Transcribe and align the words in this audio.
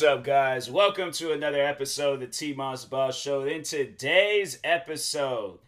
What's 0.00 0.10
up, 0.10 0.24
guys? 0.24 0.70
Welcome 0.70 1.12
to 1.12 1.32
another 1.32 1.62
episode 1.62 2.14
of 2.14 2.20
the 2.20 2.26
T 2.26 2.54
Moss 2.54 2.86
Boss 2.86 3.20
Show. 3.20 3.42
In 3.42 3.62
today's 3.62 4.58
episode, 4.64 5.58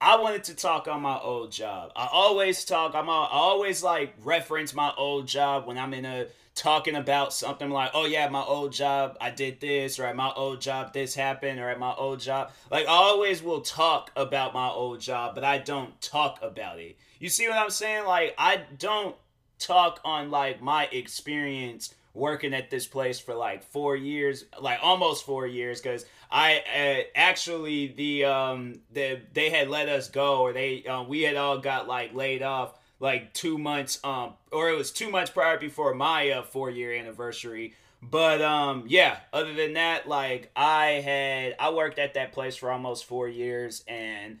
I 0.00 0.18
wanted 0.18 0.44
to 0.44 0.54
talk 0.54 0.88
on 0.88 1.02
my 1.02 1.18
old 1.18 1.52
job. 1.52 1.92
I 1.94 2.08
always 2.10 2.64
talk. 2.64 2.94
I'm. 2.94 3.10
I 3.10 3.28
always 3.30 3.82
like 3.82 4.14
reference 4.22 4.72
my 4.72 4.90
old 4.96 5.28
job 5.28 5.66
when 5.66 5.76
I'm 5.76 5.92
in 5.92 6.06
a 6.06 6.28
talking 6.54 6.94
about 6.94 7.34
something 7.34 7.68
like, 7.68 7.90
oh 7.92 8.06
yeah, 8.06 8.26
my 8.30 8.40
old 8.40 8.72
job, 8.72 9.18
I 9.20 9.28
did 9.28 9.60
this, 9.60 9.98
or 9.98 10.06
at 10.06 10.16
my 10.16 10.32
old 10.34 10.62
job, 10.62 10.94
this 10.94 11.14
happened, 11.14 11.60
or 11.60 11.68
at 11.68 11.78
my 11.78 11.92
old 11.92 12.20
job. 12.20 12.52
Like, 12.70 12.86
I 12.86 12.92
always 12.92 13.42
will 13.42 13.60
talk 13.60 14.10
about 14.16 14.54
my 14.54 14.70
old 14.70 15.00
job, 15.00 15.34
but 15.34 15.44
I 15.44 15.58
don't 15.58 16.00
talk 16.00 16.38
about 16.40 16.78
it. 16.78 16.96
You 17.18 17.28
see 17.28 17.46
what 17.48 17.58
I'm 17.58 17.68
saying? 17.68 18.06
Like, 18.06 18.34
I 18.38 18.62
don't 18.78 19.14
talk 19.58 20.00
on 20.06 20.30
like 20.30 20.62
my 20.62 20.86
experience 20.86 21.94
working 22.14 22.54
at 22.54 22.70
this 22.70 22.86
place 22.86 23.18
for 23.18 23.34
like 23.34 23.64
four 23.64 23.96
years, 23.96 24.44
like 24.60 24.78
almost 24.82 25.26
four 25.26 25.46
years, 25.46 25.80
because 25.80 26.06
I 26.30 26.62
uh, 26.74 27.02
actually 27.14 27.88
the 27.88 28.24
um 28.24 28.80
the 28.92 29.20
they 29.32 29.50
had 29.50 29.68
let 29.68 29.88
us 29.88 30.08
go, 30.08 30.40
or 30.40 30.52
they 30.52 30.84
uh, 30.84 31.02
we 31.02 31.22
had 31.22 31.36
all 31.36 31.58
got 31.58 31.86
like 31.88 32.14
laid 32.14 32.42
off 32.42 32.78
like 33.00 33.34
two 33.34 33.58
months 33.58 33.98
um 34.04 34.32
or 34.52 34.70
it 34.70 34.76
was 34.76 34.90
two 34.90 35.10
months 35.10 35.30
prior 35.30 35.58
before 35.58 35.94
my 35.94 36.30
uh, 36.30 36.42
four 36.42 36.70
year 36.70 36.92
anniversary. 36.94 37.74
But 38.00 38.42
um 38.42 38.84
yeah 38.86 39.16
other 39.32 39.54
than 39.54 39.74
that 39.74 40.06
like 40.06 40.50
i 40.54 40.86
had 41.04 41.56
i 41.58 41.70
worked 41.70 41.98
at 41.98 42.14
that 42.14 42.32
place 42.32 42.54
for 42.54 42.70
almost 42.70 43.06
four 43.06 43.28
years 43.28 43.82
and 43.88 44.40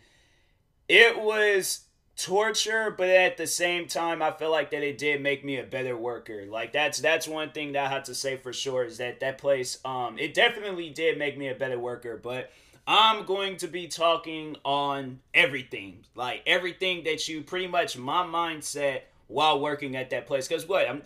it 0.86 1.18
was 1.18 1.83
torture 2.16 2.94
but 2.96 3.08
at 3.08 3.36
the 3.36 3.46
same 3.46 3.88
time 3.88 4.22
i 4.22 4.30
feel 4.30 4.50
like 4.50 4.70
that 4.70 4.84
it 4.84 4.98
did 4.98 5.20
make 5.20 5.44
me 5.44 5.58
a 5.58 5.64
better 5.64 5.96
worker 5.96 6.44
like 6.48 6.72
that's 6.72 7.00
that's 7.00 7.26
one 7.26 7.50
thing 7.50 7.72
that 7.72 7.86
i 7.86 7.88
have 7.88 8.04
to 8.04 8.14
say 8.14 8.36
for 8.36 8.52
sure 8.52 8.84
is 8.84 8.98
that 8.98 9.18
that 9.18 9.36
place 9.36 9.78
um 9.84 10.16
it 10.18 10.32
definitely 10.32 10.90
did 10.90 11.18
make 11.18 11.36
me 11.36 11.48
a 11.48 11.54
better 11.54 11.78
worker 11.78 12.16
but 12.22 12.50
I'm 12.86 13.24
going 13.24 13.56
to 13.58 13.66
be 13.66 13.88
talking 13.88 14.56
on 14.64 15.20
everything, 15.32 16.04
like 16.14 16.42
everything 16.46 17.04
that 17.04 17.26
you 17.28 17.40
pretty 17.40 17.66
much 17.66 17.96
my 17.96 18.22
mindset 18.24 19.02
while 19.26 19.58
working 19.58 19.96
at 19.96 20.10
that 20.10 20.26
place. 20.26 20.46
Cause 20.46 20.68
what 20.68 20.88
I'm, 20.88 21.02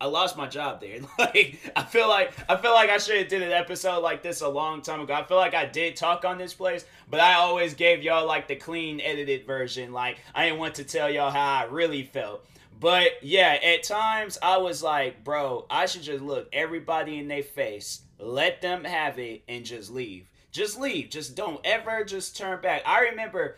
I 0.00 0.06
lost 0.06 0.36
my 0.36 0.46
job 0.46 0.80
there. 0.80 0.98
Like 1.18 1.58
I 1.74 1.82
feel 1.82 2.08
like 2.08 2.32
I 2.48 2.56
feel 2.56 2.72
like 2.72 2.90
I 2.90 2.98
should 2.98 3.16
have 3.16 3.28
did 3.28 3.42
an 3.42 3.52
episode 3.52 4.00
like 4.00 4.22
this 4.22 4.42
a 4.42 4.48
long 4.48 4.82
time 4.82 5.00
ago. 5.00 5.14
I 5.14 5.24
feel 5.24 5.38
like 5.38 5.54
I 5.54 5.64
did 5.66 5.96
talk 5.96 6.24
on 6.24 6.38
this 6.38 6.52
place, 6.54 6.84
but 7.10 7.20
I 7.20 7.34
always 7.34 7.74
gave 7.74 8.02
y'all 8.02 8.26
like 8.26 8.48
the 8.48 8.56
clean 8.56 9.00
edited 9.00 9.46
version. 9.46 9.92
Like 9.92 10.18
I 10.34 10.46
didn't 10.46 10.58
want 10.58 10.74
to 10.76 10.84
tell 10.84 11.10
y'all 11.10 11.30
how 11.30 11.54
I 11.54 11.64
really 11.64 12.02
felt. 12.04 12.44
But 12.78 13.22
yeah, 13.22 13.58
at 13.64 13.82
times 13.82 14.38
I 14.42 14.58
was 14.58 14.82
like, 14.82 15.24
bro, 15.24 15.64
I 15.70 15.86
should 15.86 16.02
just 16.02 16.22
look 16.22 16.48
everybody 16.52 17.18
in 17.18 17.28
their 17.28 17.42
face, 17.42 18.02
let 18.18 18.60
them 18.60 18.84
have 18.84 19.18
it, 19.18 19.42
and 19.48 19.64
just 19.64 19.90
leave. 19.90 20.26
Just 20.52 20.78
leave. 20.78 21.10
Just 21.10 21.34
don't 21.34 21.60
ever 21.64 22.04
just 22.04 22.36
turn 22.36 22.60
back. 22.60 22.82
I 22.86 23.00
remember 23.00 23.56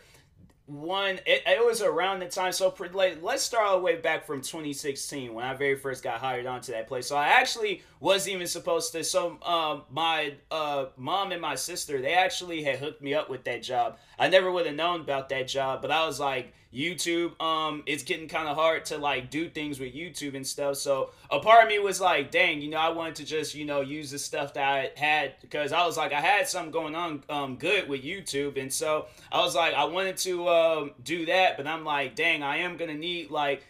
one 0.69 1.19
it, 1.25 1.41
it 1.47 1.65
was 1.65 1.81
around 1.81 2.19
the 2.19 2.27
time 2.27 2.51
so 2.51 2.73
let's 3.21 3.41
start 3.41 3.65
all 3.65 3.77
the 3.77 3.83
way 3.83 3.95
back 3.95 4.25
from 4.25 4.39
2016 4.39 5.33
when 5.33 5.43
i 5.43 5.53
very 5.55 5.75
first 5.75 6.03
got 6.03 6.19
hired 6.19 6.45
onto 6.45 6.71
that 6.71 6.87
place. 6.87 7.07
So 7.07 7.15
i 7.15 7.27
actually 7.27 7.81
wasn't 7.99 8.35
even 8.35 8.47
supposed 8.47 8.91
to 8.91 9.03
so 9.03 9.37
um, 9.43 9.83
my 9.89 10.35
uh, 10.51 10.85
mom 10.95 11.31
and 11.31 11.41
my 11.41 11.55
sister 11.55 12.01
they 12.01 12.13
actually 12.13 12.63
had 12.63 12.77
hooked 12.77 13.01
me 13.01 13.13
up 13.15 13.29
with 13.29 13.43
that 13.45 13.63
job. 13.63 13.97
I 14.19 14.29
never 14.29 14.51
would 14.51 14.67
have 14.67 14.75
known 14.75 15.01
about 15.01 15.29
that 15.29 15.47
job 15.47 15.81
but 15.81 15.91
i 15.91 16.05
was 16.05 16.19
like 16.19 16.53
youtube 16.73 17.39
um 17.41 17.81
it's 17.87 18.03
getting 18.03 18.27
kind 18.27 18.47
of 18.47 18.55
hard 18.55 18.85
to 18.85 18.95
like 18.97 19.31
do 19.31 19.49
things 19.49 19.79
with 19.79 19.91
youtube 19.93 20.35
and 20.35 20.45
stuff 20.45 20.75
so 20.75 21.09
a 21.31 21.39
part 21.39 21.63
of 21.63 21.69
me 21.69 21.79
was 21.79 21.99
like 21.99 22.29
dang 22.29 22.61
you 22.61 22.69
know 22.69 22.77
i 22.77 22.89
wanted 22.89 23.15
to 23.15 23.25
just 23.25 23.55
you 23.55 23.65
know 23.65 23.81
use 23.81 24.11
the 24.11 24.19
stuff 24.19 24.53
that 24.53 24.63
i 24.63 24.91
had 24.99 25.33
because 25.41 25.73
i 25.73 25.83
was 25.83 25.97
like 25.97 26.13
i 26.13 26.21
had 26.21 26.47
something 26.47 26.71
going 26.71 26.93
on 26.93 27.23
um 27.27 27.55
good 27.55 27.89
with 27.89 28.03
youtube 28.03 28.55
and 28.61 28.71
so 28.71 29.07
i 29.31 29.39
was 29.39 29.55
like 29.55 29.73
i 29.73 29.83
wanted 29.83 30.15
to 30.15 30.47
um 30.47 30.91
do 31.03 31.25
that 31.25 31.57
but 31.57 31.65
i'm 31.65 31.83
like 31.83 32.15
dang 32.15 32.43
i 32.43 32.57
am 32.57 32.77
gonna 32.77 32.93
need 32.93 33.31
like 33.31 33.63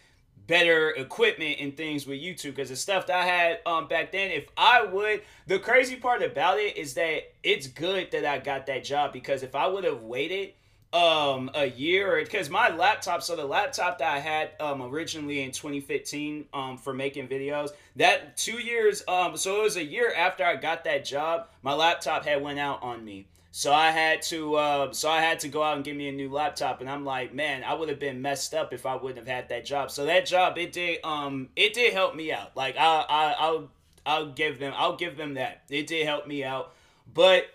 better 0.50 0.90
equipment 0.90 1.58
and 1.60 1.76
things 1.76 2.08
with 2.08 2.20
YouTube 2.20 2.56
because 2.56 2.70
the 2.70 2.74
stuff 2.74 3.06
that 3.06 3.16
I 3.16 3.24
had 3.24 3.58
um 3.66 3.86
back 3.86 4.10
then, 4.10 4.32
if 4.32 4.48
I 4.56 4.84
would, 4.84 5.22
the 5.46 5.60
crazy 5.60 5.94
part 5.94 6.24
about 6.24 6.58
it 6.58 6.76
is 6.76 6.94
that 6.94 7.32
it's 7.44 7.68
good 7.68 8.10
that 8.10 8.24
I 8.24 8.38
got 8.38 8.66
that 8.66 8.82
job 8.82 9.12
because 9.12 9.44
if 9.44 9.54
I 9.54 9.68
would 9.68 9.84
have 9.84 10.02
waited 10.02 10.54
um 10.92 11.48
a 11.54 11.66
year 11.66 12.20
because 12.24 12.50
my 12.50 12.68
laptop 12.74 13.22
so 13.22 13.36
the 13.36 13.44
laptop 13.44 13.98
that 13.98 14.12
i 14.12 14.18
had 14.18 14.50
um 14.58 14.82
originally 14.82 15.40
in 15.40 15.52
2015 15.52 16.46
um 16.52 16.76
for 16.76 16.92
making 16.92 17.28
videos 17.28 17.70
that 17.94 18.36
two 18.36 18.58
years 18.58 19.04
um 19.06 19.36
so 19.36 19.60
it 19.60 19.62
was 19.62 19.76
a 19.76 19.84
year 19.84 20.12
after 20.16 20.44
i 20.44 20.56
got 20.56 20.82
that 20.82 21.04
job 21.04 21.46
my 21.62 21.72
laptop 21.72 22.24
had 22.24 22.42
went 22.42 22.58
out 22.58 22.82
on 22.82 23.04
me 23.04 23.24
so 23.52 23.72
I 23.72 23.90
had 23.90 24.22
to, 24.22 24.54
uh, 24.54 24.92
so 24.92 25.10
I 25.10 25.20
had 25.20 25.40
to 25.40 25.48
go 25.48 25.62
out 25.62 25.74
and 25.74 25.84
get 25.84 25.96
me 25.96 26.08
a 26.08 26.12
new 26.12 26.30
laptop, 26.30 26.80
and 26.80 26.88
I'm 26.88 27.04
like, 27.04 27.34
man, 27.34 27.64
I 27.64 27.74
would 27.74 27.88
have 27.88 27.98
been 27.98 28.22
messed 28.22 28.54
up 28.54 28.72
if 28.72 28.86
I 28.86 28.94
wouldn't 28.94 29.18
have 29.18 29.26
had 29.26 29.48
that 29.48 29.64
job. 29.64 29.90
So 29.90 30.06
that 30.06 30.26
job, 30.26 30.56
it 30.56 30.72
did, 30.72 31.04
um, 31.04 31.48
it 31.56 31.74
did 31.74 31.92
help 31.92 32.14
me 32.14 32.32
out. 32.32 32.56
Like 32.56 32.76
I, 32.76 33.04
I, 33.08 33.34
I'll, 33.38 33.70
I'll 34.06 34.30
give 34.30 34.60
them, 34.60 34.72
I'll 34.76 34.96
give 34.96 35.16
them 35.16 35.34
that. 35.34 35.62
It 35.68 35.88
did 35.88 36.06
help 36.06 36.28
me 36.28 36.44
out, 36.44 36.74
but 37.12 37.46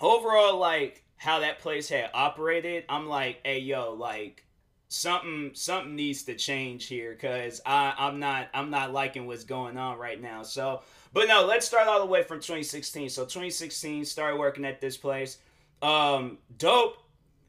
overall, 0.00 0.58
like 0.58 1.04
how 1.16 1.40
that 1.40 1.60
place 1.60 1.88
had 1.88 2.10
operated, 2.14 2.84
I'm 2.88 3.08
like, 3.08 3.40
hey, 3.44 3.58
yo, 3.58 3.92
like 3.94 4.44
something 4.88 5.50
something 5.54 5.96
needs 5.96 6.22
to 6.22 6.34
change 6.34 6.86
here 6.86 7.10
because 7.10 7.60
I 7.66 7.92
I'm 7.98 8.20
not 8.20 8.48
I'm 8.54 8.70
not 8.70 8.92
liking 8.92 9.26
what's 9.26 9.44
going 9.44 9.76
on 9.76 9.98
right 9.98 10.20
now. 10.20 10.42
So, 10.42 10.82
but 11.12 11.28
no, 11.28 11.44
let's 11.44 11.66
start 11.66 11.88
all 11.88 12.00
the 12.00 12.06
way 12.06 12.22
from 12.22 12.38
2016. 12.38 13.10
So 13.10 13.22
2016 13.24 14.04
started 14.04 14.38
working 14.38 14.64
at 14.64 14.80
this 14.80 14.96
place. 14.96 15.38
Um, 15.82 16.38
dope. 16.58 16.98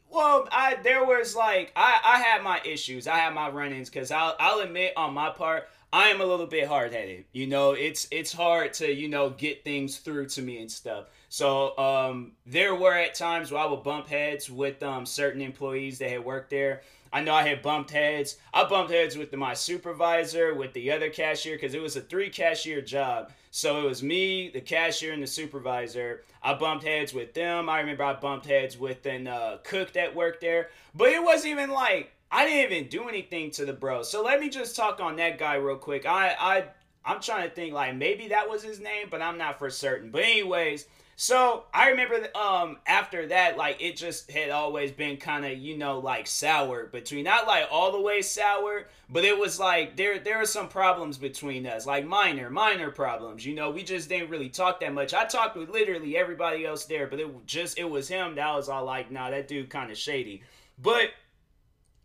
Well, 0.10 0.48
I 0.52 0.78
there 0.84 1.06
was 1.06 1.36
like 1.36 1.72
I 1.76 2.00
I 2.04 2.20
had 2.20 2.44
my 2.44 2.62
issues. 2.66 3.08
I 3.08 3.18
had 3.18 3.34
my 3.34 3.50
run-ins 3.50 3.90
because 3.90 4.12
I'll 4.12 4.36
I'll 4.40 4.60
admit 4.60 4.94
on 4.96 5.14
my 5.14 5.30
part. 5.30 5.68
I 5.92 6.10
am 6.10 6.20
a 6.20 6.26
little 6.26 6.48
bit 6.48 6.68
hard-headed. 6.68 7.26
You 7.32 7.48
know, 7.48 7.72
it's 7.72 8.08
it's 8.12 8.34
hard 8.34 8.74
to, 8.74 8.92
you 8.92 9.08
know, 9.08 9.30
get 9.30 9.64
things 9.64 9.98
through 9.98 10.28
to 10.30 10.42
me 10.42 10.60
and 10.60 10.72
stuff. 10.72 11.06
So, 11.30 11.78
um 11.78 12.34
there 12.46 12.76
were 12.76 12.94
at 12.94 13.16
times 13.16 13.52
where 13.52 13.62
I 13.62 13.66
would 13.66 13.84
bump 13.84 14.08
heads 14.08 14.50
with 14.50 14.82
um 14.84 15.06
certain 15.06 15.42
employees 15.42 16.00
that 16.00 16.10
had 16.10 16.24
worked 16.24 16.50
there 16.50 16.82
I 17.12 17.22
know 17.22 17.34
I 17.34 17.48
had 17.48 17.62
bumped 17.62 17.92
heads. 17.92 18.38
I 18.54 18.66
bumped 18.66 18.92
heads 18.92 19.18
with 19.18 19.34
my 19.34 19.54
supervisor, 19.54 20.54
with 20.54 20.74
the 20.74 20.92
other 20.92 21.10
cashier, 21.10 21.56
because 21.56 21.74
it 21.74 21.82
was 21.82 21.96
a 21.96 22.02
three 22.02 22.30
cashier 22.30 22.82
job. 22.82 23.32
So 23.52 23.82
it 23.82 23.86
was 23.88 24.04
me, 24.04 24.50
the 24.50 24.62
cashier, 24.62 25.14
and 25.14 25.24
the 25.24 25.28
supervisor. 25.28 26.24
I 26.44 26.54
bumped 26.54 26.84
heads 26.86 27.14
with 27.14 27.34
them. 27.34 27.70
I 27.70 27.80
remember 27.80 28.04
I 28.04 28.14
bumped 28.14 28.46
heads 28.46 28.78
with 28.78 29.06
an 29.06 29.28
uh, 29.28 29.58
cook 29.64 29.94
that 29.94 30.16
worked 30.16 30.42
there. 30.42 30.70
But 30.94 31.10
it 31.10 31.24
wasn't 31.24 31.54
even 31.54 31.72
like 31.72 32.12
I 32.32 32.46
didn't 32.46 32.72
even 32.72 32.90
do 32.90 33.08
anything 33.08 33.52
to 33.52 33.66
the 33.66 33.74
bro. 33.74 34.04
So 34.04 34.22
let 34.24 34.40
me 34.40 34.50
just 34.50 34.76
talk 34.76 35.00
on 35.00 35.16
that 35.16 35.38
guy 35.38 35.56
real 35.56 35.78
quick. 35.78 36.06
I 36.06 36.36
I 36.40 36.66
I'm 37.06 37.22
trying 37.22 37.48
to 37.48 37.56
think 37.56 37.74
like 37.74 37.96
maybe 37.96 38.28
that 38.30 38.50
was 38.50 38.64
his 38.64 38.80
name, 38.80 39.08
but 39.10 39.22
I'm 39.22 39.38
not 39.38 39.58
for 39.58 39.70
certain. 39.70 40.12
But 40.12 40.24
anyways, 40.24 40.86
so 41.20 41.64
I 41.74 41.90
remember 41.90 42.28
um 42.38 42.78
after 42.86 43.26
that, 43.30 43.58
like 43.58 43.82
it 43.82 43.98
just 43.98 44.30
had 44.30 44.52
always 44.52 44.92
been 44.92 45.18
kind 45.18 45.46
of 45.46 45.58
you 45.58 45.76
know 45.76 45.98
like 45.98 46.28
sour 46.28 46.86
between 46.86 47.24
not 47.24 47.48
like 47.48 47.68
all 47.72 47.92
the 47.92 48.00
way 48.00 48.22
sour, 48.22 48.88
but 49.10 49.26
it 49.26 49.36
was 49.36 49.60
like 49.60 49.98
there 49.98 50.20
there 50.20 50.38
were 50.38 50.46
some 50.46 50.68
problems 50.70 51.18
between 51.18 51.66
us, 51.66 51.88
like 51.88 52.06
minor 52.06 52.52
minor 52.52 52.92
problems. 52.92 53.44
You 53.44 53.56
know, 53.56 53.72
we 53.72 53.82
just 53.82 54.10
didn't 54.10 54.30
really 54.30 54.50
talk 54.50 54.80
that 54.82 54.94
much. 54.94 55.16
I 55.16 55.26
talked 55.26 55.58
with 55.58 55.70
literally 55.70 56.16
everybody 56.16 56.68
else 56.68 56.86
there, 56.86 57.08
but 57.08 57.20
it 57.20 57.48
just 57.48 57.80
it 57.80 57.90
was 57.90 58.08
him 58.08 58.36
that 58.36 58.54
was 58.54 58.70
all 58.70 58.86
like, 58.86 59.10
nah, 59.10 59.32
that 59.32 59.48
dude 59.48 59.72
kind 59.72 59.90
of 59.90 59.98
shady. 59.98 60.44
But 60.78 61.10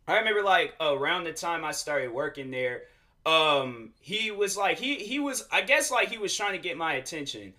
I 0.07 0.17
remember 0.17 0.41
like 0.41 0.73
around 0.81 1.25
the 1.25 1.33
time 1.33 1.63
I 1.63 1.71
started 1.71 2.11
working 2.11 2.49
there, 2.49 2.85
um, 3.27 3.91
he 3.99 4.31
was 4.31 4.57
like 4.57 4.79
he 4.79 4.95
he 4.95 5.19
was 5.19 5.47
I 5.51 5.61
guess 5.61 5.91
like 5.91 6.09
he 6.09 6.17
was 6.17 6.35
trying 6.35 6.53
to 6.53 6.57
get 6.57 6.77
my 6.77 6.93
attention. 6.93 7.53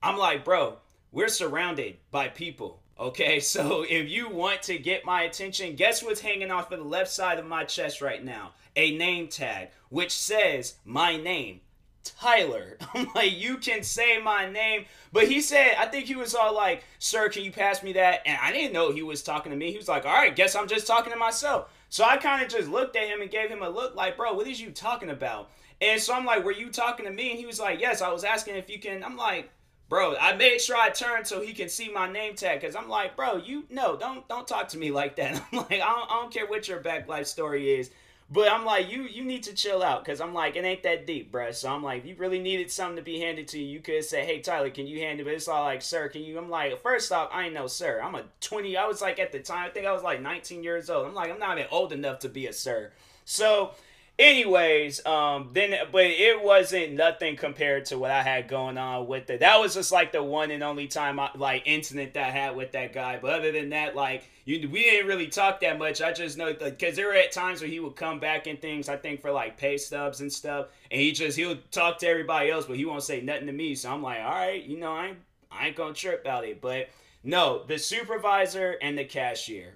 I'm 0.00 0.16
like, 0.16 0.44
bro, 0.44 0.78
we're 1.12 1.28
surrounded 1.28 1.98
by 2.10 2.28
people. 2.28 2.80
Okay, 2.98 3.38
so 3.54 3.84
if 3.88 4.08
you 4.08 4.28
want 4.28 4.62
to 4.62 4.78
get 4.78 5.04
my 5.04 5.22
attention, 5.22 5.76
guess 5.76 6.02
what's 6.02 6.20
hanging 6.20 6.50
off 6.50 6.72
of 6.72 6.78
the 6.78 6.84
left 6.84 7.10
side 7.10 7.38
of 7.38 7.46
my 7.46 7.64
chest 7.64 8.00
right 8.00 8.24
now? 8.24 8.52
A 8.74 8.96
name 8.96 9.28
tag, 9.28 9.68
which 9.90 10.12
says 10.12 10.76
my 10.84 11.16
name, 11.16 11.60
Tyler. 12.02 12.78
I'm 12.94 13.08
like, 13.14 13.38
you 13.38 13.58
can 13.58 13.82
say 13.82 14.18
my 14.18 14.50
name. 14.50 14.86
But 15.12 15.28
he 15.28 15.40
said, 15.40 15.74
I 15.78 15.86
think 15.86 16.06
he 16.06 16.16
was 16.16 16.34
all 16.34 16.54
like, 16.54 16.84
Sir, 16.98 17.28
can 17.28 17.44
you 17.44 17.52
pass 17.52 17.82
me 17.82 17.92
that? 17.94 18.22
And 18.24 18.38
I 18.42 18.52
didn't 18.52 18.72
know 18.72 18.92
he 18.92 19.02
was 19.02 19.22
talking 19.22 19.52
to 19.52 19.58
me. 19.58 19.70
He 19.70 19.76
was 19.76 19.88
like, 19.88 20.06
All 20.06 20.12
right, 20.12 20.34
guess 20.34 20.56
I'm 20.56 20.68
just 20.68 20.86
talking 20.86 21.12
to 21.12 21.18
myself. 21.18 21.70
So 21.90 22.04
I 22.04 22.16
kind 22.16 22.42
of 22.42 22.48
just 22.48 22.68
looked 22.68 22.96
at 22.96 23.08
him 23.08 23.20
and 23.20 23.30
gave 23.30 23.50
him 23.50 23.62
a 23.62 23.68
look 23.68 23.94
like, 23.94 24.16
Bro, 24.16 24.34
what 24.34 24.46
is 24.46 24.60
you 24.60 24.70
talking 24.70 25.10
about? 25.10 25.50
And 25.80 26.00
so 26.00 26.14
I'm 26.14 26.24
like, 26.24 26.44
Were 26.44 26.52
you 26.52 26.70
talking 26.70 27.04
to 27.04 27.12
me? 27.12 27.30
And 27.30 27.38
he 27.38 27.46
was 27.46 27.60
like, 27.60 27.80
Yes, 27.80 28.00
I 28.00 28.10
was 28.10 28.24
asking 28.24 28.56
if 28.56 28.70
you 28.70 28.78
can. 28.78 29.04
I'm 29.04 29.16
like, 29.16 29.50
bro 29.92 30.16
i 30.22 30.34
made 30.34 30.58
sure 30.58 30.74
i 30.74 30.88
turned 30.88 31.26
so 31.26 31.42
he 31.42 31.52
can 31.52 31.68
see 31.68 31.92
my 31.92 32.10
name 32.10 32.34
tag 32.34 32.58
because 32.58 32.74
i'm 32.74 32.88
like 32.88 33.14
bro 33.14 33.36
you 33.36 33.64
no 33.68 33.94
don't 33.94 34.26
don't 34.26 34.48
talk 34.48 34.66
to 34.66 34.78
me 34.78 34.90
like 34.90 35.16
that 35.16 35.34
i'm 35.52 35.58
like 35.58 35.72
I 35.72 35.76
don't, 35.76 36.10
I 36.10 36.14
don't 36.18 36.32
care 36.32 36.46
what 36.46 36.66
your 36.66 36.80
back 36.80 37.08
life 37.08 37.26
story 37.26 37.74
is 37.78 37.90
But 38.30 38.50
I'm 38.50 38.64
like, 38.64 38.90
you 38.90 39.02
you 39.02 39.22
need 39.24 39.42
to 39.42 39.52
chill 39.52 39.82
out 39.82 40.02
because 40.02 40.22
I'm 40.22 40.32
like, 40.32 40.56
it 40.56 40.64
ain't 40.64 40.84
that 40.84 41.06
deep, 41.06 41.30
bruh. 41.30 41.54
So 41.54 41.68
I'm 41.68 41.82
like, 41.82 42.06
you 42.06 42.14
really 42.16 42.38
needed 42.38 42.70
something 42.70 42.96
to 42.96 43.02
be 43.02 43.20
handed 43.20 43.48
to 43.48 43.58
you, 43.58 43.66
you 43.66 43.80
could 43.80 44.04
say, 44.04 44.24
hey, 44.24 44.40
Tyler, 44.40 44.70
can 44.70 44.86
you 44.86 45.00
hand 45.00 45.20
it? 45.20 45.24
But 45.24 45.34
it's 45.34 45.48
all 45.48 45.64
like, 45.64 45.82
sir, 45.82 46.08
can 46.08 46.22
you? 46.22 46.38
I'm 46.38 46.48
like, 46.48 46.80
first 46.82 47.12
off, 47.12 47.28
I 47.30 47.44
ain't 47.44 47.54
no 47.54 47.66
sir. 47.66 48.00
I'm 48.02 48.14
a 48.14 48.24
20. 48.40 48.74
I 48.76 48.86
was 48.86 49.02
like, 49.02 49.18
at 49.18 49.32
the 49.32 49.40
time, 49.40 49.66
I 49.66 49.70
think 49.70 49.86
I 49.86 49.92
was 49.92 50.02
like 50.02 50.22
19 50.22 50.62
years 50.64 50.88
old. 50.88 51.06
I'm 51.06 51.14
like, 51.14 51.30
I'm 51.30 51.38
not 51.38 51.58
even 51.58 51.68
old 51.70 51.92
enough 51.92 52.20
to 52.20 52.30
be 52.30 52.46
a 52.46 52.52
sir. 52.54 52.92
So 53.26 53.72
anyways 54.18 55.04
um 55.06 55.50
then 55.54 55.74
but 55.90 56.04
it 56.04 56.42
wasn't 56.42 56.92
nothing 56.92 57.34
compared 57.34 57.86
to 57.86 57.98
what 57.98 58.10
i 58.10 58.22
had 58.22 58.46
going 58.46 58.76
on 58.76 59.06
with 59.06 59.30
it. 59.30 59.40
That 59.40 59.58
was 59.58 59.74
just 59.74 59.90
like 59.90 60.12
the 60.12 60.22
one 60.22 60.50
and 60.50 60.62
only 60.62 60.86
time 60.86 61.18
I, 61.18 61.30
like 61.34 61.62
incident 61.64 62.14
that 62.14 62.26
i 62.26 62.30
had 62.30 62.54
with 62.54 62.72
that 62.72 62.92
guy. 62.92 63.18
But 63.20 63.32
other 63.32 63.52
than 63.52 63.70
that 63.70 63.96
like 63.96 64.28
you 64.44 64.68
we 64.68 64.82
didn't 64.82 65.06
really 65.08 65.28
talk 65.28 65.60
that 65.60 65.78
much. 65.78 66.02
I 66.02 66.12
just 66.12 66.36
know 66.36 66.52
because 66.52 66.96
there 66.96 67.06
were 67.06 67.14
at 67.14 67.32
times 67.32 67.60
where 67.62 67.70
he 67.70 67.80
would 67.80 67.96
come 67.96 68.20
back 68.20 68.46
and 68.46 68.60
things 68.60 68.88
i 68.88 68.96
think 68.96 69.22
for 69.22 69.32
like 69.32 69.56
pay 69.56 69.78
stubs 69.78 70.20
and 70.20 70.32
stuff. 70.32 70.66
And 70.90 71.00
he 71.00 71.12
just 71.12 71.38
he'll 71.38 71.58
talk 71.70 71.98
to 71.98 72.06
everybody 72.06 72.50
else 72.50 72.66
but 72.66 72.76
he 72.76 72.84
won't 72.84 73.02
say 73.02 73.22
nothing 73.22 73.46
to 73.46 73.52
me. 73.52 73.74
So 73.74 73.90
i'm 73.90 74.02
like 74.02 74.20
all 74.20 74.30
right 74.30 74.62
you 74.62 74.78
know 74.78 74.92
i 74.92 75.08
ain't, 75.08 75.18
I 75.50 75.68
ain't 75.68 75.76
gonna 75.76 75.94
trip 75.94 76.20
about 76.20 76.44
it. 76.44 76.60
But 76.60 76.90
no 77.24 77.64
the 77.66 77.78
supervisor 77.78 78.76
and 78.82 78.98
the 78.98 79.04
cashier 79.04 79.74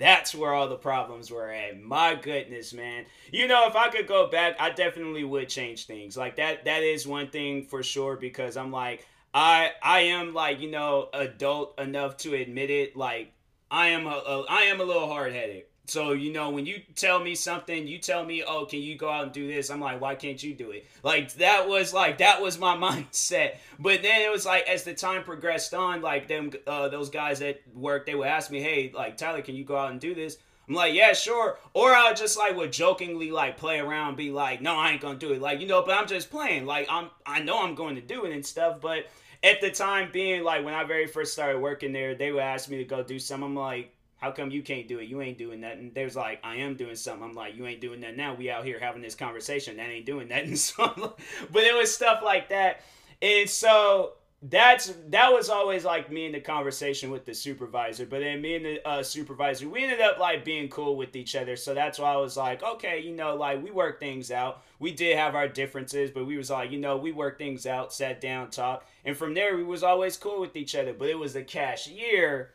that's 0.00 0.34
where 0.34 0.54
all 0.54 0.66
the 0.66 0.76
problems 0.76 1.30
were 1.30 1.50
at. 1.50 1.80
My 1.80 2.14
goodness, 2.14 2.72
man. 2.72 3.04
You 3.30 3.46
know, 3.46 3.68
if 3.68 3.76
I 3.76 3.90
could 3.90 4.08
go 4.08 4.28
back, 4.28 4.56
I 4.58 4.70
definitely 4.70 5.24
would 5.24 5.48
change 5.50 5.86
things. 5.86 6.16
Like 6.16 6.36
that 6.36 6.64
that 6.64 6.82
is 6.82 7.06
one 7.06 7.28
thing 7.28 7.66
for 7.66 7.82
sure 7.82 8.16
because 8.16 8.56
I'm 8.56 8.72
like 8.72 9.06
I 9.32 9.72
I 9.82 10.00
am 10.00 10.34
like, 10.34 10.60
you 10.60 10.70
know, 10.70 11.10
adult 11.12 11.78
enough 11.78 12.16
to 12.18 12.34
admit 12.34 12.70
it 12.70 12.96
like 12.96 13.32
I 13.70 13.88
am 13.88 14.06
a, 14.06 14.10
a 14.10 14.44
I 14.48 14.62
am 14.62 14.80
a 14.80 14.84
little 14.84 15.06
hard-headed. 15.06 15.64
So, 15.90 16.12
you 16.12 16.32
know, 16.32 16.50
when 16.50 16.66
you 16.66 16.82
tell 16.94 17.18
me 17.18 17.34
something, 17.34 17.88
you 17.88 17.98
tell 17.98 18.24
me, 18.24 18.44
oh, 18.46 18.64
can 18.64 18.80
you 18.80 18.96
go 18.96 19.10
out 19.10 19.24
and 19.24 19.32
do 19.32 19.48
this? 19.48 19.70
I'm 19.70 19.80
like, 19.80 20.00
why 20.00 20.14
can't 20.14 20.40
you 20.40 20.54
do 20.54 20.70
it? 20.70 20.86
Like, 21.02 21.32
that 21.34 21.68
was 21.68 21.92
like, 21.92 22.18
that 22.18 22.40
was 22.40 22.58
my 22.58 22.76
mindset. 22.76 23.56
But 23.78 24.02
then 24.02 24.22
it 24.22 24.30
was 24.30 24.46
like, 24.46 24.68
as 24.68 24.84
the 24.84 24.94
time 24.94 25.24
progressed 25.24 25.74
on, 25.74 26.00
like, 26.00 26.28
them, 26.28 26.52
uh, 26.66 26.88
those 26.88 27.10
guys 27.10 27.42
at 27.42 27.60
work, 27.74 28.06
they 28.06 28.14
would 28.14 28.28
ask 28.28 28.52
me, 28.52 28.60
hey, 28.60 28.92
like, 28.94 29.16
Tyler, 29.16 29.42
can 29.42 29.56
you 29.56 29.64
go 29.64 29.76
out 29.76 29.90
and 29.90 30.00
do 30.00 30.14
this? 30.14 30.38
I'm 30.68 30.76
like, 30.76 30.94
yeah, 30.94 31.12
sure. 31.12 31.58
Or 31.74 31.92
I'll 31.92 32.14
just 32.14 32.38
like 32.38 32.56
would 32.56 32.72
jokingly 32.72 33.32
like 33.32 33.56
play 33.56 33.80
around, 33.80 34.16
be 34.16 34.30
like, 34.30 34.62
no, 34.62 34.76
I 34.76 34.92
ain't 34.92 35.00
gonna 35.00 35.18
do 35.18 35.32
it. 35.32 35.40
Like, 35.40 35.60
you 35.60 35.66
know, 35.66 35.82
but 35.82 35.98
I'm 35.98 36.06
just 36.06 36.30
playing. 36.30 36.64
Like, 36.64 36.86
I'm, 36.88 37.10
I 37.26 37.40
know 37.40 37.60
I'm 37.64 37.74
going 37.74 37.96
to 37.96 38.00
do 38.00 38.24
it 38.24 38.32
and 38.32 38.46
stuff. 38.46 38.80
But 38.80 39.06
at 39.42 39.60
the 39.60 39.72
time 39.72 40.10
being, 40.12 40.44
like, 40.44 40.64
when 40.64 40.72
I 40.72 40.84
very 40.84 41.08
first 41.08 41.32
started 41.32 41.60
working 41.60 41.92
there, 41.92 42.14
they 42.14 42.30
would 42.30 42.42
ask 42.42 42.68
me 42.68 42.76
to 42.76 42.84
go 42.84 43.02
do 43.02 43.18
something. 43.18 43.48
I'm 43.48 43.56
like, 43.56 43.92
how 44.20 44.30
come 44.30 44.50
you 44.50 44.62
can't 44.62 44.86
do 44.86 44.98
it? 44.98 45.08
You 45.08 45.22
ain't 45.22 45.38
doing 45.38 45.62
that. 45.62 45.78
And 45.78 45.94
there's 45.94 46.14
like, 46.14 46.40
I 46.44 46.56
am 46.56 46.76
doing 46.76 46.94
something. 46.94 47.24
I'm 47.24 47.34
like, 47.34 47.56
you 47.56 47.66
ain't 47.66 47.80
doing 47.80 48.00
that 48.02 48.16
now. 48.16 48.34
We 48.34 48.50
out 48.50 48.64
here 48.64 48.78
having 48.78 49.00
this 49.00 49.14
conversation. 49.14 49.78
That 49.78 49.88
ain't 49.88 50.06
doing 50.06 50.28
that. 50.28 50.44
And 50.50 50.58
so, 50.58 51.16
but 51.50 51.62
it 51.62 51.74
was 51.74 51.94
stuff 51.94 52.22
like 52.22 52.48
that. 52.50 52.82
And 53.22 53.48
so 53.48 54.14
that's 54.42 54.94
that 55.10 55.30
was 55.30 55.50
always 55.50 55.84
like 55.84 56.10
me 56.10 56.24
in 56.24 56.32
the 56.32 56.40
conversation 56.40 57.10
with 57.10 57.26
the 57.26 57.34
supervisor. 57.34 58.06
But 58.06 58.20
then 58.20 58.40
me 58.40 58.56
and 58.56 58.64
the 58.64 58.88
uh, 58.88 59.02
supervisor, 59.02 59.68
we 59.68 59.82
ended 59.82 60.00
up 60.00 60.18
like 60.18 60.44
being 60.44 60.68
cool 60.68 60.96
with 60.96 61.14
each 61.14 61.36
other. 61.36 61.56
So 61.56 61.74
that's 61.74 61.98
why 61.98 62.12
I 62.12 62.16
was 62.16 62.36
like, 62.36 62.62
okay, 62.62 63.00
you 63.00 63.14
know, 63.14 63.36
like 63.36 63.62
we 63.62 63.70
work 63.70 64.00
things 64.00 64.30
out. 64.30 64.62
We 64.78 64.92
did 64.92 65.16
have 65.16 65.34
our 65.34 65.46
differences, 65.46 66.10
but 66.10 66.26
we 66.26 66.38
was 66.38 66.48
like, 66.48 66.70
you 66.70 66.78
know, 66.78 66.96
we 66.96 67.12
worked 67.12 67.38
things 67.38 67.66
out, 67.66 67.92
sat 67.92 68.20
down, 68.20 68.50
talked, 68.50 68.88
and 69.04 69.14
from 69.16 69.34
there 69.34 69.56
we 69.56 69.62
was 69.62 69.82
always 69.82 70.16
cool 70.16 70.40
with 70.40 70.56
each 70.56 70.74
other. 70.74 70.94
But 70.94 71.08
it 71.08 71.18
was 71.18 71.34
the 71.34 71.42
cashier 71.42 72.52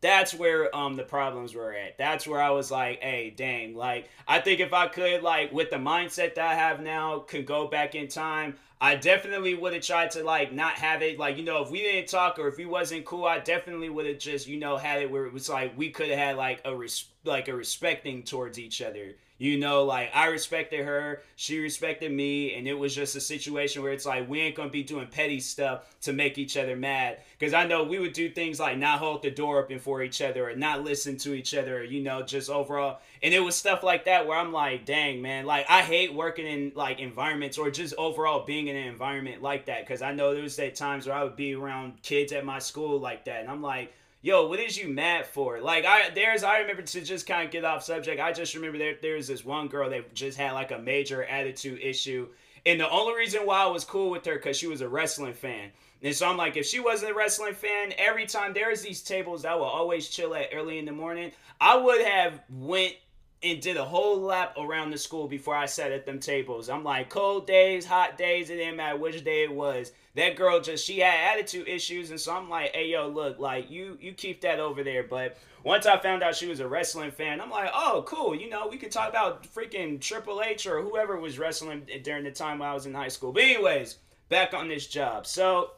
that's 0.00 0.34
where 0.34 0.74
um 0.76 0.96
the 0.96 1.02
problems 1.02 1.54
were 1.54 1.72
at. 1.72 1.98
That's 1.98 2.26
where 2.26 2.40
I 2.40 2.50
was 2.50 2.70
like, 2.70 3.02
hey, 3.02 3.30
dang, 3.30 3.74
like 3.74 4.08
I 4.28 4.40
think 4.40 4.60
if 4.60 4.72
I 4.72 4.88
could 4.88 5.22
like 5.22 5.52
with 5.52 5.70
the 5.70 5.76
mindset 5.76 6.34
that 6.34 6.46
I 6.46 6.54
have 6.54 6.80
now 6.80 7.20
could 7.20 7.46
go 7.46 7.66
back 7.66 7.94
in 7.94 8.08
time, 8.08 8.56
I 8.80 8.94
definitely 8.96 9.54
would 9.54 9.72
have 9.72 9.82
tried 9.82 10.10
to 10.12 10.22
like 10.24 10.52
not 10.52 10.74
have 10.74 11.02
it 11.02 11.18
like 11.18 11.38
you 11.38 11.44
know 11.44 11.62
if 11.62 11.70
we 11.70 11.80
didn't 11.82 12.08
talk 12.08 12.38
or 12.38 12.48
if 12.48 12.58
we 12.58 12.66
wasn't 12.66 13.04
cool, 13.06 13.24
I 13.24 13.38
definitely 13.38 13.88
would 13.88 14.06
have 14.06 14.18
just 14.18 14.46
you 14.46 14.58
know 14.58 14.76
had 14.76 15.00
it 15.02 15.10
where 15.10 15.26
it 15.26 15.32
was 15.32 15.48
like 15.48 15.76
we 15.78 15.90
could 15.90 16.08
have 16.10 16.18
had 16.18 16.36
like 16.36 16.60
a 16.64 16.76
res- 16.76 17.06
like 17.24 17.48
a 17.48 17.56
respecting 17.56 18.22
towards 18.22 18.58
each 18.58 18.82
other. 18.82 19.14
You 19.38 19.58
know, 19.58 19.84
like 19.84 20.10
I 20.14 20.26
respected 20.28 20.84
her, 20.86 21.22
she 21.36 21.58
respected 21.58 22.10
me, 22.10 22.54
and 22.54 22.66
it 22.66 22.72
was 22.72 22.94
just 22.94 23.16
a 23.16 23.20
situation 23.20 23.82
where 23.82 23.92
it's 23.92 24.06
like 24.06 24.28
we 24.28 24.40
ain't 24.40 24.54
gonna 24.54 24.70
be 24.70 24.82
doing 24.82 25.08
petty 25.08 25.40
stuff 25.40 25.94
to 26.02 26.14
make 26.14 26.38
each 26.38 26.56
other 26.56 26.74
mad. 26.74 27.18
Because 27.38 27.52
I 27.52 27.66
know 27.66 27.84
we 27.84 27.98
would 27.98 28.14
do 28.14 28.30
things 28.30 28.58
like 28.58 28.78
not 28.78 28.98
hold 28.98 29.22
the 29.22 29.30
door 29.30 29.62
open 29.62 29.78
for 29.78 30.02
each 30.02 30.22
other 30.22 30.48
or 30.48 30.56
not 30.56 30.84
listen 30.84 31.18
to 31.18 31.34
each 31.34 31.54
other, 31.54 31.80
or, 31.80 31.84
you 31.84 32.02
know, 32.02 32.22
just 32.22 32.48
overall. 32.48 33.00
And 33.22 33.34
it 33.34 33.40
was 33.40 33.56
stuff 33.56 33.82
like 33.82 34.06
that 34.06 34.26
where 34.26 34.38
I'm 34.38 34.52
like, 34.52 34.86
dang, 34.86 35.20
man, 35.20 35.44
like 35.44 35.66
I 35.68 35.82
hate 35.82 36.14
working 36.14 36.46
in 36.46 36.72
like 36.74 36.98
environments 36.98 37.58
or 37.58 37.70
just 37.70 37.94
overall 37.98 38.46
being 38.46 38.68
in 38.68 38.76
an 38.76 38.88
environment 38.88 39.42
like 39.42 39.66
that. 39.66 39.80
Because 39.80 40.00
I 40.00 40.12
know 40.12 40.32
there 40.32 40.42
was 40.42 40.56
that 40.56 40.76
times 40.76 41.06
where 41.06 41.16
I 41.16 41.24
would 41.24 41.36
be 41.36 41.54
around 41.54 42.02
kids 42.02 42.32
at 42.32 42.44
my 42.44 42.58
school 42.58 42.98
like 42.98 43.26
that, 43.26 43.40
and 43.40 43.50
I'm 43.50 43.62
like 43.62 43.92
yo, 44.26 44.48
what 44.48 44.58
is 44.58 44.76
you 44.76 44.88
mad 44.88 45.24
for? 45.24 45.60
Like 45.60 45.84
I 45.84 46.10
there's 46.10 46.42
I 46.42 46.58
remember 46.58 46.82
to 46.82 47.00
just 47.00 47.28
kind 47.28 47.46
of 47.46 47.52
get 47.52 47.64
off 47.64 47.84
subject. 47.84 48.20
I 48.20 48.32
just 48.32 48.56
remember 48.56 48.76
there 48.76 48.96
there's 49.00 49.28
this 49.28 49.44
one 49.44 49.68
girl 49.68 49.88
that 49.90 50.14
just 50.14 50.36
had 50.36 50.52
like 50.52 50.72
a 50.72 50.78
major 50.78 51.22
attitude 51.22 51.78
issue. 51.80 52.26
And 52.66 52.80
the 52.80 52.90
only 52.90 53.14
reason 53.14 53.46
why 53.46 53.62
I 53.62 53.66
was 53.68 53.84
cool 53.84 54.10
with 54.10 54.26
her 54.26 54.34
because 54.34 54.56
she 54.56 54.66
was 54.66 54.80
a 54.80 54.88
wrestling 54.88 55.34
fan. 55.34 55.70
And 56.02 56.12
so 56.12 56.28
I'm 56.28 56.36
like, 56.36 56.56
if 56.56 56.66
she 56.66 56.80
wasn't 56.80 57.12
a 57.12 57.14
wrestling 57.14 57.54
fan, 57.54 57.92
every 57.96 58.26
time 58.26 58.52
there's 58.52 58.82
these 58.82 59.00
tables 59.00 59.44
I 59.44 59.54
will 59.54 59.62
always 59.62 60.08
chill 60.08 60.34
at 60.34 60.48
early 60.52 60.80
in 60.80 60.86
the 60.86 60.92
morning, 60.92 61.30
I 61.60 61.76
would 61.76 62.04
have 62.04 62.40
went 62.50 62.96
and 63.44 63.60
did 63.60 63.76
a 63.76 63.84
whole 63.84 64.18
lap 64.20 64.56
around 64.58 64.90
the 64.90 64.98
school 64.98 65.28
before 65.28 65.54
I 65.54 65.66
sat 65.66 65.92
at 65.92 66.04
them 66.04 66.18
tables. 66.18 66.68
I'm 66.68 66.82
like, 66.82 67.10
cold 67.10 67.46
days, 67.46 67.86
hot 67.86 68.18
days, 68.18 68.50
it 68.50 68.56
didn't 68.56 68.76
matter 68.76 68.96
which 68.96 69.22
day 69.22 69.44
it 69.44 69.52
was 69.52 69.92
that 70.16 70.34
girl 70.34 70.60
just 70.60 70.84
she 70.84 70.98
had 70.98 71.34
attitude 71.34 71.68
issues 71.68 72.10
and 72.10 72.18
so 72.18 72.34
i'm 72.34 72.48
like 72.48 72.74
hey 72.74 72.88
yo 72.88 73.06
look 73.06 73.38
like 73.38 73.70
you 73.70 73.96
you 74.00 74.12
keep 74.12 74.40
that 74.40 74.58
over 74.58 74.82
there. 74.82 75.04
But 75.04 75.36
once 75.62 75.86
i 75.86 75.96
found 75.98 76.22
out 76.22 76.34
she 76.34 76.46
was 76.46 76.60
a 76.60 76.66
wrestling 76.66 77.10
fan 77.10 77.40
i'm 77.40 77.50
like 77.50 77.70
oh 77.72 78.02
cool 78.06 78.34
you 78.34 78.48
know 78.48 78.66
we 78.66 78.78
could 78.78 78.90
talk 78.90 79.08
about 79.08 79.44
freaking 79.44 80.00
triple 80.00 80.42
h 80.42 80.66
or 80.66 80.82
whoever 80.82 81.18
was 81.18 81.38
wrestling 81.38 81.86
during 82.02 82.24
the 82.24 82.30
time 82.30 82.60
i 82.62 82.72
was 82.74 82.86
in 82.86 82.94
high 82.94 83.08
school. 83.08 83.32
But 83.32 83.44
anyways 83.44 83.98
back 84.28 84.54
on 84.54 84.68
this 84.68 84.86
job. 84.86 85.26
So 85.26 85.72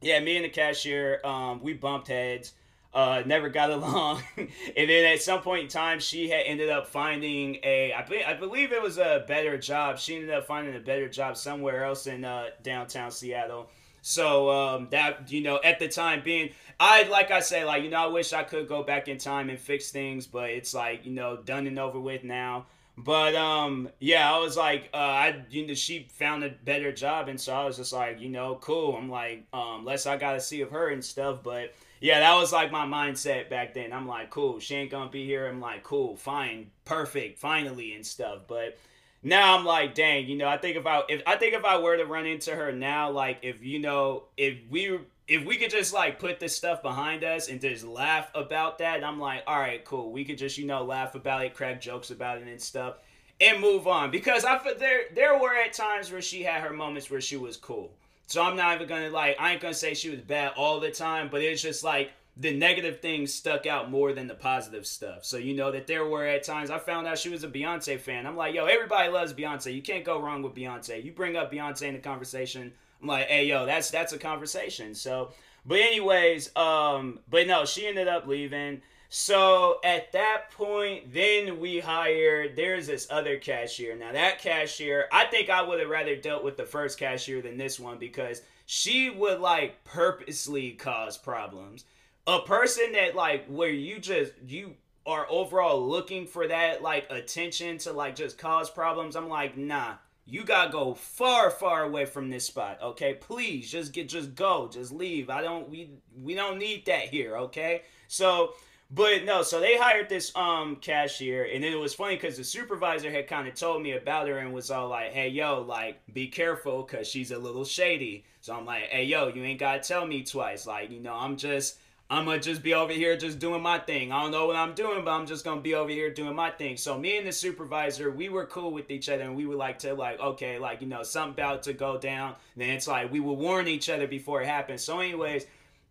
yeah 0.00 0.20
me 0.20 0.36
and 0.36 0.44
the 0.44 0.50
cashier 0.50 1.20
um, 1.24 1.60
we 1.60 1.74
bumped 1.74 2.08
heads 2.08 2.54
uh, 2.98 3.22
never 3.24 3.48
got 3.48 3.70
along. 3.78 4.20
and 4.36 4.90
then 4.90 5.04
at 5.04 5.22
some 5.22 5.40
point 5.40 5.62
in 5.62 5.68
time, 5.68 6.00
she 6.00 6.28
had 6.28 6.42
ended 6.46 6.68
up 6.68 6.88
finding 6.88 7.58
a, 7.62 7.92
I, 7.92 8.02
be, 8.02 8.24
I 8.24 8.34
believe 8.34 8.72
it 8.72 8.82
was 8.82 8.98
a 8.98 9.24
better 9.28 9.56
job. 9.56 10.00
She 10.00 10.16
ended 10.16 10.30
up 10.30 10.46
finding 10.46 10.74
a 10.74 10.80
better 10.80 11.08
job 11.08 11.36
somewhere 11.36 11.84
else 11.84 12.08
in 12.08 12.24
uh, 12.24 12.46
downtown 12.64 13.12
Seattle. 13.12 13.70
So 14.02 14.50
um, 14.50 14.88
that 14.90 15.30
you 15.30 15.42
know, 15.42 15.60
at 15.62 15.78
the 15.78 15.86
time 15.86 16.22
being, 16.24 16.50
I 16.80 17.04
like 17.04 17.30
I 17.30 17.40
say, 17.40 17.64
like 17.64 17.84
you 17.84 17.90
know, 17.90 17.98
I 17.98 18.06
wish 18.06 18.32
I 18.32 18.42
could 18.42 18.68
go 18.68 18.82
back 18.82 19.06
in 19.06 19.18
time 19.18 19.48
and 19.50 19.58
fix 19.58 19.90
things, 19.90 20.26
but 20.26 20.50
it's 20.50 20.72
like 20.72 21.04
you 21.04 21.12
know, 21.12 21.36
done 21.36 21.66
and 21.66 21.78
over 21.78 22.00
with 22.00 22.24
now. 22.24 22.66
But 22.96 23.34
um, 23.34 23.90
yeah, 24.00 24.32
I 24.32 24.38
was 24.38 24.56
like, 24.56 24.88
uh, 24.94 24.96
I 24.96 25.44
you 25.50 25.66
know, 25.66 25.74
she 25.74 26.08
found 26.10 26.42
a 26.42 26.50
better 26.50 26.90
job, 26.90 27.28
and 27.28 27.40
so 27.40 27.52
I 27.54 27.64
was 27.64 27.76
just 27.76 27.92
like, 27.92 28.20
you 28.20 28.28
know, 28.28 28.56
cool. 28.60 28.96
I'm 28.96 29.10
like, 29.10 29.44
um, 29.52 29.84
less 29.84 30.06
I 30.06 30.16
got 30.16 30.32
to 30.32 30.40
see 30.40 30.62
of 30.62 30.70
her 30.70 30.88
and 30.88 31.04
stuff, 31.04 31.40
but 31.42 31.74
yeah, 32.00 32.20
that 32.20 32.34
was 32.34 32.52
like 32.52 32.70
my 32.70 32.86
mindset 32.86 33.50
back 33.50 33.74
then. 33.74 33.92
I'm 33.92 34.06
like, 34.06 34.30
cool, 34.30 34.60
she 34.60 34.74
ain't 34.74 34.90
gonna 34.90 35.10
be 35.10 35.24
here. 35.24 35.46
I'm 35.46 35.60
like, 35.60 35.82
cool, 35.82 36.16
fine, 36.16 36.70
perfect, 36.84 37.38
finally, 37.38 37.94
and 37.94 38.04
stuff. 38.06 38.42
But 38.46 38.78
now 39.22 39.56
I'm 39.56 39.64
like, 39.64 39.94
dang, 39.94 40.26
you 40.26 40.36
know, 40.36 40.48
I 40.48 40.58
think 40.58 40.76
if 40.76 40.86
I 40.86 41.02
if 41.08 41.22
I 41.26 41.36
think 41.36 41.54
if 41.54 41.64
I 41.64 41.78
were 41.78 41.96
to 41.96 42.04
run 42.04 42.26
into 42.26 42.54
her 42.54 42.72
now, 42.72 43.10
like 43.10 43.38
if 43.42 43.62
you 43.62 43.78
know, 43.78 44.24
if 44.36 44.58
we 44.70 44.98
if 45.26 45.44
we 45.44 45.56
could 45.56 45.70
just 45.70 45.92
like 45.92 46.18
put 46.18 46.40
this 46.40 46.56
stuff 46.56 46.82
behind 46.82 47.24
us 47.24 47.48
and 47.48 47.60
just 47.60 47.84
laugh 47.84 48.30
about 48.34 48.78
that, 48.78 49.04
I'm 49.04 49.20
like, 49.20 49.42
all 49.46 49.58
right, 49.58 49.84
cool. 49.84 50.10
We 50.10 50.24
could 50.24 50.38
just, 50.38 50.56
you 50.56 50.66
know, 50.66 50.84
laugh 50.84 51.14
about 51.14 51.44
it, 51.44 51.54
crack 51.54 51.80
jokes 51.80 52.10
about 52.10 52.38
it 52.38 52.46
and 52.46 52.60
stuff 52.60 52.96
and 53.40 53.60
move 53.60 53.86
on. 53.86 54.10
Because 54.10 54.44
I 54.44 54.60
there 54.78 55.02
there 55.14 55.38
were 55.38 55.54
at 55.54 55.72
times 55.72 56.10
where 56.10 56.22
she 56.22 56.42
had 56.42 56.62
her 56.62 56.72
moments 56.72 57.10
where 57.10 57.20
she 57.20 57.36
was 57.36 57.56
cool. 57.56 57.92
So 58.28 58.42
I'm 58.42 58.56
not 58.56 58.76
even 58.76 58.86
gonna 58.86 59.08
like 59.08 59.36
I 59.40 59.52
ain't 59.52 59.60
gonna 59.62 59.72
say 59.74 59.94
she 59.94 60.10
was 60.10 60.20
bad 60.20 60.52
all 60.54 60.80
the 60.80 60.90
time, 60.90 61.28
but 61.30 61.40
it's 61.40 61.62
just 61.62 61.82
like 61.82 62.12
the 62.36 62.54
negative 62.54 63.00
things 63.00 63.32
stuck 63.32 63.66
out 63.66 63.90
more 63.90 64.12
than 64.12 64.28
the 64.28 64.34
positive 64.34 64.86
stuff. 64.86 65.24
So 65.24 65.38
you 65.38 65.54
know 65.54 65.72
that 65.72 65.86
there 65.86 66.04
were 66.04 66.26
at 66.26 66.44
times 66.44 66.70
I 66.70 66.78
found 66.78 67.06
out 67.06 67.18
she 67.18 67.30
was 67.30 67.42
a 67.42 67.48
Beyonce 67.48 67.98
fan. 67.98 68.26
I'm 68.26 68.36
like, 68.36 68.54
yo, 68.54 68.66
everybody 68.66 69.10
loves 69.10 69.32
Beyonce. 69.32 69.74
You 69.74 69.80
can't 69.80 70.04
go 70.04 70.20
wrong 70.20 70.42
with 70.42 70.54
Beyonce. 70.54 71.02
You 71.02 71.10
bring 71.10 71.36
up 71.36 71.50
Beyonce 71.50 71.82
in 71.82 71.94
the 71.94 72.00
conversation, 72.00 72.70
I'm 73.00 73.08
like, 73.08 73.28
hey, 73.28 73.46
yo, 73.46 73.64
that's 73.64 73.90
that's 73.90 74.12
a 74.12 74.18
conversation. 74.18 74.94
So, 74.94 75.32
but 75.64 75.78
anyways, 75.78 76.54
um, 76.54 77.20
but 77.30 77.46
no, 77.46 77.64
she 77.64 77.86
ended 77.86 78.08
up 78.08 78.26
leaving. 78.26 78.82
So 79.10 79.80
at 79.84 80.12
that 80.12 80.50
point, 80.50 81.12
then 81.12 81.60
we 81.60 81.78
hired. 81.78 82.56
There's 82.56 82.86
this 82.86 83.06
other 83.10 83.38
cashier. 83.38 83.96
Now 83.96 84.12
that 84.12 84.38
cashier, 84.38 85.08
I 85.10 85.24
think 85.26 85.48
I 85.48 85.62
would 85.62 85.80
have 85.80 85.88
rather 85.88 86.16
dealt 86.16 86.44
with 86.44 86.56
the 86.56 86.64
first 86.64 86.98
cashier 86.98 87.40
than 87.40 87.56
this 87.56 87.80
one 87.80 87.98
because 87.98 88.42
she 88.66 89.08
would 89.08 89.40
like 89.40 89.82
purposely 89.84 90.72
cause 90.72 91.16
problems. 91.16 91.84
A 92.26 92.40
person 92.40 92.92
that 92.92 93.14
like 93.14 93.46
where 93.46 93.70
you 93.70 93.98
just 93.98 94.32
you 94.46 94.74
are 95.06 95.26
overall 95.30 95.88
looking 95.88 96.26
for 96.26 96.46
that 96.46 96.82
like 96.82 97.06
attention 97.10 97.78
to 97.78 97.92
like 97.92 98.14
just 98.14 98.36
cause 98.36 98.68
problems, 98.68 99.16
I'm 99.16 99.30
like, 99.30 99.56
nah, 99.56 99.94
you 100.26 100.44
gotta 100.44 100.70
go 100.70 100.92
far, 100.92 101.50
far 101.50 101.84
away 101.84 102.04
from 102.04 102.28
this 102.28 102.44
spot, 102.44 102.78
okay? 102.82 103.14
Please, 103.14 103.70
just 103.70 103.94
get, 103.94 104.10
just 104.10 104.34
go, 104.34 104.68
just 104.70 104.92
leave. 104.92 105.30
I 105.30 105.40
don't, 105.40 105.70
we, 105.70 105.92
we 106.22 106.34
don't 106.34 106.58
need 106.58 106.84
that 106.84 107.04
here, 107.04 107.38
okay? 107.38 107.82
So, 108.08 108.52
but 108.90 109.24
no, 109.24 109.42
so 109.42 109.60
they 109.60 109.76
hired 109.76 110.08
this 110.08 110.34
um 110.34 110.76
cashier, 110.76 111.44
and 111.44 111.64
it 111.64 111.76
was 111.76 111.94
funny 111.94 112.16
because 112.16 112.36
the 112.36 112.44
supervisor 112.44 113.10
had 113.10 113.26
kind 113.28 113.46
of 113.46 113.54
told 113.54 113.82
me 113.82 113.92
about 113.92 114.28
her 114.28 114.38
and 114.38 114.52
was 114.52 114.70
all 114.70 114.88
like, 114.88 115.12
"Hey, 115.12 115.28
yo, 115.28 115.60
like, 115.60 116.00
be 116.14 116.28
careful, 116.28 116.84
cause 116.84 117.06
she's 117.06 117.30
a 117.30 117.38
little 117.38 117.64
shady." 117.64 118.24
So 118.40 118.54
I'm 118.54 118.64
like, 118.64 118.84
"Hey, 118.84 119.04
yo, 119.04 119.28
you 119.28 119.44
ain't 119.44 119.60
gotta 119.60 119.80
tell 119.80 120.06
me 120.06 120.22
twice. 120.22 120.66
Like, 120.66 120.90
you 120.90 121.00
know, 121.00 121.14
I'm 121.14 121.36
just." 121.36 121.78
I'm 122.10 122.24
gonna 122.24 122.40
just 122.40 122.62
be 122.62 122.72
over 122.72 122.92
here 122.92 123.18
just 123.18 123.38
doing 123.38 123.60
my 123.60 123.78
thing. 123.78 124.12
I 124.12 124.22
don't 124.22 124.30
know 124.30 124.46
what 124.46 124.56
I'm 124.56 124.74
doing, 124.74 125.04
but 125.04 125.10
I'm 125.10 125.26
just 125.26 125.44
gonna 125.44 125.60
be 125.60 125.74
over 125.74 125.90
here 125.90 126.08
doing 126.10 126.34
my 126.34 126.50
thing. 126.50 126.78
So 126.78 126.98
me 126.98 127.18
and 127.18 127.26
the 127.26 127.32
supervisor, 127.32 128.10
we 128.10 128.30
were 128.30 128.46
cool 128.46 128.70
with 128.70 128.90
each 128.90 129.10
other, 129.10 129.24
and 129.24 129.36
we 129.36 129.44
would 129.44 129.58
like 129.58 129.78
to 129.80 129.92
like, 129.92 130.18
okay, 130.18 130.58
like 130.58 130.80
you 130.80 130.86
know, 130.86 131.02
something 131.02 131.34
about 131.34 131.62
to 131.64 131.74
go 131.74 131.98
down. 131.98 132.36
Then 132.56 132.70
it's 132.70 132.88
like 132.88 133.12
we 133.12 133.20
would 133.20 133.34
warn 133.34 133.68
each 133.68 133.90
other 133.90 134.06
before 134.06 134.40
it 134.40 134.46
happens. 134.46 134.82
So, 134.82 135.00
anyways, 135.00 135.44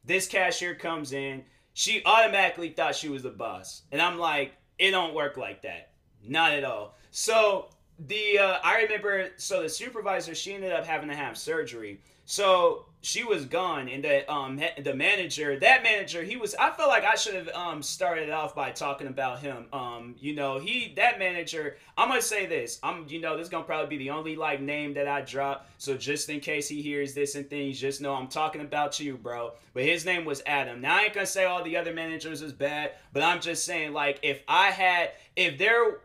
this 0.05 0.27
cashier 0.27 0.73
comes 0.73 1.13
in. 1.13 1.43
She 1.77 2.01
automatically 2.03 2.69
thought 2.69 2.95
she 2.95 3.07
was 3.07 3.21
the 3.21 3.29
boss, 3.29 3.83
and 3.91 4.01
I'm 4.01 4.17
like, 4.17 4.53
it 4.79 4.89
don't 4.89 5.13
work 5.13 5.37
like 5.37 5.61
that, 5.61 5.91
not 6.27 6.53
at 6.53 6.63
all. 6.63 6.95
So 7.11 7.67
the 7.99 8.39
uh, 8.39 8.57
I 8.63 8.81
remember, 8.81 9.29
so 9.37 9.61
the 9.61 9.69
supervisor, 9.69 10.33
she 10.33 10.55
ended 10.55 10.71
up 10.71 10.87
having 10.87 11.07
to 11.09 11.15
have 11.15 11.37
surgery. 11.37 12.01
So 12.29 12.87
she 13.01 13.23
was 13.23 13.45
gone, 13.45 13.87
and 13.87 14.03
the 14.03 14.29
um 14.29 14.59
the 14.83 14.93
manager, 14.93 15.57
that 15.59 15.81
manager, 15.81 16.23
he 16.23 16.35
was. 16.35 16.53
I 16.55 16.71
felt 16.71 16.89
like 16.89 17.05
I 17.05 17.15
should 17.15 17.35
have 17.35 17.47
um 17.55 17.81
started 17.81 18.29
off 18.29 18.53
by 18.53 18.71
talking 18.71 19.07
about 19.07 19.39
him. 19.39 19.67
Um, 19.71 20.13
you 20.19 20.35
know, 20.35 20.59
he 20.59 20.91
that 20.97 21.19
manager. 21.19 21.77
I'm 21.97 22.09
gonna 22.09 22.21
say 22.21 22.45
this. 22.45 22.79
I'm 22.83 23.05
you 23.07 23.21
know 23.21 23.37
this 23.37 23.45
is 23.45 23.49
gonna 23.49 23.63
probably 23.63 23.95
be 23.95 24.03
the 24.03 24.09
only 24.09 24.35
like 24.35 24.59
name 24.59 24.93
that 24.95 25.07
I 25.07 25.21
drop. 25.21 25.69
So 25.77 25.95
just 25.95 26.29
in 26.29 26.41
case 26.41 26.67
he 26.67 26.81
hears 26.81 27.13
this 27.13 27.35
and 27.35 27.49
things, 27.49 27.79
just 27.79 28.01
know 28.01 28.13
I'm 28.13 28.27
talking 28.27 28.59
about 28.59 28.99
you, 28.99 29.15
bro. 29.15 29.53
But 29.73 29.83
his 29.83 30.03
name 30.03 30.25
was 30.25 30.43
Adam. 30.45 30.81
Now 30.81 30.97
I 30.97 31.03
ain't 31.03 31.13
gonna 31.13 31.25
say 31.25 31.45
all 31.45 31.63
the 31.63 31.77
other 31.77 31.93
managers 31.93 32.41
is 32.41 32.51
bad, 32.51 32.91
but 33.13 33.23
I'm 33.23 33.39
just 33.39 33.63
saying 33.63 33.93
like 33.93 34.19
if 34.21 34.41
I 34.49 34.71
had 34.71 35.11
if 35.37 35.57
there 35.57 35.99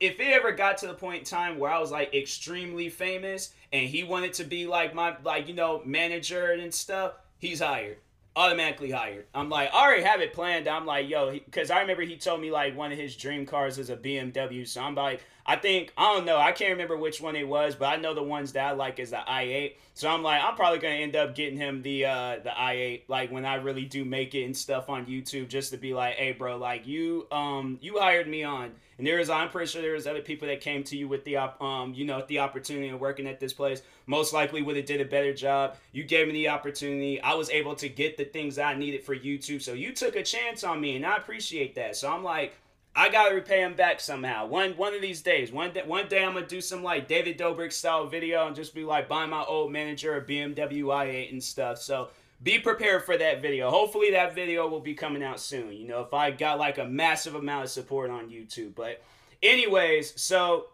if 0.00 0.18
it 0.18 0.32
ever 0.32 0.52
got 0.52 0.78
to 0.78 0.86
the 0.86 0.94
point 0.94 1.18
in 1.18 1.24
time 1.24 1.58
where 1.58 1.70
I 1.70 1.78
was 1.78 1.90
like 1.90 2.14
extremely 2.14 2.88
famous 2.88 3.52
and 3.72 3.88
he 3.88 4.04
wanted 4.04 4.34
to 4.34 4.44
be 4.44 4.66
like 4.66 4.94
my 4.94 5.16
like 5.24 5.48
you 5.48 5.54
know 5.54 5.82
manager 5.84 6.52
and 6.52 6.72
stuff, 6.72 7.12
he's 7.38 7.60
hired. 7.60 7.98
Automatically 8.36 8.92
hired. 8.92 9.26
I'm 9.34 9.48
like, 9.48 9.74
I 9.74 9.84
already 9.84 10.04
have 10.04 10.20
it 10.20 10.32
planned. 10.32 10.68
I'm 10.68 10.86
like, 10.86 11.08
yo, 11.08 11.32
because 11.32 11.72
I 11.72 11.80
remember 11.80 12.02
he 12.02 12.16
told 12.16 12.40
me 12.40 12.52
like 12.52 12.76
one 12.76 12.92
of 12.92 12.98
his 12.98 13.16
dream 13.16 13.44
cars 13.44 13.78
is 13.78 13.90
a 13.90 13.96
BMW. 13.96 14.66
So 14.66 14.80
I'm 14.80 14.94
like, 14.94 15.24
I 15.48 15.56
think 15.56 15.92
I 15.96 16.14
don't 16.14 16.26
know. 16.26 16.36
I 16.36 16.52
can't 16.52 16.70
remember 16.72 16.96
which 16.96 17.20
one 17.20 17.34
it 17.34 17.48
was, 17.48 17.74
but 17.74 17.86
I 17.86 17.96
know 17.96 18.14
the 18.14 18.22
ones 18.22 18.52
that 18.52 18.64
I 18.64 18.72
like 18.72 19.00
is 19.00 19.10
the 19.10 19.16
i8. 19.16 19.74
So 19.94 20.08
I'm 20.08 20.22
like, 20.22 20.42
I'm 20.44 20.54
probably 20.54 20.78
gonna 20.78 20.94
end 20.94 21.16
up 21.16 21.34
getting 21.34 21.58
him 21.58 21.82
the 21.82 22.04
uh 22.04 22.36
the 22.44 22.50
i8, 22.50 23.02
like 23.08 23.32
when 23.32 23.44
I 23.44 23.56
really 23.56 23.84
do 23.84 24.04
make 24.04 24.34
it 24.34 24.44
and 24.44 24.56
stuff 24.56 24.88
on 24.88 25.06
YouTube, 25.06 25.48
just 25.48 25.72
to 25.72 25.76
be 25.76 25.94
like, 25.94 26.14
hey, 26.14 26.32
bro, 26.32 26.58
like 26.58 26.86
you 26.86 27.26
um 27.32 27.78
you 27.80 27.98
hired 27.98 28.28
me 28.28 28.44
on 28.44 28.72
and 28.98 29.06
there 29.06 29.20
is, 29.20 29.30
I'm 29.30 29.48
pretty 29.48 29.68
sure 29.68 29.80
there 29.80 29.92
was 29.92 30.08
other 30.08 30.20
people 30.20 30.48
that 30.48 30.60
came 30.60 30.82
to 30.84 30.96
you 30.96 31.06
with 31.06 31.24
the, 31.24 31.36
um, 31.36 31.94
you 31.94 32.04
know, 32.04 32.24
the 32.26 32.40
opportunity 32.40 32.88
of 32.88 33.00
working 33.00 33.28
at 33.28 33.38
this 33.38 33.52
place. 33.52 33.80
Most 34.06 34.32
likely 34.32 34.60
would 34.60 34.76
have 34.76 34.86
did 34.86 35.00
a 35.00 35.04
better 35.04 35.32
job. 35.32 35.76
You 35.92 36.02
gave 36.02 36.26
me 36.26 36.32
the 36.32 36.48
opportunity. 36.48 37.20
I 37.22 37.34
was 37.34 37.48
able 37.48 37.76
to 37.76 37.88
get 37.88 38.16
the 38.16 38.24
things 38.24 38.58
I 38.58 38.74
needed 38.74 39.04
for 39.04 39.14
YouTube. 39.14 39.62
So 39.62 39.72
you 39.72 39.92
took 39.92 40.16
a 40.16 40.22
chance 40.24 40.64
on 40.64 40.80
me, 40.80 40.96
and 40.96 41.06
I 41.06 41.16
appreciate 41.16 41.76
that. 41.76 41.94
So 41.94 42.12
I'm 42.12 42.24
like, 42.24 42.56
I 42.98 43.10
gotta 43.10 43.32
repay 43.32 43.60
him 43.60 43.74
back 43.74 44.00
somehow. 44.00 44.46
One 44.48 44.72
one 44.72 44.92
of 44.92 45.00
these 45.00 45.22
days. 45.22 45.52
One 45.52 45.72
day, 45.72 45.84
one 45.86 46.08
day 46.08 46.24
I'm 46.24 46.34
gonna 46.34 46.44
do 46.44 46.60
some 46.60 46.82
like 46.82 47.06
David 47.06 47.38
Dobrik 47.38 47.72
style 47.72 48.08
video 48.08 48.48
and 48.48 48.56
just 48.56 48.74
be 48.74 48.82
like 48.82 49.08
buying 49.08 49.30
my 49.30 49.44
old 49.44 49.70
manager 49.70 50.16
a 50.16 50.20
BMW 50.20 50.82
i8 50.82 51.30
and 51.30 51.40
stuff. 51.40 51.78
So 51.78 52.08
be 52.42 52.58
prepared 52.58 53.04
for 53.04 53.16
that 53.16 53.40
video. 53.40 53.70
Hopefully 53.70 54.10
that 54.10 54.34
video 54.34 54.66
will 54.66 54.80
be 54.80 54.94
coming 54.94 55.22
out 55.22 55.38
soon. 55.38 55.74
You 55.74 55.86
know, 55.86 56.00
if 56.00 56.12
I 56.12 56.32
got 56.32 56.58
like 56.58 56.78
a 56.78 56.84
massive 56.86 57.36
amount 57.36 57.66
of 57.66 57.70
support 57.70 58.10
on 58.10 58.30
YouTube. 58.30 58.74
But 58.74 59.00
anyways, 59.44 60.20
so 60.20 60.70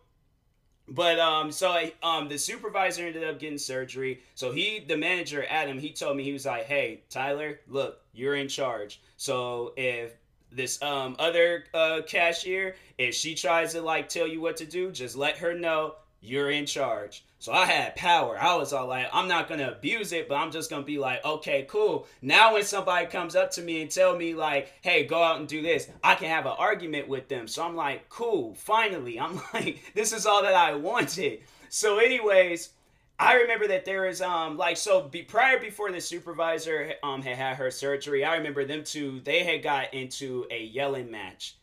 but 0.88 1.21
um 1.21 1.52
so 1.52 1.73
I, 1.73 1.93
um 2.02 2.31
the 2.31 2.38
supervisor 2.38 3.07
ended 3.07 3.25
up 3.25 3.38
getting 3.38 3.59
surgery. 3.59 4.23
So 4.35 4.50
he 4.50 4.83
the 4.88 4.97
manager 4.97 5.45
Adam, 5.47 5.78
he 5.78 5.93
told 5.93 6.16
me 6.16 6.25
he 6.25 6.33
was 6.33 6.47
like, 6.47 6.64
"Hey, 6.64 7.02
Tyler, 7.11 7.61
look, 7.69 8.00
you're 8.14 8.35
in 8.35 8.49
charge. 8.49 9.02
So 9.19 9.75
if 9.76 10.14
this 10.54 10.80
um 10.82 11.16
other 11.18 11.64
uh 11.75 12.00
cashier, 12.06 12.76
if 12.99 13.14
she 13.14 13.34
tries 13.34 13.73
to 13.73 13.82
like 13.82 14.08
tell 14.08 14.26
you 14.26 14.40
what 14.40 14.56
to 14.58 14.66
do, 14.66 14.90
just 14.90 15.16
let 15.16 15.38
her 15.38 15.54
know 15.54 15.96
you're 16.20 16.50
in 16.50 16.66
charge. 16.66 17.25
So 17.38 17.52
I 17.52 17.66
had 17.66 17.94
power. 17.96 18.38
I 18.40 18.56
was 18.56 18.73
all 18.73 18.87
like, 18.87 19.06
I'm 19.12 19.28
not 19.28 19.49
gonna 19.49 19.68
abuse 19.68 20.12
it, 20.12 20.28
but 20.28 20.37
I'm 20.37 20.50
just 20.50 20.70
gonna 20.70 20.82
be 20.82 20.96
like, 20.96 21.23
okay, 21.25 21.66
cool. 21.68 22.06
Now 22.23 22.54
when 22.54 22.64
somebody 22.64 23.06
comes 23.06 23.37
up 23.37 23.50
to 23.52 23.62
me 23.62 23.82
and 23.82 23.90
tell 23.90 24.16
me 24.16 24.34
like, 24.34 24.73
hey, 24.80 25.04
go 25.04 25.23
out 25.23 25.38
and 25.38 25.46
do 25.46 25.61
this, 25.61 25.90
I 26.02 26.14
can 26.14 26.28
have 26.28 26.46
an 26.46 26.54
argument 26.56 27.08
with 27.08 27.28
them. 27.28 27.46
So 27.46 27.62
I'm 27.62 27.76
like, 27.76 28.08
cool, 28.08 28.54
finally. 28.54 29.20
I'm 29.20 29.42
like, 29.54 29.92
this 29.94 30.14
is 30.14 30.25
all 30.25 30.42
that 30.42 30.54
I 30.54 30.75
wanted. 30.75 31.40
So, 31.68 31.99
anyways, 31.99 32.70
I 33.18 33.35
remember 33.35 33.68
that 33.68 33.85
there 33.85 34.06
is 34.06 34.21
um 34.21 34.56
like 34.56 34.76
so 34.76 35.02
be, 35.02 35.23
prior 35.23 35.59
before 35.59 35.92
the 35.92 36.00
supervisor 36.00 36.94
um 37.02 37.23
had 37.23 37.37
had 37.37 37.56
her 37.56 37.71
surgery, 37.71 38.25
I 38.25 38.37
remember 38.37 38.64
them 38.64 38.85
two 38.85 39.21
they 39.21 39.44
had 39.44 39.62
got 39.62 39.94
into 39.94 40.47
a 40.50 40.62
yelling 40.64 41.11
match 41.11 41.56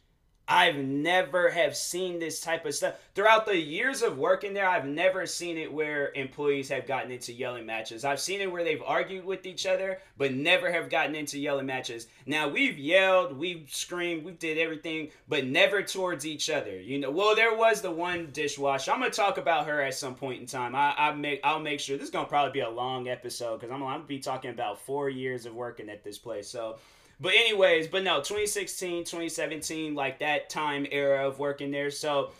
I've 0.51 0.75
never 0.75 1.49
have 1.49 1.77
seen 1.77 2.19
this 2.19 2.41
type 2.41 2.65
of 2.65 2.75
stuff 2.75 2.95
throughout 3.15 3.45
the 3.45 3.55
years 3.55 4.01
of 4.01 4.17
working 4.17 4.53
there. 4.53 4.67
I've 4.67 4.85
never 4.85 5.25
seen 5.25 5.57
it 5.57 5.71
where 5.71 6.11
employees 6.13 6.67
have 6.67 6.85
gotten 6.85 7.09
into 7.09 7.31
yelling 7.31 7.65
matches. 7.65 8.03
I've 8.03 8.19
seen 8.19 8.41
it 8.41 8.51
where 8.51 8.65
they've 8.65 8.83
argued 8.85 9.23
with 9.23 9.45
each 9.45 9.65
other, 9.65 9.99
but 10.17 10.33
never 10.33 10.69
have 10.69 10.89
gotten 10.89 11.15
into 11.15 11.39
yelling 11.39 11.67
matches. 11.67 12.07
Now 12.25 12.49
we've 12.49 12.77
yelled, 12.77 13.37
we've 13.37 13.69
screamed, 13.71 14.25
we 14.25 14.33
did 14.33 14.57
everything, 14.57 15.11
but 15.29 15.45
never 15.45 15.81
towards 15.83 16.25
each 16.25 16.49
other. 16.49 16.77
You 16.77 16.99
know, 16.99 17.11
well 17.11 17.33
there 17.33 17.55
was 17.55 17.79
the 17.79 17.91
one 17.91 18.27
dishwasher. 18.33 18.91
I'm 18.91 18.99
gonna 18.99 19.11
talk 19.11 19.37
about 19.37 19.67
her 19.67 19.81
at 19.81 19.93
some 19.93 20.15
point 20.15 20.41
in 20.41 20.47
time. 20.47 20.75
I, 20.75 20.93
I 20.97 21.13
make 21.13 21.39
I'll 21.45 21.61
make 21.61 21.79
sure 21.79 21.95
this 21.95 22.07
is 22.07 22.11
gonna 22.11 22.27
probably 22.27 22.51
be 22.51 22.59
a 22.59 22.69
long 22.69 23.07
episode 23.07 23.61
because 23.61 23.73
I'm, 23.73 23.81
I'm 23.83 23.99
gonna 23.99 24.03
be 24.03 24.19
talking 24.19 24.51
about 24.51 24.81
four 24.81 25.09
years 25.09 25.45
of 25.45 25.55
working 25.55 25.89
at 25.89 26.03
this 26.03 26.17
place. 26.17 26.49
So 26.49 26.75
but 27.21 27.33
anyways, 27.33 27.87
but 27.87 28.03
no, 28.03 28.17
2016, 28.17 29.03
2017, 29.05 29.93
like 29.93 30.19
that 30.19 30.49
time 30.49 30.87
era 30.91 31.27
of 31.27 31.37
working 31.37 31.69
there. 31.71 31.91
So 31.91 32.31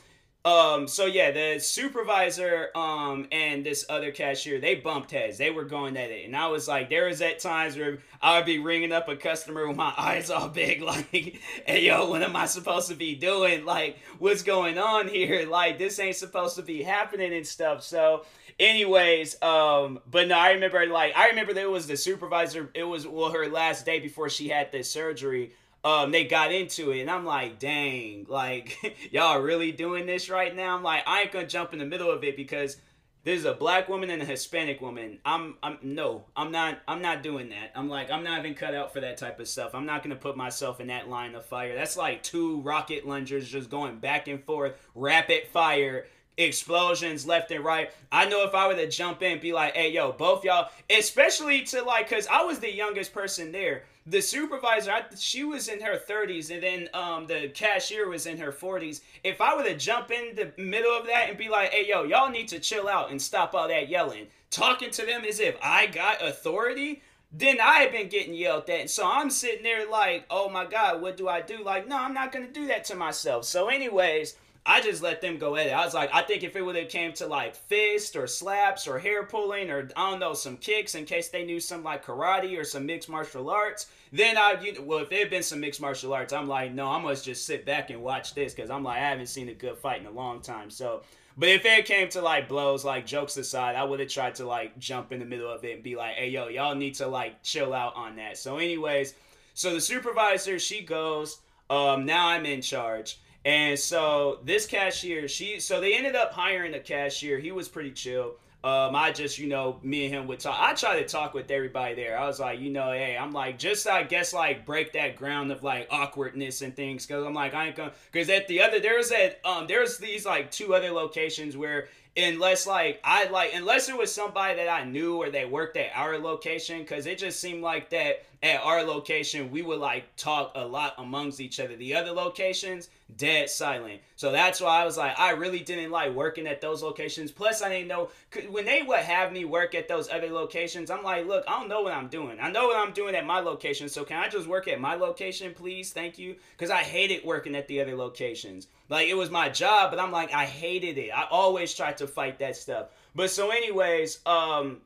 um 0.43 0.87
so 0.87 1.05
yeah 1.05 1.29
the 1.29 1.59
supervisor 1.59 2.69
um 2.75 3.27
and 3.31 3.63
this 3.63 3.85
other 3.89 4.11
cashier 4.11 4.59
they 4.59 4.73
bumped 4.75 5.11
heads. 5.11 5.37
They 5.37 5.51
were 5.51 5.65
going 5.65 5.95
at 5.97 6.09
it. 6.09 6.25
And 6.25 6.35
i 6.35 6.47
was 6.47 6.67
like 6.67 6.89
there 6.89 7.05
was 7.05 7.21
at 7.21 7.39
times 7.39 7.77
where 7.77 7.99
i 8.21 8.37
would 8.37 8.45
be 8.45 8.57
ringing 8.57 8.91
up 8.91 9.07
a 9.07 9.15
customer 9.15 9.67
with 9.67 9.77
my 9.77 9.93
eyes 9.97 10.31
all 10.31 10.49
big 10.49 10.81
like 10.81 11.39
hey 11.65 11.85
yo 11.85 12.09
what 12.09 12.23
am 12.23 12.35
i 12.35 12.45
supposed 12.45 12.89
to 12.89 12.95
be 12.95 13.15
doing? 13.15 13.65
Like 13.65 13.97
what's 14.17 14.41
going 14.41 14.77
on 14.77 15.07
here? 15.07 15.47
Like 15.47 15.77
this 15.77 15.99
ain't 15.99 16.15
supposed 16.15 16.55
to 16.55 16.63
be 16.63 16.81
happening 16.81 17.33
and 17.33 17.45
stuff. 17.45 17.83
So 17.83 18.25
anyways 18.59 19.41
um 19.41 19.99
but 20.09 20.27
no 20.27 20.37
i 20.37 20.51
remember 20.51 20.85
like 20.85 21.15
i 21.17 21.29
remember 21.29 21.51
there 21.51 21.69
was 21.69 21.87
the 21.87 21.97
supervisor 21.97 22.69
it 22.75 22.83
was 22.83 23.07
well 23.07 23.31
her 23.31 23.47
last 23.49 23.85
day 23.85 23.99
before 23.99 24.29
she 24.29 24.49
had 24.49 24.71
this 24.71 24.89
surgery 24.89 25.51
um 25.83 26.11
they 26.11 26.25
got 26.25 26.51
into 26.51 26.91
it 26.91 27.01
and 27.01 27.09
i'm 27.09 27.25
like 27.25 27.59
dang 27.59 28.25
like 28.29 28.77
y'all 29.11 29.39
really 29.39 29.71
doing 29.71 30.05
this 30.05 30.29
right 30.29 30.55
now? 30.55 30.75
I'm 30.75 30.83
like 30.83 31.03
i 31.07 31.21
ain't 31.21 31.31
gonna 31.31 31.47
jump 31.47 31.73
in 31.73 31.79
the 31.79 31.85
middle 31.85 32.11
of 32.11 32.23
it 32.23 32.35
because 32.35 32.77
there's 33.23 33.45
a 33.45 33.53
black 33.53 33.87
woman 33.87 34.09
and 34.09 34.21
a 34.21 34.25
hispanic 34.25 34.81
woman. 34.81 35.19
I'm 35.23 35.55
i'm 35.61 35.77
no 35.83 36.25
i'm 36.35 36.51
not 36.51 36.79
i'm 36.87 37.01
not 37.01 37.23
doing 37.23 37.49
that. 37.49 37.71
I'm 37.75 37.89
like 37.89 38.11
i'm 38.11 38.23
not 38.23 38.39
even 38.39 38.55
cut 38.55 38.73
out 38.73 38.93
for 38.93 39.01
that 39.01 39.17
type 39.17 39.39
of 39.39 39.47
stuff. 39.47 39.75
I'm 39.75 39.85
not 39.85 40.03
gonna 40.03 40.15
put 40.15 40.37
myself 40.37 40.79
in 40.79 40.87
that 40.87 41.09
line 41.09 41.35
of 41.35 41.45
fire. 41.45 41.75
That's 41.75 41.97
like 41.97 42.23
two 42.23 42.61
rocket 42.61 43.07
launchers 43.07 43.49
just 43.49 43.69
going 43.69 43.99
back 43.99 44.27
and 44.27 44.43
forth 44.43 44.73
rapid 44.95 45.47
fire 45.47 46.07
explosions 46.37 47.25
left 47.25 47.51
and 47.51 47.63
right. 47.63 47.91
I 48.11 48.25
know 48.25 48.43
if 48.45 48.55
I 48.55 48.67
were 48.67 48.75
to 48.75 48.89
jump 48.89 49.21
in, 49.21 49.39
be 49.39 49.53
like, 49.53 49.75
hey, 49.75 49.91
yo, 49.91 50.11
both 50.11 50.43
y'all, 50.43 50.69
especially 50.89 51.63
to 51.65 51.83
like, 51.83 52.09
cause 52.09 52.27
I 52.27 52.43
was 52.43 52.59
the 52.59 52.73
youngest 52.73 53.13
person 53.13 53.51
there. 53.51 53.83
The 54.11 54.21
supervisor, 54.21 54.91
I, 54.91 55.03
she 55.17 55.45
was 55.45 55.69
in 55.69 55.79
her 55.79 55.97
30s, 55.97 56.51
and 56.51 56.61
then 56.61 56.89
um, 56.93 57.27
the 57.27 57.47
cashier 57.47 58.09
was 58.09 58.25
in 58.25 58.37
her 58.39 58.51
40s. 58.51 58.99
If 59.23 59.39
I 59.39 59.55
were 59.55 59.63
to 59.63 59.77
jump 59.77 60.11
in 60.11 60.35
the 60.35 60.51
middle 60.61 60.91
of 60.91 61.05
that 61.05 61.29
and 61.29 61.37
be 61.37 61.47
like, 61.47 61.69
hey, 61.69 61.87
yo, 61.87 62.03
y'all 62.03 62.29
need 62.29 62.49
to 62.49 62.59
chill 62.59 62.89
out 62.89 63.09
and 63.09 63.21
stop 63.21 63.55
all 63.55 63.69
that 63.69 63.87
yelling, 63.87 64.27
talking 64.49 64.91
to 64.91 65.05
them 65.05 65.23
as 65.23 65.39
if 65.39 65.55
I 65.63 65.87
got 65.87 66.21
authority, 66.21 67.01
then 67.31 67.61
I 67.61 67.75
had 67.75 67.93
been 67.93 68.09
getting 68.09 68.33
yelled 68.33 68.69
at. 68.69 68.89
So 68.89 69.09
I'm 69.09 69.29
sitting 69.29 69.63
there 69.63 69.89
like, 69.89 70.25
oh 70.29 70.49
my 70.49 70.65
God, 70.65 71.01
what 71.01 71.15
do 71.15 71.29
I 71.29 71.39
do? 71.39 71.63
Like, 71.63 71.87
no, 71.87 71.97
I'm 71.97 72.13
not 72.13 72.33
going 72.33 72.45
to 72.45 72.51
do 72.51 72.67
that 72.67 72.83
to 72.85 72.95
myself. 72.95 73.45
So, 73.45 73.69
anyways, 73.69 74.35
I 74.65 74.81
just 74.81 75.01
let 75.01 75.21
them 75.21 75.37
go 75.37 75.55
at 75.55 75.67
it. 75.67 75.71
I 75.71 75.85
was 75.85 75.93
like, 75.93 76.11
I 76.13 76.21
think 76.21 76.43
if 76.43 76.55
it 76.55 76.61
would 76.61 76.75
have 76.75 76.89
came 76.89 77.13
to 77.13 77.27
like 77.27 77.55
fist 77.55 78.15
or 78.15 78.27
slaps 78.27 78.87
or 78.87 78.99
hair 78.99 79.23
pulling 79.23 79.71
or 79.71 79.89
I 79.95 80.11
don't 80.11 80.19
know 80.19 80.33
some 80.33 80.57
kicks 80.57 80.95
in 80.95 81.05
case 81.05 81.29
they 81.29 81.45
knew 81.45 81.59
some 81.59 81.83
like 81.83 82.05
karate 82.05 82.59
or 82.59 82.63
some 82.63 82.85
mixed 82.85 83.09
martial 83.09 83.49
arts, 83.49 83.87
then 84.11 84.37
I 84.37 84.59
you 84.61 84.81
well 84.81 84.99
if 84.99 85.09
there 85.09 85.19
had 85.19 85.29
been 85.29 85.43
some 85.43 85.59
mixed 85.59 85.81
martial 85.81 86.13
arts, 86.13 86.33
I'm 86.33 86.47
like, 86.47 86.73
no, 86.73 86.87
I 86.87 86.99
must 86.99 87.25
just 87.25 87.45
sit 87.45 87.65
back 87.65 87.89
and 87.89 88.01
watch 88.01 88.33
this 88.33 88.53
because 88.53 88.69
I'm 88.69 88.83
like 88.83 88.97
I 88.97 89.09
haven't 89.09 89.27
seen 89.27 89.49
a 89.49 89.53
good 89.53 89.77
fight 89.77 90.01
in 90.01 90.07
a 90.07 90.11
long 90.11 90.41
time. 90.41 90.69
So, 90.69 91.03
but 91.37 91.49
if 91.49 91.65
it 91.65 91.85
came 91.85 92.09
to 92.09 92.21
like 92.21 92.49
blows, 92.49 92.83
like 92.83 93.05
jokes 93.05 93.37
aside, 93.37 93.75
I 93.75 93.83
would 93.83 93.99
have 93.99 94.09
tried 94.09 94.35
to 94.35 94.45
like 94.45 94.77
jump 94.77 95.11
in 95.11 95.19
the 95.19 95.25
middle 95.25 95.51
of 95.51 95.63
it 95.63 95.75
and 95.75 95.83
be 95.83 95.95
like, 95.95 96.15
hey 96.15 96.29
yo, 96.29 96.47
y'all 96.47 96.75
need 96.75 96.95
to 96.95 97.07
like 97.07 97.41
chill 97.43 97.73
out 97.73 97.95
on 97.95 98.17
that. 98.17 98.37
So, 98.37 98.57
anyways, 98.57 99.13
so 99.53 99.73
the 99.73 99.81
supervisor 99.81 100.59
she 100.59 100.81
goes. 100.81 101.39
Um, 101.69 102.05
now 102.05 102.27
I'm 102.27 102.45
in 102.45 102.61
charge. 102.61 103.19
And 103.45 103.79
so 103.79 104.39
this 104.43 104.67
cashier, 104.67 105.27
she 105.27 105.59
so 105.59 105.81
they 105.81 105.95
ended 105.95 106.15
up 106.15 106.33
hiring 106.33 106.73
a 106.73 106.79
cashier. 106.79 107.39
He 107.39 107.51
was 107.51 107.67
pretty 107.67 107.91
chill. 107.91 108.35
Um, 108.63 108.95
I 108.95 109.11
just, 109.11 109.39
you 109.39 109.47
know, 109.47 109.79
me 109.81 110.05
and 110.05 110.13
him 110.13 110.27
would 110.27 110.39
talk. 110.39 110.55
I 110.59 110.75
try 110.75 110.99
to 110.99 111.07
talk 111.07 111.33
with 111.33 111.49
everybody 111.49 111.95
there. 111.95 112.15
I 112.15 112.27
was 112.27 112.39
like, 112.39 112.59
you 112.59 112.69
know, 112.69 112.91
hey, 112.91 113.17
I'm 113.19 113.33
like, 113.33 113.57
just 113.57 113.87
I 113.87 114.03
guess 114.03 114.33
like 114.33 114.67
break 114.67 114.93
that 114.93 115.15
ground 115.15 115.51
of 115.51 115.63
like 115.63 115.87
awkwardness 115.89 116.61
and 116.61 116.75
things, 116.75 117.07
because 117.07 117.25
I'm 117.25 117.33
like, 117.33 117.55
I 117.55 117.67
ain't 117.67 117.75
gonna, 117.75 117.93
because 118.11 118.29
at 118.29 118.47
the 118.47 118.61
other 118.61 118.79
there's 118.79 119.09
that 119.09 119.39
um 119.43 119.65
there's 119.65 119.97
these 119.97 120.27
like 120.27 120.51
two 120.51 120.75
other 120.75 120.91
locations 120.91 121.57
where 121.57 121.87
unless 122.17 122.67
like 122.67 122.99
I 123.03 123.29
like 123.29 123.51
unless 123.53 123.87
it 123.87 123.97
was 123.97 124.13
somebody 124.13 124.55
that 124.55 124.67
I 124.67 124.83
knew 124.83 125.17
or 125.17 125.29
they 125.29 125.45
worked 125.45 125.77
at 125.77 125.91
our 125.95 126.17
location 126.17 126.79
because 126.79 127.05
it 127.05 127.17
just 127.17 127.39
seemed 127.39 127.63
like 127.63 127.89
that 127.91 128.25
at 128.43 128.59
our 128.61 128.83
location 128.83 129.51
we 129.51 129.61
would 129.61 129.79
like 129.79 130.13
talk 130.17 130.51
a 130.55 130.65
lot 130.65 130.95
amongst 130.97 131.39
each 131.39 131.59
other. 131.59 131.75
The 131.75 131.95
other 131.95 132.11
locations 132.11 132.89
dead 133.15 133.49
silent. 133.49 134.01
So 134.15 134.31
that's 134.31 134.59
why 134.59 134.81
I 134.81 134.85
was 134.85 134.97
like 134.97 135.17
I 135.17 135.31
really 135.31 135.59
didn't 135.59 135.91
like 135.91 136.13
working 136.13 136.47
at 136.47 136.59
those 136.59 136.83
locations. 136.83 137.31
Plus 137.31 137.61
I 137.61 137.69
didn't 137.69 137.87
know 137.87 138.09
when 138.49 138.65
they 138.65 138.81
would 138.81 138.99
have 138.99 139.31
me 139.31 139.45
work 139.45 139.73
at 139.73 139.87
those 139.87 140.09
other 140.09 140.29
locations. 140.29 140.91
I'm 140.91 141.03
like, 141.03 141.25
look, 141.27 141.45
I 141.47 141.59
don't 141.59 141.69
know 141.69 141.81
what 141.81 141.93
I'm 141.93 142.09
doing. 142.09 142.39
I 142.41 142.51
know 142.51 142.67
what 142.67 142.77
I'm 142.77 142.93
doing 142.93 143.15
at 143.15 143.25
my 143.25 143.39
location. 143.39 143.87
So 143.87 144.03
can 144.03 144.17
I 144.17 144.27
just 144.27 144.47
work 144.47 144.67
at 144.67 144.81
my 144.81 144.95
location, 144.95 145.53
please? 145.53 145.93
Thank 145.93 146.19
you. 146.19 146.35
Because 146.57 146.71
I 146.71 146.79
hated 146.79 147.23
working 147.23 147.55
at 147.55 147.67
the 147.69 147.79
other 147.79 147.95
locations. 147.95 148.67
Like 148.91 149.07
it 149.07 149.15
was 149.15 149.31
my 149.31 149.47
job, 149.47 149.89
but 149.89 150.01
I'm 150.01 150.11
like 150.11 150.33
I 150.33 150.45
hated 150.45 150.97
it. 150.97 151.11
I 151.11 151.25
always 151.31 151.73
tried 151.73 151.95
to 151.97 152.07
fight 152.07 152.39
that 152.39 152.57
stuff. 152.57 152.87
But 153.15 153.31
so 153.31 153.49
anyways, 153.49 154.19
um 154.25 154.81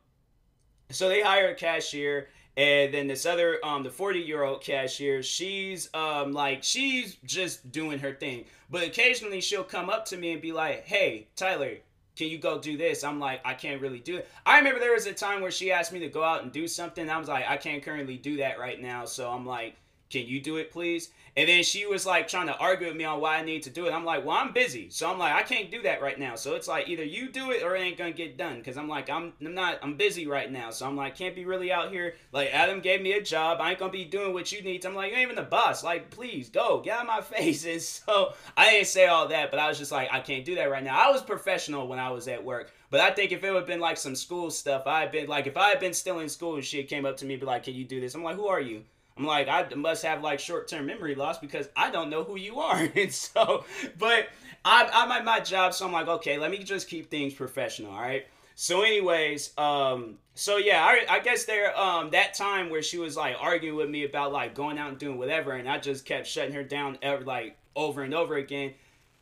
so 0.92 1.10
they 1.10 1.24
hire 1.24 1.50
a 1.50 1.56
cashier 1.56 2.30
and 2.56 2.94
then 2.94 3.08
this 3.08 3.26
other 3.26 3.58
um 3.66 3.82
the 3.82 3.90
40 3.90 4.20
year 4.20 4.44
old 4.44 4.62
cashier 4.62 5.24
she's 5.24 5.90
um 5.96 6.34
like 6.34 6.64
she's 6.64 7.18
just 7.26 7.72
doing 7.72 7.98
her 7.98 8.14
thing. 8.14 8.46
But 8.70 8.84
occasionally 8.84 9.42
she'll 9.42 9.64
come 9.64 9.90
up 9.90 10.06
to 10.06 10.18
me 10.18 10.34
and 10.34 10.42
be 10.42 10.52
like 10.52 10.86
hey 10.86 11.28
tyler 11.36 11.78
can 12.16 12.30
you 12.30 12.38
go 12.38 12.60
do 12.60 12.78
this? 12.78 13.04
I'm 13.04 13.20
like 13.20 13.42
i 13.44 13.56
can't 13.56 13.82
really 13.82 14.00
do 14.00 14.18
it. 14.18 14.30
I 14.46 14.60
remember 14.60 14.80
there 14.80 14.94
was 14.94 15.08
a 15.08 15.14
time 15.14 15.42
where 15.42 15.50
she 15.50 15.72
asked 15.72 15.92
me 15.92 16.00
to 16.02 16.10
go 16.10 16.22
out 16.22 16.44
and 16.44 16.52
do 16.52 16.68
something. 16.68 17.10
I 17.10 17.18
was 17.18 17.28
like 17.28 17.50
i 17.50 17.58
can't 17.58 17.82
currently 17.82 18.18
do 18.18 18.38
that 18.38 18.60
right 18.60 18.80
now. 18.80 19.06
So 19.06 19.32
i'm 19.32 19.48
like 19.48 19.76
can 20.10 20.26
you 20.26 20.40
do 20.40 20.58
it 20.58 20.72
please 20.72 21.12
and 21.38 21.50
then 21.50 21.64
she 21.64 21.86
was 21.86 22.06
like 22.06 22.30
trying 22.30 22.48
to 22.48 22.58
argue 22.58 22.88
with 22.88 22.96
me 22.96 23.04
on 23.04 23.20
why 23.20 23.38
I 23.38 23.44
need 23.44 23.64
to 23.64 23.70
do 23.70 23.88
it. 23.88 23.92
I'm 23.92 24.06
like, 24.06 24.26
well, 24.26 24.38
I'm 24.38 24.54
busy. 24.54 24.90
So 24.90 25.12
I'm 25.12 25.20
like, 25.20 25.34
I 25.34 25.44
can't 25.44 25.70
do 25.70 25.82
that 25.82 26.02
right 26.02 26.18
now. 26.18 26.36
So 26.36 26.56
it's 26.56 26.68
like 26.68 26.88
either 26.88 27.04
you 27.04 27.30
do 27.30 27.52
it 27.52 27.62
or 27.62 27.76
it 27.76 27.82
ain't 27.82 27.98
gonna 27.98 28.14
get 28.14 28.38
done. 28.38 28.64
Cause 28.64 28.78
I'm 28.78 28.88
like, 28.88 29.10
I'm 29.10 29.34
I'm 29.42 29.54
not 29.54 29.80
I'm 29.84 29.96
busy 29.96 30.28
right 30.28 30.50
now. 30.50 30.72
So 30.72 30.88
I'm 30.88 30.96
like, 30.96 31.18
can't 31.18 31.36
be 31.36 31.44
really 31.44 31.74
out 31.74 31.92
here. 31.92 32.16
Like 32.32 32.54
Adam 32.54 32.80
gave 32.80 33.02
me 33.02 33.12
a 33.14 33.22
job. 33.22 33.60
I 33.60 33.72
ain't 33.72 33.80
gonna 33.80 33.92
be 33.92 34.06
doing 34.06 34.34
what 34.34 34.54
you 34.54 34.62
need. 34.62 34.82
to. 34.84 34.88
I'm 34.88 34.96
like, 34.96 35.12
you 35.12 35.18
ain't 35.18 35.24
even 35.24 35.36
the 35.36 35.44
boss. 35.44 35.84
Like, 35.84 36.10
please 36.10 36.50
go, 36.50 36.80
get 36.80 37.00
out 37.00 37.06
my 37.06 37.20
face. 37.38 37.66
And 37.66 37.82
so 37.82 38.34
I 38.56 38.70
didn't 38.70 38.88
say 38.88 39.08
all 39.08 39.28
that, 39.28 39.52
but 39.52 39.60
I 39.60 39.68
was 39.68 39.78
just 39.78 39.92
like, 39.92 40.08
I 40.14 40.22
can't 40.22 40.46
do 40.46 40.56
that 40.56 40.72
right 40.72 40.84
now. 40.84 40.98
I 40.98 41.12
was 41.12 41.22
professional 41.22 41.90
when 41.90 42.00
I 42.00 42.12
was 42.12 42.30
at 42.30 42.46
work. 42.46 42.72
But 42.90 43.02
I 43.02 43.12
think 43.12 43.34
if 43.34 43.44
it 43.44 43.52
would 43.52 43.58
have 43.58 43.68
been 43.68 43.82
like 43.82 43.98
some 43.98 44.16
school 44.16 44.50
stuff, 44.52 44.88
I'd 44.88 45.12
been 45.12 45.28
like, 45.28 45.48
if 45.48 45.58
I 45.58 45.70
had 45.70 45.82
been 45.82 45.94
still 45.94 46.20
in 46.20 46.30
school 46.30 46.56
and 46.56 46.64
she 46.64 46.82
came 46.84 47.06
up 47.06 47.18
to 47.18 47.26
me 47.26 47.36
be 47.36 47.46
like, 47.46 47.64
Can 47.64 47.74
you 47.74 47.84
do 47.84 48.00
this? 48.00 48.16
I'm 48.16 48.24
like, 48.24 48.38
Who 48.38 48.48
are 48.48 48.62
you? 48.62 48.84
I'm 49.17 49.25
like, 49.25 49.48
I 49.48 49.74
must 49.75 50.03
have 50.03 50.22
like 50.22 50.39
short 50.39 50.67
term 50.67 50.88
memory 50.88 51.15
loss 51.15 51.39
because 51.39 51.69
I 51.75 51.89
don't 51.89 52.10
know 52.10 52.24
who 52.24 52.38
you 52.38 52.60
are. 52.60 52.78
and 52.95 53.12
so, 53.12 53.63
but 53.97 54.28
I, 54.65 54.89
I'm 54.93 55.12
at 55.12 55.23
my 55.23 55.39
job, 55.39 55.73
so 55.73 55.86
I'm 55.86 55.93
like, 55.93 56.08
okay, 56.08 56.38
let 56.38 56.51
me 56.51 56.58
just 56.58 56.89
keep 56.89 57.10
things 57.10 57.34
professional, 57.34 57.91
all 57.91 58.01
right? 58.01 58.25
So, 58.56 58.82
anyways, 58.84 59.58
um, 59.58 60.17
so 60.34 60.58
yeah, 60.58 60.84
I, 60.84 61.06
I 61.10 61.19
guess 61.19 61.45
there, 61.45 61.78
um, 61.80 62.10
that 62.12 62.34
time 62.34 62.69
where 62.69 62.82
she 62.82 62.97
was 62.97 63.15
like 63.15 63.36
arguing 63.39 63.78
with 63.78 63.89
me 63.89 64.04
about 64.04 64.34
like 64.34 64.54
going 64.54 64.78
out 64.78 64.89
and 64.89 64.97
doing 64.97 65.17
whatever, 65.17 65.54
and 65.54 65.69
I 65.69 65.78
just 65.78 66.06
kept 66.06 66.28
shutting 66.28 66.54
her 66.54 66.63
down 66.63 66.97
ever 67.01 67.23
like 67.23 67.58
over 67.75 68.01
and 68.01 68.13
over 68.13 68.36
again. 68.36 68.73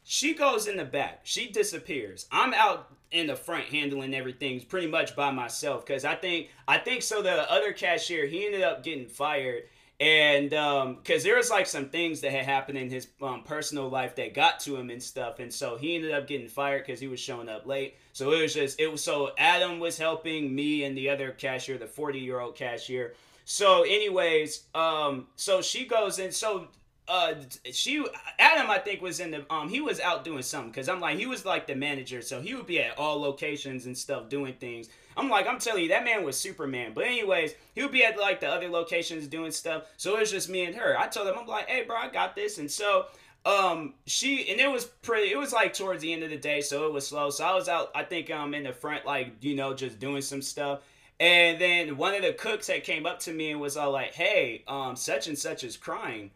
She 0.03 0.33
goes 0.33 0.67
in 0.67 0.75
the 0.75 0.85
back. 0.85 1.21
She 1.23 1.49
disappears. 1.49 2.27
I'm 2.31 2.53
out 2.53 2.91
in 3.11 3.27
the 3.27 3.35
front 3.35 3.65
handling 3.65 4.13
everything 4.15 4.59
pretty 4.61 4.87
much 4.87 5.15
by 5.15 5.29
myself 5.31 5.85
because 5.85 6.03
I 6.03 6.15
think 6.15 6.49
I 6.67 6.79
think 6.79 7.03
so. 7.03 7.21
The 7.21 7.49
other 7.51 7.73
cashier 7.73 8.25
he 8.25 8.45
ended 8.45 8.63
up 8.63 8.83
getting 8.83 9.07
fired 9.07 9.63
and 9.99 10.53
um 10.53 10.95
because 10.95 11.23
um, 11.23 11.27
there 11.27 11.37
was 11.37 11.49
like 11.49 11.67
some 11.67 11.89
things 11.89 12.21
that 12.21 12.31
had 12.31 12.45
happened 12.45 12.77
in 12.77 12.89
his 12.89 13.07
um, 13.21 13.43
personal 13.43 13.89
life 13.89 14.15
that 14.15 14.33
got 14.33 14.59
to 14.61 14.75
him 14.75 14.89
and 14.89 15.01
stuff. 15.01 15.39
And 15.39 15.53
so 15.53 15.77
he 15.77 15.95
ended 15.95 16.11
up 16.11 16.27
getting 16.27 16.47
fired 16.47 16.85
because 16.85 16.99
he 16.99 17.07
was 17.07 17.19
showing 17.19 17.47
up 17.47 17.65
late. 17.65 17.95
So 18.11 18.31
it 18.31 18.41
was 18.41 18.53
just 18.53 18.79
it 18.79 18.91
was 18.91 19.03
so 19.03 19.31
adam 19.37 19.79
was 19.79 19.97
helping 19.97 20.53
me 20.53 20.83
and 20.83 20.97
the 20.97 21.09
other 21.09 21.31
cashier 21.31 21.77
the 21.77 21.87
40 21.87 22.19
year 22.19 22.39
old 22.39 22.55
cashier. 22.55 23.13
So 23.45 23.83
anyways 23.83 24.63
um 24.73 25.27
so 25.35 25.61
she 25.61 25.85
goes 25.85 26.17
in 26.17 26.31
so 26.31 26.67
uh 27.07 27.33
she 27.71 28.03
adam 28.39 28.71
i 28.71 28.77
think 28.77 29.01
was 29.01 29.19
in 29.19 29.31
the 29.31 29.45
um 29.53 29.67
he 29.67 29.81
was 29.81 29.99
out 29.99 30.23
doing 30.23 30.41
something 30.41 30.71
because 30.71 30.87
i'm 30.87 31.01
like 31.01 31.17
he 31.19 31.25
was 31.25 31.45
like 31.45 31.67
the 31.67 31.75
manager. 31.75 32.21
So 32.21 32.41
he 32.41 32.55
would 32.55 32.67
be 32.67 32.81
at 32.81 32.97
all 32.97 33.21
locations 33.21 33.85
and 33.85 33.97
stuff 33.97 34.29
doing 34.29 34.53
things 34.55 34.89
I'm 35.17 35.29
like, 35.29 35.47
I'm 35.47 35.59
telling 35.59 35.83
you, 35.83 35.89
that 35.89 36.03
man 36.03 36.23
was 36.23 36.37
Superman. 36.37 36.91
But 36.93 37.05
anyways, 37.05 37.53
he 37.75 37.81
would 37.81 37.91
be 37.91 38.03
at 38.03 38.17
like 38.17 38.39
the 38.39 38.47
other 38.47 38.69
locations 38.69 39.27
doing 39.27 39.51
stuff. 39.51 39.83
So 39.97 40.15
it 40.15 40.21
was 40.21 40.31
just 40.31 40.49
me 40.49 40.65
and 40.65 40.75
her. 40.75 40.97
I 40.97 41.07
told 41.07 41.27
him, 41.27 41.35
I'm 41.37 41.47
like, 41.47 41.67
hey, 41.69 41.83
bro, 41.83 41.95
I 41.95 42.09
got 42.09 42.35
this. 42.35 42.57
And 42.57 42.69
so 42.69 43.05
um 43.45 43.93
she 44.05 44.49
and 44.49 44.59
it 44.59 44.71
was 44.71 44.85
pretty 44.85 45.31
it 45.31 45.37
was 45.37 45.51
like 45.51 45.73
towards 45.73 46.01
the 46.01 46.13
end 46.13 46.23
of 46.23 46.29
the 46.29 46.37
day 46.37 46.61
so 46.61 46.87
it 46.87 46.93
was 46.93 47.07
slow 47.07 47.29
so 47.29 47.43
i 47.43 47.53
was 47.53 47.67
out 47.67 47.91
i 47.93 48.01
think 48.01 48.31
um 48.31 48.53
in 48.53 48.63
the 48.63 48.71
front 48.71 49.05
like 49.05 49.33
you 49.41 49.53
know 49.53 49.73
just 49.73 49.99
doing 49.99 50.21
some 50.21 50.41
stuff 50.41 50.79
and 51.19 51.59
then 51.59 51.97
one 51.97 52.15
of 52.15 52.21
the 52.21 52.31
cooks 52.33 52.67
that 52.67 52.85
came 52.85 53.05
up 53.05 53.19
to 53.19 53.33
me 53.33 53.51
and 53.51 53.59
was 53.59 53.75
all 53.75 53.91
like 53.91 54.13
hey 54.13 54.63
um 54.67 54.95
such 54.95 55.27
and 55.27 55.37
such 55.37 55.65
is 55.65 55.75
crying 55.75 56.31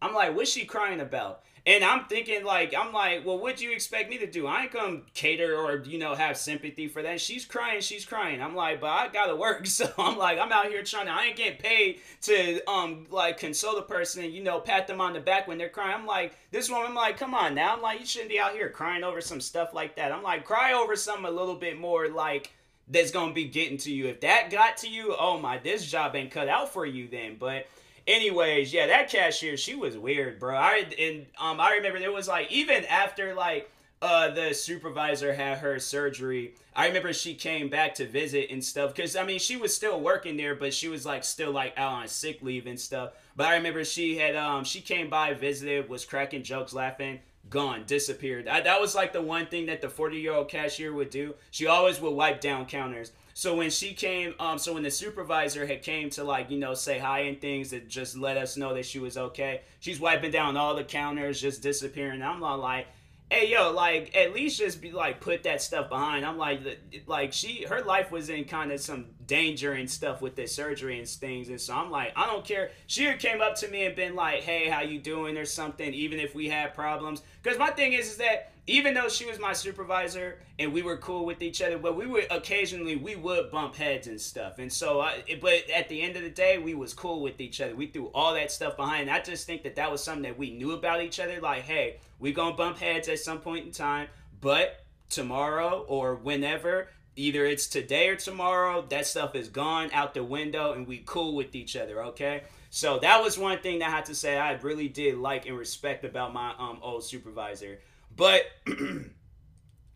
i'm 0.00 0.14
like 0.14 0.36
what's 0.36 0.50
she 0.50 0.64
crying 0.64 1.00
about 1.00 1.42
and 1.66 1.82
I'm 1.82 2.04
thinking 2.04 2.44
like 2.44 2.74
I'm 2.78 2.92
like, 2.92 3.26
well, 3.26 3.38
what 3.38 3.56
do 3.56 3.64
you 3.64 3.72
expect 3.72 4.08
me 4.08 4.18
to 4.18 4.26
do? 4.26 4.46
I 4.46 4.62
ain't 4.62 4.72
come 4.72 5.02
cater 5.14 5.56
or 5.56 5.82
you 5.84 5.98
know 5.98 6.14
have 6.14 6.36
sympathy 6.36 6.86
for 6.86 7.02
that. 7.02 7.20
She's 7.20 7.44
crying, 7.44 7.80
she's 7.80 8.04
crying. 8.04 8.40
I'm 8.40 8.54
like, 8.54 8.80
but 8.80 8.90
I 8.90 9.08
gotta 9.08 9.34
work, 9.34 9.66
so 9.66 9.90
I'm 9.98 10.16
like, 10.16 10.38
I'm 10.38 10.52
out 10.52 10.66
here 10.66 10.84
trying 10.84 11.06
to. 11.06 11.12
I 11.12 11.24
ain't 11.24 11.36
getting 11.36 11.58
paid 11.58 12.00
to 12.22 12.70
um 12.70 13.06
like 13.10 13.38
console 13.38 13.74
the 13.74 13.82
person 13.82 14.22
and 14.22 14.32
you 14.32 14.42
know 14.42 14.60
pat 14.60 14.86
them 14.86 15.00
on 15.00 15.12
the 15.12 15.20
back 15.20 15.48
when 15.48 15.58
they're 15.58 15.68
crying. 15.68 15.94
I'm 15.94 16.06
like, 16.06 16.36
this 16.52 16.70
woman, 16.70 16.88
I'm 16.88 16.94
like, 16.94 17.18
come 17.18 17.34
on 17.34 17.54
now. 17.56 17.74
I'm 17.74 17.82
like, 17.82 17.98
you 17.98 18.06
shouldn't 18.06 18.30
be 18.30 18.38
out 18.38 18.52
here 18.52 18.70
crying 18.70 19.02
over 19.02 19.20
some 19.20 19.40
stuff 19.40 19.74
like 19.74 19.96
that. 19.96 20.12
I'm 20.12 20.22
like, 20.22 20.44
cry 20.44 20.72
over 20.72 20.94
something 20.94 21.26
a 21.26 21.30
little 21.30 21.56
bit 21.56 21.78
more 21.78 22.08
like 22.08 22.52
that's 22.88 23.10
gonna 23.10 23.32
be 23.32 23.44
getting 23.44 23.78
to 23.78 23.92
you. 23.92 24.06
If 24.06 24.20
that 24.20 24.50
got 24.50 24.76
to 24.78 24.88
you, 24.88 25.16
oh 25.18 25.40
my, 25.40 25.58
this 25.58 25.84
job 25.84 26.14
ain't 26.14 26.30
cut 26.30 26.48
out 26.48 26.72
for 26.72 26.86
you 26.86 27.08
then. 27.08 27.36
But 27.40 27.66
anyways, 28.06 28.72
yeah, 28.72 28.86
that 28.86 29.10
cashier, 29.10 29.56
she 29.56 29.74
was 29.74 29.96
weird, 29.96 30.38
bro. 30.38 30.56
I 30.56 30.86
and 30.98 31.26
um 31.38 31.60
I 31.60 31.74
remember 31.74 31.98
there 31.98 32.12
was 32.12 32.28
like 32.28 32.50
even 32.50 32.84
after 32.86 33.34
like 33.34 33.70
uh 34.02 34.30
the 34.30 34.52
supervisor 34.52 35.32
had 35.34 35.58
her 35.58 35.78
surgery, 35.78 36.54
I 36.74 36.86
remember 36.86 37.12
she 37.12 37.34
came 37.34 37.68
back 37.68 37.94
to 37.96 38.06
visit 38.06 38.50
and 38.50 38.64
stuff 38.64 38.94
cuz 38.94 39.16
I 39.16 39.24
mean, 39.24 39.38
she 39.38 39.56
was 39.56 39.74
still 39.74 40.00
working 40.00 40.36
there, 40.36 40.54
but 40.54 40.74
she 40.74 40.88
was 40.88 41.06
like 41.06 41.24
still 41.24 41.52
like 41.52 41.74
out 41.76 41.92
on 41.92 42.08
sick 42.08 42.42
leave 42.42 42.66
and 42.66 42.78
stuff. 42.78 43.12
But 43.34 43.46
I 43.46 43.56
remember 43.56 43.84
she 43.84 44.18
had 44.18 44.36
um 44.36 44.64
she 44.64 44.80
came 44.80 45.10
by, 45.10 45.34
visited, 45.34 45.88
was 45.88 46.04
cracking 46.04 46.42
jokes, 46.42 46.72
laughing 46.72 47.20
gone, 47.50 47.84
disappeared. 47.86 48.48
I, 48.48 48.60
that 48.60 48.80
was 48.80 48.94
like 48.94 49.12
the 49.12 49.22
one 49.22 49.46
thing 49.46 49.66
that 49.66 49.80
the 49.80 49.88
40 49.88 50.18
year 50.18 50.32
old 50.32 50.48
cashier 50.48 50.92
would 50.92 51.10
do. 51.10 51.34
She 51.50 51.66
always 51.66 52.00
would 52.00 52.10
wipe 52.10 52.40
down 52.40 52.66
counters. 52.66 53.12
So 53.36 53.54
when 53.54 53.68
she 53.68 53.92
came, 53.92 54.34
um, 54.40 54.56
so 54.56 54.72
when 54.72 54.82
the 54.82 54.90
supervisor 54.90 55.66
had 55.66 55.82
came 55.82 56.08
to 56.08 56.24
like 56.24 56.50
you 56.50 56.56
know 56.56 56.72
say 56.72 56.98
hi 56.98 57.18
and 57.24 57.38
things 57.38 57.68
that 57.68 57.86
just 57.86 58.16
let 58.16 58.38
us 58.38 58.56
know 58.56 58.72
that 58.72 58.86
she 58.86 58.98
was 58.98 59.18
okay, 59.18 59.60
she's 59.78 60.00
wiping 60.00 60.30
down 60.30 60.56
all 60.56 60.74
the 60.74 60.82
counters, 60.82 61.38
just 61.38 61.60
disappearing. 61.60 62.22
I'm 62.22 62.40
not 62.40 62.60
like, 62.60 62.86
hey 63.28 63.52
yo, 63.52 63.72
like 63.72 64.16
at 64.16 64.32
least 64.32 64.58
just 64.58 64.80
be 64.80 64.90
like 64.90 65.20
put 65.20 65.42
that 65.42 65.60
stuff 65.60 65.90
behind. 65.90 66.24
I'm 66.24 66.38
like, 66.38 66.60
like 67.06 67.34
she, 67.34 67.64
her 67.64 67.82
life 67.82 68.10
was 68.10 68.30
in 68.30 68.46
kind 68.46 68.72
of 68.72 68.80
some 68.80 69.04
danger 69.26 69.72
and 69.72 69.90
stuff 69.90 70.20
with 70.20 70.36
the 70.36 70.46
surgery 70.46 70.98
and 70.98 71.08
things. 71.08 71.48
And 71.48 71.60
so 71.60 71.74
I'm 71.74 71.90
like, 71.90 72.12
I 72.16 72.26
don't 72.26 72.44
care. 72.44 72.70
She 72.86 73.12
came 73.14 73.40
up 73.40 73.54
to 73.56 73.68
me 73.68 73.86
and 73.86 73.96
been 73.96 74.14
like, 74.14 74.42
hey, 74.42 74.68
how 74.68 74.82
you 74.82 74.98
doing 74.98 75.36
or 75.36 75.44
something, 75.44 75.92
even 75.92 76.20
if 76.20 76.34
we 76.34 76.48
had 76.48 76.74
problems. 76.74 77.22
Because 77.42 77.58
my 77.58 77.70
thing 77.70 77.92
is, 77.92 78.10
is 78.10 78.16
that 78.18 78.52
even 78.68 78.94
though 78.94 79.08
she 79.08 79.26
was 79.26 79.38
my 79.38 79.52
supervisor 79.52 80.40
and 80.58 80.72
we 80.72 80.82
were 80.82 80.96
cool 80.96 81.24
with 81.24 81.40
each 81.40 81.62
other, 81.62 81.78
but 81.78 81.96
we 81.96 82.06
would 82.06 82.26
occasionally 82.30 82.96
we 82.96 83.14
would 83.14 83.50
bump 83.50 83.76
heads 83.76 84.08
and 84.08 84.20
stuff. 84.20 84.58
And 84.58 84.72
so, 84.72 85.00
I, 85.00 85.22
but 85.40 85.70
at 85.70 85.88
the 85.88 86.02
end 86.02 86.16
of 86.16 86.22
the 86.22 86.30
day, 86.30 86.58
we 86.58 86.74
was 86.74 86.92
cool 86.92 87.22
with 87.22 87.40
each 87.40 87.60
other. 87.60 87.76
We 87.76 87.86
threw 87.86 88.06
all 88.08 88.34
that 88.34 88.50
stuff 88.50 88.76
behind. 88.76 89.08
I 89.08 89.20
just 89.20 89.46
think 89.46 89.62
that 89.62 89.76
that 89.76 89.90
was 89.90 90.02
something 90.02 90.24
that 90.24 90.38
we 90.38 90.50
knew 90.50 90.72
about 90.72 91.00
each 91.00 91.20
other. 91.20 91.40
Like, 91.40 91.62
hey, 91.62 91.98
we 92.18 92.32
gonna 92.32 92.56
bump 92.56 92.78
heads 92.78 93.08
at 93.08 93.20
some 93.20 93.38
point 93.38 93.66
in 93.66 93.72
time, 93.72 94.08
but 94.40 94.84
tomorrow 95.08 95.84
or 95.88 96.16
whenever 96.16 96.88
either 97.16 97.44
it's 97.44 97.66
today 97.66 98.08
or 98.08 98.16
tomorrow 98.16 98.84
that 98.88 99.06
stuff 99.06 99.34
is 99.34 99.48
gone 99.48 99.90
out 99.92 100.14
the 100.14 100.22
window 100.22 100.72
and 100.72 100.86
we 100.86 101.02
cool 101.06 101.34
with 101.34 101.54
each 101.54 101.76
other 101.76 102.04
okay 102.04 102.42
so 102.70 102.98
that 102.98 103.22
was 103.22 103.38
one 103.38 103.58
thing 103.58 103.78
that 103.78 103.88
i 103.88 103.90
had 103.90 104.04
to 104.04 104.14
say 104.14 104.38
i 104.38 104.52
really 104.52 104.88
did 104.88 105.16
like 105.16 105.46
and 105.46 105.58
respect 105.58 106.04
about 106.04 106.32
my 106.32 106.52
um 106.58 106.78
old 106.82 107.02
supervisor 107.02 107.78
but 108.16 108.42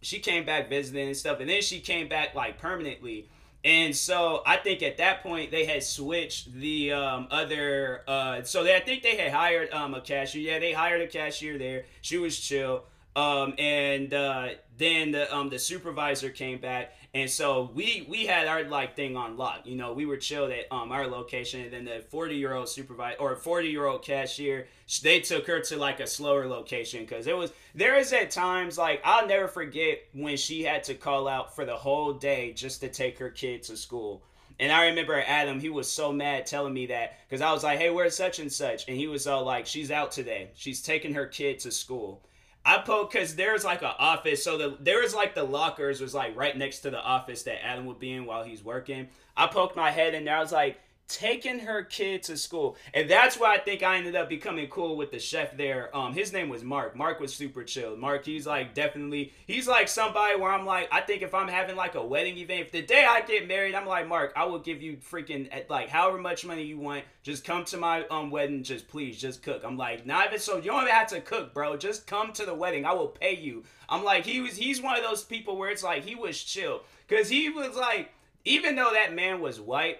she 0.02 0.18
came 0.18 0.44
back 0.44 0.68
visiting 0.68 1.08
and 1.08 1.16
stuff, 1.16 1.40
and 1.40 1.48
then 1.48 1.62
she 1.62 1.80
came 1.80 2.08
back 2.08 2.34
like 2.34 2.58
permanently. 2.58 3.28
And 3.62 3.94
so 3.94 4.42
I 4.46 4.56
think 4.56 4.82
at 4.82 4.96
that 4.96 5.22
point 5.22 5.50
they 5.50 5.66
had 5.66 5.82
switched 5.82 6.52
the 6.52 6.92
um, 6.92 7.28
other. 7.30 8.02
Uh, 8.08 8.42
so 8.42 8.64
they, 8.64 8.74
I 8.74 8.80
think 8.80 9.02
they 9.02 9.16
had 9.16 9.32
hired 9.32 9.70
um, 9.72 9.94
a 9.94 10.00
cashier. 10.00 10.52
Yeah, 10.52 10.58
they 10.58 10.72
hired 10.72 11.02
a 11.02 11.06
cashier 11.06 11.58
there. 11.58 11.84
She 12.00 12.16
was 12.16 12.38
chill. 12.38 12.84
Um, 13.16 13.54
and 13.58 14.14
uh, 14.14 14.48
then 14.78 15.10
the 15.10 15.34
um, 15.34 15.50
the 15.50 15.58
supervisor 15.58 16.30
came 16.30 16.58
back, 16.58 16.94
and 17.12 17.28
so 17.28 17.70
we 17.74 18.06
we 18.08 18.26
had 18.26 18.46
our 18.46 18.62
like 18.64 18.94
thing 18.94 19.16
on 19.16 19.36
lock. 19.36 19.62
You 19.64 19.76
know, 19.76 19.92
we 19.92 20.06
were 20.06 20.16
chilled 20.16 20.50
at 20.52 20.70
um 20.70 20.92
our 20.92 21.06
location, 21.06 21.60
and 21.60 21.72
then 21.72 21.84
the 21.84 22.04
forty 22.08 22.36
year 22.36 22.54
old 22.54 22.68
supervisor 22.68 23.18
or 23.18 23.34
forty 23.34 23.68
year 23.68 23.86
old 23.86 24.02
cashier, 24.02 24.68
they 25.02 25.20
took 25.20 25.46
her 25.48 25.60
to 25.60 25.76
like 25.76 25.98
a 25.98 26.06
slower 26.06 26.46
location 26.46 27.00
because 27.00 27.26
it 27.26 27.36
was 27.36 27.52
there 27.74 27.96
is 27.96 28.12
at 28.12 28.30
times 28.30 28.78
like 28.78 29.00
I'll 29.04 29.26
never 29.26 29.48
forget 29.48 29.98
when 30.12 30.36
she 30.36 30.62
had 30.62 30.84
to 30.84 30.94
call 30.94 31.26
out 31.26 31.56
for 31.56 31.64
the 31.64 31.76
whole 31.76 32.12
day 32.12 32.52
just 32.52 32.80
to 32.82 32.88
take 32.88 33.18
her 33.18 33.30
kid 33.30 33.64
to 33.64 33.76
school. 33.76 34.22
And 34.60 34.70
I 34.70 34.88
remember 34.88 35.20
Adam, 35.26 35.58
he 35.58 35.70
was 35.70 35.90
so 35.90 36.12
mad 36.12 36.44
telling 36.46 36.74
me 36.74 36.86
that 36.86 37.18
because 37.26 37.40
I 37.40 37.50
was 37.50 37.64
like, 37.64 37.78
hey, 37.78 37.88
where's 37.88 38.14
such 38.14 38.38
and 38.40 38.52
such? 38.52 38.86
And 38.88 38.96
he 38.96 39.08
was 39.08 39.26
all 39.26 39.42
like, 39.42 39.66
she's 39.66 39.90
out 39.90 40.12
today. 40.12 40.50
She's 40.54 40.82
taking 40.82 41.14
her 41.14 41.24
kid 41.24 41.60
to 41.60 41.72
school. 41.72 42.22
I 42.64 42.78
poke 42.78 43.12
because 43.12 43.36
there's 43.36 43.64
like 43.64 43.82
an 43.82 43.92
office, 43.98 44.44
so 44.44 44.58
the 44.58 44.76
there 44.80 45.00
was 45.00 45.14
like 45.14 45.34
the 45.34 45.44
lockers 45.44 46.00
was 46.00 46.14
like 46.14 46.36
right 46.36 46.56
next 46.56 46.80
to 46.80 46.90
the 46.90 47.00
office 47.00 47.42
that 47.44 47.64
Adam 47.64 47.86
would 47.86 47.98
be 47.98 48.12
in 48.12 48.26
while 48.26 48.42
he's 48.42 48.62
working. 48.62 49.08
I 49.36 49.46
poked 49.46 49.76
my 49.76 49.90
head 49.90 50.14
in 50.14 50.24
there. 50.24 50.36
I 50.36 50.40
was 50.40 50.52
like, 50.52 50.78
taking 51.10 51.58
her 51.60 51.82
kid 51.82 52.22
to 52.22 52.36
school. 52.36 52.76
And 52.94 53.10
that's 53.10 53.38
why 53.38 53.54
I 53.54 53.58
think 53.58 53.82
I 53.82 53.96
ended 53.96 54.14
up 54.14 54.28
becoming 54.28 54.68
cool 54.68 54.96
with 54.96 55.10
the 55.10 55.18
chef 55.18 55.56
there. 55.56 55.94
Um, 55.96 56.14
his 56.14 56.32
name 56.32 56.48
was 56.48 56.62
Mark. 56.62 56.96
Mark 56.96 57.20
was 57.20 57.34
super 57.34 57.64
chill. 57.64 57.96
Mark, 57.96 58.24
he's 58.24 58.46
like 58.46 58.74
definitely 58.74 59.32
he's 59.46 59.66
like 59.66 59.88
somebody 59.88 60.38
where 60.40 60.52
I'm 60.52 60.64
like, 60.64 60.88
I 60.92 61.00
think 61.00 61.22
if 61.22 61.34
I'm 61.34 61.48
having 61.48 61.76
like 61.76 61.96
a 61.96 62.04
wedding 62.04 62.38
event, 62.38 62.60
if 62.60 62.72
the 62.72 62.82
day 62.82 63.04
I 63.08 63.22
get 63.22 63.48
married, 63.48 63.74
I'm 63.74 63.86
like, 63.86 64.06
Mark, 64.06 64.32
I 64.36 64.44
will 64.44 64.60
give 64.60 64.80
you 64.80 64.96
freaking 64.96 65.50
like 65.68 65.88
however 65.88 66.18
much 66.18 66.44
money 66.44 66.62
you 66.62 66.78
want. 66.78 67.04
Just 67.22 67.44
come 67.44 67.64
to 67.66 67.76
my 67.76 68.06
um 68.06 68.30
wedding, 68.30 68.62
just 68.62 68.88
please, 68.88 69.20
just 69.20 69.42
cook. 69.42 69.62
I'm 69.64 69.76
like, 69.76 70.06
not 70.06 70.28
even 70.28 70.38
so 70.38 70.56
you 70.56 70.70
don't 70.70 70.82
even 70.82 70.94
have 70.94 71.08
to 71.08 71.20
cook, 71.20 71.52
bro. 71.52 71.76
Just 71.76 72.06
come 72.06 72.32
to 72.34 72.46
the 72.46 72.54
wedding. 72.54 72.84
I 72.84 72.92
will 72.92 73.08
pay 73.08 73.34
you. 73.34 73.64
I'm 73.88 74.04
like, 74.04 74.24
he 74.24 74.40
was 74.40 74.56
he's 74.56 74.80
one 74.80 74.96
of 74.96 75.02
those 75.02 75.24
people 75.24 75.56
where 75.56 75.70
it's 75.70 75.82
like 75.82 76.04
he 76.04 76.14
was 76.14 76.42
chill. 76.42 76.82
Cause 77.08 77.28
he 77.28 77.48
was 77.48 77.74
like, 77.74 78.12
even 78.44 78.76
though 78.76 78.90
that 78.92 79.14
man 79.14 79.40
was 79.40 79.60
white, 79.60 79.98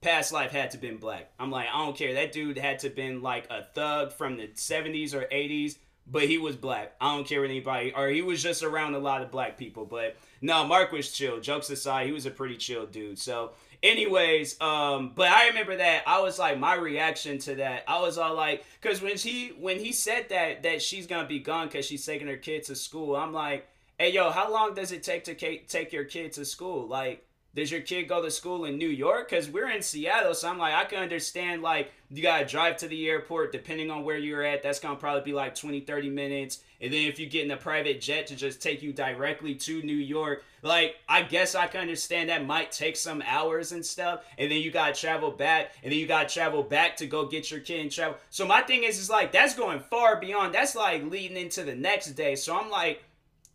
past 0.00 0.32
life 0.32 0.50
had 0.50 0.70
to 0.70 0.78
been 0.78 0.96
black. 0.96 1.30
I'm 1.38 1.50
like, 1.50 1.68
I 1.72 1.84
don't 1.84 1.96
care. 1.96 2.14
That 2.14 2.32
dude 2.32 2.58
had 2.58 2.78
to 2.80 2.90
been 2.90 3.22
like 3.22 3.46
a 3.50 3.66
thug 3.74 4.12
from 4.12 4.36
the 4.36 4.48
70s 4.48 5.14
or 5.14 5.26
80s, 5.26 5.76
but 6.06 6.22
he 6.22 6.38
was 6.38 6.56
black. 6.56 6.94
I 7.00 7.14
don't 7.14 7.26
care 7.26 7.42
what 7.42 7.50
anybody, 7.50 7.92
or 7.94 8.08
he 8.08 8.22
was 8.22 8.42
just 8.42 8.62
around 8.62 8.94
a 8.94 8.98
lot 8.98 9.22
of 9.22 9.30
black 9.30 9.58
people. 9.58 9.84
But 9.84 10.16
no, 10.40 10.66
Mark 10.66 10.92
was 10.92 11.12
chill. 11.12 11.40
Jokes 11.40 11.68
aside, 11.70 12.06
he 12.06 12.12
was 12.12 12.24
a 12.24 12.30
pretty 12.30 12.56
chill 12.56 12.86
dude. 12.86 13.18
So, 13.18 13.52
anyways, 13.82 14.58
um, 14.62 15.12
but 15.14 15.28
I 15.28 15.48
remember 15.48 15.76
that 15.76 16.04
I 16.06 16.20
was 16.20 16.38
like, 16.38 16.58
my 16.58 16.74
reaction 16.74 17.38
to 17.40 17.56
that, 17.56 17.84
I 17.86 18.00
was 18.00 18.16
all 18.16 18.34
like, 18.34 18.64
because 18.80 19.02
when 19.02 19.18
he 19.18 19.48
when 19.48 19.78
he 19.78 19.92
said 19.92 20.30
that 20.30 20.62
that 20.62 20.80
she's 20.80 21.06
gonna 21.06 21.28
be 21.28 21.40
gone 21.40 21.66
because 21.66 21.84
she's 21.84 22.06
taking 22.06 22.26
her 22.26 22.38
kid 22.38 22.64
to 22.64 22.74
school, 22.74 23.16
I'm 23.16 23.34
like, 23.34 23.68
hey 23.98 24.12
yo, 24.12 24.30
how 24.30 24.50
long 24.50 24.72
does 24.72 24.92
it 24.92 25.02
take 25.02 25.24
to 25.24 25.34
take 25.34 25.92
your 25.92 26.04
kid 26.04 26.32
to 26.32 26.46
school? 26.46 26.88
Like 26.88 27.26
does 27.54 27.72
your 27.72 27.80
kid 27.80 28.04
go 28.04 28.22
to 28.22 28.30
school 28.30 28.64
in 28.64 28.78
New 28.78 28.88
York? 28.88 29.28
Because 29.28 29.48
we're 29.48 29.70
in 29.70 29.82
Seattle, 29.82 30.34
so 30.34 30.48
I'm 30.48 30.58
like, 30.58 30.74
I 30.74 30.84
can 30.84 31.02
understand, 31.02 31.62
like, 31.62 31.92
you 32.08 32.22
got 32.22 32.38
to 32.38 32.44
drive 32.44 32.76
to 32.78 32.88
the 32.88 33.08
airport, 33.08 33.50
depending 33.50 33.90
on 33.90 34.04
where 34.04 34.18
you're 34.18 34.44
at. 34.44 34.62
That's 34.62 34.78
going 34.78 34.94
to 34.94 35.00
probably 35.00 35.22
be 35.22 35.32
like 35.32 35.54
20, 35.56 35.80
30 35.80 36.10
minutes. 36.10 36.60
And 36.80 36.92
then 36.92 37.08
if 37.08 37.18
you 37.18 37.26
get 37.26 37.44
in 37.44 37.50
a 37.50 37.56
private 37.56 38.00
jet 38.00 38.28
to 38.28 38.36
just 38.36 38.62
take 38.62 38.82
you 38.82 38.92
directly 38.92 39.54
to 39.56 39.82
New 39.82 39.96
York, 39.96 40.44
like, 40.62 40.96
I 41.08 41.22
guess 41.22 41.54
I 41.54 41.66
can 41.66 41.80
understand 41.80 42.28
that 42.28 42.46
might 42.46 42.70
take 42.70 42.96
some 42.96 43.22
hours 43.26 43.72
and 43.72 43.84
stuff. 43.84 44.24
And 44.38 44.50
then 44.50 44.60
you 44.60 44.70
got 44.70 44.94
to 44.94 45.00
travel 45.00 45.32
back, 45.32 45.72
and 45.82 45.92
then 45.92 45.98
you 45.98 46.06
got 46.06 46.28
to 46.28 46.34
travel 46.34 46.62
back 46.62 46.96
to 46.98 47.06
go 47.06 47.26
get 47.26 47.50
your 47.50 47.60
kid 47.60 47.80
and 47.80 47.90
travel. 47.90 48.16
So 48.30 48.46
my 48.46 48.60
thing 48.60 48.84
is, 48.84 48.98
is 48.98 49.10
like, 49.10 49.32
that's 49.32 49.54
going 49.54 49.80
far 49.80 50.20
beyond, 50.20 50.54
that's 50.54 50.76
like 50.76 51.04
leading 51.10 51.36
into 51.36 51.64
the 51.64 51.74
next 51.74 52.12
day. 52.12 52.36
So 52.36 52.56
I'm 52.56 52.70
like, 52.70 53.02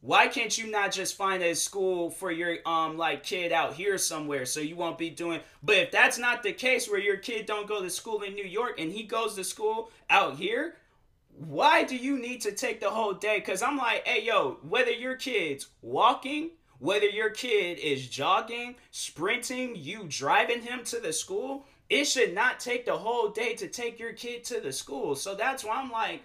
why 0.05 0.27
can't 0.27 0.55
you 0.55 0.69
not 0.69 0.91
just 0.91 1.15
find 1.15 1.41
a 1.41 1.55
school 1.55 2.11
for 2.11 2.31
your 2.31 2.57
um 2.67 2.95
like 2.95 3.23
kid 3.23 3.51
out 3.51 3.73
here 3.73 3.97
somewhere? 3.97 4.45
So 4.45 4.59
you 4.59 4.75
won't 4.75 4.99
be 4.99 5.09
doing 5.09 5.41
but 5.63 5.77
if 5.77 5.91
that's 5.91 6.19
not 6.19 6.43
the 6.43 6.53
case 6.53 6.87
where 6.87 6.99
your 6.99 7.17
kid 7.17 7.47
don't 7.47 7.67
go 7.67 7.81
to 7.81 7.89
school 7.89 8.21
in 8.21 8.35
New 8.35 8.45
York 8.45 8.79
and 8.79 8.91
he 8.91 9.03
goes 9.03 9.35
to 9.35 9.43
school 9.43 9.89
out 10.09 10.37
here 10.37 10.75
why 11.37 11.83
do 11.83 11.97
you 11.97 12.17
need 12.17 12.39
to 12.41 12.53
take 12.53 12.79
the 12.79 12.89
whole 12.89 13.13
day? 13.13 13.41
Cuz 13.41 13.63
I'm 13.63 13.77
like 13.77 14.07
hey 14.07 14.23
yo 14.23 14.59
whether 14.61 14.91
your 14.91 15.15
kid's 15.15 15.67
walking 15.81 16.51
whether 16.77 17.07
your 17.07 17.31
kid 17.31 17.79
is 17.79 18.07
jogging 18.07 18.75
sprinting 18.91 19.75
you 19.75 20.05
driving 20.07 20.61
him 20.61 20.83
to 20.83 20.99
the 20.99 21.13
school 21.13 21.65
it 21.89 22.05
should 22.05 22.33
not 22.33 22.59
take 22.59 22.85
the 22.85 22.97
whole 22.97 23.29
day 23.29 23.53
to 23.55 23.67
take 23.67 23.99
your 23.99 24.13
kid 24.13 24.43
to 24.45 24.59
the 24.59 24.71
school. 24.71 25.15
So 25.15 25.35
that's 25.35 25.63
why 25.63 25.75
I'm 25.75 25.91
like 25.91 26.23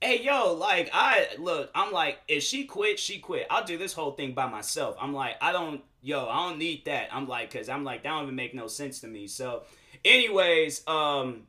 hey 0.00 0.22
yo 0.22 0.52
like 0.52 0.88
i 0.92 1.26
look 1.38 1.70
i'm 1.74 1.92
like 1.92 2.18
if 2.28 2.42
she 2.42 2.64
quit 2.64 2.98
she 2.98 3.18
quit. 3.18 3.46
I'll 3.50 3.64
do 3.64 3.76
this 3.76 3.92
whole 3.92 4.12
thing 4.12 4.32
by 4.32 4.46
myself. 4.46 4.96
I'm 5.00 5.12
like 5.12 5.36
i 5.40 5.50
don't 5.52 5.82
yo 6.02 6.26
i 6.28 6.48
don't 6.48 6.58
need 6.58 6.84
that. 6.84 7.08
I'm 7.12 7.26
like 7.26 7.50
because 7.50 7.68
i'm 7.68 7.84
like 7.84 8.04
that 8.04 8.10
don't 8.10 8.24
even 8.24 8.36
make 8.36 8.54
no 8.54 8.68
sense 8.68 9.00
to 9.00 9.08
me. 9.08 9.26
So 9.26 9.62
anyways 10.04 10.86
um 10.86 11.42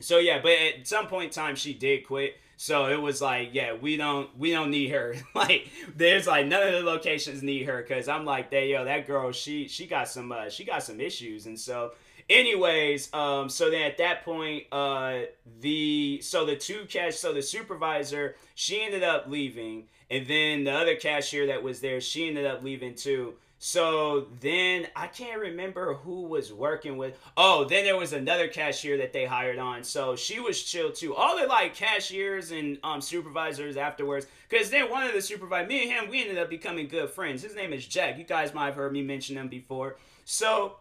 so 0.00 0.18
yeah 0.18 0.40
but 0.42 0.52
at 0.52 0.86
some 0.86 1.06
point 1.06 1.26
in 1.26 1.30
time 1.30 1.56
she 1.56 1.72
did 1.72 2.06
quit. 2.06 2.36
So 2.56 2.86
it 2.86 3.00
was 3.00 3.22
like 3.22 3.50
yeah 3.52 3.72
we 3.74 3.96
don't 3.96 4.36
we 4.38 4.50
don't 4.50 4.70
need 4.70 4.90
her. 4.90 5.14
Like 5.34 5.68
there's 5.96 6.26
like 6.26 6.46
none 6.46 6.66
of 6.66 6.72
the 6.74 6.82
locations 6.82 7.42
need 7.42 7.64
her 7.64 7.82
because 7.82 8.08
i'm 8.08 8.24
like 8.26 8.50
they 8.50 8.70
yo 8.70 8.84
that 8.84 9.06
girl 9.06 9.32
she 9.32 9.68
she 9.68 9.86
got 9.86 10.08
some 10.08 10.30
uh 10.32 10.50
she 10.50 10.64
got 10.64 10.82
some 10.82 11.00
issues. 11.00 11.46
And 11.46 11.58
so 11.58 11.92
anyways 12.28 13.12
um 13.12 13.48
so 13.48 13.70
then 13.70 13.82
at 13.82 13.98
that 13.98 14.24
point 14.24 14.64
uh 14.72 15.20
the 15.60 16.20
so 16.22 16.44
the 16.44 16.56
two 16.56 16.84
cash 16.88 17.16
so 17.16 17.32
the 17.32 17.42
supervisor 17.42 18.34
she 18.54 18.82
ended 18.82 19.02
up 19.02 19.26
leaving 19.28 19.84
and 20.10 20.26
then 20.26 20.64
the 20.64 20.72
other 20.72 20.96
cashier 20.96 21.46
that 21.46 21.62
was 21.62 21.80
there 21.80 22.00
she 22.00 22.28
ended 22.28 22.46
up 22.46 22.62
leaving 22.62 22.94
too 22.94 23.34
so 23.66 24.26
then 24.40 24.88
I 24.94 25.06
can't 25.06 25.40
remember 25.40 25.94
who 25.94 26.24
was 26.24 26.52
working 26.52 26.98
with. 26.98 27.18
Oh, 27.34 27.64
then 27.64 27.84
there 27.84 27.96
was 27.96 28.12
another 28.12 28.46
cashier 28.46 28.98
that 28.98 29.14
they 29.14 29.24
hired 29.24 29.58
on. 29.58 29.84
So 29.84 30.16
she 30.16 30.38
was 30.38 30.62
chill 30.62 30.92
too. 30.92 31.14
All 31.14 31.40
the 31.40 31.46
like 31.46 31.74
cashiers 31.74 32.50
and 32.50 32.78
um 32.84 33.00
supervisors 33.00 33.78
afterwards. 33.78 34.26
Cause 34.50 34.68
then 34.68 34.90
one 34.90 35.04
of 35.06 35.14
the 35.14 35.22
supervisors, 35.22 35.66
me 35.66 35.82
and 35.84 35.90
him, 35.90 36.10
we 36.10 36.20
ended 36.20 36.36
up 36.36 36.50
becoming 36.50 36.88
good 36.88 37.08
friends. 37.08 37.42
His 37.42 37.56
name 37.56 37.72
is 37.72 37.86
Jack. 37.86 38.18
You 38.18 38.24
guys 38.24 38.52
might 38.52 38.66
have 38.66 38.74
heard 38.74 38.92
me 38.92 39.00
mention 39.00 39.38
him 39.38 39.48
before. 39.48 39.96
So 40.26 40.76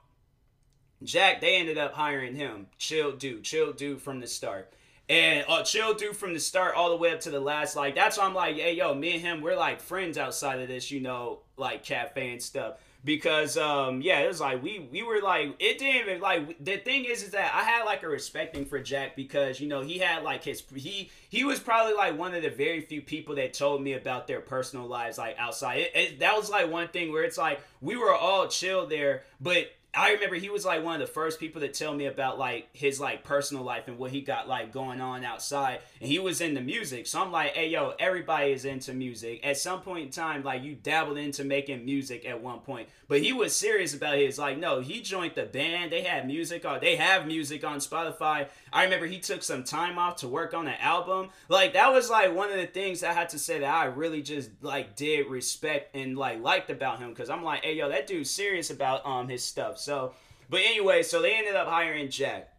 Jack, 1.04 1.42
they 1.42 1.58
ended 1.58 1.78
up 1.78 1.94
hiring 1.94 2.36
him. 2.36 2.68
Chill 2.78 3.12
dude, 3.12 3.44
chill 3.44 3.74
dude 3.74 4.02
from 4.02 4.20
the 4.20 4.28
start. 4.28 4.74
And 5.10 5.46
uh, 5.50 5.64
chill 5.64 5.94
dude 5.94 6.16
from 6.16 6.34
the 6.34 6.40
start 6.40 6.76
all 6.76 6.90
the 6.90 6.96
way 6.96 7.12
up 7.12 7.20
to 7.22 7.30
the 7.30 7.40
last. 7.40 7.76
Like, 7.76 7.94
that's 7.94 8.18
why 8.18 8.26
I'm 8.26 8.34
like, 8.34 8.56
hey, 8.56 8.76
yo, 8.76 8.94
me 8.94 9.14
and 9.14 9.22
him, 9.22 9.42
we're 9.42 9.56
like 9.56 9.82
friends 9.82 10.18
outside 10.18 10.62
of 10.62 10.70
this, 10.70 10.92
you 10.92 11.02
know, 11.02 11.40
like 11.58 11.84
cafe 11.84 12.32
and 12.32 12.42
stuff. 12.42 12.76
Because, 13.06 13.58
um, 13.58 14.02
yeah, 14.02 14.22
it 14.22 14.30
was 14.30 14.40
like, 14.40 14.64
we, 14.64 14.88
we 14.90 15.04
were 15.04 15.20
like, 15.22 15.56
it 15.60 15.78
didn't 15.78 16.08
even, 16.08 16.22
like, 16.22 16.64
the 16.64 16.78
thing 16.78 17.04
is, 17.04 17.22
is 17.22 17.32
that 17.32 17.54
I 17.54 17.64
had 17.64 17.84
like 17.84 18.02
a 18.04 18.08
respecting 18.08 18.64
for 18.64 18.80
Jack 18.80 19.18
because, 19.18 19.60
you 19.60 19.68
know, 19.68 19.82
he 19.82 19.98
had 19.98 20.24
like 20.24 20.46
his, 20.46 20.64
he, 20.74 21.12
he 21.28 21.44
was 21.44 21.60
probably 21.60 21.96
like 21.96 22.18
one 22.18 22.34
of 22.34 22.44
the 22.44 22.50
very 22.50 22.80
few 22.80 23.02
people 23.02 23.36
that 23.36 23.54
told 23.54 23.84
me 23.84 23.92
about 23.92 24.26
their 24.26 24.40
personal 24.40 24.88
lives, 24.88 25.18
like 25.18 25.36
outside. 25.38 25.80
It, 25.80 25.92
it, 25.94 26.20
that 26.20 26.38
was 26.38 26.50
like 26.50 26.72
one 26.72 26.88
thing 26.88 27.12
where 27.12 27.24
it's 27.24 27.38
like, 27.38 27.60
we 27.82 27.98
were 27.98 28.16
all 28.16 28.48
chill 28.48 28.88
there, 28.88 29.24
but 29.42 29.70
I 29.96 30.14
remember 30.14 30.36
he 30.38 30.50
was 30.50 30.66
like 30.66 30.84
one 30.84 31.00
of 31.00 31.08
the 31.08 31.14
first 31.14 31.40
people 31.40 31.62
to 31.62 31.68
tell 31.68 31.94
me 31.94 32.08
about 32.08 32.40
like 32.40 32.68
his 32.74 33.00
like 33.00 33.24
personal 33.24 33.64
life 33.64 33.88
and 33.88 34.00
what 34.00 34.10
he 34.10 34.22
got 34.22 34.48
like 34.48 34.72
going 34.72 35.00
on 35.00 35.24
outside. 35.24 35.82
And 36.02 36.10
he 36.10 36.18
was 36.18 36.42
into 36.42 36.62
music. 36.62 37.06
So 37.06 37.22
I'm 37.22 37.32
like, 37.32 37.52
hey 37.52 37.70
yo, 37.70 37.94
everybody 38.00 38.52
is 38.52 38.66
into 38.66 38.92
music. 38.94 39.46
At 39.46 39.58
some 39.58 39.82
point 39.82 40.06
in 40.06 40.10
time, 40.10 40.44
like 40.44 40.64
you 40.64 40.74
dabbled 40.74 41.20
into 41.20 41.44
making 41.44 41.86
music 41.86 42.26
at 42.26 42.42
one 42.42 42.60
point. 42.62 42.90
But 43.08 43.22
he 43.22 43.34
was 43.34 43.56
serious 43.56 43.94
about 43.94 44.18
his 44.18 44.40
like, 44.40 44.58
no, 44.58 44.80
he 44.80 45.02
joined 45.02 45.36
the 45.36 45.44
band. 45.44 45.92
They 45.92 46.02
had 46.02 46.26
music 46.26 46.66
on 46.66 46.80
they 46.82 46.96
have 46.96 47.28
music 47.28 47.64
on 47.64 47.78
Spotify. 47.78 48.48
I 48.72 48.86
remember 48.86 49.06
he 49.06 49.20
took 49.20 49.44
some 49.44 49.64
time 49.64 50.00
off 50.00 50.16
to 50.18 50.28
work 50.28 50.56
on 50.56 50.68
an 50.68 50.78
album. 50.80 51.30
Like 51.50 51.74
that 51.74 51.94
was 51.94 52.10
like 52.10 52.36
one 52.36 52.50
of 52.50 52.58
the 52.58 52.66
things 52.66 53.04
I 53.04 53.14
had 53.14 53.30
to 53.30 53.38
say 53.38 53.60
that 53.60 53.72
I 53.72 53.86
really 53.86 54.24
just 54.24 54.50
like 54.62 54.96
did 54.96 55.28
respect 55.28 55.96
and 55.96 56.18
like 56.18 56.42
liked 56.42 56.72
about 56.72 56.98
him. 56.98 57.14
Cause 57.14 57.30
I'm 57.30 57.44
like, 57.44 57.64
hey 57.64 57.76
yo, 57.76 57.90
that 57.90 58.08
dude's 58.08 58.32
serious 58.32 58.72
about 58.72 59.06
um 59.06 59.30
his 59.30 59.44
stuff. 59.44 59.78
So, 59.84 60.14
but 60.50 60.62
anyway, 60.62 61.04
so 61.04 61.22
they 61.22 61.34
ended 61.36 61.56
up 61.56 61.68
hiring 61.68 62.10
Jack. 62.10 62.50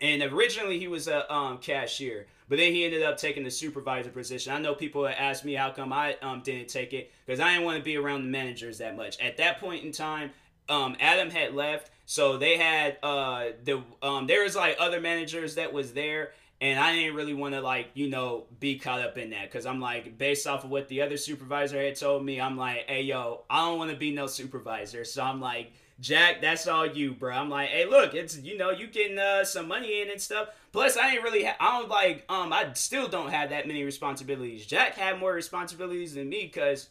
And 0.00 0.20
originally 0.22 0.80
he 0.80 0.88
was 0.88 1.06
a 1.06 1.32
um, 1.32 1.58
cashier, 1.58 2.26
but 2.48 2.58
then 2.58 2.72
he 2.72 2.84
ended 2.84 3.04
up 3.04 3.16
taking 3.16 3.44
the 3.44 3.50
supervisor 3.50 4.10
position. 4.10 4.52
I 4.52 4.58
know 4.58 4.74
people 4.74 5.06
have 5.06 5.14
asked 5.16 5.44
me 5.44 5.54
how 5.54 5.70
come 5.70 5.92
I 5.92 6.16
um, 6.22 6.42
didn't 6.42 6.68
take 6.68 6.92
it 6.92 7.12
because 7.24 7.38
I 7.38 7.52
didn't 7.52 7.64
want 7.64 7.78
to 7.78 7.84
be 7.84 7.96
around 7.96 8.24
the 8.24 8.30
managers 8.30 8.78
that 8.78 8.96
much. 8.96 9.20
At 9.20 9.36
that 9.36 9.60
point 9.60 9.84
in 9.84 9.92
time, 9.92 10.32
um, 10.68 10.96
Adam 10.98 11.30
had 11.30 11.54
left, 11.54 11.90
so 12.04 12.36
they 12.36 12.56
had 12.56 12.98
uh, 13.02 13.50
the 13.64 13.82
um, 14.02 14.26
there 14.26 14.42
was 14.42 14.56
like 14.56 14.76
other 14.80 15.00
managers 15.00 15.54
that 15.54 15.72
was 15.72 15.92
there, 15.92 16.32
and 16.60 16.78
I 16.78 16.94
didn't 16.94 17.14
really 17.14 17.34
want 17.34 17.54
to 17.54 17.60
like 17.60 17.90
you 17.94 18.08
know 18.08 18.46
be 18.58 18.78
caught 18.78 19.00
up 19.00 19.18
in 19.18 19.30
that 19.30 19.50
because 19.50 19.66
I'm 19.66 19.80
like 19.80 20.18
based 20.18 20.46
off 20.46 20.64
of 20.64 20.70
what 20.70 20.88
the 20.88 21.02
other 21.02 21.16
supervisor 21.16 21.80
had 21.80 21.96
told 21.96 22.24
me, 22.24 22.40
I'm 22.40 22.56
like, 22.56 22.88
hey 22.88 23.02
yo, 23.02 23.44
I 23.50 23.66
don't 23.66 23.78
want 23.78 23.90
to 23.90 23.96
be 23.96 24.12
no 24.12 24.26
supervisor, 24.26 25.04
so 25.04 25.22
I'm 25.22 25.40
like 25.40 25.72
Jack, 26.02 26.40
that's 26.42 26.66
all 26.66 26.84
you, 26.84 27.12
bro. 27.14 27.32
I'm 27.32 27.48
like, 27.48 27.68
hey, 27.68 27.86
look, 27.86 28.12
it's 28.12 28.36
you 28.36 28.58
know, 28.58 28.70
you 28.70 28.88
getting 28.88 29.20
uh, 29.20 29.44
some 29.44 29.68
money 29.68 30.02
in 30.02 30.10
and 30.10 30.20
stuff. 30.20 30.48
Plus, 30.72 30.96
I 30.96 31.12
ain't 31.12 31.22
really, 31.22 31.44
ha- 31.44 31.56
I 31.60 31.78
don't 31.78 31.88
like, 31.88 32.24
um, 32.28 32.52
I 32.52 32.72
still 32.74 33.06
don't 33.06 33.30
have 33.30 33.50
that 33.50 33.68
many 33.68 33.84
responsibilities. 33.84 34.66
Jack 34.66 34.96
had 34.96 35.20
more 35.20 35.32
responsibilities 35.32 36.14
than 36.14 36.28
me 36.28 36.50
because 36.52 36.88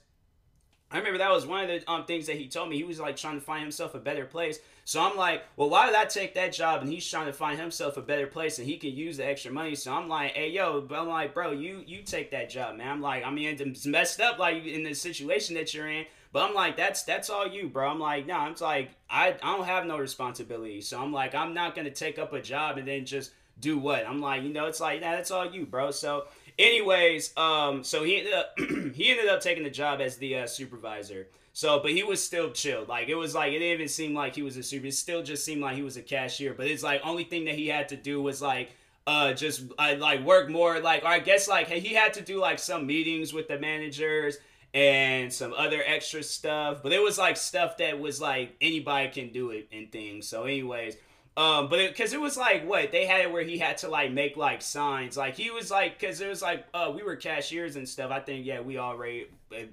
I 0.91 0.97
remember 0.97 1.17
that 1.17 1.30
was 1.30 1.45
one 1.45 1.63
of 1.63 1.67
the 1.67 1.91
um 1.91 2.06
things 2.06 2.28
that 2.28 2.38
he 2.38 2.47
told 2.47 2.69
me. 2.69 2.78
He 2.78 2.86
was 2.86 3.02
like 3.02 3.17
trying 3.17 3.36
to 3.36 3.41
find 3.45 3.62
himself 3.62 3.95
a 3.95 4.00
better 4.00 4.26
place. 4.26 4.60
So 4.86 5.02
I'm 5.02 5.17
like, 5.17 5.43
well, 5.58 5.69
why 5.69 5.88
did 5.88 5.95
I 5.95 6.06
take 6.06 6.34
that 6.36 6.54
job? 6.54 6.82
And 6.82 6.89
he's 6.89 7.08
trying 7.08 7.26
to 7.26 7.34
find 7.34 7.60
himself 7.60 7.97
a 7.97 8.02
better 8.02 8.28
place, 8.28 8.60
and 8.60 8.67
he 8.67 8.78
can 8.78 8.91
use 8.91 9.17
the 9.17 9.26
extra 9.26 9.52
money. 9.52 9.76
So 9.76 9.93
I'm 9.93 10.08
like, 10.08 10.32
hey, 10.32 10.50
yo, 10.52 10.80
but 10.80 10.97
I'm 10.97 11.10
like, 11.10 11.34
bro, 11.34 11.52
you 11.52 11.84
you 11.86 12.02
take 12.04 12.32
that 12.32 12.50
job, 12.50 12.78
man. 12.78 12.88
I'm 12.88 13.02
like, 13.02 13.26
I 13.26 13.30
mean, 13.30 13.58
it's 13.60 13.86
messed 13.86 14.21
up, 14.21 14.39
like 14.39 14.65
in 14.65 14.84
the 14.84 14.93
situation 14.93 15.56
that 15.56 15.74
you're 15.74 15.89
in. 15.89 16.06
But 16.32 16.48
I'm 16.48 16.56
like, 16.56 16.78
that's 16.78 17.04
that's 17.04 17.30
all 17.30 17.48
you, 17.48 17.67
bro. 17.67 17.89
I'm 17.89 18.00
like, 18.00 18.26
no, 18.26 18.36
nah, 18.36 18.46
I'm 18.46 18.56
like, 18.62 18.91
I 19.10 19.36
I 19.41 19.58
don't 19.58 19.65
have 19.65 19.86
no 19.86 19.98
responsibility. 19.98 20.82
So 20.82 21.02
I'm 21.02 21.12
like, 21.12 21.36
I'm 21.36 21.54
not 21.54 21.76
gonna 21.76 21.91
take 21.91 22.20
up 22.20 22.34
a 22.34 22.41
job 22.41 22.78
and 22.78 22.88
then 22.88 23.06
just 23.06 23.32
do 23.60 23.78
what? 23.78 24.08
I'm 24.08 24.20
like, 24.20 24.44
you 24.44 24.50
know, 24.50 24.65
it's 24.65 24.80
like, 24.80 25.02
nah, 25.02 25.12
that's 25.12 25.32
all 25.32 25.52
you, 25.52 25.65
bro. 25.65 25.91
So 25.91 26.26
anyways, 26.58 27.36
um, 27.38 27.84
so 27.84 28.04
he 28.04 28.17
ended 28.20 28.34
up 28.34 28.54
he 28.94 29.12
ended 29.12 29.28
up 29.28 29.41
taking 29.41 29.63
the 29.63 29.70
job 29.70 30.02
as 30.02 30.17
the 30.17 30.39
uh, 30.39 30.48
supervisor. 30.48 31.28
So, 31.54 31.80
but 31.82 31.91
he 31.91 32.04
was 32.04 32.24
still 32.24 32.52
chill. 32.52 32.86
Like 32.88 33.10
it 33.10 33.15
was 33.15 33.36
like 33.36 33.50
it 33.50 33.60
didn't 33.60 33.74
even 33.74 33.88
seem 33.89 34.13
like 34.13 34.36
he 34.36 34.41
was 34.41 34.56
a 34.56 34.63
super. 34.63 34.88
It 34.88 34.94
still 34.94 35.22
just 35.22 35.44
seemed 35.44 35.62
like 35.62 35.76
he 35.76 35.82
was 35.82 35.98
a 35.98 36.02
cashier. 36.02 36.54
But 36.54 36.67
it's 36.67 36.84
like 36.84 37.02
only 37.04 37.26
thing 37.26 37.46
that 37.46 37.56
he 37.56 37.67
had 37.67 37.89
to 37.89 37.98
do 37.98 38.22
was 38.22 38.41
like 38.41 38.72
uh 39.06 39.34
just 39.34 39.63
like 39.78 40.24
work 40.24 40.50
more. 40.50 40.80
Like 40.80 41.04
or 41.04 41.10
I 41.10 41.20
guess 41.20 41.50
like 41.50 41.67
he 41.67 41.94
had 41.94 42.13
to 42.13 42.22
do 42.22 42.39
like 42.39 42.58
some 42.58 42.88
meetings 42.88 43.34
with 43.34 43.50
the 43.50 43.60
managers 43.60 44.38
and 44.73 45.31
some 45.31 45.53
other 45.53 45.81
extra 45.86 46.23
stuff. 46.23 46.81
But 46.84 46.93
it 46.93 47.01
was 47.01 47.17
like 47.17 47.38
stuff 47.38 47.77
that 47.77 47.99
was 47.99 48.21
like 48.21 48.55
anybody 48.62 49.10
can 49.10 49.31
do 49.31 49.51
it 49.51 49.67
and 49.71 49.91
things. 49.91 50.27
So, 50.27 50.43
anyways. 50.43 50.97
Um, 51.38 51.69
but 51.69 51.88
because 51.88 52.12
it, 52.12 52.17
it, 52.17 52.19
was 52.19 52.36
like 52.36 52.67
what 52.67 52.91
they 52.91 53.05
had 53.05 53.21
it 53.21 53.31
where 53.31 53.43
he 53.43 53.57
had 53.57 53.77
to 53.79 53.88
like 53.88 54.12
make 54.12 54.36
like 54.36 54.62
signs, 54.62 55.15
like 55.15 55.36
he 55.36 55.49
was 55.49 55.71
like 55.71 55.97
because 55.97 56.19
it 56.19 56.27
was 56.27 56.41
like 56.41 56.65
uh 56.73 56.91
we 56.93 57.03
were 57.03 57.15
cashiers 57.15 57.77
and 57.77 57.88
stuff. 57.88 58.12
I 58.12 58.19
think 58.19 58.45
yeah 58.45 58.60
we 58.60 58.77
already 58.77 59.27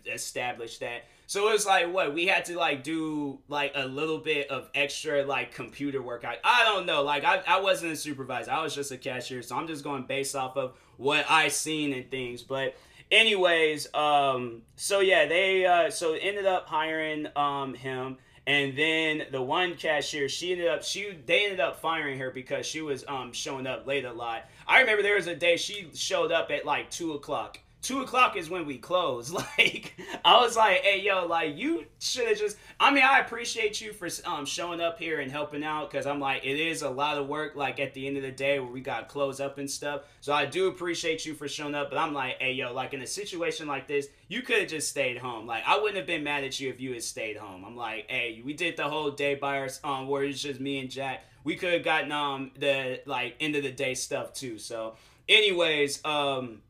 established 0.07 0.81
that. 0.81 1.03
So 1.27 1.49
it 1.49 1.53
was 1.53 1.67
like 1.67 1.93
what 1.93 2.15
we 2.15 2.27
had 2.27 2.47
to 2.47 2.57
like 2.57 2.83
do 2.83 3.41
like 3.49 3.73
a 3.75 3.87
little 3.87 4.19
bit 4.19 4.51
of 4.51 4.71
extra 4.75 5.25
like 5.25 5.53
computer 5.53 6.01
work. 6.01 6.25
I, 6.25 6.39
I 6.43 6.65
don't 6.65 6.87
know. 6.87 7.03
Like 7.03 7.25
I, 7.25 7.43
I 7.47 7.61
wasn't 7.61 7.93
a 7.93 7.97
supervisor. 7.97 8.51
I 8.51 8.63
was 8.63 8.75
just 8.75 8.93
a 8.93 8.97
cashier. 8.97 9.43
So 9.43 9.57
I'm 9.57 9.67
just 9.67 9.85
going 9.85 10.05
based 10.05 10.35
off 10.35 10.57
of 10.57 10.73
what 10.97 11.27
I 11.29 11.49
seen 11.49 11.93
and 11.93 12.11
things. 12.11 12.43
But 12.43 12.77
anyways, 13.11 13.93
um 13.95 14.63
so 14.77 15.01
yeah, 15.01 15.27
they 15.27 15.67
uh 15.67 15.91
so 15.91 16.15
ended 16.15 16.47
up 16.47 16.69
hiring 16.69 17.27
um 17.37 17.75
him. 17.75 18.19
And 18.47 18.79
then 18.79 19.25
the 19.31 19.43
one 19.43 19.75
cashier 19.75 20.29
she 20.29 20.53
ended 20.53 20.69
up 20.69 20.83
she 20.83 21.19
they 21.27 21.45
ended 21.45 21.61
up 21.61 21.81
firing 21.81 22.19
her 22.19 22.31
because 22.31 22.67
she 22.67 22.81
was 22.81 23.05
um 23.07 23.33
showing 23.33 23.67
up 23.67 23.87
late 23.87 24.05
a 24.05 24.13
lot. 24.13 24.45
I 24.67 24.81
remember 24.81 25.03
there 25.03 25.17
was 25.17 25.27
a 25.27 25.37
day 25.37 25.57
she 25.57 25.89
showed 25.95 26.33
up 26.33 26.51
at 26.51 26.65
like 26.65 26.91
two 26.91 27.13
o'clock 27.13 27.59
two 27.83 28.01
o'clock 28.03 28.37
is 28.37 28.51
when 28.51 28.67
we 28.67 28.79
close. 28.79 29.35
Like, 29.59 29.95
I 30.25 30.41
was 30.41 30.57
like, 30.57 30.83
hey, 30.83 31.01
yo, 31.01 31.27
like, 31.27 31.57
you 31.57 31.85
should 31.99 32.29
have 32.29 32.39
just. 32.39 32.57
I 32.79 32.93
mean, 32.93 33.03
I 33.03 33.21
appreciate 33.21 33.81
you 33.81 33.93
for 33.93 34.09
um, 34.25 34.45
showing 34.47 34.81
up 34.81 34.99
here 34.99 35.21
and 35.21 35.31
helping 35.31 35.65
out 35.65 35.91
because 35.91 36.07
I'm 36.07 36.21
like, 36.21 36.45
it 36.45 36.61
is 36.61 36.83
a 36.83 36.91
lot 36.91 37.19
of 37.19 37.29
work, 37.29 37.57
like, 37.57 37.81
at 37.81 37.95
the 37.95 38.07
end 38.07 38.17
of 38.17 38.23
the 38.23 38.31
day 38.31 38.59
where 38.61 38.71
we 38.71 38.81
got 38.81 39.01
to 39.01 39.07
close 39.07 39.41
up 39.41 39.59
and 39.59 39.69
stuff. 39.69 40.03
So 40.21 40.33
I 40.33 40.45
do 40.45 40.69
appreciate 40.69 41.25
you 41.27 41.35
for 41.35 41.49
showing 41.49 41.75
up. 41.75 41.91
But 41.91 41.99
I'm 41.99 42.15
like, 42.15 42.41
hey, 42.41 42.53
yo, 42.53 42.73
like, 42.73 42.95
in 42.95 43.03
a 43.03 43.07
situation 43.07 43.67
like 43.67 43.89
this, 43.89 44.09
you 44.29 44.43
could 44.43 44.61
have 44.61 44.69
just 44.69 44.89
stayed 44.89 45.19
home. 45.19 45.47
Like, 45.47 45.63
I 45.67 45.77
wouldn't 45.77 45.97
have 45.97 46.07
been 46.07 46.25
mad 46.25 46.45
at 46.45 46.59
you 46.61 46.69
if 46.69 46.81
you 46.81 46.93
had 46.93 47.03
stayed 47.03 47.37
home. 47.37 47.65
I'm 47.65 47.77
like, 47.77 48.07
hey, 48.09 48.43
we 48.45 48.55
did 48.55 48.77
the 48.77 48.89
whole 48.89 49.11
day 49.11 49.35
by 49.35 49.59
our, 49.59 49.69
um, 49.85 50.09
where 50.09 50.25
it's 50.25 50.43
just 50.43 50.61
me 50.61 50.79
and 50.79 50.91
Jack. 50.91 51.25
We 51.45 51.57
could 51.57 51.73
have 51.73 51.85
gotten, 51.85 52.13
um, 52.13 52.51
the, 52.59 53.01
like, 53.07 53.37
end 53.41 53.57
of 53.57 53.63
the 53.63 53.73
day 53.73 53.95
stuff 53.95 54.33
too. 54.35 54.59
So, 54.59 54.97
anyways, 55.29 56.05
um, 56.05 56.61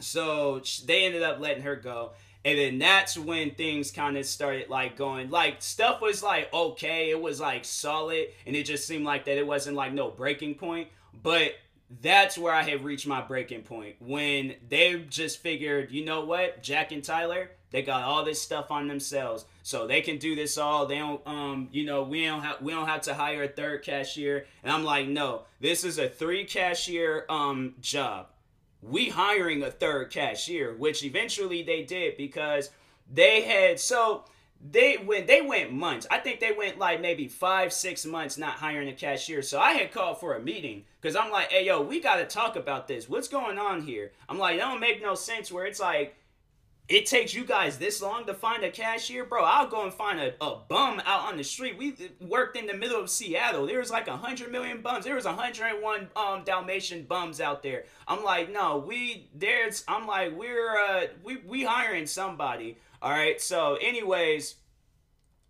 so 0.00 0.60
they 0.86 1.04
ended 1.04 1.22
up 1.22 1.40
letting 1.40 1.62
her 1.62 1.76
go. 1.76 2.12
And 2.44 2.58
then 2.58 2.78
that's 2.78 3.16
when 3.16 3.52
things 3.52 3.90
kind 3.90 4.18
of 4.18 4.26
started 4.26 4.68
like 4.68 4.96
going 4.96 5.30
like 5.30 5.62
stuff 5.62 6.02
was 6.02 6.22
like 6.22 6.52
okay, 6.52 7.10
it 7.10 7.20
was 7.20 7.40
like 7.40 7.64
solid, 7.64 8.26
and 8.46 8.54
it 8.54 8.64
just 8.64 8.86
seemed 8.86 9.04
like 9.04 9.24
that 9.24 9.38
it 9.38 9.46
wasn't 9.46 9.76
like 9.76 9.94
no 9.94 10.10
breaking 10.10 10.56
point. 10.56 10.88
But 11.22 11.54
that's 12.02 12.36
where 12.36 12.52
I 12.52 12.62
had 12.62 12.84
reached 12.84 13.06
my 13.06 13.22
breaking 13.22 13.62
point 13.62 13.96
when 14.00 14.54
they 14.68 15.04
just 15.08 15.40
figured, 15.40 15.92
you 15.92 16.04
know 16.04 16.24
what, 16.24 16.62
Jack 16.62 16.92
and 16.92 17.04
Tyler, 17.04 17.50
they 17.70 17.82
got 17.82 18.02
all 18.02 18.24
this 18.24 18.40
stuff 18.42 18.70
on 18.70 18.88
themselves, 18.88 19.44
so 19.62 19.86
they 19.86 20.00
can 20.00 20.18
do 20.18 20.34
this 20.34 20.58
all. 20.58 20.86
They 20.86 20.98
don't, 20.98 21.26
um, 21.26 21.68
you 21.72 21.84
know, 21.84 22.02
we 22.02 22.26
don't 22.26 22.42
have 22.42 22.60
we 22.60 22.72
don't 22.72 22.88
have 22.88 23.02
to 23.02 23.14
hire 23.14 23.44
a 23.44 23.48
third 23.48 23.82
cashier. 23.82 24.46
And 24.62 24.70
I'm 24.70 24.84
like, 24.84 25.08
no, 25.08 25.42
this 25.60 25.82
is 25.82 25.98
a 25.98 26.08
three 26.08 26.44
cashier 26.44 27.24
um 27.30 27.74
job 27.80 28.26
we 28.88 29.08
hiring 29.08 29.62
a 29.62 29.70
third 29.70 30.10
cashier, 30.10 30.74
which 30.74 31.02
eventually 31.02 31.62
they 31.62 31.82
did 31.82 32.16
because 32.16 32.70
they 33.10 33.42
had 33.42 33.80
so 33.80 34.24
they 34.70 34.96
went 34.96 35.26
they 35.26 35.42
went 35.42 35.72
months. 35.72 36.06
I 36.10 36.18
think 36.18 36.40
they 36.40 36.52
went 36.52 36.78
like 36.78 37.00
maybe 37.00 37.28
five, 37.28 37.72
six 37.72 38.04
months 38.06 38.38
not 38.38 38.54
hiring 38.54 38.88
a 38.88 38.92
cashier. 38.92 39.42
So 39.42 39.58
I 39.60 39.72
had 39.72 39.92
called 39.92 40.20
for 40.20 40.34
a 40.34 40.40
meeting 40.40 40.84
because 41.00 41.16
I'm 41.16 41.30
like, 41.30 41.50
hey 41.50 41.66
yo, 41.66 41.82
we 41.82 42.00
gotta 42.00 42.24
talk 42.24 42.56
about 42.56 42.88
this. 42.88 43.08
What's 43.08 43.28
going 43.28 43.58
on 43.58 43.82
here? 43.82 44.12
I'm 44.28 44.38
like, 44.38 44.56
it 44.56 44.60
don't 44.60 44.80
make 44.80 45.02
no 45.02 45.14
sense 45.14 45.52
where 45.52 45.66
it's 45.66 45.80
like 45.80 46.16
it 46.86 47.06
takes 47.06 47.32
you 47.32 47.44
guys 47.44 47.78
this 47.78 48.02
long 48.02 48.26
to 48.26 48.34
find 48.34 48.62
a 48.62 48.70
cashier, 48.70 49.24
bro. 49.24 49.42
I'll 49.42 49.68
go 49.68 49.84
and 49.84 49.92
find 49.92 50.20
a, 50.20 50.34
a 50.44 50.58
bum 50.68 51.00
out 51.06 51.20
on 51.30 51.38
the 51.38 51.44
street. 51.44 51.78
We 51.78 51.96
worked 52.20 52.58
in 52.58 52.66
the 52.66 52.74
middle 52.74 53.00
of 53.00 53.08
Seattle. 53.08 53.66
There 53.66 53.78
was 53.78 53.90
like 53.90 54.06
a 54.06 54.16
hundred 54.16 54.52
million 54.52 54.82
bums. 54.82 55.06
There 55.06 55.14
was 55.14 55.24
hundred 55.24 55.66
and 55.66 55.82
one 55.82 56.08
um 56.14 56.42
Dalmatian 56.44 57.04
bums 57.04 57.40
out 57.40 57.62
there. 57.62 57.84
I'm 58.06 58.22
like, 58.22 58.52
no, 58.52 58.84
we 58.86 59.30
there's. 59.34 59.82
I'm 59.88 60.06
like, 60.06 60.36
we're 60.36 60.78
uh 60.78 61.06
we 61.22 61.38
we 61.38 61.64
hiring 61.64 62.06
somebody. 62.06 62.76
All 63.00 63.10
right. 63.10 63.40
So, 63.40 63.76
anyways, 63.80 64.56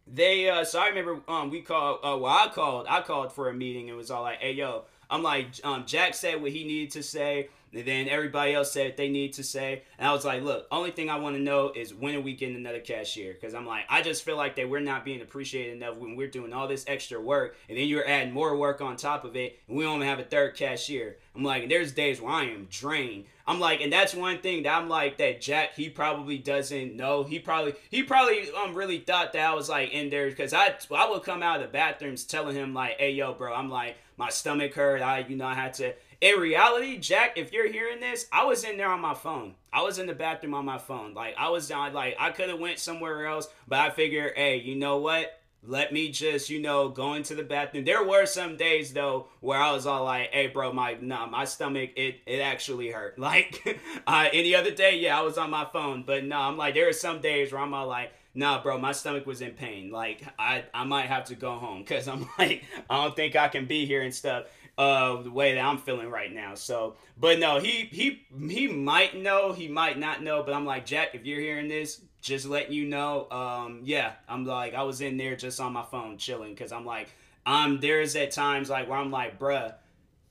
they 0.07 0.49
uh 0.49 0.65
so 0.65 0.79
I 0.79 0.89
remember 0.89 1.21
um 1.27 1.51
we 1.51 1.63
called 1.63 1.99
uh 2.05 2.17
well 2.17 2.33
I 2.33 2.49
called 2.49 2.87
I 2.89 3.01
called 3.01 3.33
for 3.33 3.49
a 3.49 3.55
meeting. 3.55 3.89
It 3.89 3.97
was 3.97 4.09
all 4.09 4.23
like, 4.23 4.39
hey 4.39 4.53
yo, 4.53 4.85
I'm 5.11 5.25
like 5.25 5.47
um 5.65 5.85
Jack 5.85 6.15
said 6.15 6.41
what 6.41 6.53
he 6.53 6.63
needed 6.63 6.93
to 6.93 7.03
say. 7.03 7.49
And 7.75 7.85
then 7.85 8.09
everybody 8.09 8.55
else 8.55 8.73
said 8.73 8.97
they 8.97 9.09
need 9.09 9.33
to 9.35 9.43
say. 9.43 9.83
And 9.99 10.09
I 10.09 10.13
was 10.13 10.25
like, 10.25 10.43
look, 10.43 10.67
only 10.71 10.91
thing 10.91 11.11
I 11.11 11.19
want 11.19 11.37
to 11.37 11.43
know 11.43 11.73
is 11.75 11.93
when 11.93 12.15
are 12.15 12.21
we 12.21 12.35
getting 12.35 12.57
another 12.57 12.81
cashier? 12.81 13.35
Because 13.35 13.55
I'm 13.55 13.67
like, 13.67 13.85
I 13.89 14.03
just 14.03 14.25
feel 14.25 14.37
like 14.37 14.57
that 14.57 14.69
we're 14.69 14.81
not 14.81 15.05
being 15.05 15.23
appreciated 15.23 15.77
enough 15.77 15.97
when 15.97 16.17
we're 16.17 16.29
doing 16.29 16.53
all 16.53 16.69
this 16.69 16.85
extra 16.87 17.21
work. 17.21 17.57
And 17.69 17.77
then 17.77 17.89
you're 17.89 18.09
adding 18.09 18.33
more 18.33 18.57
work 18.57 18.81
on 18.81 18.97
top 18.97 19.25
of 19.25 19.37
it. 19.37 19.59
And 19.69 19.77
we 19.77 19.87
only 19.87 20.07
have 20.07 20.21
a 20.21 20.25
third 20.25 20.55
cashier. 20.55 21.17
I'm 21.35 21.43
like, 21.43 21.69
there's 21.69 21.93
days 21.93 22.21
where 22.21 22.33
I 22.33 22.45
am 22.45 22.69
drained. 22.71 23.25
I'm 23.47 23.61
like, 23.61 23.81
and 23.83 23.93
that's 23.93 24.15
one 24.15 24.39
thing 24.39 24.63
that 24.63 24.75
I'm 24.75 24.89
like 24.89 25.19
that 25.19 25.41
Jack 25.41 25.75
he 25.75 25.91
probably 25.91 26.39
doesn't 26.39 26.97
know. 26.97 27.25
He 27.25 27.39
probably 27.39 27.75
he 27.91 28.03
probably 28.03 28.49
um 28.53 28.75
really 28.75 29.01
thought 29.01 29.33
that 29.35 29.51
I 29.51 29.55
was 29.55 29.69
like 29.69 29.93
in 29.93 30.09
there 30.09 30.29
because 30.29 30.55
I 30.55 30.75
I 30.95 31.11
would 31.11 31.23
come 31.25 31.43
out 31.43 31.57
of 31.57 31.63
the 31.63 31.69
bathrooms 31.69 32.25
telling 32.25 32.57
him 32.57 32.73
like, 32.73 32.99
hey 32.99 33.11
yo, 33.11 33.35
bro, 33.35 33.53
I'm 33.53 33.69
like 33.69 33.97
my 34.17 34.31
stomach 34.31 34.75
hurt. 34.75 35.03
I 35.03 35.27
you 35.29 35.37
know 35.37 35.47
I 35.47 35.55
had 35.55 35.75
to 35.75 35.93
in 36.25 36.41
reality, 36.41 36.97
Jack, 36.97 37.37
if 37.37 37.53
you're 37.53 37.71
hearing 37.71 38.01
this, 38.01 38.27
I 38.33 38.45
was 38.45 38.65
in 38.65 38.79
there 38.79 38.89
on 38.89 39.01
my 39.01 39.13
phone. 39.13 39.57
I 39.71 39.83
was 39.83 39.99
in 39.99 40.07
the 40.07 40.15
bathroom 40.15 40.55
on 40.55 40.65
my 40.65 40.79
phone. 40.79 41.13
Like 41.13 41.35
I 41.39 41.51
was 41.51 41.69
down, 41.69 41.93
like 41.93 42.17
I 42.19 42.31
could 42.31 42.49
have 42.49 42.59
went 42.59 42.79
somewhere 42.79 43.27
else, 43.27 43.47
but 43.69 43.79
I 43.79 43.91
figured, 43.91 44.33
hey, 44.35 44.57
you 44.57 44.75
know 44.75 44.97
what? 44.97 45.39
let 45.67 45.93
me 45.93 46.11
just, 46.11 46.51
you 46.51 46.61
know, 46.61 46.89
go 46.89 47.15
into 47.15 47.35
the 47.35 47.43
bathroom. 47.43 47.85
There 47.85 48.05
were 48.05 48.27
some 48.27 48.57
days 48.57 48.93
though 48.93 49.29
where 49.41 49.59
I 49.59 49.73
was 49.73 49.87
all 49.87 50.05
like, 50.05 50.31
"Hey, 50.31 50.49
bro, 50.49 50.73
my 50.73 50.97
nah, 51.01 51.27
my 51.27 51.45
stomach 51.45 51.91
it 51.97 52.17
it 52.27 52.41
actually 52.41 52.91
hurt." 52.91 53.19
Like 53.25 53.81
uh, 54.07 54.29
any 54.33 54.55
other 54.55 54.71
day, 54.71 54.99
yeah, 54.99 55.19
I 55.19 55.23
was 55.23 55.39
on 55.39 55.51
my 55.51 55.67
phone, 55.73 56.05
but 56.07 56.25
no, 56.25 56.37
I'm 56.37 56.59
like, 56.59 56.75
there 56.75 56.89
are 56.89 56.93
some 56.93 57.23
days 57.23 57.51
where 57.51 57.63
I'm 57.63 57.73
all 57.73 57.87
like, 57.87 58.13
"Nah, 58.35 58.63
bro, 58.63 58.77
my 58.77 58.93
stomach 58.93 59.25
was 59.27 59.41
in 59.41 59.53
pain. 59.53 59.91
Like 59.91 60.23
I 60.39 60.65
I 60.75 60.85
might 60.85 61.07
have 61.07 61.25
to 61.27 61.35
go 61.35 61.55
home 61.55 61.79
because 61.79 62.09
I'm 62.09 62.29
like, 62.39 62.65
I 62.91 63.03
don't 63.03 63.17
think 63.17 63.35
I 63.37 63.49
can 63.49 63.65
be 63.67 63.87
here 63.87 64.03
and 64.03 64.15
stuff." 64.15 64.45
Uh 64.77 65.23
the 65.23 65.31
way 65.31 65.55
that 65.55 65.65
I'm 65.65 65.79
feeling 65.79 66.11
right 66.11 66.33
now. 66.33 66.55
So, 66.55 66.97
but 67.19 67.39
no, 67.39 67.61
he 67.61 67.89
he 67.91 68.27
he 68.49 68.67
might 68.69 69.17
know, 69.17 69.53
he 69.53 69.69
might 69.69 69.99
not 69.99 70.23
know, 70.23 70.43
but 70.43 70.55
I'm 70.55 70.67
like, 70.67 70.87
Jack, 70.87 71.15
if 71.15 71.25
you're 71.25 71.41
hearing 71.41 71.69
this, 71.69 72.01
just 72.21 72.47
letting 72.47 72.73
you 72.73 72.87
know, 72.87 73.31
um, 73.31 73.83
yeah, 73.85 74.13
I'm 74.29 74.45
like, 74.45 74.75
I 74.75 74.83
was 74.83 75.01
in 75.01 75.17
there 75.17 75.37
just 75.37 75.61
on 75.61 75.73
my 75.73 75.85
phone 75.85 76.19
chilling 76.19 76.55
because 76.55 76.73
I'm 76.73 76.87
like, 76.87 77.09
I'm 77.47 77.81
there's 77.81 78.17
at 78.17 78.33
times 78.33 78.71
like 78.71 78.89
where 78.89 78.99
I'm 78.99 79.11
like, 79.11 79.39
bruh, 79.39 79.75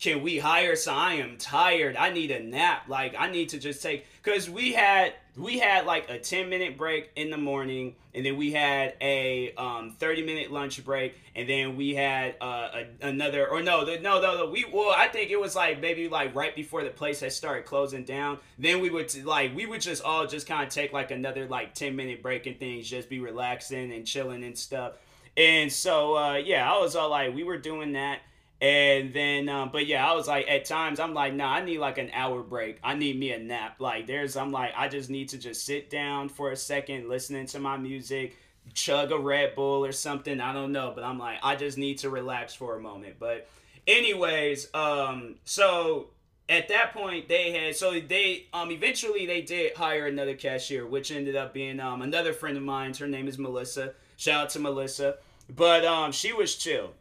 can 0.03 0.21
we 0.21 0.37
hire? 0.37 0.75
So 0.75 0.93
i 0.93 1.13
am 1.13 1.37
tired. 1.37 1.95
I 1.95 2.09
need 2.09 2.29
a 2.29 2.43
nap. 2.43 2.89
Like 2.89 3.15
i 3.17 3.31
need 3.31 3.49
to 3.49 3.57
just 3.57 3.81
take 3.81 4.05
because 4.21 4.49
we 4.49 4.73
had 4.73 5.13
we 5.37 5.59
had 5.59 5.85
like 5.85 6.09
a 6.09 6.19
10 6.19 6.49
minute 6.49 6.77
break 6.77 7.09
in 7.15 7.29
the 7.29 7.37
morning 7.37 7.95
and 8.13 8.25
then 8.25 8.35
we 8.35 8.51
had 8.51 8.95
a 8.99 9.53
um, 9.55 9.95
30 9.99 10.25
minute 10.25 10.51
lunch 10.51 10.83
break 10.83 11.15
and 11.37 11.47
then 11.47 11.77
we 11.77 11.95
had 11.95 12.35
uh, 12.41 12.83
a, 13.01 13.07
another 13.07 13.47
or 13.47 13.63
no 13.63 13.85
the, 13.85 13.97
no 13.99 14.21
no 14.21 14.35
no 14.35 14.49
we 14.51 14.65
well 14.73 14.93
i 14.95 15.07
think 15.07 15.31
it 15.31 15.39
was 15.39 15.55
like 15.55 15.79
maybe 15.79 16.09
like 16.09 16.35
right 16.35 16.53
before 16.53 16.83
the 16.83 16.89
place 16.89 17.21
had 17.21 17.31
started 17.31 17.63
closing 17.65 18.03
down. 18.03 18.39
Then 18.59 18.81
we 18.81 18.89
would 18.89 19.23
like 19.23 19.55
we 19.55 19.65
would 19.65 19.81
just 19.81 20.03
all 20.03 20.27
just 20.27 20.47
kind 20.47 20.67
of 20.67 20.69
take 20.69 20.91
like 20.91 21.11
another 21.11 21.47
like 21.47 21.75
10 21.75 21.95
minute 21.95 22.21
break 22.21 22.45
and 22.45 22.59
things 22.59 22.89
just 22.89 23.09
be 23.09 23.21
relaxing 23.21 23.93
and 23.93 24.05
chilling 24.05 24.43
and 24.43 24.57
stuff. 24.57 24.95
And 25.37 25.71
so 25.71 26.17
uh, 26.17 26.33
yeah 26.33 26.69
i 26.69 26.77
was 26.77 26.97
all 26.97 27.09
like 27.09 27.33
we 27.33 27.45
were 27.45 27.57
doing 27.57 27.93
that 27.93 28.19
and 28.63 29.13
then, 29.13 29.49
um, 29.49 29.71
but 29.73 29.87
yeah, 29.87 30.09
I 30.09 30.15
was 30.15 30.25
like, 30.25 30.47
at 30.47 30.63
times, 30.63 30.97
I'm 31.01 31.13
like, 31.13 31.33
nah, 31.33 31.51
I 31.51 31.65
need 31.65 31.79
like 31.79 31.97
an 31.97 32.09
hour 32.13 32.41
break. 32.41 32.79
I 32.81 32.95
need 32.95 33.19
me 33.19 33.33
a 33.33 33.37
nap. 33.37 33.75
Like, 33.81 34.07
there's, 34.07 34.37
I'm 34.37 34.53
like, 34.53 34.71
I 34.77 34.87
just 34.87 35.09
need 35.09 35.27
to 35.29 35.37
just 35.37 35.65
sit 35.65 35.89
down 35.89 36.29
for 36.29 36.49
a 36.49 36.55
second, 36.55 37.09
listening 37.09 37.45
to 37.47 37.59
my 37.59 37.75
music, 37.75 38.37
chug 38.73 39.11
a 39.11 39.19
Red 39.19 39.55
Bull 39.55 39.83
or 39.83 39.91
something. 39.91 40.39
I 40.39 40.53
don't 40.53 40.71
know, 40.71 40.93
but 40.95 41.03
I'm 41.03 41.19
like, 41.19 41.39
I 41.43 41.57
just 41.57 41.77
need 41.77 41.97
to 41.99 42.09
relax 42.09 42.53
for 42.53 42.77
a 42.77 42.79
moment. 42.79 43.15
But, 43.19 43.49
anyways, 43.85 44.73
um, 44.73 45.35
so 45.43 46.07
at 46.47 46.69
that 46.69 46.93
point 46.93 47.27
they 47.27 47.51
had 47.51 47.73
so 47.73 47.99
they 47.99 48.45
um 48.53 48.69
eventually 48.69 49.25
they 49.25 49.41
did 49.41 49.73
hire 49.77 50.07
another 50.07 50.35
cashier 50.35 50.85
which 50.85 51.09
ended 51.09 51.37
up 51.37 51.53
being 51.53 51.79
um 51.79 52.01
another 52.01 52.33
friend 52.33 52.57
of 52.57 52.63
mine 52.63 52.93
her 52.93 53.07
name 53.07 53.29
is 53.29 53.39
melissa 53.39 53.93
shout 54.17 54.43
out 54.43 54.49
to 54.49 54.59
melissa 54.59 55.15
but 55.55 55.85
um 55.85 56.11
she 56.11 56.33
was 56.33 56.55
chill 56.55 56.91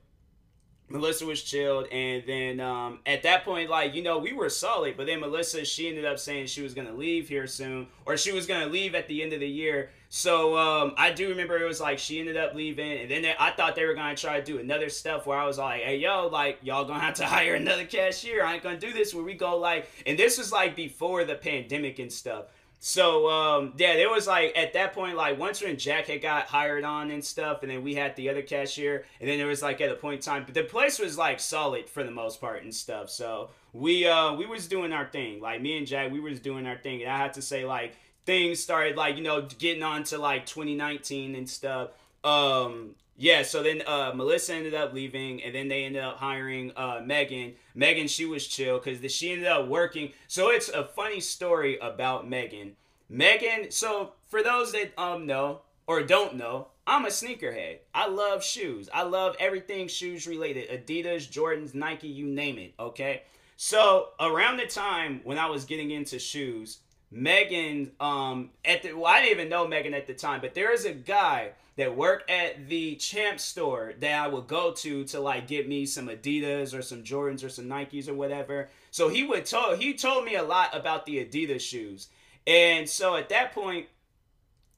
Melissa 0.93 1.25
was 1.25 1.43
chilled, 1.43 1.87
and 1.89 2.23
then 2.27 2.61
um, 2.61 3.01
at 3.07 3.23
that 3.23 3.45
point, 3.45 3.71
like 3.71 3.95
you 3.95 4.03
know, 4.03 4.19
we 4.19 4.33
were 4.33 4.51
solid. 4.51 4.97
But 4.97 5.07
then 5.07 5.21
Melissa, 5.21 5.65
she 5.65 5.89
ended 5.89 6.05
up 6.05 6.19
saying 6.19 6.47
she 6.47 6.63
was 6.63 6.75
gonna 6.75 6.93
leave 6.93 7.29
here 7.29 7.47
soon, 7.47 7.87
or 8.05 8.17
she 8.17 8.31
was 8.33 8.47
gonna 8.47 8.67
leave 8.67 8.95
at 8.95 9.09
the 9.09 9.23
end 9.23 9.33
of 9.33 9.41
the 9.41 9.49
year. 9.49 9.91
So 10.11 10.59
um, 10.59 10.93
I 10.99 11.11
do 11.11 11.31
remember 11.31 11.57
it 11.57 11.67
was 11.67 11.81
like 11.81 11.99
she 11.99 12.21
ended 12.21 12.37
up 12.37 12.55
leaving, 12.55 13.01
and 13.01 13.11
then 13.11 13.23
they, 13.23 13.35
I 13.39 13.53
thought 13.53 13.75
they 13.75 13.87
were 13.87 13.95
gonna 13.95 14.15
try 14.15 14.39
to 14.39 14.45
do 14.45 14.59
another 14.59 14.91
stuff 14.91 15.27
where 15.27 15.39
I 15.39 15.47
was 15.47 15.57
like, 15.57 15.83
"Hey, 15.83 15.97
yo, 15.97 16.29
like 16.29 16.59
y'all 16.63 16.85
gonna 16.85 17.01
have 17.01 17.15
to 17.15 17.27
hire 17.27 17.55
another 17.55 17.87
cashier. 17.87 18.45
I 18.45 18.55
ain't 18.55 18.63
gonna 18.63 18.79
do 18.79 18.93
this." 18.93 19.15
Where 19.15 19.25
we 19.25 19.35
go 19.35 19.57
like, 19.57 19.89
and 20.07 20.19
this 20.19 20.37
was 20.37 20.53
like 20.53 20.77
before 20.77 21.25
the 21.25 21.37
pandemic 21.37 21.99
and 21.99 22.13
stuff. 22.13 22.45
So 22.85 23.31
um, 23.31 23.75
yeah, 23.77 23.95
there 23.95 24.11
was 24.11 24.27
like 24.27 24.59
at 24.59 24.73
that 24.73 24.93
point, 24.93 25.17
like 25.17 25.39
once 25.39 25.63
when 25.63 25.79
Jack 25.79 26.09
had 26.09 26.21
got 26.21 26.47
hired 26.47 26.83
on 26.83 27.13
and 27.13 27.25
stuff, 27.25 27.63
and 27.63 27.71
then 27.71 27.85
we 27.85 27.95
had 27.95 28.17
the 28.17 28.29
other 28.29 28.43
cashier, 28.43 29.05
and 29.21 29.31
then 29.31 29.39
there 29.39 29.47
was 29.47 29.63
like 29.63 29.81
at 29.81 29.89
a 29.89 29.95
point 29.95 30.17
in 30.17 30.23
time, 30.23 30.43
but 30.45 30.55
the 30.55 30.65
place 30.65 30.99
was 30.99 31.17
like 31.17 31.39
solid 31.39 31.89
for 31.89 32.03
the 32.03 32.11
most 32.11 32.41
part 32.41 32.65
and 32.65 32.75
stuff. 32.75 33.09
So 33.09 33.51
we 33.73 34.05
uh 34.05 34.35
we 34.35 34.47
was 34.47 34.67
doing 34.67 34.93
our 34.93 35.07
thing, 35.07 35.41
like 35.41 35.63
me 35.63 35.79
and 35.79 35.87
Jack, 35.87 36.11
we 36.11 36.19
was 36.19 36.41
doing 36.41 36.67
our 36.67 36.77
thing, 36.77 37.03
and 37.03 37.11
I 37.13 37.19
have 37.19 37.31
to 37.35 37.43
say 37.43 37.65
like 37.65 37.95
things 38.27 38.59
started 38.59 38.97
like 38.97 39.15
you 39.17 39.23
know 39.23 39.43
getting 39.43 39.85
on 39.85 40.03
to 40.05 40.19
like 40.19 40.45
2019 40.47 41.37
and 41.37 41.49
stuff. 41.49 41.91
Um, 42.25 42.97
yeah, 43.23 43.45
so 43.45 43.63
then 43.63 43.85
uh, 43.87 44.11
Melissa 44.17 44.53
ended 44.53 44.75
up 44.75 44.93
leaving, 44.93 45.45
and 45.45 45.55
then 45.55 45.69
they 45.69 45.85
ended 45.85 46.03
up 46.03 46.17
hiring 46.17 46.73
uh, 46.75 47.03
Megan. 47.07 47.53
Megan, 47.73 48.09
she 48.09 48.27
was 48.27 48.45
chill 48.49 48.81
because 48.81 49.15
she 49.15 49.31
ended 49.31 49.47
up 49.47 49.69
working. 49.69 50.11
So 50.27 50.49
it's 50.49 50.69
a 50.69 50.83
funny 50.83 51.21
story 51.21 51.79
about 51.79 52.29
Megan. 52.29 52.73
Megan, 53.09 53.71
so 53.71 54.15
for 54.27 54.43
those 54.43 54.73
that 54.73 54.99
um 54.99 55.25
know 55.25 55.61
or 55.87 56.03
don't 56.03 56.35
know, 56.35 56.67
I'm 56.85 57.05
a 57.05 57.11
sneakerhead. 57.11 57.79
I 57.95 58.09
love 58.09 58.43
shoes. 58.43 58.89
I 58.93 59.05
love 59.05 59.37
everything 59.39 59.87
shoes 59.87 60.27
related. 60.27 60.69
Adidas, 60.69 61.31
Jordans, 61.31 61.77
Nike, 61.77 62.09
you 62.09 62.27
name 62.27 62.59
it. 62.59 62.75
Okay. 62.81 63.23
So 63.57 64.09
around 64.19 64.57
the 64.57 64.67
time 64.67 65.21
when 65.23 65.39
I 65.39 65.47
was 65.47 65.65
getting 65.65 65.93
into 65.93 66.19
shoes, 66.19 66.79
Megan, 67.13 67.93
um, 68.01 68.51
at 68.65 68.83
the 68.83 68.95
well, 68.95 69.07
I 69.07 69.21
didn't 69.21 69.39
even 69.39 69.49
know 69.49 69.69
Megan 69.69 69.95
at 69.95 70.09
the 70.09 70.15
time, 70.15 70.41
but 70.41 70.55
there 70.55 70.73
is 70.73 70.87
a 70.87 70.93
guy 70.93 71.53
that 71.77 71.97
worked 71.97 72.31
at 72.31 72.69
the 72.69 72.97
Champ 72.97 73.41
store 73.41 73.95
that 74.01 74.25
I 74.25 74.29
would 74.29 74.47
go 74.47 74.73
to 74.73 75.05
to 75.05 75.21
like 75.21 75.47
get 75.47 75.69
me 75.69 75.87
some 75.87 76.09
Adidas 76.09 76.77
or 76.77 76.83
some 76.83 77.03
Jordans 77.03 77.45
or 77.45 77.49
some 77.49 77.67
Nikes 77.67 78.09
or 78.09 78.15
whatever. 78.15 78.69
So 78.91 79.09
he 79.09 79.25
would 79.25 79.47
tell 79.47 79.77
he 79.77 79.95
told 79.95 80.25
me 80.25 80.35
a 80.35 80.43
lot 80.43 80.77
about 80.77 81.07
the 81.07 81.25
Adidas 81.25 81.61
shoes. 81.61 82.09
And 82.47 82.89
so 82.89 83.17
at 83.17 83.29
that 83.31 83.53
point, 83.53 83.87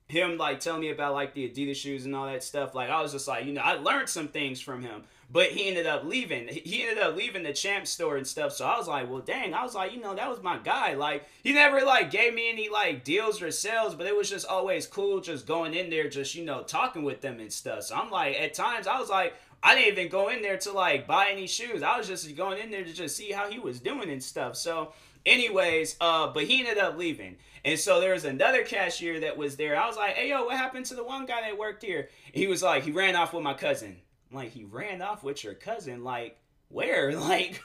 him 0.06 0.36
like 0.36 0.60
telling 0.60 0.82
me 0.82 0.90
about 0.90 1.14
like 1.14 1.34
the 1.34 1.48
Adidas 1.48 1.76
shoes 1.76 2.04
and 2.04 2.14
all 2.14 2.26
that 2.26 2.44
stuff, 2.44 2.74
like 2.74 2.90
I 2.90 3.00
was 3.00 3.12
just 3.12 3.26
like, 3.26 3.44
you 3.44 3.52
know, 3.52 3.62
I 3.62 3.74
learned 3.74 4.08
some 4.08 4.28
things 4.28 4.60
from 4.60 4.82
him. 4.82 5.02
But 5.34 5.48
he 5.48 5.66
ended 5.66 5.88
up 5.88 6.04
leaving. 6.04 6.46
He 6.46 6.84
ended 6.84 7.02
up 7.02 7.16
leaving 7.16 7.42
the 7.42 7.52
champ 7.52 7.88
store 7.88 8.16
and 8.16 8.24
stuff. 8.24 8.52
So 8.52 8.64
I 8.64 8.78
was 8.78 8.86
like, 8.86 9.10
well, 9.10 9.18
dang. 9.18 9.52
I 9.52 9.64
was 9.64 9.74
like, 9.74 9.92
you 9.92 10.00
know, 10.00 10.14
that 10.14 10.30
was 10.30 10.40
my 10.44 10.58
guy. 10.58 10.94
Like, 10.94 11.24
he 11.42 11.52
never 11.52 11.84
like 11.84 12.12
gave 12.12 12.32
me 12.32 12.48
any 12.48 12.68
like 12.68 13.02
deals 13.02 13.42
or 13.42 13.50
sales, 13.50 13.96
but 13.96 14.06
it 14.06 14.16
was 14.16 14.30
just 14.30 14.46
always 14.46 14.86
cool 14.86 15.20
just 15.20 15.44
going 15.44 15.74
in 15.74 15.90
there, 15.90 16.08
just 16.08 16.36
you 16.36 16.44
know, 16.44 16.62
talking 16.62 17.02
with 17.02 17.20
them 17.20 17.40
and 17.40 17.52
stuff. 17.52 17.82
So 17.82 17.96
I'm 17.96 18.12
like, 18.12 18.36
at 18.36 18.54
times 18.54 18.86
I 18.86 19.00
was 19.00 19.08
like, 19.08 19.34
I 19.60 19.74
didn't 19.74 19.98
even 19.98 20.08
go 20.08 20.28
in 20.28 20.40
there 20.40 20.56
to 20.58 20.70
like 20.70 21.08
buy 21.08 21.30
any 21.32 21.48
shoes. 21.48 21.82
I 21.82 21.98
was 21.98 22.06
just 22.06 22.36
going 22.36 22.60
in 22.60 22.70
there 22.70 22.84
to 22.84 22.92
just 22.92 23.16
see 23.16 23.32
how 23.32 23.50
he 23.50 23.58
was 23.58 23.80
doing 23.80 24.10
and 24.10 24.22
stuff. 24.22 24.54
So, 24.54 24.92
anyways, 25.26 25.96
uh, 26.00 26.28
but 26.28 26.44
he 26.44 26.60
ended 26.60 26.78
up 26.78 26.96
leaving. 26.96 27.38
And 27.64 27.76
so 27.76 28.00
there 28.00 28.12
was 28.12 28.24
another 28.24 28.62
cashier 28.62 29.18
that 29.18 29.36
was 29.36 29.56
there. 29.56 29.76
I 29.76 29.88
was 29.88 29.96
like, 29.96 30.14
hey 30.14 30.28
yo, 30.28 30.44
what 30.44 30.56
happened 30.56 30.86
to 30.86 30.94
the 30.94 31.02
one 31.02 31.26
guy 31.26 31.40
that 31.40 31.58
worked 31.58 31.82
here? 31.82 32.08
He 32.30 32.46
was 32.46 32.62
like, 32.62 32.84
he 32.84 32.92
ran 32.92 33.16
off 33.16 33.32
with 33.32 33.42
my 33.42 33.54
cousin 33.54 33.96
like 34.34 34.50
he 34.50 34.64
ran 34.64 35.02
off 35.02 35.22
with 35.22 35.44
your 35.44 35.54
cousin. 35.54 36.04
Like 36.04 36.38
where? 36.68 37.12
Like 37.24 37.62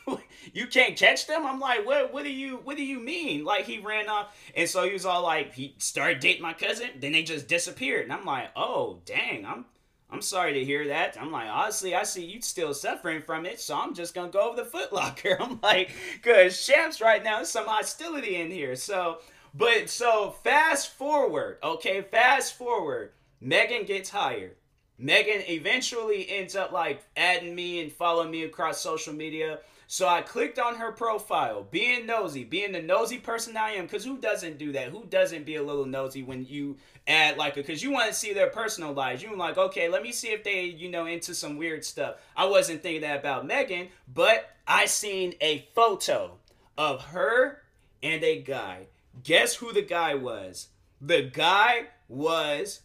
you 0.54 0.68
can't 0.68 0.96
catch 0.96 1.28
them? 1.28 1.46
I'm 1.46 1.60
like, 1.60 1.86
what? 1.86 2.14
What 2.14 2.24
do 2.24 2.32
you? 2.32 2.58
What 2.64 2.78
do 2.78 2.86
you 2.86 3.00
mean? 3.00 3.44
Like 3.44 3.66
he 3.66 3.80
ran 3.80 4.08
off, 4.08 4.36
and 4.56 4.70
so 4.70 4.84
he 4.86 4.94
was 4.94 5.06
all 5.06 5.24
like, 5.24 5.54
he 5.54 5.76
started 5.80 6.20
dating 6.20 6.42
my 6.42 6.54
cousin, 6.54 6.90
then 7.00 7.12
they 7.12 7.24
just 7.24 7.48
disappeared, 7.48 8.04
and 8.04 8.14
I'm 8.14 8.26
like, 8.26 8.52
oh 8.56 9.02
dang, 9.06 9.46
I'm. 9.46 9.66
I'm 10.12 10.24
sorry 10.24 10.54
to 10.54 10.66
hear 10.66 10.88
that. 10.88 11.18
I'm 11.22 11.32
like, 11.32 11.48
honestly, 11.48 11.94
I 11.94 12.02
see 12.02 12.26
you 12.26 12.42
still 12.42 12.74
suffering 12.74 13.22
from 13.22 13.46
it, 13.46 13.60
so 13.60 13.78
I'm 13.78 13.94
just 13.94 14.16
gonna 14.16 14.32
go 14.32 14.50
over 14.50 14.64
the 14.64 14.68
Footlocker. 14.68 15.38
I'm 15.40 15.60
like, 15.62 15.92
cause 16.24 16.66
champs 16.66 17.00
right 17.00 17.24
now, 17.24 17.36
there's 17.36 17.50
some 17.50 17.68
hostility 17.68 18.38
in 18.38 18.50
here. 18.50 18.76
So, 18.76 19.20
but 19.54 19.88
so 19.88 20.32
fast 20.44 20.94
forward, 20.94 21.60
okay, 21.62 22.02
fast 22.02 22.58
forward. 22.58 23.12
Megan 23.40 23.86
gets 23.86 24.10
hired. 24.10 24.56
Megan 25.02 25.42
eventually 25.48 26.30
ends 26.30 26.58
up 26.58 26.74
like 26.74 27.02
adding 27.16 27.56
me 27.56 27.82
and 27.82 27.92
following 27.92 28.30
me 28.30 28.44
across 28.44 28.82
social 28.82 29.14
media. 29.14 29.60
So 29.88 30.08
I 30.08 30.22
clicked 30.22 30.60
on 30.60 30.76
her 30.76 30.92
profile, 30.92 31.66
being 31.72 32.06
nosy, 32.06 32.44
being 32.44 32.74
the 32.74 32.82
nosy 32.82 33.18
person 33.18 33.58
I 33.58 33.72
am, 33.72 33.86
because 33.86 34.06
who 34.06 34.18
doesn't 34.18 34.60
do 34.60 34.72
that? 34.74 34.90
Who 34.90 35.06
doesn't 35.06 35.46
be 35.46 35.56
a 35.56 35.64
little 35.64 35.86
nosy 35.86 36.22
when 36.22 36.46
you 36.46 36.78
add 37.08 37.38
like 37.38 37.54
a, 37.58 37.62
because 37.62 37.82
you 37.82 37.90
want 37.90 38.08
to 38.08 38.14
see 38.14 38.34
their 38.34 38.52
personal 38.52 38.94
lives. 38.94 39.24
You're 39.24 39.36
like, 39.36 39.58
okay, 39.58 39.90
let 39.90 40.04
me 40.04 40.12
see 40.12 40.28
if 40.28 40.44
they, 40.44 40.66
you 40.66 40.92
know, 40.92 41.08
into 41.08 41.34
some 41.34 41.58
weird 41.58 41.84
stuff. 41.84 42.18
I 42.36 42.46
wasn't 42.46 42.84
thinking 42.84 43.02
that 43.02 43.20
about 43.20 43.48
Megan, 43.48 43.88
but 44.14 44.52
I 44.68 44.86
seen 44.86 45.34
a 45.42 45.68
photo 45.74 46.38
of 46.78 47.06
her 47.06 47.64
and 48.04 48.24
a 48.24 48.42
guy. 48.42 48.88
Guess 49.24 49.56
who 49.56 49.74
the 49.74 49.82
guy 49.82 50.14
was? 50.14 50.68
The 51.02 51.24
guy 51.24 51.88
was 52.08 52.82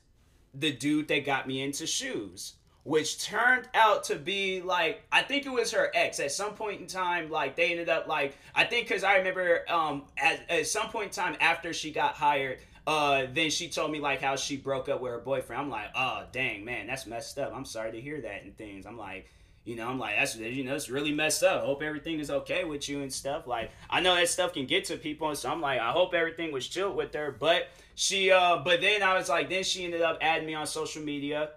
the 0.54 0.72
dude 0.72 1.08
that 1.08 1.24
got 1.24 1.46
me 1.46 1.62
into 1.62 1.86
shoes 1.86 2.54
which 2.84 3.24
turned 3.24 3.66
out 3.74 4.04
to 4.04 4.14
be 4.14 4.60
like 4.60 5.02
I 5.10 5.22
think 5.22 5.46
it 5.46 5.52
was 5.52 5.72
her 5.72 5.90
ex 5.94 6.20
at 6.20 6.30
some 6.32 6.54
point 6.54 6.80
in 6.82 6.86
time. 6.86 7.30
Like 7.30 7.56
they 7.56 7.70
ended 7.70 7.88
up 7.88 8.06
like 8.06 8.36
I 8.54 8.64
think 8.64 8.86
because 8.86 9.02
I 9.02 9.16
remember 9.16 9.64
um 9.70 10.04
at, 10.16 10.48
at 10.48 10.66
some 10.66 10.90
point 10.90 11.06
in 11.06 11.12
time 11.12 11.36
after 11.40 11.72
she 11.72 11.90
got 11.90 12.14
hired, 12.14 12.58
uh 12.86 13.26
then 13.32 13.50
she 13.50 13.68
told 13.68 13.90
me 13.90 14.00
like 14.00 14.20
how 14.20 14.36
she 14.36 14.56
broke 14.56 14.88
up 14.88 15.00
with 15.00 15.12
her 15.12 15.18
boyfriend. 15.18 15.62
I'm 15.62 15.70
like, 15.70 15.88
oh 15.94 16.24
dang 16.30 16.64
man, 16.64 16.86
that's 16.86 17.06
messed 17.06 17.38
up. 17.38 17.52
I'm 17.54 17.64
sorry 17.64 17.92
to 17.92 18.00
hear 18.00 18.20
that 18.20 18.44
and 18.44 18.56
things. 18.56 18.86
I'm 18.86 18.98
like. 18.98 19.30
You 19.66 19.76
know, 19.76 19.88
I'm 19.88 19.98
like, 19.98 20.16
that's 20.18 20.36
you 20.36 20.62
know, 20.62 20.74
it's 20.74 20.90
really 20.90 21.12
messed 21.14 21.42
up. 21.42 21.64
Hope 21.64 21.82
everything 21.82 22.18
is 22.20 22.30
okay 22.30 22.64
with 22.64 22.86
you 22.86 23.00
and 23.00 23.10
stuff. 23.10 23.46
Like, 23.46 23.70
I 23.88 24.00
know 24.00 24.14
that 24.14 24.28
stuff 24.28 24.52
can 24.52 24.66
get 24.66 24.84
to 24.84 24.98
people, 24.98 25.30
and 25.30 25.38
so 25.38 25.50
I'm 25.50 25.62
like, 25.62 25.80
I 25.80 25.90
hope 25.90 26.12
everything 26.12 26.52
was 26.52 26.68
chill 26.68 26.92
with 26.92 27.14
her. 27.14 27.32
But 27.32 27.68
she 27.94 28.30
uh 28.30 28.58
but 28.58 28.80
then 28.80 29.02
I 29.02 29.14
was 29.16 29.28
like 29.28 29.48
then 29.48 29.64
she 29.64 29.84
ended 29.84 30.02
up 30.02 30.18
adding 30.20 30.46
me 30.46 30.54
on 30.54 30.66
social 30.66 31.02
media. 31.02 31.50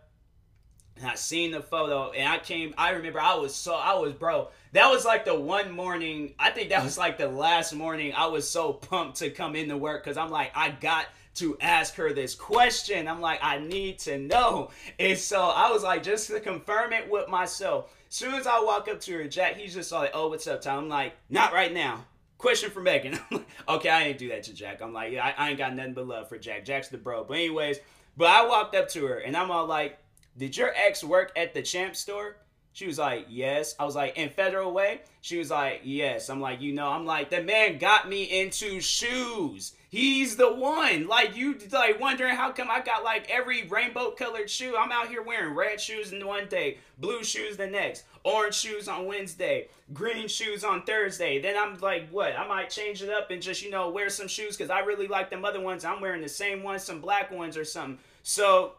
and 0.98 1.08
I 1.08 1.16
seen 1.16 1.52
the 1.52 1.62
photo 1.62 2.12
and 2.12 2.28
I 2.28 2.38
came 2.40 2.74
I 2.78 2.92
remember 2.92 3.20
I 3.20 3.36
was 3.36 3.56
so 3.56 3.74
I 3.76 3.96
was 3.96 4.14
bro 4.14 4.50
that 4.74 4.90
was 4.90 5.06
like 5.06 5.26
the 5.26 5.38
one 5.38 5.72
morning 5.72 6.34
I 6.40 6.52
think 6.52 6.70
that 6.70 6.84
was 6.84 6.98
like 6.98 7.18
the 7.18 7.28
last 7.28 7.74
morning 7.74 8.14
I 8.16 8.28
was 8.28 8.50
so 8.50 8.74
pumped 8.74 9.18
to 9.18 9.30
come 9.30 9.56
into 9.56 9.78
work 9.78 10.04
cuz 10.04 10.18
I'm 10.18 10.30
like 10.30 10.52
I 10.56 10.70
got 10.70 11.08
to 11.36 11.56
ask 11.62 11.94
her 11.96 12.14
this 12.14 12.34
question. 12.34 13.08
I'm 13.08 13.22
like 13.22 13.40
I 13.44 13.60
need 13.60 14.00
to 14.00 14.18
know. 14.18 14.72
And 15.00 15.18
so 15.18 15.42
I 15.44 15.72
was 15.72 15.84
like 15.84 16.02
just 16.04 16.28
to 16.28 16.40
confirm 16.40 16.94
it 16.94 17.10
with 17.10 17.30
myself. 17.30 17.94
Soon 18.10 18.34
as 18.34 18.48
I 18.48 18.60
walk 18.60 18.88
up 18.88 19.00
to 19.02 19.14
her, 19.14 19.28
Jack, 19.28 19.56
he's 19.58 19.74
just 19.74 19.92
like, 19.92 20.12
"Oh, 20.14 20.30
what's 20.30 20.48
up, 20.48 20.62
Tom?" 20.62 20.86
I'm 20.86 20.90
like, 20.90 21.14
"Not 21.30 21.54
right 21.54 21.74
now." 21.74 22.06
Question 22.38 22.70
for 22.70 22.82
Megan. 22.82 23.20
okay, 23.70 23.90
I 23.90 24.04
ain't 24.04 24.18
do 24.18 24.30
that 24.30 24.44
to 24.44 24.54
Jack. 24.54 24.82
I'm 24.82 24.94
like, 24.94 25.16
I, 25.18 25.34
I 25.38 25.50
ain't 25.50 25.58
got 25.58 25.76
nothing 25.76 25.94
but 25.94 26.08
love 26.08 26.30
for 26.30 26.38
Jack. 26.38 26.66
Jack's 26.66 26.90
the 26.90 26.98
bro. 26.98 27.24
But 27.24 27.38
anyways, 27.38 27.80
but 28.16 28.28
I 28.28 28.46
walked 28.46 28.76
up 28.76 28.90
to 28.90 29.06
her 29.08 29.18
and 29.18 29.36
I'm 29.36 29.50
all 29.50 29.66
like, 29.66 29.98
did 30.38 30.56
your 30.56 30.72
ex 30.76 31.04
work 31.04 31.32
at 31.36 31.54
the 31.54 31.64
champ 31.64 31.96
store? 31.96 32.38
She 32.74 32.86
was 32.86 33.00
like, 33.00 33.26
yes. 33.28 33.76
I 33.80 33.86
was 33.86 33.96
like, 33.96 34.18
in 34.18 34.30
Federal 34.30 34.72
Way? 34.72 35.02
She 35.22 35.40
was 35.40 35.50
like, 35.50 35.82
yes. 35.84 36.30
I'm 36.30 36.40
like, 36.40 36.62
you 36.62 36.74
know, 36.74 36.90
I'm 36.90 37.08
like, 37.08 37.32
the 37.32 37.42
man 37.42 37.80
got 37.80 38.08
me 38.08 38.24
into 38.42 38.80
shoes. 38.82 39.74
He's 39.90 40.36
the 40.36 40.52
one. 40.52 41.08
Like 41.08 41.36
you 41.36 41.58
like 41.72 42.00
wondering 42.00 42.36
how 42.36 42.52
come 42.52 42.70
I 42.70 42.82
got 42.82 43.04
like 43.04 43.30
every 43.30 43.68
rainbow 43.68 44.12
colored 44.12 44.50
shoe. 44.50 44.76
I'm 44.78 44.92
out 44.92 45.08
here 45.08 45.22
wearing 45.22 45.56
red 45.56 45.80
shoes 45.80 46.12
in 46.12 46.26
one 46.26 46.48
day, 46.50 46.80
blue 46.98 47.24
shoes 47.24 47.56
the 47.56 47.68
next, 47.68 48.04
orange 48.24 48.56
shoes 48.56 48.90
on 48.90 49.06
Wednesday, 49.06 49.70
green 49.94 50.28
shoes 50.28 50.66
on 50.66 50.84
Thursday. 50.84 51.40
Then 51.42 51.56
I'm 51.58 51.78
like, 51.78 52.10
what? 52.10 52.38
I 52.38 52.46
might 52.48 52.70
change 52.70 53.02
it 53.02 53.10
up 53.10 53.32
and 53.32 53.42
just, 53.42 53.64
you 53.64 53.72
know, 53.72 53.90
wear 53.90 54.10
some 54.10 54.28
shoes 54.28 54.58
because 54.58 54.70
I 54.70 54.80
really 54.80 55.08
like 55.08 55.30
them 55.30 55.46
other 55.46 55.62
ones. 55.62 55.86
I'm 55.86 56.02
wearing 56.02 56.22
the 56.22 56.30
same 56.30 56.64
ones, 56.64 56.84
some 56.84 57.00
black 57.00 57.32
ones 57.32 57.56
or 57.56 57.64
something. 57.64 58.00
So 58.24 58.74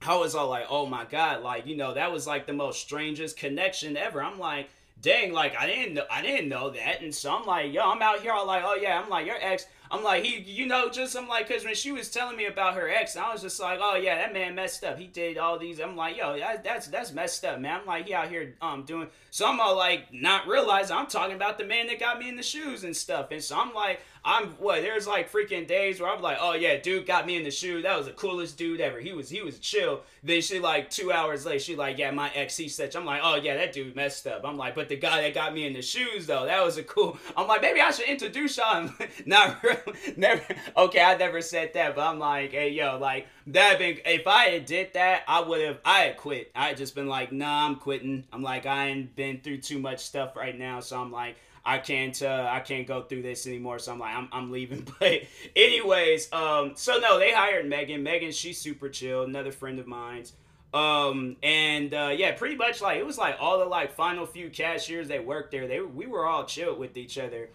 I 0.00 0.16
was 0.16 0.34
all 0.34 0.48
like, 0.48 0.66
oh 0.70 0.86
my 0.86 1.04
God, 1.04 1.42
like, 1.42 1.66
you 1.66 1.76
know, 1.76 1.92
that 1.92 2.10
was 2.10 2.26
like 2.26 2.46
the 2.46 2.54
most 2.54 2.80
strangest 2.80 3.36
connection 3.36 3.96
ever. 3.98 4.22
I'm 4.22 4.38
like, 4.38 4.70
dang, 5.02 5.32
like 5.32 5.56
I 5.56 5.66
didn't 5.66 5.94
know 5.94 6.04
I 6.10 6.22
didn't 6.22 6.48
know 6.48 6.70
that. 6.70 7.02
And 7.02 7.14
so 7.14 7.34
I'm 7.34 7.44
like, 7.44 7.72
yo, 7.72 7.82
I'm 7.82 8.02
out 8.02 8.20
here 8.20 8.32
all 8.32 8.46
like, 8.46 8.62
oh 8.64 8.74
yeah, 8.74 9.00
I'm 9.00 9.08
like, 9.08 9.26
your 9.26 9.36
ex 9.40 9.66
I'm 9.90 10.04
like, 10.04 10.24
he, 10.24 10.40
you 10.40 10.66
know, 10.66 10.90
just 10.90 11.16
I'm 11.16 11.28
like, 11.28 11.48
cause 11.48 11.64
when 11.64 11.74
she 11.74 11.92
was 11.92 12.10
telling 12.10 12.36
me 12.36 12.46
about 12.46 12.74
her 12.74 12.88
ex, 12.88 13.16
I 13.16 13.32
was 13.32 13.42
just 13.42 13.58
like, 13.60 13.78
oh 13.82 13.96
yeah, 13.96 14.16
that 14.16 14.32
man 14.32 14.54
messed 14.54 14.84
up. 14.84 14.98
He 14.98 15.06
did 15.06 15.38
all 15.38 15.58
these. 15.58 15.80
I'm 15.80 15.96
like, 15.96 16.16
yo, 16.16 16.38
that, 16.38 16.64
that's 16.64 16.88
that's 16.88 17.12
messed 17.12 17.44
up, 17.44 17.60
man. 17.60 17.80
I'm 17.80 17.86
like, 17.86 18.06
he 18.06 18.14
out 18.14 18.28
here 18.28 18.54
um 18.60 18.84
doing. 18.84 19.08
So 19.30 19.46
I'm 19.46 19.60
all 19.60 19.76
like, 19.76 20.12
not 20.12 20.46
realizing 20.46 20.96
I'm 20.96 21.06
talking 21.06 21.36
about 21.36 21.58
the 21.58 21.64
man 21.64 21.86
that 21.88 22.00
got 22.00 22.18
me 22.18 22.28
in 22.28 22.36
the 22.36 22.42
shoes 22.42 22.84
and 22.84 22.96
stuff. 22.96 23.30
And 23.30 23.42
so 23.42 23.58
I'm 23.58 23.74
like, 23.74 24.00
I'm 24.24 24.48
what? 24.58 24.82
There's 24.82 25.06
like 25.06 25.30
freaking 25.30 25.66
days 25.66 26.00
where 26.00 26.10
I'm 26.10 26.20
like, 26.22 26.38
oh 26.40 26.54
yeah, 26.54 26.76
dude 26.76 27.06
got 27.06 27.26
me 27.26 27.36
in 27.36 27.44
the 27.44 27.50
shoe. 27.50 27.82
That 27.82 27.96
was 27.96 28.06
the 28.06 28.12
coolest 28.12 28.58
dude 28.58 28.80
ever. 28.80 29.00
He 29.00 29.12
was 29.12 29.28
he 29.30 29.42
was 29.42 29.58
chill. 29.58 30.02
Then 30.22 30.40
she 30.40 30.58
like 30.58 30.90
two 30.90 31.12
hours 31.12 31.46
later, 31.46 31.58
she 31.58 31.76
like, 31.76 31.98
yeah, 31.98 32.10
my 32.10 32.30
ex 32.34 32.56
he 32.56 32.68
such. 32.68 32.96
I'm 32.96 33.04
like, 33.04 33.20
oh 33.22 33.36
yeah, 33.36 33.56
that 33.56 33.72
dude 33.72 33.96
messed 33.96 34.26
up. 34.26 34.42
I'm 34.44 34.56
like, 34.56 34.74
but 34.74 34.88
the 34.88 34.96
guy 34.96 35.22
that 35.22 35.34
got 35.34 35.54
me 35.54 35.66
in 35.66 35.72
the 35.72 35.82
shoes 35.82 36.26
though, 36.26 36.46
that 36.46 36.64
was 36.64 36.76
a 36.76 36.82
cool. 36.82 37.18
I'm 37.36 37.46
like, 37.46 37.62
maybe 37.62 37.80
I 37.80 37.90
should 37.90 38.08
introduce 38.08 38.56
y'all. 38.56 38.90
Not 39.26 39.62
really, 39.62 39.80
never. 40.16 40.42
Okay, 40.76 41.02
I 41.02 41.16
never 41.16 41.40
said 41.40 41.72
that, 41.74 41.94
but 41.94 42.06
I'm 42.06 42.18
like, 42.18 42.52
hey 42.52 42.70
yo, 42.70 42.98
like 42.98 43.26
that 43.48 43.78
been. 43.78 43.98
If 44.04 44.26
I 44.26 44.44
had 44.44 44.66
did 44.66 44.92
that, 44.94 45.22
I 45.28 45.40
would 45.40 45.60
have. 45.60 45.78
I 45.84 46.00
had 46.00 46.16
quit. 46.16 46.50
I 46.54 46.68
had 46.68 46.76
just 46.76 46.94
been 46.94 47.08
like, 47.08 47.32
nah, 47.32 47.66
I'm 47.66 47.76
quitting. 47.76 48.24
I'm 48.32 48.42
like, 48.42 48.66
I 48.66 48.88
ain't 48.88 49.14
been 49.16 49.40
through 49.40 49.58
too 49.58 49.78
much 49.78 50.00
stuff 50.00 50.36
right 50.36 50.56
now, 50.58 50.80
so 50.80 51.00
I'm 51.00 51.12
like. 51.12 51.36
I 51.68 51.76
can't 51.76 52.20
uh, 52.22 52.48
I 52.50 52.60
can't 52.60 52.86
go 52.86 53.02
through 53.02 53.20
this 53.20 53.46
anymore. 53.46 53.78
So 53.78 53.92
I'm 53.92 53.98
like, 53.98 54.16
I'm, 54.16 54.28
I'm 54.32 54.50
leaving. 54.50 54.86
But 54.98 55.20
anyways, 55.54 56.32
um, 56.32 56.72
so 56.76 56.98
no, 56.98 57.18
they 57.18 57.30
hired 57.30 57.68
Megan. 57.68 58.02
Megan, 58.02 58.32
she's 58.32 58.58
super 58.58 58.88
chill, 58.88 59.22
another 59.24 59.52
friend 59.52 59.78
of 59.78 59.86
mine's. 59.86 60.32
Um, 60.72 61.36
and 61.42 61.92
uh, 61.92 62.14
yeah, 62.16 62.32
pretty 62.32 62.56
much 62.56 62.80
like 62.80 62.96
it 62.98 63.04
was 63.04 63.18
like 63.18 63.36
all 63.38 63.58
the 63.58 63.66
like 63.66 63.92
final 63.92 64.24
few 64.24 64.48
cashiers 64.48 65.08
that 65.08 65.26
worked 65.26 65.50
there. 65.50 65.68
They 65.68 65.80
we 65.80 66.06
were 66.06 66.26
all 66.26 66.46
chill 66.46 66.74
with 66.74 66.96
each 66.96 67.18
other. 67.18 67.50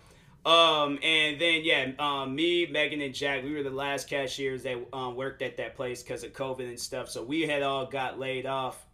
Um, 0.45 0.99
and 1.01 1.41
then 1.41 1.61
yeah, 1.63 1.91
um, 1.97 2.35
me, 2.35 2.67
Megan, 2.67 3.01
and 3.01 3.15
Jack, 3.15 3.43
we 3.43 3.55
were 3.55 3.63
the 3.63 3.71
last 3.71 4.07
cashiers 4.07 4.61
that 4.63 4.77
um, 4.93 5.15
worked 5.15 5.41
at 5.41 5.57
that 5.57 5.75
place 5.75 6.03
because 6.03 6.23
of 6.23 6.33
COVID 6.33 6.67
and 6.67 6.79
stuff. 6.79 7.09
So 7.09 7.23
we 7.23 7.41
had 7.47 7.63
all 7.63 7.87
got 7.87 8.19
laid 8.19 8.45
off. 8.45 8.85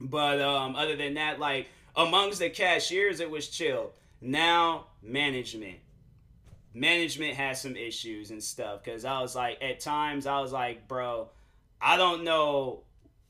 But 0.00 0.42
um, 0.42 0.76
other 0.76 0.96
than 0.96 1.14
that, 1.14 1.40
like 1.40 1.68
amongst 1.96 2.40
the 2.40 2.50
cashiers, 2.50 3.20
it 3.20 3.30
was 3.30 3.48
chill. 3.48 3.92
Now 4.20 4.86
management. 5.02 5.78
Management 6.74 7.34
has 7.34 7.60
some 7.60 7.76
issues 7.76 8.30
and 8.30 8.42
stuff 8.42 8.84
because 8.84 9.04
I 9.04 9.20
was 9.20 9.34
like, 9.34 9.62
at 9.62 9.80
times, 9.80 10.26
I 10.26 10.40
was 10.40 10.52
like, 10.52 10.86
bro, 10.86 11.28
I 11.80 11.96
don't 11.96 12.24
know 12.24 12.82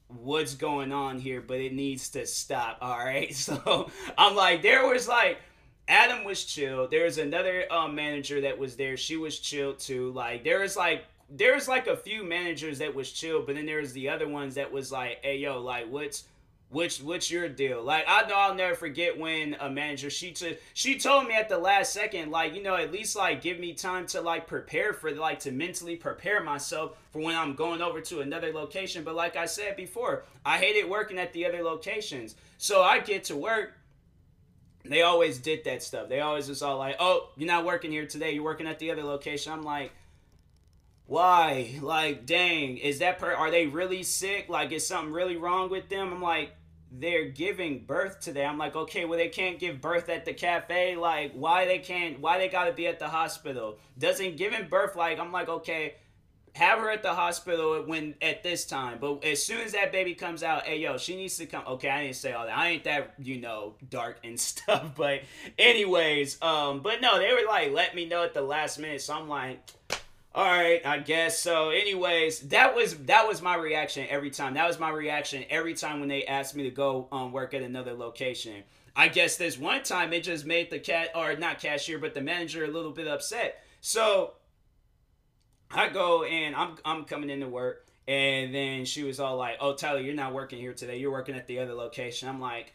what's 0.09 0.55
going 0.55 0.93
on 0.93 1.19
here, 1.19 1.41
but 1.41 1.59
it 1.61 1.73
needs 1.73 2.11
to 2.11 2.27
stop. 2.27 2.79
All 2.83 2.99
right. 2.99 3.35
So 3.35 3.91
I'm 4.17 4.35
like, 4.35 4.63
there 4.63 4.87
was 4.87 5.09
like, 5.09 5.39
Adam 5.87 6.25
was 6.25 6.45
chill. 6.45 6.89
There 6.89 7.05
was 7.05 7.19
another 7.19 7.65
um, 7.73 7.95
manager 7.95 8.43
that 8.43 8.59
was 8.59 8.77
there. 8.77 8.97
She 8.97 9.17
was 9.17 9.39
chill 9.39 9.75
too. 9.75 10.11
Like, 10.13 10.45
there 10.45 10.61
was 10.61 10.77
like, 10.77 11.05
there 11.31 11.55
was 11.55 11.69
like 11.69 11.87
a 11.87 11.97
few 11.97 12.25
managers 12.25 12.79
that 12.79 12.95
was 12.95 13.11
chill, 13.11 13.43
but 13.43 13.55
then 13.55 13.67
there 13.67 13.81
was 13.81 13.93
the 13.93 14.09
other 14.09 14.29
ones 14.29 14.55
that 14.57 14.71
was 14.71 14.93
like, 14.93 15.19
hey, 15.23 15.39
yo, 15.39 15.61
like, 15.61 15.91
what's, 15.91 16.25
which 16.71 16.99
what's 17.01 17.31
your 17.31 17.49
deal? 17.49 17.83
Like 17.83 18.05
I 18.07 18.27
know 18.29 18.37
I'll 18.37 18.55
never 18.55 18.75
forget 18.75 19.19
when 19.19 19.57
a 19.59 19.71
manager 19.71 20.11
she 20.11 20.33
t- 20.33 20.59
she 20.75 20.99
told 20.99 21.27
me 21.27 21.35
at 21.35 21.49
the 21.49 21.59
last 21.59 21.93
second, 21.93 22.31
like, 22.31 22.55
you 22.55 22.63
know, 22.63 22.77
at 22.77 22.93
least 22.93 23.17
like 23.17 23.41
give 23.41 23.59
me 23.59 23.73
time 23.73 24.07
to 24.09 24.21
like 24.21 24.47
prepare 24.47 24.93
for 24.93 25.11
like 25.13 25.41
to 25.41 25.53
mentally 25.53 25.97
prepare 25.97 26.43
myself 26.43 26.97
for 27.11 27.23
when 27.23 27.35
I'm 27.35 27.55
going 27.55 27.81
over 27.81 28.01
to 28.03 28.21
another 28.21 28.53
location. 28.53 29.03
But 29.03 29.15
like 29.15 29.37
I 29.37 29.47
said 29.47 29.77
before, 29.77 30.25
I 30.45 30.59
hated 30.59 30.89
working 30.89 31.19
at 31.19 31.33
the 31.33 31.47
other 31.47 31.63
locations. 31.63 32.37
So 32.59 32.83
I 32.83 33.01
get 33.01 33.25
to 33.25 33.37
work. 33.37 33.73
They 34.85 35.03
always 35.03 35.39
did 35.39 35.65
that 35.65 35.83
stuff. 35.83 36.09
They 36.09 36.21
always 36.21 36.49
was 36.49 36.63
all 36.63 36.77
like, 36.77 36.97
Oh, 37.01 37.31
you're 37.37 37.47
not 37.47 37.65
working 37.65 37.91
here 37.91 38.07
today, 38.07 38.33
you're 38.33 38.45
working 38.45 38.67
at 38.67 38.79
the 38.79 38.91
other 38.91 39.05
location. 39.05 39.53
I'm 39.53 39.63
like, 39.63 39.93
why 41.09 41.77
like 41.83 42.25
dang 42.27 42.77
is 42.77 43.01
that 43.01 43.19
per 43.19 43.33
are 43.33 43.51
they 43.51 43.67
really 43.67 44.05
sick 44.05 44.49
like 44.49 44.71
is 44.71 44.87
something 44.87 45.13
really 45.13 45.37
wrong 45.37 45.69
with 45.69 45.89
them 45.89 46.13
i'm 46.13 46.23
like 46.23 46.53
they're 46.91 47.29
giving 47.29 47.85
birth 47.85 48.21
to 48.21 48.33
them. 48.33 48.53
I'm 48.53 48.59
like, 48.59 48.75
okay, 48.75 49.05
well 49.05 49.19
they 49.19 49.29
can't 49.29 49.59
give 49.59 49.81
birth 49.81 50.09
at 50.09 50.25
the 50.25 50.33
cafe. 50.33 50.97
Like, 50.97 51.33
why 51.33 51.67
they 51.67 51.79
can't? 51.79 52.21
Why 52.21 52.39
they 52.39 52.49
gotta 52.49 52.73
be 52.73 52.87
at 52.87 52.99
the 52.99 53.09
hospital? 53.09 53.79
Doesn't 53.99 54.37
giving 54.37 54.69
birth 54.69 54.97
like? 54.97 55.19
I'm 55.19 55.33
like, 55.33 55.49
okay, 55.49 55.97
have 56.55 56.79
her 56.79 56.91
at 56.91 57.03
the 57.03 57.15
hospital 57.15 57.83
when 57.87 58.15
at 58.23 58.43
this 58.43 58.65
time. 58.65 58.99
But 59.01 59.25
as 59.25 59.43
soon 59.43 59.61
as 59.61 59.73
that 59.73 59.93
baby 59.93 60.15
comes 60.15 60.43
out, 60.43 60.65
hey 60.65 60.79
yo, 60.79 60.97
she 60.97 61.17
needs 61.17 61.37
to 61.39 61.47
come. 61.47 61.65
Okay, 61.67 61.89
I 61.89 62.05
didn't 62.05 62.17
say 62.17 62.33
all 62.33 62.47
that. 62.47 62.57
I 62.57 62.71
ain't 62.71 62.85
that 62.85 63.15
you 63.19 63.41
know 63.41 63.75
dark 63.91 64.21
and 64.25 64.39
stuff. 64.41 64.93
But 64.97 65.23
anyways, 65.59 66.41
um, 66.43 66.81
but 66.81 67.01
no, 67.01 67.19
they 67.19 67.33
were 67.33 67.47
like, 67.47 67.73
let 67.73 67.95
me 67.95 68.07
know 68.07 68.25
at 68.25 68.35
the 68.35 68.43
last 68.43 68.79
minute. 68.79 69.03
So 69.03 69.15
I'm 69.15 69.29
like 69.29 69.61
all 70.39 70.45
right 70.45 70.87
i 70.87 70.99
guess 71.01 71.37
so. 71.37 71.71
Anyways 71.71 72.39
that 72.51 72.77
was 72.77 72.97
that 73.07 73.27
was 73.27 73.43
my 73.43 73.57
reaction 73.57 74.07
every 74.09 74.31
time. 74.31 74.55
That 74.55 74.69
was 74.69 74.79
my 74.79 74.91
reaction 74.91 75.45
every 75.51 75.75
time 75.75 75.99
when 75.99 76.09
they 76.09 76.25
asked 76.25 76.55
me 76.55 76.63
to 76.63 76.71
go 76.71 77.09
um, 77.11 77.33
work 77.33 77.55
at 77.55 77.63
another 77.63 77.93
location. 77.93 78.63
I 78.95 79.09
guess 79.09 79.37
this 79.37 79.59
one 79.59 79.83
time 79.83 80.13
it 80.13 80.23
just 80.23 80.47
made 80.47 80.71
the 80.71 80.79
cat 80.79 81.11
or 81.17 81.35
not 81.35 81.59
cashier 81.59 81.99
but 81.99 82.15
the 82.15 82.21
manager 82.21 82.65
a 82.65 82.69
little 82.69 82.93
bit 82.93 83.09
upset. 83.09 83.65
So 83.81 84.35
i 85.73 85.89
go 85.89 86.23
and 86.23 86.55
i'm 86.55 86.77
i'm 86.85 87.05
coming 87.05 87.31
into 87.31 87.49
work 87.49 87.89
and 88.07 88.55
then 88.55 88.85
she 88.85 89.03
was 89.03 89.19
all 89.19 89.37
like 89.37 89.57
oh 89.61 89.75
tyler 89.75 90.01
you're 90.01 90.15
not 90.15 90.33
working 90.33 90.61
here 90.61 90.73
today. 90.73 90.99
You're 90.99 91.11
working 91.11 91.35
at 91.35 91.49
the 91.49 91.59
other 91.59 91.75
location. 91.75 92.29
I'm 92.29 92.41
like 92.41 92.75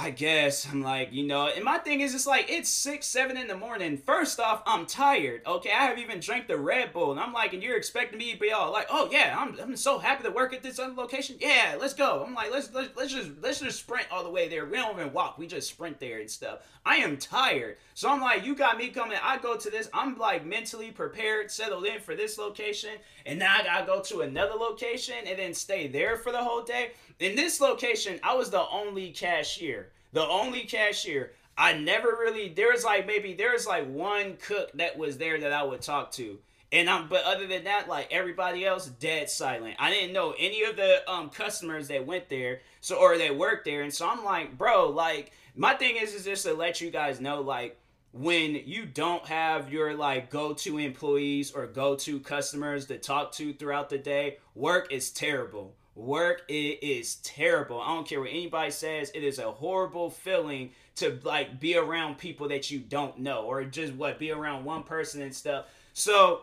I 0.00 0.10
guess 0.10 0.64
I'm 0.70 0.80
like, 0.80 1.12
you 1.12 1.26
know, 1.26 1.48
and 1.48 1.64
my 1.64 1.78
thing 1.78 2.02
is, 2.02 2.14
it's 2.14 2.24
like 2.24 2.48
it's 2.48 2.68
six, 2.68 3.04
seven 3.04 3.36
in 3.36 3.48
the 3.48 3.56
morning. 3.56 3.96
First 3.96 4.38
off, 4.38 4.62
I'm 4.64 4.86
tired. 4.86 5.42
Okay, 5.44 5.70
I 5.72 5.86
have 5.86 5.98
even 5.98 6.20
drank 6.20 6.46
the 6.46 6.56
Red 6.56 6.92
Bull, 6.92 7.10
and 7.10 7.18
I'm 7.18 7.32
like, 7.32 7.52
and 7.52 7.60
you're 7.64 7.76
expecting 7.76 8.16
me 8.16 8.32
to 8.32 8.38
be 8.38 8.52
all 8.52 8.70
like, 8.70 8.86
oh 8.90 9.08
yeah, 9.10 9.34
I'm, 9.36 9.58
I'm 9.60 9.76
so 9.76 9.98
happy 9.98 10.22
to 10.22 10.30
work 10.30 10.54
at 10.54 10.62
this 10.62 10.78
other 10.78 10.94
location. 10.94 11.34
Yeah, 11.40 11.76
let's 11.80 11.94
go. 11.94 12.22
I'm 12.24 12.32
like, 12.32 12.52
let's 12.52 12.72
let's, 12.72 12.96
let's 12.96 13.12
just 13.12 13.30
let's 13.42 13.58
just 13.58 13.80
sprint 13.80 14.06
all 14.12 14.22
the 14.22 14.30
way 14.30 14.48
there. 14.48 14.66
We 14.66 14.76
don't 14.76 14.96
even 14.96 15.12
walk. 15.12 15.36
We 15.36 15.48
just 15.48 15.68
sprint 15.68 15.98
there 15.98 16.20
and 16.20 16.30
stuff. 16.30 16.60
I 16.86 16.98
am 16.98 17.16
tired, 17.16 17.78
so 17.94 18.08
I'm 18.08 18.20
like, 18.20 18.46
you 18.46 18.54
got 18.54 18.78
me 18.78 18.90
coming. 18.90 19.18
I 19.20 19.38
go 19.38 19.56
to 19.56 19.68
this. 19.68 19.90
I'm 19.92 20.16
like 20.16 20.46
mentally 20.46 20.92
prepared, 20.92 21.50
settled 21.50 21.86
in 21.86 22.00
for 22.00 22.14
this 22.14 22.38
location, 22.38 22.90
and 23.26 23.40
now 23.40 23.56
I 23.58 23.64
gotta 23.64 23.84
go 23.84 24.00
to 24.02 24.20
another 24.20 24.54
location 24.54 25.16
and 25.26 25.36
then 25.36 25.54
stay 25.54 25.88
there 25.88 26.16
for 26.16 26.30
the 26.30 26.44
whole 26.44 26.62
day. 26.62 26.92
In 27.20 27.34
this 27.34 27.60
location, 27.60 28.20
I 28.22 28.36
was 28.36 28.50
the 28.50 28.68
only 28.68 29.10
cashier. 29.10 29.90
The 30.12 30.24
only 30.24 30.62
cashier. 30.62 31.32
I 31.56 31.72
never 31.72 32.10
really 32.10 32.50
there 32.50 32.70
was 32.70 32.84
like 32.84 33.06
maybe 33.06 33.34
there 33.34 33.52
was 33.52 33.66
like 33.66 33.88
one 33.88 34.36
cook 34.36 34.70
that 34.74 34.96
was 34.96 35.18
there 35.18 35.40
that 35.40 35.52
I 35.52 35.64
would 35.64 35.82
talk 35.82 36.12
to. 36.12 36.38
And 36.70 36.88
I'm 36.88 37.08
but 37.08 37.24
other 37.24 37.48
than 37.48 37.64
that, 37.64 37.88
like 37.88 38.08
everybody 38.12 38.64
else, 38.64 38.86
dead 38.86 39.28
silent. 39.28 39.74
I 39.80 39.90
didn't 39.90 40.12
know 40.12 40.34
any 40.38 40.62
of 40.62 40.76
the 40.76 41.02
um 41.10 41.30
customers 41.30 41.88
that 41.88 42.06
went 42.06 42.28
there, 42.28 42.60
so 42.80 42.96
or 42.96 43.18
that 43.18 43.36
worked 43.36 43.64
there. 43.64 43.82
And 43.82 43.92
so 43.92 44.08
I'm 44.08 44.24
like, 44.24 44.56
bro, 44.56 44.88
like 44.90 45.32
my 45.56 45.74
thing 45.74 45.96
is 45.96 46.14
is 46.14 46.24
just 46.24 46.44
to 46.44 46.54
let 46.54 46.80
you 46.80 46.92
guys 46.92 47.20
know, 47.20 47.40
like 47.40 47.76
when 48.12 48.54
you 48.64 48.86
don't 48.86 49.26
have 49.26 49.72
your 49.72 49.94
like 49.94 50.30
go-to 50.30 50.78
employees 50.78 51.50
or 51.50 51.66
go-to 51.66 52.20
customers 52.20 52.86
to 52.86 52.98
talk 52.98 53.32
to 53.32 53.52
throughout 53.52 53.90
the 53.90 53.98
day, 53.98 54.38
work 54.54 54.92
is 54.92 55.10
terrible 55.10 55.74
work 55.98 56.42
it 56.48 56.82
is 56.82 57.16
terrible. 57.16 57.80
I 57.80 57.88
don't 57.88 58.06
care 58.06 58.20
what 58.20 58.30
anybody 58.30 58.70
says. 58.70 59.10
It 59.14 59.24
is 59.24 59.38
a 59.38 59.50
horrible 59.50 60.10
feeling 60.10 60.70
to 60.96 61.18
like 61.24 61.60
be 61.60 61.76
around 61.76 62.18
people 62.18 62.48
that 62.48 62.70
you 62.70 62.78
don't 62.78 63.18
know 63.18 63.42
or 63.42 63.64
just 63.64 63.92
what 63.94 64.18
be 64.18 64.30
around 64.30 64.64
one 64.64 64.84
person 64.84 65.22
and 65.22 65.34
stuff. 65.34 65.66
So 65.92 66.42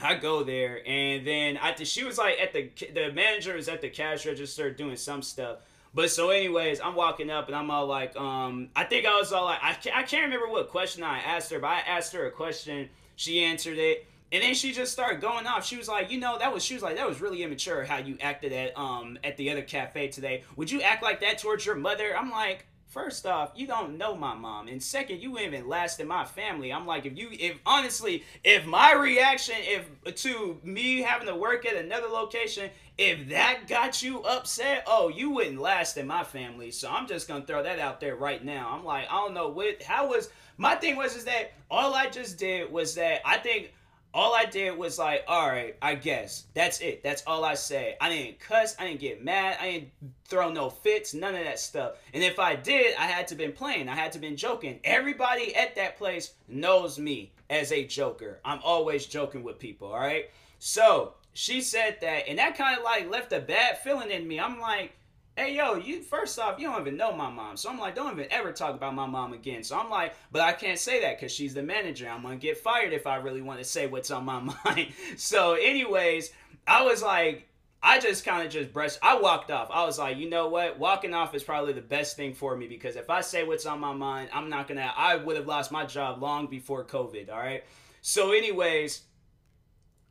I 0.00 0.14
go 0.14 0.44
there 0.44 0.86
and 0.86 1.26
then 1.26 1.56
I 1.56 1.74
she 1.84 2.04
was 2.04 2.18
like 2.18 2.38
at 2.40 2.52
the 2.52 2.70
the 2.92 3.12
manager 3.12 3.54
was 3.54 3.68
at 3.68 3.80
the 3.80 3.88
cash 3.88 4.26
register 4.26 4.70
doing 4.70 4.96
some 4.96 5.22
stuff. 5.22 5.58
But 5.94 6.10
so 6.10 6.28
anyways, 6.28 6.78
I'm 6.80 6.94
walking 6.94 7.30
up 7.30 7.46
and 7.46 7.56
I'm 7.56 7.70
all 7.70 7.86
like, 7.86 8.14
um, 8.16 8.68
I 8.76 8.84
think 8.84 9.06
I 9.06 9.18
was 9.18 9.32
all 9.32 9.46
like, 9.46 9.60
I 9.62 9.72
can't, 9.72 9.96
I 9.96 10.02
can't 10.02 10.24
remember 10.24 10.46
what 10.46 10.68
question 10.68 11.02
I 11.02 11.20
asked 11.20 11.50
her, 11.52 11.58
but 11.58 11.68
I 11.68 11.78
asked 11.78 12.12
her 12.12 12.26
a 12.26 12.30
question. 12.30 12.90
She 13.16 13.42
answered 13.42 13.78
it. 13.78 14.06
And 14.36 14.44
then 14.44 14.54
she 14.54 14.72
just 14.72 14.92
started 14.92 15.22
going 15.22 15.46
off. 15.46 15.64
She 15.64 15.78
was 15.78 15.88
like, 15.88 16.10
you 16.10 16.20
know, 16.20 16.36
that 16.38 16.52
was 16.52 16.62
she 16.62 16.74
was 16.74 16.82
like, 16.82 16.96
that 16.96 17.08
was 17.08 17.22
really 17.22 17.42
immature 17.42 17.84
how 17.84 17.96
you 17.96 18.18
acted 18.20 18.52
at 18.52 18.76
um 18.76 19.18
at 19.24 19.38
the 19.38 19.50
other 19.50 19.62
cafe 19.62 20.08
today. 20.08 20.42
Would 20.56 20.70
you 20.70 20.82
act 20.82 21.02
like 21.02 21.22
that 21.22 21.38
towards 21.38 21.64
your 21.64 21.74
mother? 21.74 22.14
I'm 22.14 22.30
like, 22.30 22.66
First 22.88 23.26
off, 23.26 23.52
you 23.56 23.66
don't 23.66 23.98
know 23.98 24.16
my 24.16 24.34
mom, 24.34 24.68
and 24.68 24.82
second, 24.82 25.20
you 25.20 25.38
even 25.38 25.68
last 25.68 26.00
in 26.00 26.06
my 26.06 26.24
family. 26.24 26.72
I'm 26.72 26.86
like, 26.86 27.04
if 27.04 27.18
you, 27.18 27.28
if 27.32 27.58
honestly, 27.66 28.24
if 28.42 28.64
my 28.64 28.94
reaction, 28.94 29.56
if 29.58 30.14
to 30.22 30.58
me 30.62 31.02
having 31.02 31.26
to 31.26 31.34
work 31.34 31.66
at 31.66 31.76
another 31.76 32.06
location, 32.06 32.70
if 32.96 33.28
that 33.30 33.64
got 33.68 34.02
you 34.02 34.22
upset, 34.22 34.84
oh, 34.86 35.08
you 35.08 35.30
wouldn't 35.30 35.60
last 35.60 35.98
in 35.98 36.06
my 36.06 36.24
family. 36.24 36.70
So 36.70 36.88
I'm 36.88 37.06
just 37.06 37.28
gonna 37.28 37.44
throw 37.44 37.64
that 37.64 37.80
out 37.80 38.00
there 38.00 38.16
right 38.16 38.42
now. 38.42 38.70
I'm 38.72 38.84
like, 38.84 39.08
I 39.10 39.16
don't 39.16 39.34
know 39.34 39.48
what, 39.48 39.82
how 39.82 40.08
was 40.08 40.30
my 40.56 40.76
thing 40.76 40.96
was 40.96 41.16
is 41.16 41.24
that 41.24 41.52
all 41.70 41.92
I 41.92 42.08
just 42.08 42.38
did 42.38 42.72
was 42.72 42.94
that 42.94 43.20
I 43.26 43.36
think 43.36 43.74
all 44.16 44.34
I 44.34 44.46
did 44.46 44.78
was 44.78 44.98
like, 44.98 45.24
all 45.28 45.46
right, 45.46 45.76
I 45.82 45.94
guess 45.94 46.46
that's 46.54 46.80
it. 46.80 47.02
That's 47.02 47.22
all 47.26 47.44
I 47.44 47.52
said. 47.52 47.98
I 48.00 48.08
didn't 48.08 48.40
cuss. 48.40 48.74
I 48.78 48.86
didn't 48.86 49.00
get 49.00 49.22
mad. 49.22 49.58
I 49.60 49.70
didn't 49.70 49.90
throw 50.24 50.50
no 50.50 50.70
fits. 50.70 51.12
None 51.12 51.34
of 51.34 51.44
that 51.44 51.58
stuff. 51.58 51.96
And 52.14 52.24
if 52.24 52.38
I 52.38 52.56
did, 52.56 52.96
I 52.96 53.06
had 53.06 53.28
to 53.28 53.34
been 53.34 53.52
playing. 53.52 53.90
I 53.90 53.94
had 53.94 54.12
to 54.12 54.18
been 54.18 54.34
joking. 54.34 54.80
Everybody 54.84 55.54
at 55.54 55.76
that 55.76 55.98
place 55.98 56.32
knows 56.48 56.98
me 56.98 57.34
as 57.50 57.72
a 57.72 57.84
joker. 57.84 58.40
I'm 58.42 58.60
always 58.64 59.04
joking 59.04 59.42
with 59.42 59.58
people. 59.58 59.88
All 59.88 60.00
right. 60.00 60.30
So 60.60 61.12
she 61.34 61.60
said 61.60 61.98
that, 62.00 62.26
and 62.26 62.38
that 62.38 62.56
kind 62.56 62.78
of 62.78 62.84
like 62.84 63.10
left 63.10 63.34
a 63.34 63.40
bad 63.40 63.80
feeling 63.80 64.10
in 64.10 64.26
me. 64.26 64.40
I'm 64.40 64.58
like, 64.58 64.96
hey 65.36 65.54
yo, 65.54 65.74
you 65.74 66.02
first 66.02 66.38
off, 66.38 66.58
you 66.58 66.66
don't 66.66 66.80
even 66.80 66.96
know 66.96 67.12
my 67.12 67.30
mom. 67.30 67.56
So 67.56 67.70
I'm 67.70 67.78
like, 67.78 67.94
don't 67.94 68.12
even 68.12 68.26
ever 68.32 68.52
talk 68.52 68.74
about 68.74 68.94
my 68.94 69.06
mom 69.06 69.32
again. 69.32 69.62
So 69.62 69.78
I'm 69.78 69.90
like, 69.90 70.14
but 70.32 70.42
I 70.42 70.52
can't 70.52 70.78
say 70.78 71.02
that 71.02 71.18
because 71.18 71.30
she's 71.30 71.54
the 71.54 71.62
manager. 71.62 72.08
I'm 72.08 72.22
gonna 72.22 72.36
get 72.36 72.58
fired 72.58 72.92
if 72.92 73.06
I 73.06 73.16
really 73.16 73.42
want 73.42 73.58
to 73.58 73.64
say 73.64 73.86
what's 73.86 74.10
on 74.10 74.24
my 74.24 74.40
mind. 74.64 74.92
so, 75.16 75.54
anyways, 75.54 76.32
I 76.66 76.84
was 76.84 77.02
like, 77.02 77.48
I 77.82 78.00
just 78.00 78.24
kind 78.24 78.44
of 78.44 78.52
just 78.52 78.72
brushed. 78.72 78.98
I 79.02 79.20
walked 79.20 79.50
off. 79.50 79.68
I 79.70 79.84
was 79.84 79.98
like, 79.98 80.16
you 80.16 80.28
know 80.28 80.48
what? 80.48 80.78
Walking 80.78 81.14
off 81.14 81.34
is 81.34 81.44
probably 81.44 81.74
the 81.74 81.82
best 81.82 82.16
thing 82.16 82.34
for 82.34 82.56
me 82.56 82.66
because 82.66 82.96
if 82.96 83.10
I 83.10 83.20
say 83.20 83.44
what's 83.44 83.66
on 83.66 83.78
my 83.78 83.92
mind, 83.92 84.30
I'm 84.32 84.48
not 84.48 84.68
gonna. 84.68 84.92
I 84.96 85.16
would 85.16 85.36
have 85.36 85.46
lost 85.46 85.70
my 85.70 85.84
job 85.84 86.22
long 86.22 86.46
before 86.46 86.84
COVID. 86.84 87.30
All 87.30 87.38
right. 87.38 87.62
So, 88.00 88.32
anyways, 88.32 89.02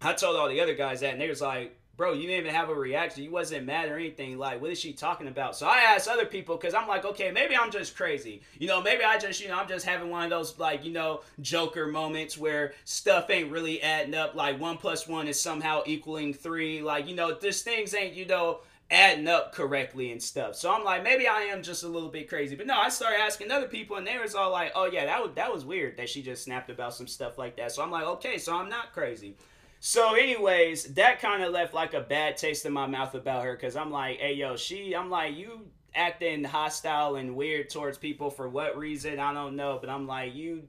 I 0.01 0.13
told 0.13 0.35
all 0.35 0.49
the 0.49 0.61
other 0.61 0.75
guys 0.75 0.99
that, 0.99 1.13
and 1.13 1.21
they 1.21 1.29
was 1.29 1.41
like, 1.41 1.77
bro, 1.97 2.13
you 2.13 2.27
didn't 2.27 2.45
even 2.45 2.53
have 2.53 2.69
a 2.69 2.73
reaction. 2.73 3.23
You 3.23 3.31
wasn't 3.31 3.65
mad 3.65 3.89
or 3.89 3.95
anything. 3.95 4.37
Like, 4.37 4.61
what 4.61 4.71
is 4.71 4.79
she 4.79 4.93
talking 4.93 5.27
about? 5.27 5.55
So 5.55 5.67
I 5.67 5.79
asked 5.79 6.07
other 6.07 6.25
people 6.25 6.57
because 6.57 6.73
I'm 6.73 6.87
like, 6.87 7.05
okay, 7.05 7.31
maybe 7.31 7.55
I'm 7.55 7.71
just 7.71 7.95
crazy. 7.95 8.41
You 8.59 8.67
know, 8.67 8.81
maybe 8.81 9.03
I 9.03 9.17
just, 9.17 9.41
you 9.41 9.47
know, 9.47 9.57
I'm 9.57 9.67
just 9.67 9.85
having 9.85 10.09
one 10.09 10.23
of 10.23 10.29
those 10.29 10.57
like, 10.59 10.83
you 10.83 10.91
know, 10.91 11.21
Joker 11.41 11.87
moments 11.87 12.37
where 12.37 12.73
stuff 12.83 13.29
ain't 13.29 13.51
really 13.51 13.81
adding 13.81 14.15
up. 14.15 14.35
Like 14.35 14.59
one 14.59 14.77
plus 14.77 15.07
one 15.07 15.27
is 15.27 15.39
somehow 15.39 15.83
equaling 15.85 16.33
three. 16.33 16.81
Like, 16.81 17.07
you 17.07 17.15
know, 17.15 17.33
this 17.33 17.61
things 17.61 17.93
ain't, 17.93 18.13
you 18.13 18.25
know, 18.25 18.59
adding 18.91 19.27
up 19.27 19.53
correctly 19.53 20.11
and 20.11 20.21
stuff. 20.21 20.55
So 20.55 20.71
I'm 20.71 20.83
like, 20.83 21.03
maybe 21.03 21.27
I 21.27 21.41
am 21.43 21.63
just 21.63 21.83
a 21.83 21.87
little 21.87 22.09
bit 22.09 22.29
crazy. 22.29 22.55
But 22.55 22.67
no, 22.67 22.77
I 22.77 22.89
started 22.89 23.19
asking 23.19 23.51
other 23.51 23.67
people, 23.67 23.97
and 23.97 24.05
they 24.05 24.17
was 24.17 24.35
all 24.35 24.51
like, 24.51 24.71
oh 24.75 24.85
yeah, 24.85 25.05
that 25.05 25.21
was 25.21 25.31
that 25.35 25.51
was 25.51 25.65
weird 25.65 25.97
that 25.97 26.09
she 26.09 26.21
just 26.21 26.43
snapped 26.43 26.69
about 26.69 26.93
some 26.93 27.07
stuff 27.07 27.37
like 27.37 27.57
that. 27.57 27.71
So 27.71 27.81
I'm 27.81 27.91
like, 27.91 28.05
okay, 28.05 28.37
so 28.37 28.55
I'm 28.55 28.69
not 28.69 28.93
crazy. 28.93 29.35
So, 29.79 30.15
anyways, 30.15 30.95
that 30.95 31.19
kind 31.19 31.43
of 31.43 31.51
left 31.51 31.73
like 31.73 31.93
a 31.93 32.01
bad 32.01 32.37
taste 32.37 32.65
in 32.65 32.73
my 32.73 32.87
mouth 32.87 33.13
about 33.13 33.43
her 33.43 33.53
because 33.55 33.75
I'm 33.75 33.91
like, 33.91 34.17
hey, 34.19 34.33
yo, 34.33 34.55
she, 34.55 34.95
I'm 34.95 35.09
like, 35.09 35.35
you 35.35 35.67
acting 35.93 36.43
hostile 36.43 37.15
and 37.15 37.35
weird 37.35 37.69
towards 37.69 37.97
people 37.97 38.29
for 38.29 38.49
what 38.49 38.77
reason? 38.77 39.19
I 39.19 39.33
don't 39.33 39.55
know, 39.55 39.77
but 39.79 39.89
I'm 39.89 40.07
like, 40.07 40.33
you 40.35 40.63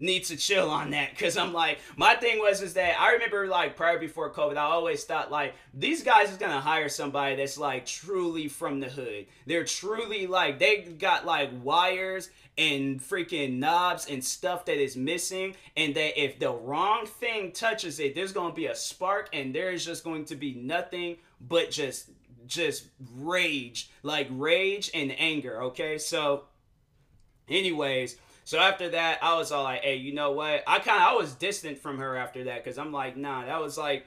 need 0.00 0.24
to 0.24 0.36
chill 0.36 0.70
on 0.70 0.90
that 0.90 1.10
because 1.10 1.36
I'm 1.36 1.52
like, 1.52 1.78
my 1.96 2.14
thing 2.14 2.38
was 2.38 2.62
is 2.62 2.74
that 2.74 3.00
I 3.00 3.12
remember 3.12 3.46
like 3.46 3.76
prior 3.76 3.98
before 3.98 4.32
COVID, 4.32 4.56
I 4.56 4.62
always 4.62 5.04
thought 5.04 5.30
like 5.30 5.54
these 5.74 6.02
guys 6.02 6.30
is 6.30 6.36
gonna 6.36 6.60
hire 6.60 6.88
somebody 6.88 7.36
that's 7.36 7.58
like 7.58 7.86
truly 7.86 8.48
from 8.48 8.80
the 8.80 8.88
hood. 8.88 9.26
They're 9.46 9.64
truly 9.64 10.26
like 10.26 10.58
they 10.58 10.78
got 10.82 11.26
like 11.26 11.50
wires 11.62 12.30
and 12.58 13.00
freaking 13.00 13.58
knobs 13.58 14.06
and 14.08 14.22
stuff 14.22 14.66
that 14.66 14.82
is 14.82 14.96
missing 14.96 15.54
and 15.76 15.94
that 15.94 16.20
if 16.20 16.38
the 16.38 16.52
wrong 16.52 17.06
thing 17.06 17.52
touches 17.52 18.00
it 18.00 18.14
there's 18.14 18.32
to 18.32 18.52
be 18.52 18.66
a 18.66 18.74
spark 18.74 19.28
and 19.32 19.54
there's 19.54 19.84
just 19.84 20.04
going 20.04 20.24
to 20.24 20.34
be 20.34 20.54
nothing 20.54 21.16
but 21.40 21.70
just 21.70 22.10
just 22.46 22.86
rage 23.16 23.90
like 24.02 24.26
rage 24.30 24.90
and 24.92 25.14
anger 25.18 25.62
okay 25.62 25.96
so 25.96 26.44
anyways 27.48 28.16
so 28.50 28.58
after 28.58 28.88
that 28.88 29.22
i 29.22 29.36
was 29.36 29.52
all 29.52 29.62
like 29.62 29.82
hey 29.82 29.94
you 29.94 30.12
know 30.12 30.32
what 30.32 30.64
i 30.66 30.78
kind 30.80 31.00
of 31.00 31.08
i 31.08 31.14
was 31.14 31.34
distant 31.34 31.78
from 31.78 31.98
her 31.98 32.16
after 32.16 32.44
that 32.44 32.64
because 32.64 32.78
i'm 32.78 32.90
like 32.92 33.16
nah 33.16 33.44
that 33.44 33.60
was 33.60 33.78
like 33.78 34.06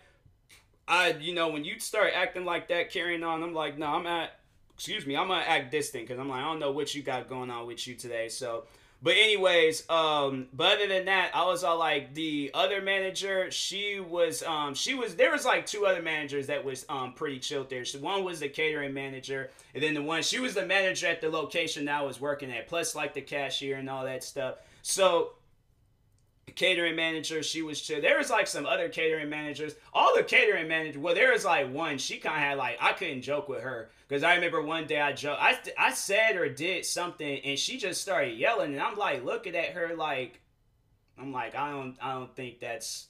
i 0.87 1.13
you 1.21 1.33
know 1.33 1.47
when 1.47 1.63
you 1.63 1.79
start 1.79 2.11
acting 2.13 2.43
like 2.43 2.67
that 2.67 2.91
carrying 2.91 3.23
on 3.23 3.41
i'm 3.41 3.53
like 3.53 3.77
no 3.77 3.85
nah, 3.85 3.97
i'm 3.97 4.05
at 4.05 4.31
excuse 4.75 5.05
me, 5.05 5.15
I'm 5.15 5.27
gonna 5.27 5.41
act 5.41 5.71
distant 5.71 6.07
because 6.07 6.19
I'm 6.19 6.29
like, 6.29 6.41
I 6.41 6.45
don't 6.45 6.59
know 6.59 6.71
what 6.71 6.93
you 6.93 7.01
got 7.01 7.29
going 7.29 7.49
on 7.49 7.67
with 7.67 7.87
you 7.87 7.95
today. 7.95 8.27
So, 8.29 8.65
but 9.03 9.15
anyways, 9.17 9.87
um, 9.89 10.47
but 10.53 10.77
other 10.77 10.87
than 10.87 11.05
that, 11.05 11.31
I 11.35 11.43
was 11.45 11.65
all 11.65 11.77
like 11.77 12.13
the 12.13 12.51
other 12.53 12.81
manager. 12.81 13.51
She 13.51 13.99
was, 13.99 14.41
um, 14.43 14.73
she 14.73 14.93
was. 14.93 15.17
There 15.17 15.29
was 15.29 15.43
like 15.43 15.65
two 15.65 15.85
other 15.85 16.01
managers 16.01 16.47
that 16.47 16.63
was 16.63 16.85
um 16.87 17.11
pretty 17.11 17.39
chilled 17.39 17.69
there. 17.69 17.83
One 17.99 18.23
was 18.23 18.39
the 18.39 18.47
catering 18.47 18.93
manager, 18.93 19.51
and 19.75 19.83
then 19.83 19.93
the 19.93 20.01
one 20.01 20.23
she 20.23 20.39
was 20.39 20.53
the 20.53 20.65
manager 20.65 21.07
at 21.07 21.19
the 21.19 21.29
location 21.29 21.83
that 21.85 21.99
I 21.99 22.03
was 22.03 22.21
working 22.21 22.49
at, 22.49 22.69
plus 22.69 22.95
like 22.95 23.13
the 23.13 23.21
cashier 23.21 23.75
and 23.75 23.89
all 23.89 24.05
that 24.05 24.23
stuff. 24.23 24.55
So 24.83 25.33
catering 26.55 26.95
manager. 26.95 27.43
She 27.43 27.61
was 27.61 27.81
chill. 27.81 28.01
There 28.01 28.17
was 28.17 28.29
like 28.29 28.47
some 28.47 28.65
other 28.65 28.87
catering 28.87 29.29
managers. 29.29 29.75
All 29.93 30.15
the 30.15 30.23
catering 30.23 30.67
managers. 30.69 30.97
Well, 30.97 31.15
there 31.15 31.33
was 31.33 31.43
like 31.43 31.71
one. 31.73 31.97
She 31.97 32.19
kind 32.19 32.35
of 32.35 32.41
had 32.41 32.57
like 32.57 32.77
I 32.79 32.93
couldn't 32.93 33.21
joke 33.21 33.49
with 33.49 33.63
her 33.63 33.89
because 34.13 34.23
I 34.23 34.35
remember 34.35 34.61
one 34.61 34.85
day 34.85 35.01
I 35.01 35.11
joke. 35.11 35.39
I 35.41 35.57
I 35.75 35.91
said 35.91 36.35
or 36.35 36.47
did 36.47 36.85
something 36.85 37.39
and 37.39 37.57
she 37.57 37.79
just 37.79 37.99
started 37.99 38.37
yelling 38.37 38.73
and 38.73 38.79
I'm 38.79 38.95
like 38.95 39.25
looking 39.25 39.55
at 39.55 39.69
her 39.69 39.95
like 39.95 40.39
I'm 41.17 41.33
like 41.33 41.55
I 41.55 41.71
don't 41.71 41.97
I 41.99 42.13
don't 42.13 42.35
think 42.35 42.59
that's. 42.59 43.07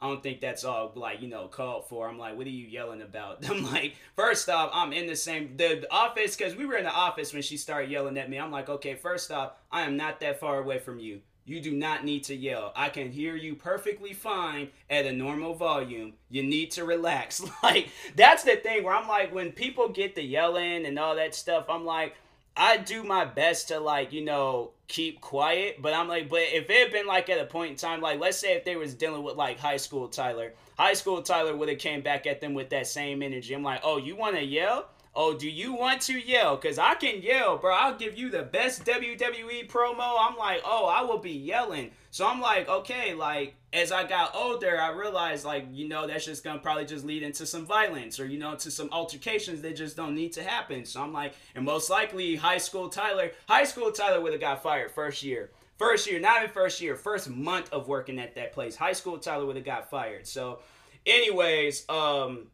I 0.00 0.08
don't 0.08 0.22
think 0.22 0.40
that's 0.40 0.64
all 0.64 0.92
like 0.94 1.20
you 1.20 1.28
know 1.28 1.48
called 1.48 1.88
for. 1.88 2.08
I'm 2.08 2.18
like, 2.18 2.38
what 2.38 2.46
are 2.46 2.50
you 2.50 2.66
yelling 2.66 3.02
about? 3.02 3.46
I'm 3.50 3.64
like, 3.64 3.96
first 4.14 4.48
off, 4.48 4.70
I'm 4.72 4.94
in 4.94 5.06
the 5.06 5.16
same 5.16 5.58
the 5.58 5.86
office 5.90 6.34
because 6.34 6.56
we 6.56 6.64
were 6.64 6.76
in 6.76 6.84
the 6.84 6.90
office 6.90 7.34
when 7.34 7.42
she 7.42 7.58
started 7.58 7.90
yelling 7.90 8.16
at 8.16 8.30
me. 8.30 8.38
I'm 8.38 8.50
like, 8.50 8.70
okay, 8.70 8.94
first 8.94 9.30
off, 9.30 9.52
I 9.70 9.82
am 9.82 9.98
not 9.98 10.20
that 10.20 10.40
far 10.40 10.58
away 10.58 10.78
from 10.78 10.98
you. 10.98 11.20
You 11.46 11.60
do 11.60 11.70
not 11.70 12.04
need 12.04 12.24
to 12.24 12.34
yell. 12.34 12.72
I 12.74 12.88
can 12.88 13.12
hear 13.12 13.36
you 13.36 13.54
perfectly 13.54 14.12
fine 14.12 14.68
at 14.90 15.06
a 15.06 15.12
normal 15.12 15.54
volume. 15.54 16.14
You 16.28 16.42
need 16.42 16.72
to 16.72 16.84
relax. 16.84 17.42
Like, 17.62 17.88
that's 18.14 18.44
the 18.44 18.56
thing 18.56 18.84
where 18.84 18.94
I'm 18.94 19.08
like, 19.08 19.34
when 19.34 19.50
people 19.52 19.88
get 19.88 20.14
the 20.14 20.22
yelling 20.22 20.86
and 20.86 20.98
all 20.98 21.16
that 21.16 21.34
stuff, 21.34 21.66
I'm 21.68 21.84
like, 21.84 22.14
I 22.56 22.76
do 22.76 23.02
my 23.02 23.24
best 23.24 23.68
to, 23.68 23.80
like, 23.80 24.12
you 24.12 24.24
know, 24.24 24.72
keep 24.88 25.20
quiet. 25.20 25.80
But 25.80 25.94
I'm 25.94 26.08
like, 26.08 26.28
but 26.28 26.40
if 26.40 26.68
it 26.68 26.82
had 26.84 26.92
been 26.92 27.06
like 27.06 27.28
at 27.28 27.40
a 27.40 27.44
point 27.46 27.70
in 27.72 27.76
time, 27.76 28.00
like, 28.00 28.20
let's 28.20 28.38
say 28.38 28.54
if 28.54 28.64
they 28.64 28.76
was 28.76 28.94
dealing 28.94 29.22
with 29.22 29.36
like 29.36 29.58
high 29.58 29.76
school 29.76 30.08
Tyler, 30.08 30.52
high 30.78 30.94
school 30.94 31.22
Tyler 31.22 31.56
would 31.56 31.68
have 31.68 31.78
came 31.78 32.02
back 32.02 32.26
at 32.26 32.40
them 32.40 32.54
with 32.54 32.70
that 32.70 32.86
same 32.86 33.22
energy. 33.22 33.54
I'm 33.54 33.62
like, 33.62 33.80
oh, 33.84 33.98
you 33.98 34.16
want 34.16 34.36
to 34.36 34.44
yell? 34.44 34.88
Oh, 35.18 35.32
do 35.32 35.48
you 35.48 35.72
want 35.72 36.02
to 36.02 36.18
yell? 36.18 36.56
Because 36.56 36.78
I 36.78 36.94
can 36.94 37.22
yell, 37.22 37.56
bro. 37.56 37.74
I'll 37.74 37.96
give 37.96 38.18
you 38.18 38.28
the 38.28 38.42
best 38.42 38.84
WWE 38.84 39.66
promo. 39.66 40.14
I'm 40.20 40.36
like, 40.36 40.60
oh, 40.62 40.84
I 40.84 41.00
will 41.04 41.16
be 41.16 41.32
yelling. 41.32 41.92
So 42.10 42.26
I'm 42.26 42.38
like, 42.38 42.68
okay, 42.68 43.14
like, 43.14 43.54
as 43.72 43.92
I 43.92 44.06
got 44.06 44.34
older, 44.34 44.78
I 44.78 44.90
realized, 44.90 45.46
like, 45.46 45.68
you 45.72 45.88
know, 45.88 46.06
that's 46.06 46.26
just 46.26 46.44
gonna 46.44 46.58
probably 46.58 46.84
just 46.84 47.06
lead 47.06 47.22
into 47.22 47.46
some 47.46 47.64
violence 47.64 48.20
or, 48.20 48.26
you 48.26 48.38
know, 48.38 48.56
to 48.56 48.70
some 48.70 48.90
altercations 48.92 49.62
that 49.62 49.74
just 49.74 49.96
don't 49.96 50.14
need 50.14 50.34
to 50.34 50.42
happen. 50.42 50.84
So 50.84 51.00
I'm 51.00 51.14
like, 51.14 51.32
and 51.54 51.64
most 51.64 51.88
likely, 51.88 52.36
high 52.36 52.58
school 52.58 52.90
Tyler, 52.90 53.30
high 53.48 53.64
school 53.64 53.92
Tyler 53.92 54.20
would 54.20 54.32
have 54.32 54.40
got 54.40 54.62
fired 54.62 54.90
first 54.90 55.22
year. 55.22 55.50
First 55.78 56.10
year, 56.10 56.20
not 56.20 56.42
even 56.42 56.50
first 56.50 56.82
year, 56.82 56.94
first 56.94 57.30
month 57.30 57.72
of 57.72 57.88
working 57.88 58.18
at 58.18 58.34
that 58.34 58.52
place. 58.52 58.76
High 58.76 58.92
school 58.92 59.16
Tyler 59.16 59.46
would 59.46 59.56
have 59.56 59.64
got 59.64 59.88
fired. 59.88 60.26
So, 60.26 60.58
anyways, 61.06 61.88
um, 61.88 62.48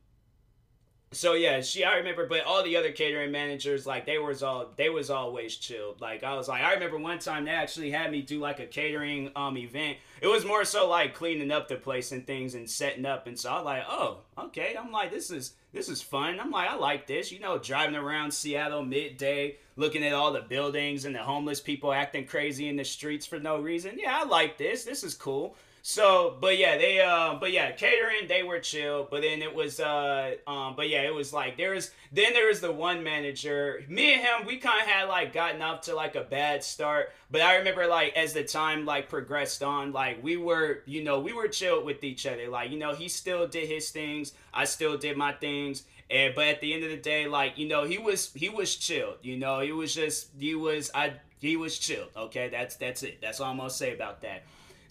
so 1.12 1.34
yeah, 1.34 1.60
she 1.60 1.84
I 1.84 1.96
remember, 1.96 2.26
but 2.26 2.44
all 2.44 2.62
the 2.62 2.76
other 2.76 2.90
catering 2.90 3.30
managers 3.30 3.86
like 3.86 4.06
they 4.06 4.18
was 4.18 4.42
all 4.42 4.70
they 4.76 4.88
was 4.88 5.10
always 5.10 5.56
chilled. 5.56 6.00
Like 6.00 6.24
I 6.24 6.34
was 6.34 6.48
like 6.48 6.62
I 6.62 6.74
remember 6.74 6.98
one 6.98 7.18
time 7.18 7.44
they 7.44 7.50
actually 7.50 7.90
had 7.90 8.10
me 8.10 8.22
do 8.22 8.40
like 8.40 8.60
a 8.60 8.66
catering 8.66 9.30
um 9.36 9.56
event. 9.56 9.98
It 10.20 10.26
was 10.26 10.44
more 10.44 10.64
so 10.64 10.88
like 10.88 11.14
cleaning 11.14 11.50
up 11.50 11.68
the 11.68 11.76
place 11.76 12.12
and 12.12 12.26
things 12.26 12.54
and 12.54 12.68
setting 12.68 13.06
up, 13.06 13.26
and 13.26 13.38
so 13.38 13.50
I 13.50 13.56
was 13.56 13.64
like, 13.64 13.84
oh 13.88 14.18
okay. 14.38 14.74
I'm 14.78 14.90
like 14.90 15.10
this 15.10 15.30
is 15.30 15.54
this 15.72 15.88
is 15.88 16.02
fun. 16.02 16.40
I'm 16.40 16.50
like, 16.50 16.68
I 16.68 16.76
like 16.76 17.06
this. 17.06 17.30
You 17.30 17.40
know, 17.40 17.58
driving 17.58 17.96
around 17.96 18.32
Seattle 18.32 18.84
midday, 18.84 19.56
looking 19.76 20.04
at 20.04 20.12
all 20.12 20.32
the 20.32 20.40
buildings 20.40 21.04
and 21.04 21.14
the 21.14 21.22
homeless 21.22 21.60
people 21.60 21.92
acting 21.92 22.26
crazy 22.26 22.68
in 22.68 22.76
the 22.76 22.84
streets 22.84 23.26
for 23.26 23.38
no 23.38 23.60
reason. 23.60 23.98
Yeah, 23.98 24.20
I 24.20 24.24
like 24.24 24.58
this. 24.58 24.84
This 24.84 25.04
is 25.04 25.14
cool. 25.14 25.56
So, 25.84 26.36
but 26.40 26.58
yeah, 26.58 26.78
they 26.78 27.00
uh, 27.00 27.34
but 27.40 27.50
yeah, 27.50 27.72
catering 27.72 28.28
they 28.28 28.44
were 28.44 28.60
chill. 28.60 29.08
But 29.10 29.22
then 29.22 29.42
it 29.42 29.52
was 29.52 29.80
uh, 29.80 30.36
um, 30.46 30.74
but 30.76 30.88
yeah, 30.88 31.02
it 31.02 31.12
was 31.12 31.32
like 31.32 31.56
there 31.56 31.72
was 31.72 31.90
then 32.12 32.32
there 32.34 32.46
was 32.46 32.60
the 32.60 32.70
one 32.70 33.02
manager. 33.02 33.82
Me 33.88 34.14
and 34.14 34.22
him, 34.22 34.46
we 34.46 34.58
kind 34.58 34.80
of 34.80 34.86
had 34.86 35.08
like 35.08 35.32
gotten 35.32 35.60
up 35.60 35.82
to 35.82 35.94
like 35.96 36.14
a 36.14 36.22
bad 36.22 36.62
start. 36.62 37.10
But 37.32 37.40
I 37.40 37.56
remember 37.56 37.88
like 37.88 38.16
as 38.16 38.32
the 38.32 38.44
time 38.44 38.86
like 38.86 39.08
progressed 39.08 39.64
on, 39.64 39.92
like 39.92 40.22
we 40.22 40.36
were, 40.36 40.82
you 40.86 41.02
know, 41.02 41.18
we 41.18 41.32
were 41.32 41.48
chilled 41.48 41.84
with 41.84 42.04
each 42.04 42.26
other. 42.26 42.48
Like 42.48 42.70
you 42.70 42.78
know, 42.78 42.94
he 42.94 43.08
still 43.08 43.48
did 43.48 43.68
his 43.68 43.90
things, 43.90 44.32
I 44.54 44.66
still 44.66 44.96
did 44.96 45.16
my 45.16 45.32
things. 45.32 45.82
And 46.08 46.32
but 46.36 46.46
at 46.46 46.60
the 46.60 46.74
end 46.74 46.84
of 46.84 46.90
the 46.90 46.96
day, 46.96 47.26
like 47.26 47.58
you 47.58 47.66
know, 47.66 47.82
he 47.82 47.98
was 47.98 48.32
he 48.34 48.48
was 48.48 48.76
chilled. 48.76 49.16
You 49.22 49.36
know, 49.36 49.58
he 49.58 49.72
was 49.72 49.92
just 49.92 50.28
he 50.38 50.54
was 50.54 50.92
I 50.94 51.14
he 51.40 51.56
was 51.56 51.76
chilled. 51.76 52.10
Okay, 52.16 52.48
that's 52.50 52.76
that's 52.76 53.02
it. 53.02 53.20
That's 53.20 53.40
all 53.40 53.50
I'm 53.50 53.56
gonna 53.56 53.68
say 53.68 53.92
about 53.92 54.22
that. 54.22 54.44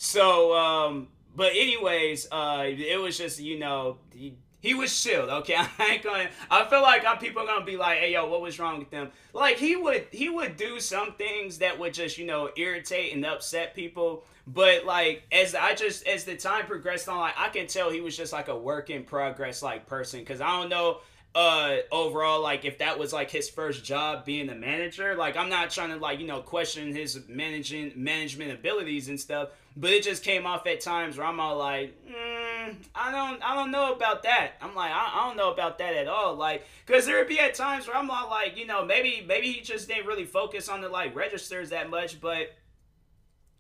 So, 0.04 0.58
um, 0.58 1.10
but 1.36 1.52
anyways, 1.52 2.28
uh, 2.32 2.64
it 2.66 3.00
was 3.00 3.20
just 3.20 3.40
you 3.40 3.60
know 3.60 3.98
he, 4.12 4.34
he 4.60 4.74
was 4.74 5.00
chilled. 5.00 5.30
Okay, 5.30 5.54
I 5.80 5.86
ain't 5.86 6.02
gonna. 6.02 6.28
I 6.50 6.66
feel 6.66 6.82
like 6.82 7.06
I'm, 7.06 7.20
people 7.20 7.44
are 7.44 7.46
gonna 7.46 7.64
be 7.64 7.78
like, 7.78 8.00
hey 8.00 8.14
yo, 8.14 8.28
what 8.28 8.42
was 8.42 8.58
wrong 8.58 8.80
with 8.80 8.90
them? 8.90 9.12
Like 9.32 9.58
he 9.58 9.76
would 9.76 10.08
he 10.10 10.28
would 10.28 10.58
do 10.58 10.80
some 10.80 11.14
things 11.14 11.60
that 11.60 11.78
would 11.78 11.94
just 11.94 12.18
you 12.18 12.26
know 12.26 12.50
irritate 12.58 13.14
and 13.14 13.24
upset 13.24 13.76
people. 13.76 14.24
But 14.48 14.86
like 14.86 15.22
as 15.32 15.54
I 15.54 15.76
just 15.76 16.08
as 16.08 16.24
the 16.24 16.36
time 16.36 16.66
progressed 16.66 17.08
on, 17.08 17.20
like 17.20 17.36
I 17.38 17.50
can 17.50 17.68
tell 17.68 17.92
he 17.92 18.02
was 18.02 18.18
just 18.18 18.34
like 18.34 18.48
a 18.48 18.58
work 18.58 18.90
in 18.90 19.04
progress 19.04 19.62
like 19.62 19.86
person. 19.86 20.26
Cause 20.26 20.42
I 20.42 20.60
don't 20.60 20.70
know 20.70 21.02
uh 21.34 21.78
overall 21.92 22.42
like 22.42 22.66
if 22.66 22.80
that 22.80 23.00
was 23.00 23.14
like 23.14 23.32
his 23.32 23.50
first 23.50 23.86
job 23.86 24.26
being 24.26 24.50
a 24.50 24.56
manager 24.56 25.16
like 25.16 25.38
i'm 25.38 25.48
not 25.48 25.70
trying 25.70 25.90
to 25.90 25.96
like 25.96 26.20
you 26.20 26.28
know 26.28 26.42
question 26.42 26.94
his 26.94 27.22
managing 27.30 27.94
management 27.96 28.52
abilities 28.52 29.08
and 29.08 29.18
stuff 29.18 29.48
but 29.76 29.92
it 29.92 30.04
just 30.04 30.24
came 30.24 30.46
off 30.46 30.66
at 30.68 30.82
times 30.82 31.18
where 31.18 31.26
i'm 31.26 31.40
all 31.40 31.58
like 31.58 31.96
mm, 32.06 32.76
i 32.94 33.12
don't 33.12 33.42
i 33.44 33.56
don't 33.56 33.72
know 33.72 33.94
about 33.94 34.24
that 34.24 34.54
i'm 34.62 34.76
like 34.76 34.92
I, 34.92 35.12
I 35.14 35.28
don't 35.28 35.38
know 35.38 35.52
about 35.52 35.78
that 35.80 35.96
at 35.96 36.08
all 36.08 36.36
like 36.36 36.66
because 36.86 37.06
there 37.06 37.18
would 37.18 37.28
be 37.28 37.40
at 37.40 37.56
times 37.56 37.88
where 37.88 37.96
i'm 37.96 38.10
all 38.10 38.30
like 38.30 38.58
you 38.58 38.66
know 38.66 38.86
maybe 38.86 39.24
maybe 39.28 39.52
he 39.52 39.62
just 39.62 39.88
didn't 39.88 40.08
really 40.08 40.26
focus 40.26 40.70
on 40.70 40.82
the 40.82 40.90
like 40.90 41.16
registers 41.16 41.70
that 41.70 41.90
much 41.90 42.20
but 42.20 42.52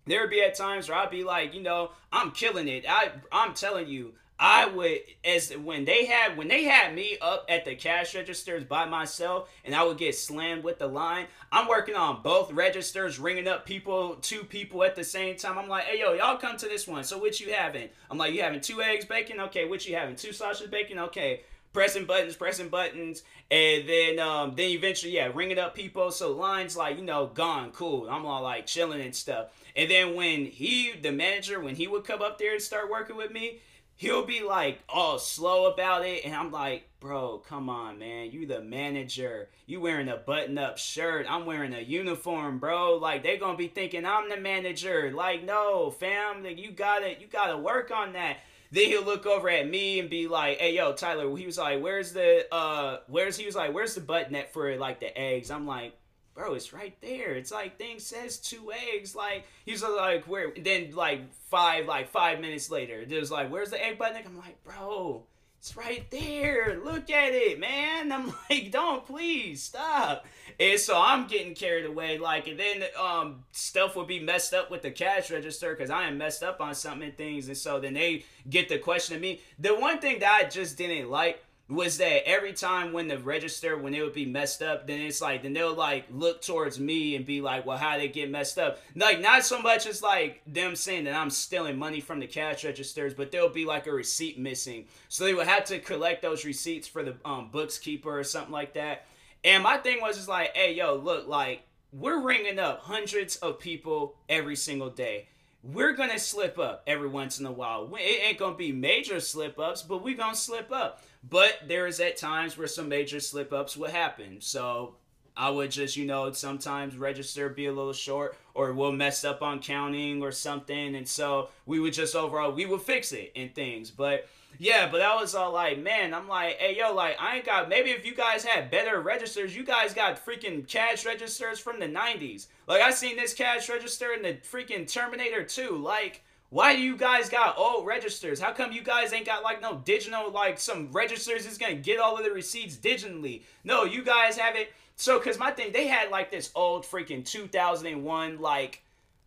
there 0.05 0.22
would 0.22 0.30
be 0.30 0.41
at 0.41 0.55
times 0.55 0.89
where 0.89 0.97
I'd 0.97 1.12
be 1.12 1.24
like, 1.24 1.53
you 1.53 1.62
know, 1.62 1.91
I'm 2.12 2.32
killing 2.32 2.68
it. 2.68 2.86
I 2.88 3.12
I'm 3.32 3.53
telling 3.53 3.88
you, 3.88 4.14
I 4.44 4.66
would 4.66 5.02
as 5.24 5.52
when 5.52 5.86
they 5.86 6.06
had 6.06 6.36
when 6.36 6.48
they 6.48 6.64
had 6.64 6.96
me 6.96 7.16
up 7.22 7.46
at 7.48 7.64
the 7.64 7.76
cash 7.76 8.16
registers 8.16 8.64
by 8.64 8.86
myself 8.86 9.48
and 9.64 9.76
I 9.76 9.84
would 9.84 10.00
get 10.00 10.16
slammed 10.16 10.64
with 10.64 10.80
the 10.80 10.88
line. 10.88 11.28
I'm 11.52 11.68
working 11.68 11.94
on 11.94 12.24
both 12.24 12.52
registers, 12.52 13.20
ringing 13.20 13.48
up 13.48 13.68
people, 13.68 14.16
two 14.16 14.44
people 14.44 14.84
at 14.84 14.96
the 14.96 15.04
same 15.04 15.36
time. 15.36 15.60
I'm 15.60 15.70
like, 15.70 15.84
hey 15.84 16.00
yo, 16.00 16.14
y'all 16.14 16.38
come 16.38 16.58
to 16.58 16.66
this 16.66 16.88
one. 16.88 17.04
So 17.04 17.22
which 17.22 17.39
you 17.39 17.54
having? 17.54 17.89
I'm 18.10 18.18
like, 18.18 18.34
you 18.34 18.42
having 18.42 18.62
two 18.62 18.82
eggs 18.82 19.06
bacon? 19.06 19.39
Okay, 19.42 19.66
which 19.66 19.88
you 19.88 19.96
having? 19.96 20.16
Two 20.16 20.34
sausage 20.34 20.72
bacon? 20.72 20.98
Okay. 20.98 21.42
Pressing 21.72 22.06
buttons, 22.06 22.36
pressing 22.36 22.68
buttons, 22.68 23.24
and 23.50 23.88
then 23.88 24.20
um, 24.20 24.56
then 24.58 24.72
eventually, 24.72 25.14
yeah, 25.14 25.32
ringing 25.34 25.58
up 25.58 25.74
people. 25.74 26.12
So 26.12 26.34
lines 26.34 26.76
like 26.76 26.98
you 26.98 27.04
know 27.06 27.28
gone, 27.28 27.72
cool. 27.72 28.10
I'm 28.10 28.26
all 28.26 28.42
like 28.42 28.66
chilling 28.66 29.00
and 29.00 29.16
stuff. 29.16 29.52
And 29.74 29.89
then 29.89 30.16
when 30.16 30.48
he, 30.48 30.92
the 31.02 31.14
manager, 31.14 31.62
when 31.62 31.76
he 31.76 31.88
would 31.88 32.04
come 32.04 32.22
up 32.22 32.38
there 32.39 32.52
and 32.52 32.62
start 32.62 32.89
working 32.89 33.16
with 33.16 33.32
me, 33.32 33.62
he'll 33.96 34.26
be 34.26 34.42
like 34.42 34.80
all 34.89 35.20
slow 35.20 35.72
about 35.72 36.06
it. 36.06 36.26
And 36.26 36.36
i'm 36.36 36.52
like 36.52 36.88
bro 37.00 37.39
come 37.39 37.70
on 37.70 38.00
man. 38.00 38.32
You 38.32 38.46
the 38.46 38.62
manager. 38.62 39.50
You 39.66 39.82
wearing 39.82 40.10
a 40.10 40.18
button-up 40.18 40.78
shirt. 40.78 41.26
I'm 41.30 41.46
wearing 41.46 41.74
a 41.74 41.82
uniform 41.82 42.60
bro. 42.60 42.98
Like 42.98 43.24
they 43.24 43.38
gonna 43.38 43.58
be 43.58 43.68
thinking 43.68 44.06
i'm 44.06 44.30
the 44.30 44.38
manager. 44.38 45.12
Like 45.14 45.44
no 45.44 45.92
fam. 45.92 46.44
Like, 46.44 46.60
you 46.60 46.72
gotta 46.72 47.16
you 47.20 47.28
gotta 47.28 47.58
work 47.58 47.92
on 47.92 48.14
that. 48.14 48.38
Then 48.72 48.86
he'll 48.86 49.04
look 49.04 49.26
over 49.26 49.50
at 49.50 49.70
me 49.70 50.00
and 50.00 50.10
be 50.10 50.28
like 50.28 50.60
hey 50.60 50.76
yo 50.76 50.94
tyler. 50.94 51.36
He 51.36 51.46
was 51.46 51.58
like 51.58 51.82
where's 51.82 52.14
the 52.14 52.46
uh 52.54 53.00
where's 53.08 53.38
he 53.38 53.46
was 53.46 53.56
like 53.56 53.74
where's 53.74 53.96
the 53.96 54.02
button 54.02 54.36
at 54.36 54.54
for 54.54 54.76
like 54.78 55.00
the 55.00 55.18
eggs? 55.18 55.52
I'm 55.52 55.68
like 55.68 55.94
bro, 56.34 56.53
it's 56.53 56.73
right 56.73 56.95
there. 57.01 57.34
It's 57.34 57.51
like 57.51 57.77
thing 57.77 57.99
says 57.99 58.38
two 58.38 58.71
eggs. 58.71 59.15
Like 59.15 59.45
he's 59.65 59.84
like, 59.84 60.25
where? 60.25 60.51
Then 60.57 60.91
like 60.91 61.34
five, 61.49 61.88
like 61.88 62.09
five 62.09 62.39
minutes 62.39 62.69
later, 62.69 63.05
there's 63.05 63.32
like, 63.32 63.51
where's 63.51 63.69
the 63.69 63.84
egg 63.84 63.97
button? 63.97 64.21
I'm 64.25 64.38
like, 64.38 64.63
bro, 64.63 65.23
it's 65.61 65.77
right 65.77 66.09
there. 66.09 66.79
Look 66.84 67.11
at 67.11 67.34
it, 67.34 67.59
man. 67.59 68.11
I'm 68.11 68.34
like, 68.49 68.71
don't 68.71 69.05
please 69.05 69.61
stop. 69.61 70.25
And 70.59 70.79
so 70.79 70.99
I'm 70.99 71.27
getting 71.27 71.53
carried 71.53 71.86
away. 71.86 72.17
Like, 72.17 72.47
and 72.47 72.59
then 72.59 72.84
um 72.99 73.43
stuff 73.51 73.95
will 73.95 74.05
be 74.05 74.19
messed 74.19 74.53
up 74.53 74.71
with 74.71 74.82
the 74.82 74.91
cash 74.91 75.29
register 75.29 75.75
because 75.75 75.91
I 75.91 76.07
am 76.07 76.17
messed 76.17 76.43
up 76.43 76.61
on 76.61 76.73
something 76.73 77.09
and 77.09 77.17
things. 77.17 77.47
And 77.47 77.57
so 77.57 77.79
then 77.79 77.93
they 77.93 78.25
get 78.49 78.69
the 78.69 78.79
question 78.79 79.15
of 79.15 79.21
me. 79.21 79.41
The 79.59 79.75
one 79.75 79.99
thing 79.99 80.19
that 80.19 80.41
I 80.43 80.49
just 80.49 80.77
didn't 80.77 81.09
like 81.11 81.43
was 81.72 81.97
that 81.99 82.28
every 82.28 82.51
time 82.51 82.91
when 82.91 83.07
the 83.07 83.17
register 83.17 83.78
when 83.78 83.93
it 83.93 84.03
would 84.03 84.13
be 84.13 84.26
messed 84.26 84.61
up 84.61 84.86
then 84.88 84.99
it's 84.99 85.22
like 85.22 85.41
then 85.41 85.53
they'll 85.53 85.74
like 85.74 86.05
look 86.11 86.41
towards 86.41 86.78
me 86.80 87.15
and 87.15 87.26
be 87.26 87.39
like 87.39 87.65
well 87.65 87.78
how 87.78 87.97
they 87.97 88.09
get 88.09 88.30
messed 88.30 88.59
up? 88.59 88.80
Like 88.95 89.22
not 89.22 89.45
so 89.45 89.61
much 89.61 89.88
as 89.88 90.03
like 90.03 90.41
them 90.45 90.76
saying 90.76 91.05
that 91.05 91.15
i'm 91.15 91.30
stealing 91.30 91.78
money 91.78 92.01
from 92.01 92.19
the 92.19 92.28
cash 92.28 92.65
registers 92.65 93.13
but 93.13 93.32
there'll 93.32 93.49
be 93.49 93.65
like 93.65 93.88
a 93.88 93.91
receipt 93.91 94.38
missing. 94.38 94.86
So 95.07 95.24
they 95.24 95.34
would 95.34 95.47
have 95.47 95.63
to 95.65 95.80
collect 95.80 96.22
those 96.22 96.43
receipts 96.43 96.88
for 96.88 97.03
the 97.03 97.15
um, 97.24 97.49
bookkeeper 97.51 98.19
or 98.19 98.24
something 98.24 98.51
like 98.51 98.74
that. 98.74 99.05
And 99.43 99.63
my 99.63 99.78
thing 99.78 100.01
was 100.01 100.17
just 100.17 100.28
like 100.30 100.55
hey 100.55 100.74
yo 100.74 100.95
look 100.95 101.28
like 101.28 101.63
we're 101.93 102.22
ringing 102.22 102.59
up 102.59 102.82
hundreds 102.82 103.38
of 103.38 103.59
people 103.59 104.15
every 104.28 104.55
single 104.55 104.89
day 104.89 105.28
we're 105.64 105.93
gonna 105.93 106.20
slip 106.20 106.57
up 106.57 106.84
every 106.88 107.07
once 107.07 107.39
in 107.39 107.45
a 107.45 107.51
while. 107.51 107.89
It 107.95 108.26
ain't 108.26 108.38
gonna 108.38 108.55
be 108.55 108.72
major 108.72 109.20
slip 109.20 109.59
ups, 109.59 109.82
but 109.82 110.03
we're 110.03 110.18
gonna 110.18 110.36
slip 110.36 110.72
up. 110.72 111.03
But 111.28 111.59
there 111.68 111.86
is 111.86 111.99
at 111.99 112.18
times 112.18 112.57
where 112.57 112.68
some 112.68 112.89
major 112.89 113.20
slip 113.20 113.53
ups 113.53 113.78
will 113.78 113.91
happen. 113.91 114.41
So 114.41 114.95
I 115.38 115.49
would 115.49 115.72
just, 115.72 115.95
you 115.95 116.05
know, 116.05 116.32
sometimes 116.32 116.97
register 116.97 117.47
be 117.49 117.68
a 117.68 117.72
little 117.72 117.93
short 117.93 118.36
or 118.53 118.74
we'll 118.74 118.91
mess 118.91 119.24
up 119.24 119.41
on 119.41 119.59
counting 119.59 120.22
or 120.22 120.32
something. 120.32 120.95
And 120.95 121.07
so 121.07 121.49
we 121.66 121.80
would 121.80 121.93
just 121.93 122.16
overall, 122.16 122.51
we 122.51 122.66
would 122.66 122.82
fix 122.82 123.12
it 123.12 123.32
and 123.36 123.53
things. 123.53 123.91
But 123.91 124.28
yeah, 124.62 124.88
but 124.91 124.99
that 124.99 125.20
was 125.20 125.34
all 125.34 125.51
like, 125.51 125.80
man, 125.80 126.14
I'm 126.14 126.28
like, 126.28 126.57
hey, 126.57 126.78
yo, 126.78 126.93
like, 126.93 127.18
I 127.20 127.38
ain't 127.38 127.45
got, 127.47 127.68
maybe 127.68 127.89
if 127.89 128.05
you 128.05 128.14
guys 128.14 128.43
had 128.43 128.70
better 128.70 129.01
registers, 129.01 129.55
you 129.55 129.64
guys 129.64 129.91
got 129.91 130.24
freaking 130.24 130.68
cash 130.68 131.03
registers 131.03 131.57
from 131.57 131.80
the 131.80 131.88
90s. 131.88 132.45
Like, 132.68 132.80
I 132.80 132.91
seen 132.91 133.16
this 133.16 133.34
cash 133.34 133.70
register 133.70 134.14
in 134.14 134.22
the 134.22 134.36
freaking 134.36 134.88
Terminator 134.88 135.43
2. 135.43 135.78
Like, 135.78 136.22
why 136.51 136.76
do 136.76 136.82
you 136.84 136.95
guys 136.95 137.28
got 137.28 137.57
old 137.57 137.88
registers? 137.88 138.39
How 138.39 138.53
come 138.53 138.72
you 138.72 138.84
guys 138.84 139.14
ain't 139.14 139.26
got 139.26 139.41
like 139.41 139.64
no 139.64 139.82
digital 139.84 140.30
like 140.30 140.59
some 140.59 140.91
registers 140.91 141.47
is 141.47 141.57
gonna 141.57 141.74
get 141.74 141.97
all 141.97 142.18
of 142.18 142.24
the 142.24 142.30
receipts 142.30 142.76
digitally? 142.76 143.41
No, 143.64 143.86
you 143.86 144.03
guys 144.03 144.38
have 144.38 144.55
it. 144.55 144.74
So, 144.95 145.18
cause 145.20 145.39
my 145.39 145.49
thing, 145.51 145.72
they 145.72 145.88
had 145.88 146.12
like 146.12 146.30
this 146.30 146.51
old 146.53 146.86
freaking 146.86 147.26
2001 147.26 148.39
like 148.39 148.84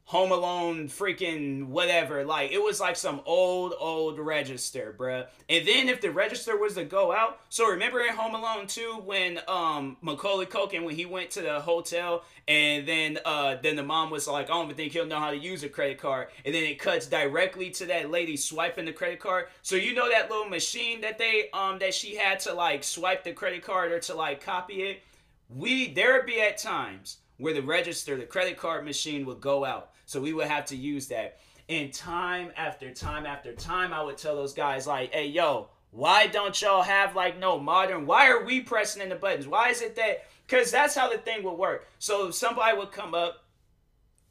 Home 0.07 0.32
Alone 0.32 0.88
freaking 0.88 1.68
whatever. 1.68 2.24
Like 2.24 2.52
it 2.52 2.62
was 2.62 2.78
like 2.78 2.94
some 2.94 3.22
old 3.24 3.72
old 3.78 4.18
register, 4.18 4.94
bruh. 4.96 5.26
And 5.48 5.66
then 5.66 5.88
if 5.88 6.02
the 6.02 6.11
register 6.11 6.59
was 6.59 6.74
to 6.74 6.84
go 6.84 7.11
out, 7.11 7.40
so 7.48 7.70
remember 7.70 8.00
in 8.00 8.14
Home 8.14 8.34
Alone 8.34 8.66
2 8.66 9.02
when 9.07 9.40
um 9.48 9.96
Macaulay 10.02 10.44
Culkin 10.44 10.84
when 10.84 10.94
he 10.94 11.07
went 11.07 11.30
to 11.30 11.40
the 11.40 11.59
hotel 11.59 12.22
and 12.46 12.86
then 12.86 13.18
uh 13.24 13.57
then 13.62 13.76
the 13.76 13.82
mom 13.82 14.11
was 14.11 14.28
like, 14.28 14.46
I 14.46 14.48
don't 14.48 14.66
even 14.66 14.76
think 14.76 14.92
he'll 14.92 15.07
know 15.07 15.18
how 15.18 15.30
to 15.30 15.38
use 15.38 15.62
a 15.62 15.70
credit 15.70 15.98
card. 15.98 16.28
And 16.44 16.55
then 16.55 16.64
it 16.64 16.78
cuts 16.78 17.07
directly 17.07 17.70
to 17.70 17.86
that 17.86 18.11
lady 18.11 18.36
swiping 18.36 18.84
the 18.84 18.92
credit 18.92 19.20
card. 19.20 19.46
So 19.62 19.74
you 19.74 19.94
know 19.94 20.11
that 20.11 20.30
little 20.30 20.50
machine 20.50 21.00
that 21.00 21.16
they 21.16 21.48
um 21.55 21.78
that 21.78 21.94
she 21.94 22.14
had 22.14 22.40
to 22.40 22.52
like 22.52 22.84
swipe 22.84 23.24
the 23.24 23.32
credit 23.32 23.64
card 23.64 23.90
or 23.90 24.00
to 24.00 24.14
like 24.14 24.44
copy 24.44 24.82
it. 24.82 25.02
We 25.48 25.94
there 25.94 26.12
would 26.12 26.26
be 26.26 26.42
at 26.42 26.59
times 26.59 27.18
where 27.38 27.55
the 27.55 27.62
register, 27.62 28.16
the 28.16 28.24
credit 28.24 28.59
card 28.59 28.84
machine 28.84 29.24
would 29.26 29.40
go 29.40 29.64
out 29.64 29.90
so 30.07 30.20
we 30.20 30.32
would 30.32 30.46
have 30.46 30.66
to 30.66 30.76
use 30.76 31.09
that. 31.09 31.38
And 31.68 31.92
time 31.92 32.50
after 32.57 32.90
time 32.90 33.24
after 33.24 33.52
time, 33.55 33.92
I 33.92 34.02
would 34.02 34.18
tell 34.18 34.36
those 34.36 34.52
guys, 34.52 34.86
like, 34.86 35.12
hey, 35.12 35.26
yo, 35.26 35.68
why 35.90 36.26
don't 36.26 36.61
y'all 36.61 36.82
have 36.82 37.14
like 37.14 37.38
no 37.38 37.59
modern? 37.59 38.05
Why 38.05 38.28
are 38.28 38.44
we 38.44 38.61
pressing 38.61 39.02
in 39.02 39.09
the 39.09 39.14
buttons? 39.14 39.46
Why 39.46 39.70
is 39.70 39.80
it 39.80 39.96
that? 39.96 40.26
Because 40.46 40.70
that's 40.70 40.94
how 40.94 41.11
the 41.11 41.18
thing 41.18 41.42
would 41.44 41.55
work. 41.55 41.88
So 41.98 42.30
somebody 42.30 42.76
would 42.76 42.92
come 42.92 43.14
up, 43.14 43.44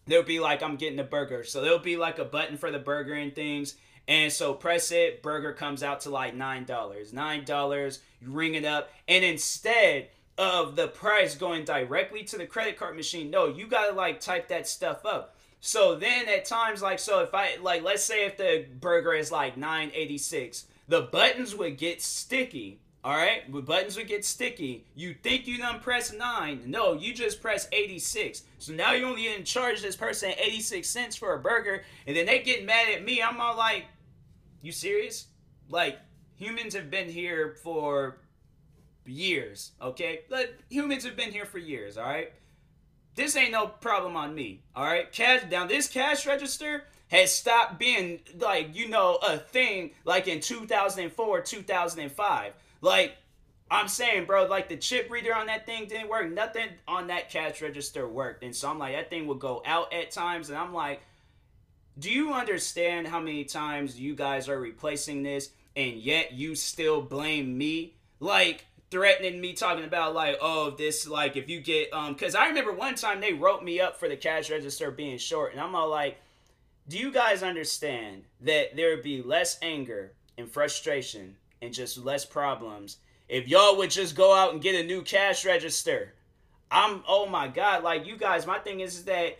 they'll 0.05 0.24
be 0.24 0.39
like, 0.39 0.61
I'm 0.61 0.76
getting 0.76 0.99
a 0.99 1.03
burger. 1.03 1.43
So 1.43 1.61
there'll 1.61 1.80
be 1.80 1.97
like 1.97 2.19
a 2.19 2.26
button 2.26 2.57
for 2.57 2.69
the 2.69 2.80
burger 2.80 3.13
and 3.13 3.34
things. 3.34 3.76
And 4.07 4.32
so 4.32 4.53
press 4.53 4.91
it, 4.91 5.24
burger 5.24 5.53
comes 5.53 5.82
out 5.82 6.01
to 6.01 6.09
like 6.09 6.36
$9. 6.36 6.67
$9, 6.67 7.99
you 8.21 8.32
ring 8.32 8.55
it 8.55 8.65
up. 8.65 8.91
And 9.07 9.24
instead 9.24 10.09
of 10.38 10.76
the 10.76 10.89
price 10.89 11.36
going 11.36 11.63
directly 11.63 12.24
to 12.26 12.38
the 12.38 12.45
credit 12.45 12.78
card 12.78 12.97
machine, 12.97 13.32
no, 13.32 13.47
you 13.47 13.67
got 13.67 13.88
to 13.88 13.95
like 13.95 14.19
type 14.19 14.49
that 14.49 14.67
stuff 14.67 15.05
up. 15.05 15.33
So 15.66 15.95
then 15.95 16.28
at 16.28 16.43
times, 16.43 16.82
like, 16.82 16.99
so 16.99 17.22
if 17.22 17.34
I, 17.34 17.55
like, 17.61 17.84
let's 17.84 18.03
say 18.03 18.26
if 18.26 18.36
the 18.36 18.66
burger 18.82 19.14
is 19.14 19.32
like 19.32 19.55
986, 19.55 20.66
the 20.89 21.03
buttons 21.03 21.55
would 21.55 21.78
get 21.78 22.01
sticky 22.01 22.82
All 23.01 23.16
right, 23.16 23.49
but 23.51 23.66
buttons 23.66 23.95
would 23.97 24.07
get 24.07 24.26
sticky. 24.26 24.86
You 24.95 25.14
think 25.14 25.47
you 25.47 25.57
done 25.57 25.80
press 25.82 26.11
nine? 26.14 26.64
No, 26.66 26.93
you 26.93 27.14
just 27.14 27.41
press 27.41 27.68
86. 27.72 28.43
So 28.59 28.74
now 28.74 28.91
you 28.93 29.05
only 29.05 29.34
in 29.34 29.43
charge 29.45 29.82
this 29.82 29.95
person 29.95 30.32
86 30.38 30.88
cents 30.88 31.16
for 31.16 31.34
a 31.34 31.39
burger, 31.39 31.84
and 32.07 32.16
then 32.16 32.26
they 32.26 32.39
get 32.39 32.66
mad 32.66 32.89
at 32.93 33.03
me. 33.03 33.22
I'm 33.22 33.39
all 33.41 33.57
like, 33.57 33.86
"You 34.61 34.72
serious? 34.72 35.28
Like 35.70 35.97
humans 36.36 36.74
have 36.76 36.89
been 36.89 37.09
here 37.09 37.55
for 37.61 38.18
years, 39.05 39.74
okay? 39.82 40.22
But 40.30 40.55
humans 40.70 41.03
have 41.05 41.16
been 41.18 41.32
here 41.32 41.45
for 41.45 41.57
years, 41.57 41.97
all 41.97 42.05
right? 42.05 42.32
This 43.16 43.36
ain't 43.36 43.51
no 43.51 43.68
problem 43.68 44.16
on 44.16 44.34
me, 44.34 44.61
all 44.76 44.86
right? 44.86 45.11
Cash 45.11 45.43
down 45.49 45.68
this 45.68 45.88
cash 45.88 46.26
register 46.26 46.86
has 47.09 47.32
stopped 47.32 47.78
being 47.78 48.20
like 48.39 48.76
you 48.76 48.89
know 48.89 49.20
a 49.28 49.38
thing 49.38 49.91
like 50.03 50.28
in 50.28 50.39
2004 50.39 51.41
2005 51.41 52.53
like, 52.84 53.16
I'm 53.72 53.88
saying, 53.88 54.26
bro, 54.26 54.45
like 54.45 54.68
the 54.68 54.76
chip 54.76 55.09
reader 55.09 55.34
on 55.34 55.47
that 55.47 55.66
thing 55.66 55.88
didn't 55.88 56.09
work. 56.09 56.30
Nothing 56.30 56.68
on 56.86 57.07
that 57.07 57.30
cash 57.30 57.61
register 57.61 58.05
worked. 58.07 58.43
And 58.43 58.53
so 58.53 58.70
I'm 58.70 58.78
like, 58.78 58.93
that 58.93 59.09
thing 59.09 59.26
would 59.28 59.39
go 59.39 59.64
out 59.66 59.93
at 59.93 60.11
times. 60.11 60.49
And 60.49 60.57
I'm 60.57 60.74
like, 60.74 61.01
do 61.97 62.11
you 62.11 62.34
understand 62.34 63.07
how 63.07 63.22
many 63.22 63.45
times 63.45 63.97
you 63.97 64.16
guys 64.16 64.49
are 64.49 64.59
replacing 64.59 65.24
this 65.24 65.49
and 65.78 65.93
yet 65.93 66.34
you 66.34 66.55
still 66.55 67.01
blame 67.01 67.57
me? 67.57 67.95
Like, 68.20 68.66
threatening 68.94 69.41
me 69.41 69.54
talking 69.54 69.86
about 69.86 70.14
like 70.14 70.38
oh 70.39 70.70
this 70.70 71.08
like 71.08 71.36
if 71.36 71.50
you 71.50 71.60
get 71.60 71.91
um 71.94 72.14
because 72.14 72.36
i 72.36 72.48
remember 72.48 72.72
one 72.72 72.94
time 72.94 73.20
they 73.20 73.34
wrote 73.34 73.64
me 73.64 73.80
up 73.80 74.00
for 74.00 74.08
the 74.08 74.16
cash 74.16 74.52
register 74.52 74.91
being 74.91 75.18
short 75.18 75.52
and 75.52 75.60
i'm 75.60 75.74
all 75.74 75.89
like 75.89 76.18
do 76.88 77.00
you 77.00 77.12
guys 77.12 77.41
understand 77.41 78.24
that 78.39 78.76
there 78.76 78.91
would 78.91 79.02
be 79.02 79.24
less 79.24 79.58
anger 79.64 80.12
and 80.38 80.48
frustration 80.48 81.36
and 81.60 81.74
just 81.74 81.98
less 81.98 82.24
problems 82.24 82.98
if 83.30 83.48
y'all 83.48 83.78
would 83.78 83.89
just 83.89 84.16
go 84.16 84.34
out 84.34 84.54
and 84.54 84.62
get 84.62 84.76
a 84.76 84.86
new 84.86 85.02
cash 85.02 85.46
register. 85.46 86.14
I'm 86.70 87.04
oh 87.08 87.26
my 87.26 87.48
god, 87.48 87.84
like 87.84 88.06
you 88.06 88.18
guys, 88.18 88.46
my 88.46 88.60
thing 88.60 88.80
is 88.80 89.06
that 89.06 89.38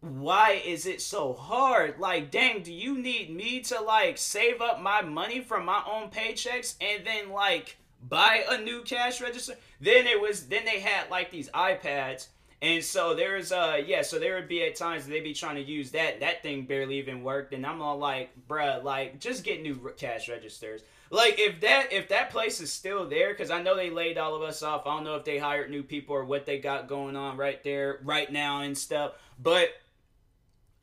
why 0.00 0.62
is 0.64 0.86
it 0.86 1.00
so 1.00 1.32
hard? 1.32 1.98
Like, 1.98 2.30
dang, 2.30 2.62
do 2.62 2.72
you 2.72 2.96
need 2.98 3.34
me 3.34 3.60
to 3.62 3.80
like 3.80 4.18
save 4.18 4.60
up 4.60 4.80
my 4.80 5.02
money 5.02 5.40
from 5.40 5.64
my 5.64 5.82
own 5.90 6.10
paychecks 6.10 6.76
and 6.80 7.04
then 7.04 7.30
like 7.30 7.76
buy 8.02 8.44
a 8.48 8.58
new 8.58 8.82
cash 8.82 9.20
register? 9.20 9.54
Then 9.80 10.06
it 10.06 10.20
was 10.20 10.46
then 10.48 10.64
they 10.64 10.80
had 10.80 11.10
like 11.10 11.30
these 11.30 11.48
iPads. 11.50 12.28
And 12.60 12.82
so 12.82 13.14
there's 13.14 13.52
uh 13.52 13.80
yeah, 13.86 14.02
so 14.02 14.18
there 14.18 14.34
would 14.34 14.48
be 14.48 14.64
at 14.64 14.74
times 14.74 15.06
they'd 15.06 15.20
be 15.20 15.34
trying 15.34 15.56
to 15.56 15.62
use 15.62 15.92
that. 15.92 16.20
That 16.20 16.42
thing 16.42 16.66
barely 16.66 16.98
even 16.98 17.22
worked, 17.22 17.54
and 17.54 17.64
I'm 17.64 17.80
all 17.80 17.98
like, 17.98 18.30
bruh, 18.48 18.82
like 18.82 19.20
just 19.20 19.44
get 19.44 19.62
new 19.62 19.92
cash 19.96 20.28
registers. 20.28 20.82
Like 21.10 21.36
if 21.38 21.60
that 21.60 21.92
if 21.92 22.08
that 22.08 22.30
place 22.30 22.60
is 22.60 22.72
still 22.72 23.08
there, 23.08 23.30
because 23.30 23.50
I 23.50 23.62
know 23.62 23.76
they 23.76 23.90
laid 23.90 24.18
all 24.18 24.34
of 24.34 24.42
us 24.42 24.62
off. 24.62 24.86
I 24.86 24.96
don't 24.96 25.04
know 25.04 25.14
if 25.14 25.24
they 25.24 25.38
hired 25.38 25.70
new 25.70 25.82
people 25.82 26.16
or 26.16 26.24
what 26.24 26.46
they 26.46 26.58
got 26.58 26.88
going 26.88 27.16
on 27.16 27.36
right 27.36 27.62
there 27.62 28.00
right 28.02 28.30
now 28.30 28.60
and 28.60 28.76
stuff. 28.76 29.12
But 29.40 29.70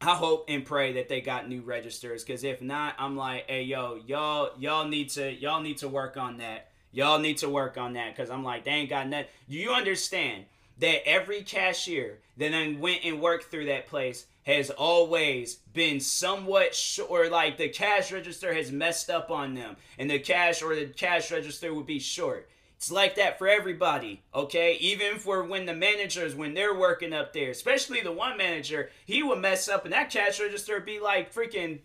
I 0.01 0.15
hope 0.15 0.45
and 0.47 0.65
pray 0.65 0.93
that 0.93 1.09
they 1.09 1.21
got 1.21 1.47
new 1.47 1.61
registers. 1.61 2.23
Because 2.23 2.43
if 2.43 2.61
not, 2.61 2.95
I'm 2.97 3.15
like, 3.17 3.49
hey 3.49 3.63
yo, 3.63 3.99
y'all 4.05 4.51
y'all 4.57 4.87
need 4.87 5.09
to 5.11 5.31
y'all 5.31 5.61
need 5.61 5.77
to 5.79 5.89
work 5.89 6.17
on 6.17 6.37
that. 6.37 6.69
Y'all 6.95 7.19
need 7.19 7.37
to 7.37 7.49
work 7.49 7.77
on 7.77 7.93
that. 7.93 8.15
Because 8.15 8.29
I'm 8.29 8.43
like, 8.43 8.63
they 8.63 8.71
ain't 8.71 8.89
got 8.89 9.07
nothing. 9.07 9.27
You 9.47 9.71
understand 9.71 10.45
that 10.79 11.07
every 11.07 11.43
cashier 11.43 12.19
that 12.37 12.51
then 12.51 12.79
went 12.79 13.03
and 13.03 13.21
worked 13.21 13.51
through 13.51 13.65
that 13.65 13.87
place 13.87 14.25
has 14.45 14.69
always 14.69 15.55
been 15.73 15.99
somewhat 15.99 16.73
short, 16.73 17.09
or 17.09 17.29
like 17.29 17.57
the 17.57 17.67
cash 17.67 18.11
register 18.11 18.53
has 18.53 18.71
messed 18.71 19.09
up 19.09 19.29
on 19.29 19.55
them, 19.55 19.75
and 19.99 20.09
the 20.09 20.19
cash 20.19 20.61
or 20.61 20.75
the 20.75 20.85
cash 20.85 21.31
register 21.31 21.73
would 21.73 21.85
be 21.85 21.99
short. 21.99 22.47
It's 22.77 22.91
like 22.91 23.15
that 23.15 23.39
for 23.39 23.47
everybody, 23.47 24.21
okay? 24.33 24.77
Even 24.79 25.17
for 25.17 25.43
when 25.43 25.65
the 25.65 25.73
managers, 25.73 26.35
when 26.35 26.53
they're 26.53 26.77
working 26.77 27.13
up 27.13 27.33
there, 27.33 27.49
especially 27.49 28.01
the 28.01 28.11
one 28.11 28.37
manager, 28.37 28.89
he 29.05 29.23
would 29.23 29.39
mess 29.39 29.67
up 29.67 29.85
and 29.85 29.93
that 29.93 30.11
cash 30.11 30.39
register 30.39 30.75
would 30.75 30.85
be 30.85 30.99
like 30.99 31.33
freaking 31.33 31.79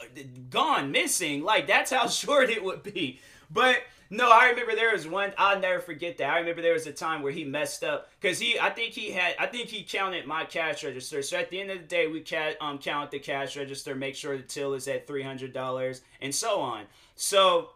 uh, 0.00 0.04
gone, 0.48 0.90
missing. 0.90 1.42
Like 1.42 1.66
that's 1.66 1.90
how 1.90 2.06
short 2.08 2.48
it 2.48 2.64
would 2.64 2.82
be. 2.82 3.20
But 3.50 3.82
no, 4.10 4.30
I 4.30 4.50
remember 4.50 4.74
there 4.74 4.92
was 4.92 5.06
one. 5.06 5.32
I'll 5.36 5.58
never 5.58 5.80
forget 5.80 6.18
that. 6.18 6.30
I 6.30 6.38
remember 6.38 6.62
there 6.62 6.72
was 6.72 6.86
a 6.86 6.92
time 6.92 7.22
where 7.22 7.32
he 7.32 7.44
messed 7.44 7.82
up 7.82 8.08
because 8.20 8.38
he. 8.38 8.58
I 8.58 8.70
think 8.70 8.92
he 8.92 9.10
had. 9.10 9.34
I 9.38 9.46
think 9.46 9.68
he 9.68 9.82
counted 9.82 10.26
my 10.26 10.44
cash 10.44 10.84
register. 10.84 11.22
So 11.22 11.36
at 11.36 11.50
the 11.50 11.60
end 11.60 11.70
of 11.70 11.78
the 11.78 11.84
day, 11.84 12.06
we 12.06 12.20
cat 12.20 12.56
um 12.60 12.78
count 12.78 13.10
the 13.10 13.18
cash 13.18 13.56
register, 13.56 13.94
make 13.94 14.14
sure 14.14 14.36
the 14.36 14.42
till 14.42 14.74
is 14.74 14.86
at 14.88 15.06
three 15.06 15.22
hundred 15.22 15.52
dollars, 15.52 16.02
and 16.20 16.34
so 16.34 16.60
on. 16.60 16.84
So 17.16 17.70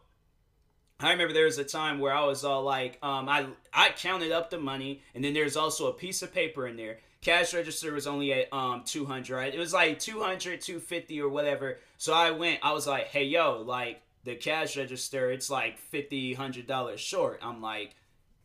I 1.01 1.13
remember 1.13 1.33
there 1.33 1.47
was 1.47 1.59
a 1.59 1.65
time 1.65 1.99
where 1.99 2.13
I 2.13 2.25
was 2.25 2.45
all 2.45 2.63
like, 2.63 2.99
um, 3.03 3.29
I 3.29 3.47
I 3.73 3.91
counted 3.97 4.33
up 4.33 4.51
the 4.51 4.59
money, 4.59 5.03
and 5.15 5.25
then 5.25 5.35
there's 5.35 5.57
also 5.57 5.89
a 5.89 5.93
piece 5.95 6.23
of 6.23 6.33
paper 6.33 6.67
in 6.67 6.77
there. 6.77 6.99
Cash 7.23 7.53
register 7.55 7.93
was 7.93 8.07
only 8.07 8.33
at 8.33 8.53
um 8.53 8.83
200. 8.85 9.35
right? 9.35 9.55
It 9.55 9.59
was 9.59 9.73
like 9.73 9.99
200, 9.99 10.61
250 10.61 11.21
or 11.21 11.29
whatever. 11.29 11.79
So 11.99 12.13
I 12.13 12.31
went. 12.31 12.61
I 12.63 12.73
was 12.73 12.87
like, 12.87 13.09
hey 13.09 13.25
yo, 13.25 13.63
like 13.67 14.03
the 14.25 14.37
cash 14.37 14.77
register, 14.77 15.31
it's 15.31 15.51
like 15.51 15.79
fifty, 15.79 16.35
hundred 16.35 16.67
dollars 16.67 17.01
short. 17.01 17.41
I'm 17.43 17.63
like, 17.63 17.95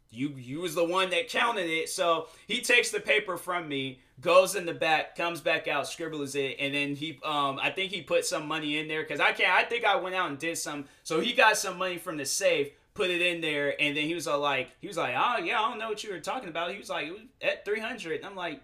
you 0.10 0.30
you 0.30 0.62
was 0.62 0.76
the 0.76 0.84
one 0.84 1.10
that 1.10 1.30
counted 1.30 1.70
it. 1.70 1.90
So 1.90 2.28
he 2.48 2.62
takes 2.62 2.92
the 2.92 3.00
paper 3.00 3.38
from 3.38 3.68
me, 3.68 4.00
goes 4.22 4.56
in 4.56 4.66
the 4.66 4.74
back, 4.74 5.16
comes 5.16 5.42
back 5.42 5.68
out, 5.68 5.88
scribbles 5.88 6.36
it, 6.36 6.56
and 6.60 6.74
then 6.74 6.96
he 6.96 7.20
um 7.24 7.60
I 7.62 7.70
think 7.70 7.92
he 7.92 8.02
put 8.02 8.26
some 8.26 8.48
money 8.48 8.78
in 8.78 8.88
there 8.88 9.04
because 9.04 9.20
I 9.20 9.32
can't 9.34 9.52
I 9.52 9.64
think 9.64 9.86
I 9.86 9.96
went 9.98 10.16
out 10.16 10.30
and 10.30 10.40
did 10.40 10.58
some 10.58 10.86
so 11.04 11.20
he 11.20 11.34
got 11.34 11.58
some 11.58 11.78
money 11.78 11.98
from 11.98 12.18
the 12.18 12.26
safe, 12.26 12.70
put 12.94 13.10
it 13.10 13.22
in 13.22 13.42
there, 13.42 13.80
and 13.82 13.96
then 13.96 14.06
he 14.06 14.14
was 14.14 14.28
all 14.28 14.40
like 14.40 14.70
he 14.80 14.88
was 14.88 14.98
like, 14.98 15.16
Oh 15.18 15.44
yeah, 15.44 15.60
I 15.62 15.70
don't 15.70 15.80
know 15.80 15.90
what 15.90 16.04
you 16.04 16.12
were 16.12 16.20
talking 16.20 16.50
about. 16.50 16.72
He 16.72 16.78
was 16.78 16.90
like, 16.90 17.08
It 17.08 17.12
was 17.12 17.22
at 17.42 17.66
three 17.66 17.80
hundred. 17.80 18.24
I'm 18.24 18.36
like, 18.36 18.62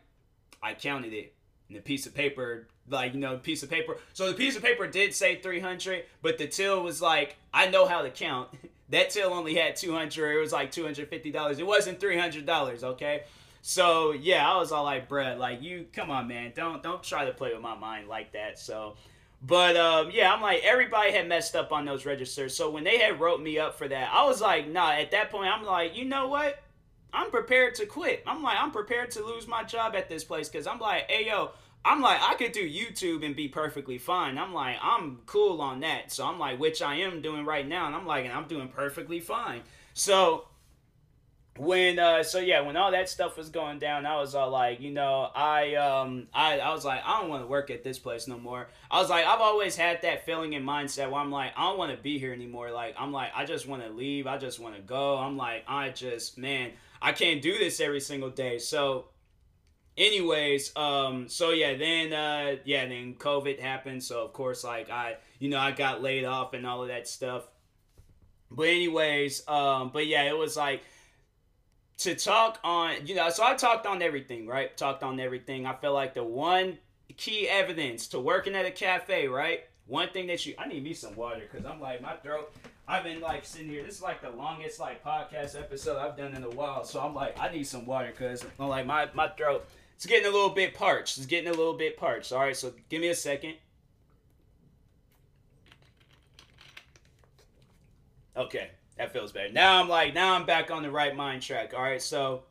I 0.63 0.73
counted 0.73 1.13
it. 1.13 1.35
And 1.67 1.77
the 1.77 1.81
piece 1.81 2.05
of 2.05 2.13
paper 2.13 2.67
like 2.89 3.13
you 3.13 3.19
know 3.19 3.37
piece 3.37 3.63
of 3.63 3.69
paper. 3.69 3.97
So 4.13 4.27
the 4.27 4.33
piece 4.33 4.55
of 4.55 4.63
paper 4.63 4.87
did 4.87 5.13
say 5.13 5.41
300 5.41 6.03
but 6.21 6.37
the 6.37 6.47
till 6.47 6.83
was 6.83 7.01
like 7.01 7.37
i 7.53 7.67
know 7.67 7.85
how 7.85 8.01
to 8.01 8.09
count. 8.09 8.49
That 8.89 9.09
till 9.09 9.33
only 9.33 9.55
had 9.55 9.77
200 9.77 10.35
it 10.35 10.41
was 10.41 10.51
like 10.51 10.69
$250 10.69 11.59
it 11.59 11.65
wasn't 11.65 12.01
$300 12.01 12.83
okay? 12.83 13.23
So 13.61 14.11
yeah 14.11 14.51
i 14.51 14.57
was 14.57 14.73
all 14.73 14.83
like 14.83 15.07
bruh 15.07 15.37
like 15.37 15.61
you 15.61 15.85
come 15.93 16.11
on 16.11 16.27
man. 16.27 16.51
Don't 16.53 16.83
don't 16.83 17.01
try 17.01 17.23
to 17.23 17.31
play 17.31 17.53
with 17.53 17.61
my 17.61 17.75
mind 17.75 18.09
like 18.09 18.33
that. 18.33 18.59
So 18.59 18.97
but 19.41 19.77
um, 19.77 20.11
yeah 20.11 20.33
i'm 20.33 20.41
like 20.41 20.61
everybody 20.63 21.11
had 21.11 21.27
messed 21.29 21.55
up 21.55 21.71
on 21.71 21.85
those 21.85 22.05
registers. 22.05 22.53
So 22.53 22.69
when 22.69 22.83
they 22.83 22.97
had 22.97 23.21
wrote 23.21 23.41
me 23.41 23.57
up 23.57 23.77
for 23.77 23.87
that 23.87 24.11
i 24.13 24.25
was 24.25 24.41
like 24.41 24.67
nah 24.67 24.91
at 24.91 25.11
that 25.11 25.31
point 25.31 25.47
i'm 25.47 25.63
like 25.63 25.95
you 25.95 26.03
know 26.03 26.27
what? 26.27 26.59
I'm 27.13 27.29
prepared 27.29 27.75
to 27.75 27.85
quit. 27.85 28.23
I'm 28.27 28.43
like 28.43 28.57
i'm 28.59 28.71
prepared 28.71 29.11
to 29.11 29.23
lose 29.23 29.47
my 29.47 29.63
job 29.63 29.95
at 29.95 30.09
this 30.09 30.25
place. 30.25 30.49
Because 30.49 30.67
i'm 30.67 30.79
like 30.79 31.09
hey 31.09 31.27
yo 31.27 31.51
I'm 31.83 32.01
like, 32.01 32.21
I 32.21 32.35
could 32.35 32.51
do 32.51 32.67
YouTube 32.67 33.25
and 33.25 33.35
be 33.35 33.47
perfectly 33.47 33.97
fine. 33.97 34.37
I'm 34.37 34.53
like, 34.53 34.77
I'm 34.81 35.19
cool 35.25 35.61
on 35.61 35.79
that. 35.79 36.11
So 36.11 36.25
I'm 36.25 36.37
like, 36.37 36.59
which 36.59 36.81
I 36.81 36.95
am 36.95 37.21
doing 37.21 37.45
right 37.45 37.67
now. 37.67 37.87
And 37.87 37.95
I'm 37.95 38.05
like, 38.05 38.25
and 38.25 38.33
I'm 38.33 38.47
doing 38.47 38.67
perfectly 38.67 39.19
fine. 39.19 39.61
So 39.93 40.45
when 41.57 41.99
uh 41.99 42.23
so 42.23 42.39
yeah 42.39 42.61
when 42.61 42.77
all 42.77 42.91
that 42.91 43.09
stuff 43.09 43.37
was 43.37 43.49
going 43.49 43.77
down 43.77 44.05
i 44.05 44.15
was 44.15 44.33
all 44.35 44.49
like 44.49 44.79
you 44.79 44.89
know 44.89 45.29
i 45.35 45.75
um 45.75 46.25
i 46.33 46.59
i 46.59 46.73
was 46.73 46.85
like 46.85 47.01
i 47.05 47.19
don't 47.19 47.29
want 47.29 47.43
to 47.43 47.47
work 47.47 47.69
at 47.69 47.83
this 47.83 47.99
place 47.99 48.25
no 48.25 48.39
more 48.39 48.69
i 48.89 49.01
was 49.01 49.09
like 49.09 49.25
i've 49.25 49.41
always 49.41 49.75
had 49.75 50.01
that 50.01 50.25
feeling 50.25 50.55
and 50.55 50.65
mindset 50.65 51.11
where 51.11 51.19
i'm 51.19 51.29
like 51.29 51.51
i 51.57 51.63
don't 51.63 51.77
want 51.77 51.93
to 51.95 52.01
be 52.01 52.17
here 52.17 52.31
anymore 52.31 52.71
like 52.71 52.95
i'm 52.97 53.11
like 53.11 53.31
i 53.35 53.43
just 53.43 53.67
want 53.67 53.83
to 53.83 53.89
leave 53.89 54.27
i 54.27 54.37
just 54.37 54.61
want 54.61 54.73
to 54.73 54.81
go 54.81 55.17
i'm 55.17 55.35
like 55.35 55.65
i 55.67 55.89
just 55.89 56.37
man 56.37 56.71
i 57.01 57.11
can't 57.11 57.41
do 57.41 57.57
this 57.57 57.81
every 57.81 57.99
single 57.99 58.29
day 58.29 58.57
so 58.57 59.07
anyways 60.01 60.75
um 60.75 61.27
so 61.29 61.51
yeah 61.51 61.75
then 61.75 62.11
uh 62.11 62.55
yeah 62.65 62.87
then 62.87 63.13
covid 63.13 63.59
happened 63.59 64.03
so 64.03 64.25
of 64.25 64.33
course 64.33 64.63
like 64.63 64.89
i 64.89 65.15
you 65.37 65.47
know 65.47 65.59
i 65.59 65.71
got 65.71 66.01
laid 66.01 66.25
off 66.25 66.53
and 66.53 66.65
all 66.65 66.81
of 66.81 66.87
that 66.87 67.07
stuff 67.07 67.47
but 68.49 68.67
anyways 68.67 69.47
um 69.47 69.91
but 69.93 70.07
yeah 70.07 70.23
it 70.23 70.35
was 70.35 70.57
like 70.57 70.81
to 71.97 72.15
talk 72.15 72.59
on 72.63 72.95
you 73.05 73.13
know 73.13 73.29
so 73.29 73.43
i 73.43 73.53
talked 73.53 73.85
on 73.85 74.01
everything 74.01 74.47
right 74.47 74.75
talked 74.75 75.03
on 75.03 75.19
everything 75.19 75.67
i 75.67 75.75
feel 75.75 75.93
like 75.93 76.15
the 76.15 76.23
one 76.23 76.77
key 77.15 77.47
evidence 77.47 78.07
to 78.07 78.19
working 78.19 78.55
at 78.55 78.65
a 78.65 78.71
cafe 78.71 79.27
right 79.27 79.65
one 79.85 80.09
thing 80.09 80.25
that 80.25 80.43
you 80.47 80.55
i 80.57 80.67
need 80.67 80.83
me 80.83 80.95
some 80.95 81.15
water 81.15 81.43
because 81.51 81.63
i'm 81.63 81.79
like 81.79 82.01
my 82.01 82.13
throat 82.17 82.51
I've 82.87 83.05
been 83.05 83.21
like 83.21 83.45
sitting 83.45 83.69
here. 83.69 83.83
This 83.83 83.95
is 83.95 84.01
like 84.01 84.21
the 84.21 84.31
longest 84.31 84.77
like 84.77 85.01
podcast 85.01 85.57
episode 85.57 85.97
I've 85.97 86.17
done 86.17 86.33
in 86.35 86.43
a 86.43 86.49
while. 86.49 86.83
So 86.83 86.99
I'm 86.99 87.15
like, 87.15 87.39
I 87.39 87.49
need 87.49 87.65
some 87.65 87.85
water 87.85 88.09
because 88.11 88.45
I'm 88.59 88.67
like 88.67 88.85
my 88.85 89.07
my 89.13 89.29
throat 89.29 89.65
it's 90.01 90.07
getting 90.07 90.25
a 90.25 90.31
little 90.31 90.49
bit 90.49 90.73
parched. 90.73 91.17
It's 91.17 91.27
getting 91.27 91.47
a 91.47 91.53
little 91.53 91.75
bit 91.75 91.95
parched. 91.95 92.33
All 92.33 92.39
right, 92.39 92.57
so 92.57 92.73
give 92.89 93.01
me 93.01 93.09
a 93.09 93.15
second. 93.15 93.53
Okay, 98.35 98.71
that 98.97 99.13
feels 99.13 99.31
better. 99.31 99.53
Now 99.53 99.79
I'm 99.79 99.87
like, 99.87 100.15
now 100.15 100.33
I'm 100.33 100.47
back 100.47 100.71
on 100.71 100.81
the 100.81 100.89
right 100.89 101.15
mind 101.15 101.43
track. 101.43 101.75
All 101.75 101.83
right, 101.83 102.01
so 102.01 102.41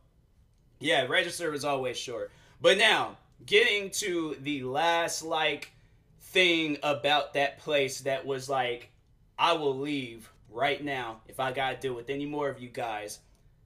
yeah, 0.79 1.05
register 1.07 1.51
was 1.51 1.65
always 1.65 1.97
short. 1.97 2.31
But 2.61 2.77
now, 2.77 3.17
getting 3.45 3.89
to 3.95 4.37
the 4.39 4.63
last 4.63 5.21
like 5.21 5.73
thing 6.21 6.77
about 6.83 7.33
that 7.33 7.59
place 7.59 7.99
that 7.99 8.25
was 8.25 8.47
like, 8.47 8.91
I 9.37 9.51
will 9.51 9.77
leave 9.77 10.31
right 10.49 10.81
now 10.81 11.19
if 11.27 11.41
I 11.41 11.51
gotta 11.51 11.75
deal 11.75 11.95
with 11.95 12.09
any 12.09 12.25
more 12.25 12.47
of 12.47 12.61
you 12.61 12.69
guys, 12.69 13.19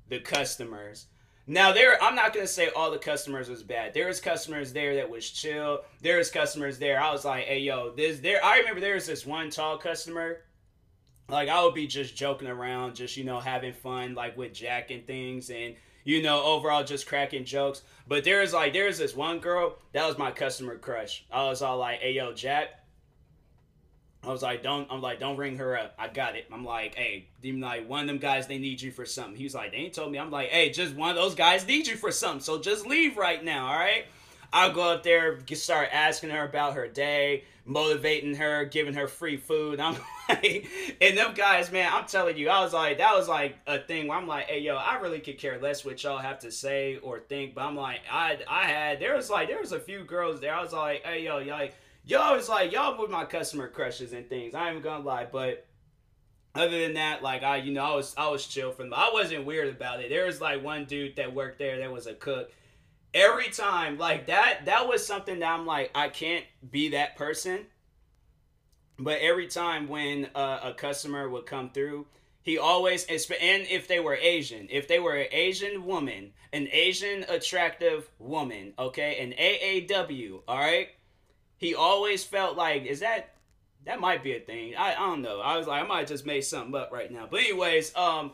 the 0.09 0.19
customers. 0.19 1.05
Now 1.47 1.71
there 1.71 2.01
I'm 2.01 2.15
not 2.15 2.33
gonna 2.33 2.47
say 2.47 2.69
all 2.69 2.91
the 2.91 2.97
customers 2.97 3.49
was 3.49 3.61
bad. 3.63 3.93
There 3.93 4.07
was 4.07 4.19
customers 4.19 4.73
there 4.73 4.95
that 4.95 5.09
was 5.09 5.29
chill. 5.29 5.81
There 6.01 6.17
was 6.17 6.31
customers 6.31 6.79
there. 6.79 6.99
I 6.99 7.11
was 7.11 7.23
like, 7.25 7.45
hey 7.45 7.59
yo, 7.59 7.91
this 7.95 8.19
there 8.19 8.43
I 8.43 8.59
remember 8.59 8.81
there 8.81 8.95
was 8.95 9.05
this 9.05 9.25
one 9.25 9.49
tall 9.49 9.77
customer. 9.77 10.41
Like 11.29 11.49
I 11.49 11.63
would 11.63 11.73
be 11.73 11.87
just 11.87 12.15
joking 12.15 12.47
around, 12.47 12.95
just 12.95 13.17
you 13.17 13.23
know, 13.23 13.39
having 13.39 13.73
fun 13.73 14.15
like 14.15 14.37
with 14.37 14.53
Jack 14.53 14.91
and 14.91 15.05
things 15.05 15.49
and 15.49 15.75
you 16.03 16.21
know, 16.21 16.43
overall 16.43 16.83
just 16.83 17.07
cracking 17.07 17.45
jokes. 17.45 17.81
But 18.07 18.23
there's 18.23 18.53
like 18.53 18.73
there's 18.73 18.97
this 18.97 19.15
one 19.15 19.39
girl 19.39 19.77
that 19.93 20.07
was 20.07 20.17
my 20.17 20.31
customer 20.31 20.77
crush. 20.77 21.25
I 21.31 21.45
was 21.45 21.61
all 21.61 21.77
like, 21.77 21.99
"Hey, 21.99 22.13
yo, 22.13 22.33
Jack." 22.33 22.84
I 24.25 24.31
was 24.31 24.41
like, 24.41 24.63
"Don't." 24.63 24.87
I'm 24.91 25.01
like, 25.01 25.19
"Don't 25.19 25.37
ring 25.37 25.57
her 25.57 25.77
up. 25.77 25.93
I 25.97 26.07
got 26.07 26.35
it." 26.35 26.47
I'm 26.51 26.65
like, 26.65 26.95
"Hey, 26.95 27.27
even 27.43 27.61
like 27.61 27.87
one 27.87 28.01
of 28.01 28.07
them 28.07 28.17
guys, 28.17 28.47
they 28.47 28.57
need 28.57 28.81
you 28.81 28.91
for 28.91 29.05
something." 29.05 29.35
He 29.35 29.43
was 29.43 29.55
like, 29.55 29.71
"They 29.71 29.77
ain't 29.77 29.93
told 29.93 30.11
me." 30.11 30.17
I'm 30.17 30.31
like, 30.31 30.49
"Hey, 30.49 30.69
just 30.69 30.95
one 30.95 31.09
of 31.09 31.15
those 31.15 31.35
guys 31.35 31.67
need 31.67 31.87
you 31.87 31.95
for 31.95 32.11
something. 32.11 32.41
So 32.41 32.59
just 32.59 32.85
leave 32.85 33.17
right 33.17 33.43
now, 33.43 33.67
all 33.67 33.77
right?" 33.77 34.05
I'll 34.55 34.71
go 34.71 34.93
up 34.93 35.03
there, 35.03 35.39
start 35.53 35.89
asking 35.91 36.29
her 36.29 36.45
about 36.45 36.75
her 36.75 36.87
day, 36.87 37.43
motivating 37.65 38.35
her, 38.35 38.63
giving 38.63 38.93
her 38.93 39.05
free 39.07 39.35
food. 39.35 39.79
I'm 39.81 39.97
like, 40.29 40.65
and 41.01 41.17
them 41.17 41.33
guys, 41.33 41.73
man, 41.73 41.91
I'm 41.91 42.05
telling 42.05 42.37
you, 42.37 42.47
I 42.49 42.61
was 42.61 42.71
like, 42.71 42.99
that 42.99 43.13
was 43.13 43.27
like 43.27 43.57
a 43.67 43.79
thing 43.79 44.07
where 44.07 44.17
I'm 44.17 44.27
like, 44.27 44.45
hey, 44.45 44.59
yo, 44.59 44.77
I 44.77 44.95
really 44.99 45.19
could 45.19 45.37
care 45.37 45.59
less 45.59 45.83
what 45.83 46.01
y'all 46.01 46.19
have 46.19 46.39
to 46.39 46.51
say 46.51 46.97
or 47.03 47.19
think, 47.19 47.53
but 47.53 47.65
I'm 47.65 47.75
like, 47.75 47.99
I, 48.09 48.37
I 48.49 48.65
had, 48.65 49.01
there 49.01 49.15
was 49.15 49.29
like, 49.29 49.49
there 49.49 49.59
was 49.59 49.73
a 49.73 49.79
few 49.79 50.05
girls 50.05 50.39
there. 50.39 50.55
I 50.55 50.61
was 50.61 50.71
like, 50.71 51.03
hey, 51.03 51.23
yo, 51.23 51.39
y'all, 51.39 51.59
like, 51.59 51.75
y'all 52.05 52.39
like, 52.47 52.71
y'all 52.71 52.99
with 52.99 53.11
my 53.11 53.25
customer 53.25 53.67
crushes 53.67 54.13
and 54.13 54.29
things. 54.29 54.55
I 54.55 54.71
ain't 54.71 54.83
gonna 54.83 55.03
lie, 55.03 55.27
but 55.31 55.65
other 56.53 56.79
than 56.79 56.93
that, 56.93 57.21
like 57.21 57.43
I, 57.43 57.57
you 57.57 57.73
know, 57.73 57.83
I 57.83 57.95
was 57.95 58.13
I 58.17 58.29
was 58.29 58.45
chill 58.45 58.71
from. 58.71 58.93
I 58.93 59.09
wasn't 59.13 59.45
weird 59.45 59.69
about 59.69 60.01
it. 60.01 60.09
There 60.09 60.25
was 60.25 60.39
like 60.39 60.63
one 60.63 60.85
dude 60.85 61.15
that 61.17 61.33
worked 61.33 61.59
there 61.59 61.79
that 61.79 61.91
was 61.91 62.07
a 62.07 62.13
cook, 62.13 62.51
every 63.15 63.49
time 63.49 63.97
like 63.97 64.27
that 64.27 64.59
that 64.65 64.87
was 64.87 65.03
something 65.07 65.39
that 65.39 65.49
i'm 65.49 65.65
like 65.65 65.89
i 65.95 66.09
can't 66.09 66.43
be 66.69 66.89
that 66.89 67.15
person 67.15 67.65
but 68.99 69.19
every 69.19 69.47
time 69.47 69.87
when 69.87 70.29
uh, 70.35 70.59
a 70.63 70.73
customer 70.73 71.29
would 71.29 71.45
come 71.45 71.69
through 71.69 72.05
he 72.41 72.57
always 72.57 73.05
and 73.05 73.21
if 73.39 73.87
they 73.87 74.01
were 74.01 74.15
asian 74.15 74.67
if 74.69 74.89
they 74.89 74.99
were 74.99 75.15
an 75.15 75.27
asian 75.31 75.85
woman 75.85 76.33
an 76.51 76.67
asian 76.73 77.23
attractive 77.29 78.09
woman 78.19 78.73
okay 78.77 79.23
an 79.23 79.33
aaw 79.39 80.41
all 80.49 80.59
right 80.59 80.89
he 81.57 81.75
always 81.75 82.23
felt 82.23 82.57
like 82.57 82.85
is 82.85 82.99
that 82.99 83.33
that 83.85 83.99
might 83.99 84.23
be 84.23 84.35
a 84.35 84.39
thing 84.39 84.75
i, 84.77 84.93
I 84.93 84.99
don't 84.99 85.21
know 85.21 85.39
i 85.41 85.57
was 85.57 85.67
like 85.67 85.83
i 85.83 85.87
might 85.87 86.07
just 86.07 86.25
made 86.25 86.41
something 86.41 86.75
up 86.75 86.91
right 86.91 87.11
now 87.11 87.27
but 87.29 87.39
anyways 87.41 87.95
um 87.95 88.31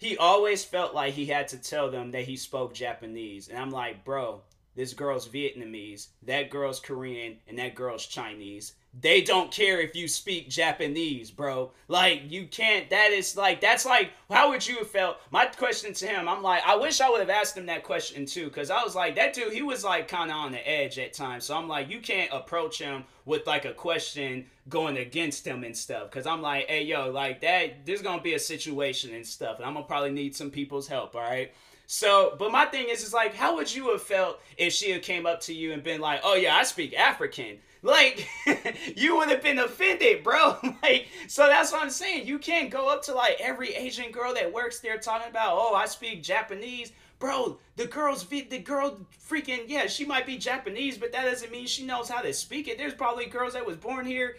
he 0.00 0.16
always 0.16 0.64
felt 0.64 0.94
like 0.94 1.12
he 1.12 1.26
had 1.26 1.46
to 1.48 1.58
tell 1.58 1.90
them 1.90 2.10
that 2.12 2.24
he 2.24 2.34
spoke 2.34 2.72
Japanese. 2.72 3.48
And 3.48 3.58
I'm 3.58 3.70
like, 3.70 4.02
bro, 4.02 4.40
this 4.74 4.94
girl's 4.94 5.28
Vietnamese, 5.28 6.08
that 6.22 6.48
girl's 6.48 6.80
Korean, 6.80 7.36
and 7.46 7.58
that 7.58 7.74
girl's 7.74 8.06
Chinese. 8.06 8.72
They 8.98 9.22
don't 9.22 9.52
care 9.52 9.80
if 9.80 9.94
you 9.94 10.08
speak 10.08 10.50
Japanese, 10.50 11.30
bro. 11.30 11.70
Like, 11.86 12.22
you 12.28 12.46
can't, 12.46 12.90
that 12.90 13.12
is 13.12 13.36
like, 13.36 13.60
that's 13.60 13.86
like, 13.86 14.10
how 14.28 14.50
would 14.50 14.66
you 14.66 14.78
have 14.78 14.90
felt? 14.90 15.18
My 15.30 15.46
question 15.46 15.94
to 15.94 16.06
him, 16.06 16.28
I'm 16.28 16.42
like, 16.42 16.62
I 16.66 16.74
wish 16.74 17.00
I 17.00 17.08
would 17.08 17.20
have 17.20 17.30
asked 17.30 17.56
him 17.56 17.66
that 17.66 17.84
question 17.84 18.26
too, 18.26 18.46
because 18.46 18.68
I 18.68 18.82
was 18.82 18.96
like, 18.96 19.14
that 19.14 19.32
dude, 19.32 19.52
he 19.52 19.62
was 19.62 19.84
like 19.84 20.08
kind 20.08 20.30
of 20.30 20.36
on 20.36 20.50
the 20.50 20.68
edge 20.68 20.98
at 20.98 21.12
times. 21.12 21.44
So 21.44 21.56
I'm 21.56 21.68
like, 21.68 21.88
you 21.88 22.00
can't 22.00 22.32
approach 22.32 22.80
him 22.80 23.04
with 23.26 23.46
like 23.46 23.64
a 23.64 23.72
question 23.72 24.46
going 24.68 24.96
against 24.96 25.46
him 25.46 25.62
and 25.62 25.76
stuff. 25.76 26.10
Because 26.10 26.26
I'm 26.26 26.42
like, 26.42 26.66
hey, 26.66 26.82
yo, 26.82 27.10
like 27.10 27.40
that, 27.42 27.86
there's 27.86 28.02
to 28.18 28.22
be 28.22 28.34
a 28.34 28.40
situation 28.40 29.14
and 29.14 29.24
stuff, 29.24 29.58
and 29.58 29.66
I'm 29.66 29.74
to 29.84 29.88
probably 29.88 30.10
need 30.10 30.34
some 30.34 30.50
people's 30.50 30.88
help, 30.88 31.14
all 31.14 31.22
right? 31.22 31.52
So, 31.86 32.36
but 32.38 32.52
my 32.52 32.66
thing 32.66 32.86
is, 32.88 33.02
is 33.02 33.12
like, 33.12 33.34
how 33.34 33.56
would 33.56 33.74
you 33.74 33.90
have 33.90 34.02
felt 34.02 34.40
if 34.56 34.72
she 34.72 34.92
had 34.92 35.02
came 35.02 35.26
up 35.26 35.40
to 35.42 35.52
you 35.52 35.72
and 35.72 35.82
been 35.82 36.00
like, 36.00 36.20
"Oh 36.22 36.36
yeah, 36.36 36.54
I 36.54 36.62
speak 36.62 36.94
African," 36.94 37.58
like 37.82 38.28
you 38.96 39.16
would 39.16 39.28
have 39.28 39.42
been 39.42 39.58
offended, 39.58 40.22
bro. 40.22 40.56
like, 40.82 41.08
so 41.28 41.46
that's 41.46 41.72
what 41.72 41.82
I'm 41.82 41.90
saying. 41.90 42.26
You 42.26 42.38
can't 42.38 42.70
go 42.70 42.88
up 42.88 43.02
to 43.04 43.14
like 43.14 43.36
every 43.40 43.74
Asian 43.74 44.10
girl 44.10 44.34
that 44.34 44.52
works 44.52 44.80
there 44.80 44.98
talking 44.98 45.28
about, 45.28 45.52
"Oh, 45.54 45.74
I 45.74 45.86
speak 45.86 46.22
Japanese." 46.22 46.92
Bro, 47.18 47.58
the 47.76 47.86
girl's 47.86 48.24
the 48.26 48.58
girl 48.58 48.98
freaking 49.28 49.64
yeah, 49.66 49.86
she 49.86 50.06
might 50.06 50.24
be 50.24 50.38
Japanese, 50.38 50.96
but 50.96 51.12
that 51.12 51.24
doesn't 51.24 51.52
mean 51.52 51.66
she 51.66 51.84
knows 51.84 52.08
how 52.08 52.22
to 52.22 52.32
speak 52.32 52.68
it. 52.68 52.78
There's 52.78 52.94
probably 52.94 53.26
girls 53.26 53.52
that 53.52 53.66
was 53.66 53.76
born 53.76 54.06
here 54.06 54.36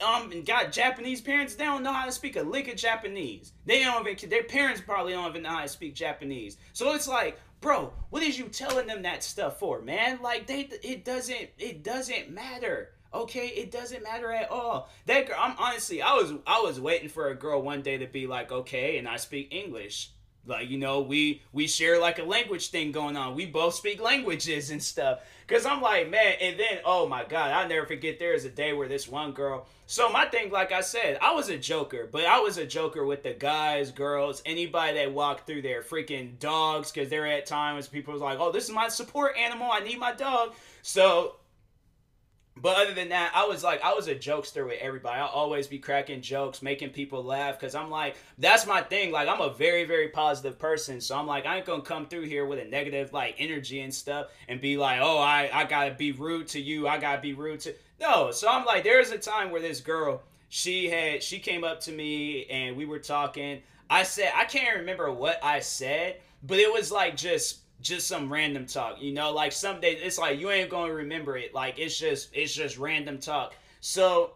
um 0.00 0.30
and 0.32 0.46
got 0.46 0.72
Japanese 0.72 1.20
parents, 1.20 1.54
they 1.54 1.64
don't 1.64 1.82
know 1.82 1.92
how 1.92 2.06
to 2.06 2.12
speak 2.12 2.36
a 2.36 2.42
lick 2.42 2.68
of 2.68 2.76
Japanese. 2.76 3.52
They 3.66 3.82
don't 3.82 4.06
even 4.06 4.30
their 4.30 4.44
parents 4.44 4.80
probably 4.80 5.12
don't 5.12 5.28
even 5.28 5.42
know 5.42 5.50
how 5.50 5.62
to 5.62 5.68
speak 5.68 5.94
Japanese. 5.94 6.56
So 6.72 6.94
it's 6.94 7.08
like, 7.08 7.38
bro, 7.62 7.92
what 8.10 8.22
is 8.22 8.38
you 8.38 8.48
telling 8.48 8.86
them 8.86 9.02
that 9.02 9.24
stuff 9.24 9.58
for, 9.58 9.80
man? 9.80 10.20
Like 10.20 10.46
they 10.46 10.68
it 10.82 11.04
doesn't 11.06 11.48
it 11.58 11.82
doesn't 11.82 12.30
matter. 12.30 12.90
Okay, 13.14 13.48
it 13.48 13.70
doesn't 13.70 14.02
matter 14.02 14.32
at 14.32 14.50
all. 14.50 14.88
That 15.06 15.26
girl, 15.26 15.36
I'm 15.38 15.54
honestly, 15.58 16.02
I 16.02 16.14
was 16.14 16.34
I 16.46 16.60
was 16.60 16.78
waiting 16.78 17.08
for 17.08 17.28
a 17.28 17.34
girl 17.34 17.62
one 17.62 17.80
day 17.80 17.98
to 17.98 18.06
be 18.06 18.26
like, 18.26 18.52
okay, 18.52 18.98
and 18.98 19.08
I 19.08 19.16
speak 19.16 19.54
English 19.54 20.10
like 20.46 20.68
you 20.68 20.78
know 20.78 21.00
we 21.00 21.40
we 21.52 21.66
share 21.66 22.00
like 22.00 22.18
a 22.18 22.24
language 22.24 22.70
thing 22.70 22.90
going 22.90 23.16
on 23.16 23.34
we 23.34 23.46
both 23.46 23.74
speak 23.74 24.00
languages 24.00 24.70
and 24.70 24.82
stuff 24.82 25.20
because 25.52 25.66
i'm 25.66 25.82
like 25.82 26.08
man 26.08 26.34
and 26.40 26.58
then 26.58 26.78
oh 26.86 27.06
my 27.06 27.22
god 27.24 27.50
i'll 27.50 27.68
never 27.68 27.84
forget 27.84 28.18
There 28.18 28.32
is 28.32 28.46
a 28.46 28.48
day 28.48 28.72
where 28.72 28.88
this 28.88 29.06
one 29.06 29.32
girl 29.32 29.66
so 29.86 30.08
my 30.08 30.24
thing 30.24 30.50
like 30.50 30.72
i 30.72 30.80
said 30.80 31.18
i 31.20 31.34
was 31.34 31.50
a 31.50 31.58
joker 31.58 32.08
but 32.10 32.24
i 32.24 32.40
was 32.40 32.56
a 32.56 32.64
joker 32.64 33.04
with 33.04 33.22
the 33.22 33.34
guys 33.34 33.90
girls 33.90 34.42
anybody 34.46 34.96
that 34.96 35.12
walked 35.12 35.46
through 35.46 35.60
there 35.60 35.82
freaking 35.82 36.38
dogs 36.38 36.90
because 36.90 37.10
there 37.10 37.26
at 37.26 37.44
times 37.44 37.86
people 37.86 38.14
was 38.14 38.22
like 38.22 38.38
oh 38.40 38.50
this 38.50 38.64
is 38.64 38.74
my 38.74 38.88
support 38.88 39.36
animal 39.36 39.68
i 39.70 39.80
need 39.80 39.98
my 39.98 40.12
dog. 40.12 40.54
So 40.80 41.36
but 42.62 42.76
other 42.76 42.94
than 42.94 43.08
that, 43.08 43.32
I 43.34 43.44
was 43.46 43.64
like, 43.64 43.82
I 43.82 43.92
was 43.92 44.06
a 44.06 44.14
jokester 44.14 44.64
with 44.64 44.78
everybody. 44.80 45.18
I'll 45.18 45.26
always 45.26 45.66
be 45.66 45.80
cracking 45.80 46.20
jokes, 46.20 46.62
making 46.62 46.90
people 46.90 47.24
laugh, 47.24 47.58
because 47.58 47.74
I'm 47.74 47.90
like, 47.90 48.14
that's 48.38 48.66
my 48.66 48.82
thing. 48.82 49.10
Like, 49.10 49.26
I'm 49.26 49.40
a 49.40 49.52
very, 49.52 49.84
very 49.84 50.08
positive 50.08 50.60
person. 50.60 51.00
So 51.00 51.18
I'm 51.18 51.26
like, 51.26 51.44
I 51.44 51.56
ain't 51.56 51.66
gonna 51.66 51.82
come 51.82 52.06
through 52.06 52.26
here 52.26 52.46
with 52.46 52.60
a 52.60 52.64
negative, 52.64 53.12
like, 53.12 53.34
energy 53.38 53.80
and 53.80 53.92
stuff 53.92 54.28
and 54.46 54.60
be 54.60 54.76
like, 54.76 55.00
oh, 55.02 55.18
I, 55.18 55.50
I 55.52 55.64
gotta 55.64 55.92
be 55.94 56.12
rude 56.12 56.46
to 56.48 56.60
you. 56.60 56.86
I 56.86 56.98
gotta 56.98 57.20
be 57.20 57.34
rude 57.34 57.58
to. 57.60 57.74
No. 58.00 58.30
So 58.30 58.48
I'm 58.48 58.64
like, 58.64 58.84
there's 58.84 59.10
a 59.10 59.18
time 59.18 59.50
where 59.50 59.60
this 59.60 59.80
girl, 59.80 60.22
she 60.48 60.88
had, 60.88 61.20
she 61.20 61.40
came 61.40 61.64
up 61.64 61.80
to 61.80 61.92
me 61.92 62.46
and 62.46 62.76
we 62.76 62.86
were 62.86 63.00
talking. 63.00 63.60
I 63.90 64.04
said, 64.04 64.30
I 64.36 64.44
can't 64.44 64.78
remember 64.78 65.10
what 65.10 65.42
I 65.42 65.58
said, 65.58 66.20
but 66.44 66.58
it 66.58 66.72
was 66.72 66.92
like 66.92 67.16
just 67.16 67.61
just 67.82 68.08
some 68.08 68.32
random 68.32 68.66
talk. 68.66 69.00
You 69.00 69.12
know, 69.12 69.32
like 69.32 69.52
some 69.52 69.80
days 69.80 69.98
it's 70.02 70.18
like 70.18 70.38
you 70.40 70.50
ain't 70.50 70.70
gonna 70.70 70.92
remember 70.92 71.36
it. 71.36 71.54
Like 71.54 71.78
it's 71.78 71.98
just 71.98 72.30
it's 72.32 72.54
just 72.54 72.78
random 72.78 73.18
talk. 73.18 73.54
So 73.80 74.32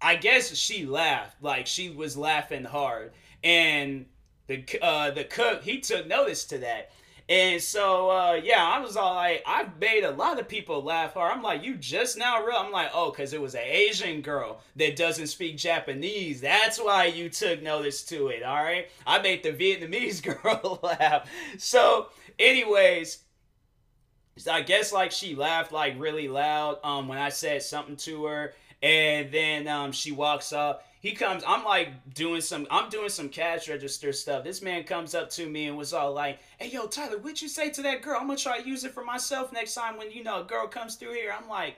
I 0.00 0.16
guess 0.16 0.54
she 0.54 0.86
laughed. 0.86 1.42
Like 1.42 1.66
she 1.66 1.90
was 1.90 2.16
laughing 2.16 2.64
hard, 2.64 3.12
and 3.42 4.06
the 4.46 4.64
uh, 4.82 5.10
the 5.12 5.24
cook 5.24 5.62
he 5.62 5.80
took 5.80 6.06
notice 6.06 6.44
to 6.46 6.58
that. 6.58 6.90
And 7.30 7.60
so, 7.60 8.10
uh, 8.10 8.40
yeah, 8.42 8.64
I 8.64 8.78
was 8.80 8.96
all 8.96 9.14
like, 9.14 9.42
I've 9.46 9.78
made 9.78 10.02
a 10.02 10.12
lot 10.12 10.40
of 10.40 10.48
people 10.48 10.82
laugh 10.82 11.12
hard. 11.12 11.30
I'm 11.30 11.42
like, 11.42 11.62
you 11.62 11.74
just 11.76 12.16
now 12.16 12.42
real? 12.42 12.56
I'm 12.56 12.72
like, 12.72 12.90
oh, 12.94 13.10
because 13.10 13.34
it 13.34 13.40
was 13.40 13.54
an 13.54 13.64
Asian 13.66 14.22
girl 14.22 14.62
that 14.76 14.96
doesn't 14.96 15.26
speak 15.26 15.58
Japanese. 15.58 16.40
That's 16.40 16.78
why 16.78 17.04
you 17.04 17.28
took 17.28 17.62
notice 17.62 18.02
to 18.04 18.28
it, 18.28 18.42
all 18.42 18.62
right? 18.62 18.88
I 19.06 19.20
made 19.20 19.42
the 19.42 19.52
Vietnamese 19.52 20.22
girl 20.42 20.80
laugh. 20.82 21.28
So, 21.58 22.08
anyways, 22.38 23.18
I 24.50 24.62
guess 24.62 24.92
like 24.92 25.10
she 25.10 25.34
laughed 25.34 25.72
like 25.72 25.94
really 25.98 26.28
loud 26.28 26.78
um 26.84 27.08
when 27.08 27.18
I 27.18 27.28
said 27.30 27.62
something 27.62 27.96
to 27.96 28.24
her, 28.26 28.54
and 28.82 29.30
then 29.32 29.66
um 29.68 29.92
she 29.92 30.12
walks 30.12 30.52
up. 30.52 30.84
He 31.00 31.12
comes. 31.12 31.44
I'm 31.46 31.64
like 31.64 32.14
doing 32.14 32.40
some. 32.40 32.66
I'm 32.70 32.90
doing 32.90 33.08
some 33.08 33.28
cash 33.28 33.68
register 33.68 34.12
stuff. 34.12 34.42
This 34.42 34.62
man 34.62 34.82
comes 34.82 35.14
up 35.14 35.30
to 35.30 35.48
me 35.48 35.66
and 35.66 35.76
was 35.76 35.92
all 35.92 36.12
like, 36.12 36.40
"Hey, 36.58 36.70
yo, 36.70 36.86
Tyler, 36.88 37.18
what'd 37.18 37.40
you 37.40 37.48
say 37.48 37.70
to 37.70 37.82
that 37.82 38.02
girl? 38.02 38.18
I'm 38.20 38.26
gonna 38.26 38.38
try 38.38 38.60
to 38.60 38.68
use 38.68 38.82
it 38.84 38.94
for 38.94 39.04
myself 39.04 39.52
next 39.52 39.74
time 39.74 39.96
when 39.96 40.10
you 40.10 40.24
know 40.24 40.40
a 40.40 40.44
girl 40.44 40.66
comes 40.66 40.96
through 40.96 41.14
here." 41.14 41.32
I'm 41.32 41.48
like, 41.48 41.76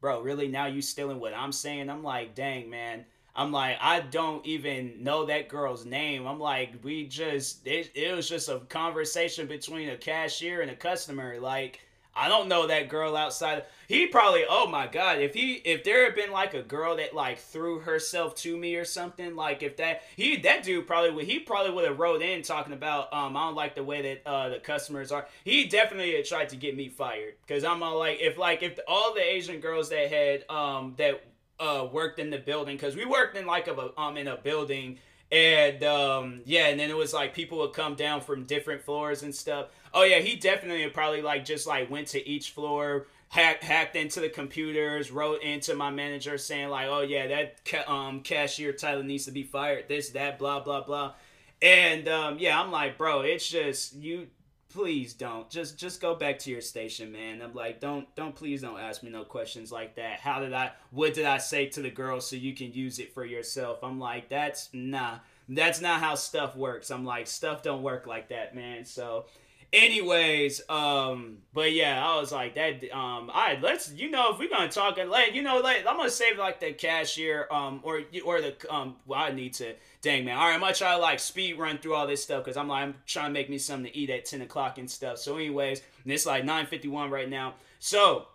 "Bro, 0.00 0.22
really? 0.22 0.48
Now 0.48 0.66
you 0.66 0.82
stealing 0.82 1.20
what 1.20 1.32
I'm 1.32 1.52
saying?" 1.52 1.88
I'm 1.88 2.02
like, 2.02 2.34
"Dang, 2.34 2.68
man." 2.68 3.06
I'm 3.36 3.52
like, 3.52 3.76
I 3.82 4.00
don't 4.00 4.44
even 4.46 5.04
know 5.04 5.26
that 5.26 5.48
girl's 5.48 5.84
name. 5.84 6.26
I'm 6.26 6.40
like, 6.40 6.72
we 6.82 7.06
just, 7.06 7.66
it, 7.66 7.90
it 7.94 8.16
was 8.16 8.26
just 8.28 8.48
a 8.48 8.60
conversation 8.60 9.46
between 9.46 9.90
a 9.90 9.96
cashier 9.96 10.62
and 10.62 10.70
a 10.70 10.74
customer. 10.74 11.38
Like, 11.38 11.80
I 12.18 12.28
don't 12.30 12.48
know 12.48 12.66
that 12.66 12.88
girl 12.88 13.14
outside. 13.14 13.64
He 13.88 14.06
probably, 14.06 14.44
oh 14.48 14.66
my 14.68 14.86
god, 14.86 15.20
if 15.20 15.34
he, 15.34 15.56
if 15.56 15.84
there 15.84 16.04
had 16.04 16.14
been 16.14 16.32
like 16.32 16.54
a 16.54 16.62
girl 16.62 16.96
that 16.96 17.14
like 17.14 17.38
threw 17.38 17.78
herself 17.80 18.34
to 18.36 18.56
me 18.56 18.74
or 18.76 18.86
something, 18.86 19.36
like 19.36 19.62
if 19.62 19.76
that, 19.76 20.04
he, 20.16 20.36
that 20.38 20.62
dude 20.62 20.86
probably 20.86 21.10
would, 21.10 21.26
he 21.26 21.38
probably 21.38 21.72
would 21.72 21.84
have 21.84 21.98
wrote 21.98 22.22
in 22.22 22.40
talking 22.40 22.72
about, 22.72 23.12
um, 23.12 23.36
I 23.36 23.48
don't 23.48 23.54
like 23.54 23.74
the 23.74 23.84
way 23.84 24.00
that 24.00 24.26
uh 24.26 24.48
the 24.48 24.60
customers 24.60 25.12
are. 25.12 25.26
He 25.44 25.66
definitely 25.66 26.16
had 26.16 26.24
tried 26.24 26.48
to 26.48 26.56
get 26.56 26.74
me 26.74 26.88
fired 26.88 27.34
because 27.46 27.64
I'm 27.64 27.82
all 27.82 27.98
like, 27.98 28.18
if 28.18 28.38
like 28.38 28.62
if 28.62 28.78
all 28.88 29.12
the 29.12 29.20
Asian 29.20 29.60
girls 29.60 29.90
that 29.90 30.10
had 30.10 30.48
um 30.48 30.94
that 30.96 31.22
uh, 31.60 31.86
worked 31.92 32.18
in 32.18 32.30
the 32.30 32.38
building 32.38 32.76
because 32.76 32.96
we 32.96 33.04
worked 33.04 33.36
in 33.36 33.46
like 33.46 33.68
a 33.68 33.90
um 34.00 34.16
in 34.16 34.28
a 34.28 34.36
building 34.36 34.98
And 35.30 35.82
um, 35.82 36.42
yeah, 36.44 36.68
and 36.68 36.78
then 36.78 36.88
it 36.90 36.96
was 36.96 37.12
like 37.12 37.34
people 37.34 37.58
would 37.58 37.72
come 37.72 37.96
down 37.96 38.20
from 38.20 38.44
different 38.44 38.82
floors 38.82 39.22
and 39.22 39.34
stuff. 39.34 39.68
Oh 39.92 40.04
yeah, 40.04 40.20
he 40.20 40.36
definitely 40.36 40.88
probably 40.90 41.22
like 41.22 41.44
just 41.44 41.66
like 41.66 41.90
went 41.90 42.08
to 42.08 42.28
each 42.28 42.50
floor, 42.50 43.08
hack, 43.28 43.62
hacked 43.62 43.96
into 43.96 44.20
the 44.20 44.28
computers, 44.28 45.10
wrote 45.10 45.42
into 45.42 45.74
my 45.74 45.90
manager 45.90 46.38
saying 46.38 46.68
like, 46.68 46.86
oh 46.88 47.00
yeah, 47.00 47.26
that 47.26 47.64
ca- 47.64 47.92
um 47.92 48.20
cashier 48.20 48.72
Tyler 48.72 49.02
needs 49.02 49.24
to 49.24 49.32
be 49.32 49.42
fired. 49.42 49.88
This 49.88 50.10
that 50.10 50.38
blah 50.38 50.60
blah 50.60 50.82
blah. 50.82 51.14
And 51.62 52.06
um, 52.08 52.38
yeah, 52.38 52.60
I'm 52.60 52.70
like, 52.70 52.98
bro, 52.98 53.22
it's 53.22 53.48
just 53.48 53.94
you 53.96 54.28
please 54.76 55.14
don't. 55.14 55.48
Just 55.48 55.78
just 55.78 56.02
go 56.02 56.14
back 56.14 56.38
to 56.40 56.50
your 56.50 56.60
station 56.60 57.10
man. 57.10 57.40
I'm 57.40 57.54
like 57.54 57.80
don't 57.80 58.14
don't 58.14 58.34
please 58.34 58.60
don't 58.60 58.78
ask 58.78 59.02
me 59.02 59.08
no 59.08 59.24
questions 59.24 59.72
like 59.72 59.96
that. 59.96 60.20
How 60.20 60.38
did 60.38 60.52
i 60.52 60.72
what 60.90 61.14
did 61.14 61.24
i 61.24 61.38
say 61.38 61.66
to 61.68 61.80
the 61.80 61.90
girl 61.90 62.20
so 62.20 62.36
you 62.36 62.54
can 62.54 62.74
use 62.74 62.98
it 62.98 63.14
for 63.14 63.24
yourself? 63.24 63.78
I'm 63.82 63.98
like 63.98 64.28
that's 64.28 64.68
nah. 64.74 65.20
That's 65.48 65.80
not 65.80 66.00
how 66.00 66.14
stuff 66.16 66.56
works. 66.56 66.90
I'm 66.90 67.06
like 67.06 67.26
stuff 67.26 67.62
don't 67.62 67.82
work 67.82 68.06
like 68.06 68.28
that 68.28 68.54
man. 68.54 68.84
So 68.84 69.24
anyways 69.72 70.62
um 70.68 71.38
but 71.52 71.72
yeah 71.72 72.06
i 72.06 72.18
was 72.18 72.30
like 72.30 72.54
that 72.54 72.82
um 72.92 73.28
all 73.30 73.46
right 73.46 73.60
let's 73.60 73.92
you 73.92 74.10
know 74.10 74.32
if 74.32 74.38
we're 74.38 74.48
gonna 74.48 74.68
talk 74.68 74.96
and 74.98 75.10
let 75.10 75.34
you 75.34 75.42
know 75.42 75.58
like 75.58 75.78
i'm 75.86 75.96
gonna 75.96 76.08
save 76.08 76.38
like 76.38 76.60
the 76.60 76.72
cashier 76.72 77.48
um 77.50 77.80
or 77.82 78.02
or 78.24 78.40
the 78.40 78.54
um 78.72 78.94
well 79.06 79.20
i 79.20 79.30
need 79.30 79.52
to 79.52 79.74
dang 80.02 80.24
man 80.24 80.36
all 80.36 80.46
right 80.46 80.54
i'm 80.54 80.60
gonna 80.60 80.72
try 80.72 80.94
to 80.94 81.00
like 81.00 81.18
speed 81.18 81.58
run 81.58 81.78
through 81.78 81.94
all 81.94 82.06
this 82.06 82.22
stuff 82.22 82.44
because 82.44 82.56
i'm 82.56 82.68
like 82.68 82.82
i'm 82.84 82.94
trying 83.06 83.26
to 83.26 83.32
make 83.32 83.50
me 83.50 83.58
something 83.58 83.90
to 83.90 83.98
eat 83.98 84.08
at 84.08 84.24
10 84.24 84.42
o'clock 84.42 84.78
and 84.78 84.90
stuff 84.90 85.18
so 85.18 85.36
anyways 85.36 85.82
it's 86.04 86.26
like 86.26 86.44
9.51 86.44 87.10
right 87.10 87.28
now 87.28 87.54
so 87.80 88.28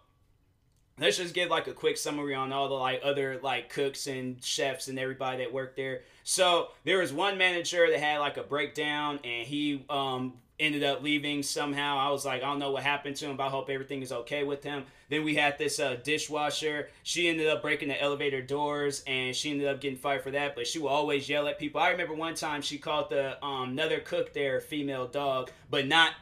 let's 1.00 1.18
just 1.18 1.34
give 1.34 1.50
like 1.50 1.68
a 1.68 1.74
quick 1.74 1.98
summary 1.98 2.36
on 2.36 2.52
all 2.52 2.68
the 2.68 2.76
like 2.76 3.00
other 3.04 3.40
like 3.42 3.70
cooks 3.70 4.08
and 4.08 4.44
chefs 4.44 4.90
and 4.90 5.00
everybody 5.00 5.38
that 5.38 5.52
worked 5.52 5.78
there 5.78 6.02
so 6.24 6.70
there 6.84 7.00
was 7.00 7.14
one 7.14 7.38
manager 7.38 7.90
that 7.90 8.00
had 8.00 8.20
like 8.20 8.38
a 8.38 8.44
breakdown 8.44 9.20
and 9.24 9.48
he 9.48 9.84
um 9.90 10.34
ended 10.62 10.84
up 10.84 11.01
leaving 11.01 11.41
somehow. 11.41 11.97
I 11.97 12.09
was 12.12 12.24
like, 12.24 12.43
I 12.43 12.45
don't 12.45 12.59
know 12.59 12.72
what 12.72 12.84
happened 12.84 13.16
to 13.18 13.26
him, 13.26 13.36
but 13.36 13.47
I 13.47 13.49
hope 13.49 13.70
everything 13.70 14.01
is 14.01 14.12
okay 14.12 14.43
with 14.43 14.64
him. 14.64 14.86
Then 15.09 15.26
we 15.26 15.36
had 15.36 15.57
this 15.57 15.80
uh, 15.80 15.97
dishwasher. 16.03 16.89
She 17.03 17.28
ended 17.28 17.47
up 17.47 17.64
breaking 17.64 17.89
the 17.89 18.01
elevator 18.01 18.41
doors, 18.41 19.03
and 19.07 19.36
she 19.36 19.51
ended 19.51 19.68
up 19.68 19.82
getting 19.82 19.97
fired 19.97 20.24
for 20.24 20.32
that. 20.32 20.55
But 20.55 20.68
she 20.68 20.80
would 20.80 20.88
always 20.88 21.28
yell 21.28 21.47
at 21.47 21.59
people. 21.59 21.82
I 21.82 21.89
remember 21.89 22.14
one 22.14 22.36
time 22.36 22.62
she 22.62 22.78
called 22.78 23.09
the 23.09 23.43
um, 23.43 23.72
another 23.72 23.99
cook 23.99 24.34
there 24.34 24.62
female 24.62 25.07
dog, 25.07 25.51
but 25.70 25.88
not. 25.88 26.14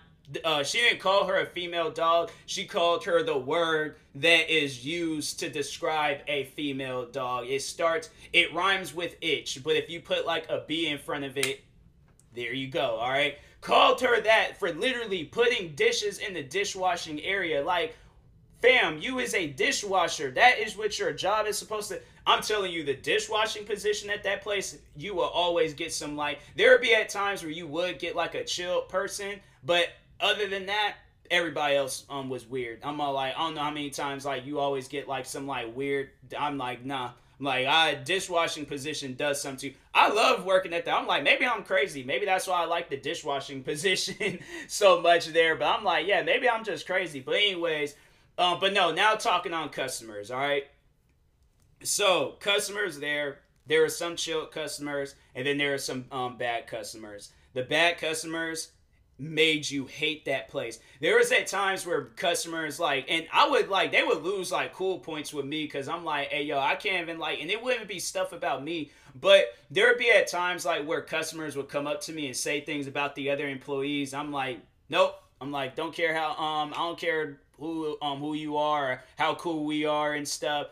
Uh, 0.46 0.64
she 0.64 0.78
didn't 0.78 1.00
call 1.00 1.26
her 1.26 1.42
a 1.42 1.46
female 1.46 1.90
dog. 1.90 2.32
She 2.46 2.66
called 2.66 3.04
her 3.06 3.24
the 3.24 3.38
word 3.38 3.96
that 4.16 4.50
is 4.50 4.86
used 4.86 5.40
to 5.40 5.50
describe 5.50 6.20
a 6.28 6.46
female 6.56 7.08
dog. 7.08 7.48
It 7.48 7.64
starts. 7.64 8.10
It 8.32 8.54
rhymes 8.54 8.94
with 8.94 9.18
itch, 9.22 9.64
but 9.64 9.76
if 9.76 9.90
you 9.90 10.00
put 10.00 10.26
like 10.26 10.48
a 10.50 10.64
B 10.68 10.88
in 10.88 11.00
front 11.00 11.26
of 11.26 11.38
it, 11.38 11.64
there 12.36 12.54
you 12.54 12.68
go. 12.68 12.98
All 13.02 13.10
right 13.10 13.38
called 13.62 14.02
her 14.02 14.22
that 14.22 14.58
for 14.58 14.72
literally 14.72 15.26
putting 15.26 15.76
dishes 15.76 16.20
in 16.20 16.34
the 16.34 16.44
dishwashing 16.44 17.22
area. 17.22 17.64
Like, 17.64 17.96
fam, 18.62 19.00
you 19.00 19.20
is 19.20 19.34
a 19.34 19.48
dishwasher. 19.48 20.32
That 20.32 20.60
is 20.60 20.78
what 20.78 20.98
your 20.98 21.12
job 21.14 21.48
is 21.48 21.58
supposed 21.58 21.90
to. 21.90 22.02
I'm 22.26 22.42
telling 22.42 22.72
you, 22.72 22.84
the 22.84 22.94
dishwashing 22.94 23.66
position 23.66 24.10
at 24.10 24.24
that 24.24 24.42
place, 24.44 24.78
you 24.96 25.16
will 25.16 25.24
always 25.24 25.74
get 25.74 25.92
some 25.92 26.16
like. 26.16 26.40
There 26.56 26.72
would 26.72 26.82
be 26.82 26.94
at 26.94 27.10
times 27.10 27.42
where 27.42 27.52
you 27.52 27.68
would 27.68 28.00
get 28.00 28.16
like 28.16 28.36
a 28.36 28.44
chill 28.44 28.82
person, 28.84 29.40
but 29.66 29.90
other 30.20 30.48
than 30.48 30.66
that, 30.68 30.96
everybody 31.32 31.76
else 31.76 32.06
um 32.10 32.30
was 32.30 32.46
weird. 32.46 32.80
I'm 32.84 33.02
all 33.02 33.14
like, 33.14 33.36
I 33.36 33.40
don't 33.40 33.56
know 33.56 33.62
how 33.62 33.72
many 33.72 33.90
times 33.90 34.26
like 34.26 34.46
you 34.46 34.60
always 34.60 34.88
get 34.88 35.08
like 35.08 35.26
some 35.26 35.48
like 35.48 35.76
weird. 35.76 36.10
I'm 36.38 36.58
like, 36.58 36.86
nah. 36.86 37.12
Like 37.40 37.68
I 37.68 37.96
dishwashing 37.96 38.66
position 38.66 39.14
does 39.14 39.42
something 39.42 39.72
to. 39.72 39.78
I 39.94 40.10
love 40.10 40.46
working 40.46 40.74
at 40.74 40.86
that. 40.86 40.94
I'm 40.94 41.08
like, 41.08 41.24
maybe 41.24 41.46
I'm 41.46 41.64
crazy. 41.64 42.04
Maybe 42.04 42.26
that's 42.26 42.48
why 42.48 42.64
I 42.64 42.66
like 42.66 42.90
the 42.90 42.98
dishwashing 42.98 43.64
position 43.64 44.40
so 44.68 45.02
much 45.02 45.28
there. 45.28 45.56
But 45.56 45.68
I'm 45.68 45.84
like, 45.84 46.06
yeah, 46.06 46.22
maybe 46.22 46.50
I'm 46.50 46.66
just 46.66 46.86
crazy. 46.86 47.22
But 47.22 47.36
anyways, 47.36 47.96
um, 48.38 48.60
but 48.60 48.74
no, 48.74 48.92
now 48.92 49.16
talking 49.16 49.54
on 49.54 49.70
customers, 49.70 50.32
all 50.32 50.40
right. 50.40 50.66
So 51.82 52.36
customers 52.42 53.00
there, 53.00 53.40
there 53.68 53.86
are 53.86 53.90
some 53.90 54.18
chill 54.18 54.46
customers, 54.46 55.16
and 55.34 55.48
then 55.48 55.58
there 55.58 55.74
are 55.74 55.80
some 55.80 56.06
um, 56.12 56.38
bad 56.38 56.68
customers. 56.68 57.32
The 57.54 57.64
bad 57.64 58.00
customers, 58.00 58.72
made 59.20 59.70
you 59.70 59.86
hate 59.86 60.26
that 60.26 60.48
place. 60.48 60.80
There 61.02 61.18
was 61.18 61.32
at 61.32 61.48
times 61.48 61.86
where 61.86 62.06
customers 62.06 62.80
like, 62.80 63.06
and 63.10 63.28
I 63.34 63.50
would 63.50 63.70
like, 63.70 63.92
they 63.92 64.04
would 64.04 64.24
lose 64.24 64.52
like 64.52 64.74
cool 64.74 65.00
points 65.00 65.34
with 65.34 65.46
me 65.46 65.66
because 65.66 65.88
I'm 65.88 66.06
like, 66.06 66.30
hey 66.30 66.44
yo, 66.44 66.60
I 66.60 66.76
can't 66.76 67.04
even 67.04 67.20
like, 67.20 67.42
and 67.42 67.52
it 67.52 67.62
wouldn't 67.62 67.88
be 67.88 68.00
stuff 68.00 68.32
about 68.32 68.64
me, 68.64 68.92
but 69.20 69.46
there 69.70 69.88
would 69.88 69.98
be 69.98 70.12
at 70.12 70.28
times 70.28 70.66
like 70.66 70.88
where 70.88 71.02
customers 71.02 71.56
would 71.56 71.70
come 71.70 71.86
up 71.86 72.02
to 72.02 72.14
me 72.14 72.28
and 72.28 72.36
say 72.36 72.62
things 72.62 72.88
about 72.88 73.16
the 73.16 73.30
other 73.30 73.48
employees. 73.48 74.14
I'm 74.14 74.32
like, 74.32 74.60
nope. 74.90 75.16
I'm 75.42 75.54
like, 75.54 75.74
don't 75.74 75.94
care 75.94 76.14
how, 76.14 76.32
um, 76.32 76.74
I 76.74 76.80
don't 76.80 77.00
care 77.00 77.40
who, 77.60 77.98
um, 78.02 78.20
who 78.20 78.34
you 78.34 78.58
are, 78.58 79.04
how 79.18 79.36
cool 79.36 79.64
we 79.64 79.86
are 79.86 80.14
and 80.14 80.28
stuff. 80.28 80.68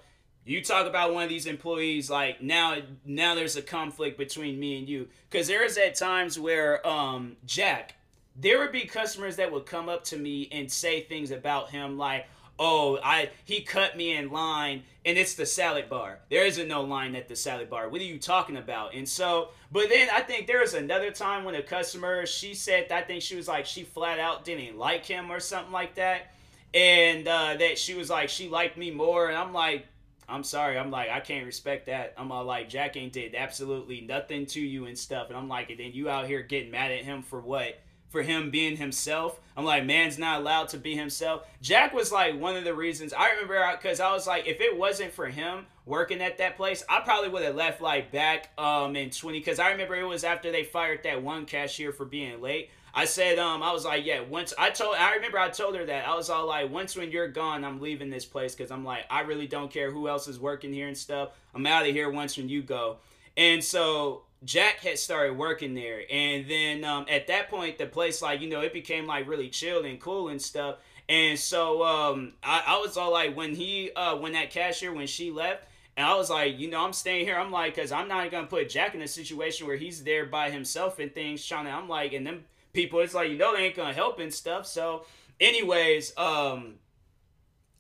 You 0.45 0.62
talk 0.62 0.88
about 0.88 1.14
one 1.14 1.24
of 1.24 1.30
these 1.30 1.45
employees, 1.45 2.10
like 2.10 2.41
now, 2.41 2.78
now 3.06 3.34
there's 3.34 3.56
a 3.56 3.62
conflict 3.62 4.18
between 4.18 4.60
me 4.60 4.78
and 4.78 4.89
you, 4.89 5.08
because 5.30 5.48
there 5.48 5.64
is 5.64 5.78
at 5.78 5.95
times 5.95 6.38
where, 6.38 6.86
um, 6.86 7.38
Jack, 7.45 7.95
there 8.40 8.60
would 8.60 8.72
be 8.72 8.86
customers 8.86 9.36
that 9.38 9.52
would 9.52 9.66
come 9.66 9.90
up 9.90 10.04
to 10.06 10.18
me 10.18 10.48
and 10.52 10.72
say 10.72 11.02
things 11.02 11.32
about 11.32 11.70
him 11.70 11.98
like 11.98 12.28
oh 12.60 13.00
i 13.04 13.30
he 13.46 13.62
cut 13.62 13.98
me 13.98 14.16
in 14.16 14.32
line 14.32 14.84
and 15.08 15.18
it's 15.18 15.36
the 15.36 15.46
salad 15.46 15.90
bar. 15.90 16.20
There 16.30 16.46
isn't 16.46 16.68
no 16.68 16.82
line 16.82 17.16
at 17.16 17.30
the 17.30 17.36
salad 17.38 17.70
bar. 17.70 17.88
What 17.88 18.02
are 18.02 18.04
you 18.04 18.20
talking 18.20 18.58
about? 18.58 18.94
And 18.94 19.08
so 19.08 19.50
but 19.72 19.88
then 19.88 20.10
i 20.12 20.20
think 20.20 20.48
there 20.48 20.60
was 20.60 20.74
another 20.74 21.12
time 21.12 21.46
when 21.46 21.56
a 21.56 21.62
customer 21.62 22.26
she 22.26 22.54
said 22.54 22.92
i 22.92 23.02
think 23.02 23.22
she 23.22 23.36
was 23.36 23.48
like 23.48 23.66
she 23.66 23.84
flat 23.84 24.20
out 24.20 24.44
didn't 24.44 24.78
like 24.78 25.06
him 25.06 25.32
or 25.32 25.40
something 25.40 25.72
like 25.72 25.96
that. 25.96 26.34
And 26.74 27.28
uh, 27.28 27.56
that 27.58 27.80
she 27.80 27.94
was 27.94 28.10
like 28.10 28.30
she 28.30 28.50
liked 28.50 28.78
me 28.78 28.92
more. 28.92 29.30
And 29.30 29.38
i'm 29.38 29.54
like 29.54 29.86
i'm 30.28 30.44
sorry. 30.44 30.78
I'm 30.78 30.92
like 30.92 31.10
i 31.10 31.22
can't 31.22 31.46
respect 31.46 31.86
that. 31.86 32.14
I'm 32.18 32.32
all 32.32 32.44
like 32.44 32.68
jack 32.68 32.98
ain't 32.98 33.14
did 33.14 33.34
absolutely 33.34 34.02
nothing 34.02 34.46
to 34.48 34.60
you 34.60 34.86
and 34.86 34.98
stuff. 34.98 35.30
And 35.30 35.38
i'm 35.38 35.48
like 35.48 35.70
and 35.70 35.80
then 35.80 35.92
you 35.94 36.10
out 36.10 36.28
here 36.28 36.42
getting 36.42 36.72
mad 36.72 36.92
at 36.92 37.06
him 37.06 37.22
for 37.22 37.40
what 37.40 37.80
for 38.18 38.24
him 38.24 38.49
being 38.49 38.76
himself. 38.78 39.39
I'm 39.55 39.63
like, 39.63 39.86
man's 39.86 40.18
not 40.18 40.41
allowed 40.41 40.70
to 40.70 40.80
be 40.80 40.95
himself. 40.95 41.47
Jack 41.61 41.93
was 41.93 42.11
like 42.11 42.39
one 42.39 42.55
of 42.55 42.63
the 42.63 42.74
reasons 42.74 43.13
I 43.13 43.30
remember 43.30 43.63
because 43.80 43.99
I 43.99 44.11
was 44.11 44.26
like, 44.26 44.47
if 44.47 44.59
it 44.59 44.76
wasn't 44.76 45.13
for 45.13 45.28
him 45.28 45.68
working 45.86 46.20
at 46.20 46.39
that 46.39 46.57
place, 46.57 46.84
I 46.89 47.01
probably 47.01 47.30
would 47.30 47.43
have 47.43 47.55
left 47.55 47.80
like 47.80 48.11
back 48.11 48.49
um 48.57 48.95
in 48.95 49.11
20 49.11 49.38
because 49.38 49.59
I 49.59 49.70
remember 49.70 49.95
it 49.95 50.03
was 50.03 50.24
after 50.24 50.51
they 50.51 50.63
fired 50.63 51.03
that 51.03 51.22
one 51.22 51.45
cashier 51.45 51.91
for 51.91 52.05
being 52.05 52.41
late. 52.41 52.72
I 52.91 53.05
said, 53.05 53.38
um, 53.38 53.61
I 53.61 53.72
was 53.72 53.86
like, 53.86 54.03
yeah, 54.03 54.22
once 54.22 54.51
I 54.57 54.72
told, 54.72 54.95
I 54.95 55.13
remember 55.13 55.38
I 55.38 55.49
told 55.49 55.76
her 55.76 55.86
that 55.86 56.07
I 56.07 56.15
was 56.15 56.32
all 56.32 56.47
like, 56.47 56.72
once 56.72 56.95
when 56.95 57.11
you're 57.11 57.28
gone, 57.28 57.63
I'm 57.63 57.80
leaving 57.80 58.09
this 58.09 58.26
place 58.26 58.55
because 58.55 58.72
I'm 58.72 58.84
like, 58.84 59.05
I 59.11 59.22
really 59.22 59.45
don't 59.45 59.70
care 59.70 59.91
who 59.91 60.07
else 60.07 60.28
is 60.28 60.39
working 60.39 60.74
here 60.74 60.88
and 60.88 60.97
stuff. 60.97 61.30
I'm 61.53 61.68
out 61.68 61.88
of 61.88 61.93
here 61.93 62.09
once 62.09 62.36
when 62.36 62.49
you 62.49 62.63
go. 62.63 62.97
And 63.36 63.63
so 63.63 64.24
Jack 64.44 64.80
had 64.80 65.00
started 65.00 65.38
working 65.38 65.74
there, 65.74 66.02
and 66.12 66.50
then 66.50 66.84
um, 66.84 67.06
at 67.10 67.28
that 67.28 67.50
point, 67.50 67.78
the 67.78 67.86
place 67.88 68.22
like 68.22 68.42
you 68.42 68.50
know 68.50 68.62
it 68.62 68.74
became 68.74 69.06
like 69.08 69.28
really 69.28 69.50
chill 69.50 69.86
and 69.86 70.00
cool 70.00 70.30
and 70.30 70.42
stuff. 70.42 70.78
And 71.10 71.40
so 71.40 71.84
um, 71.86 72.34
I, 72.44 72.64
I 72.68 72.78
was 72.80 72.98
all 72.98 73.12
like, 73.12 73.36
when 73.36 73.56
he, 73.56 73.92
uh, 73.96 74.18
when 74.18 74.34
that 74.34 74.50
cashier, 74.52 74.94
when 74.94 75.08
she 75.08 75.32
left, 75.32 75.64
and 75.96 76.06
I 76.06 76.16
was 76.16 76.30
like, 76.30 76.60
you 76.60 76.70
know, 76.70 76.84
I'm 76.84 76.94
staying 76.94 77.26
here. 77.26 77.38
I'm 77.38 77.52
like, 77.52 77.76
cause 77.76 77.92
I'm 77.92 78.08
not 78.08 78.30
gonna 78.30 78.46
put 78.46 78.70
Jack 78.70 78.94
in 78.94 79.02
a 79.02 79.08
situation 79.08 79.66
where 79.66 79.78
he's 79.78 80.04
there 80.04 80.26
by 80.26 80.52
himself 80.52 81.00
and 81.00 81.12
things. 81.14 81.44
Trying 81.44 81.66
to, 81.66 81.72
I'm 81.72 81.90
like, 81.90 82.14
and 82.14 82.28
then 82.28 82.44
people, 82.74 83.00
it's 83.00 83.14
like, 83.16 83.32
you 83.32 83.38
know, 83.38 83.56
they 83.56 83.64
ain't 83.64 83.76
gonna 83.76 83.94
help 83.94 84.20
and 84.20 84.32
stuff. 84.32 84.68
So, 84.68 85.06
anyways, 85.40 86.16
um, 86.18 86.76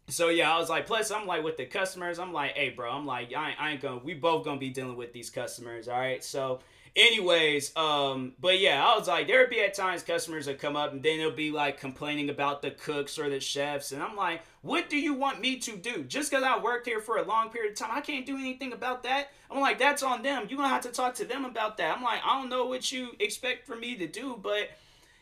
so 0.09 0.29
yeah, 0.29 0.53
I 0.53 0.57
was 0.57 0.69
like, 0.69 0.87
plus 0.87 1.11
I'm 1.11 1.27
like 1.27 1.43
with 1.43 1.57
the 1.57 1.65
customers, 1.65 2.17
I'm 2.17 2.31
like, 2.31 2.51
hey 2.51 2.69
bro, 2.69 2.89
I'm 2.89 3.05
like, 3.05 3.33
I 3.33 3.49
ain't, 3.49 3.61
I 3.61 3.71
ain't 3.71 3.81
gonna, 3.81 4.01
we 4.03 4.13
both 4.13 4.45
gonna 4.45 4.59
be 4.59 4.69
dealing 4.69 4.95
with 4.95 5.11
these 5.11 5.29
customers, 5.29 5.89
all 5.89 5.99
right. 5.99 6.23
So, 6.23 6.59
anyways, 6.95 7.75
um, 7.75 8.31
but 8.39 8.59
yeah, 8.59 8.85
I 8.85 8.97
was 8.97 9.09
like, 9.09 9.27
there 9.27 9.41
would 9.41 9.49
be 9.49 9.59
at 9.59 9.73
times 9.73 10.03
customers 10.03 10.45
that 10.45 10.59
come 10.59 10.77
up 10.77 10.93
and 10.93 11.03
then 11.03 11.17
they'll 11.17 11.31
be 11.31 11.51
like 11.51 11.77
complaining 11.77 12.29
about 12.29 12.61
the 12.61 12.71
cooks 12.71 13.19
or 13.19 13.29
the 13.29 13.41
chefs, 13.41 13.91
and 13.91 14.01
I'm 14.01 14.15
like, 14.15 14.43
what 14.61 14.89
do 14.89 14.97
you 14.97 15.13
want 15.13 15.41
me 15.41 15.57
to 15.57 15.75
do? 15.75 16.03
Just 16.03 16.31
because 16.31 16.43
I 16.43 16.57
worked 16.57 16.87
here 16.87 17.01
for 17.01 17.17
a 17.17 17.23
long 17.23 17.49
period 17.49 17.73
of 17.73 17.77
time, 17.77 17.91
I 17.91 18.01
can't 18.01 18.25
do 18.25 18.37
anything 18.37 18.71
about 18.71 19.03
that. 19.03 19.31
I'm 19.51 19.59
like, 19.59 19.77
that's 19.77 20.03
on 20.03 20.23
them. 20.23 20.47
You're 20.49 20.57
gonna 20.57 20.69
have 20.69 20.83
to 20.83 20.91
talk 20.91 21.15
to 21.15 21.25
them 21.25 21.43
about 21.43 21.77
that. 21.77 21.95
I'm 21.95 22.03
like, 22.03 22.21
I 22.25 22.39
don't 22.39 22.49
know 22.49 22.65
what 22.65 22.91
you 22.93 23.11
expect 23.19 23.67
for 23.67 23.75
me 23.75 23.95
to 23.97 24.07
do, 24.07 24.39
but 24.41 24.69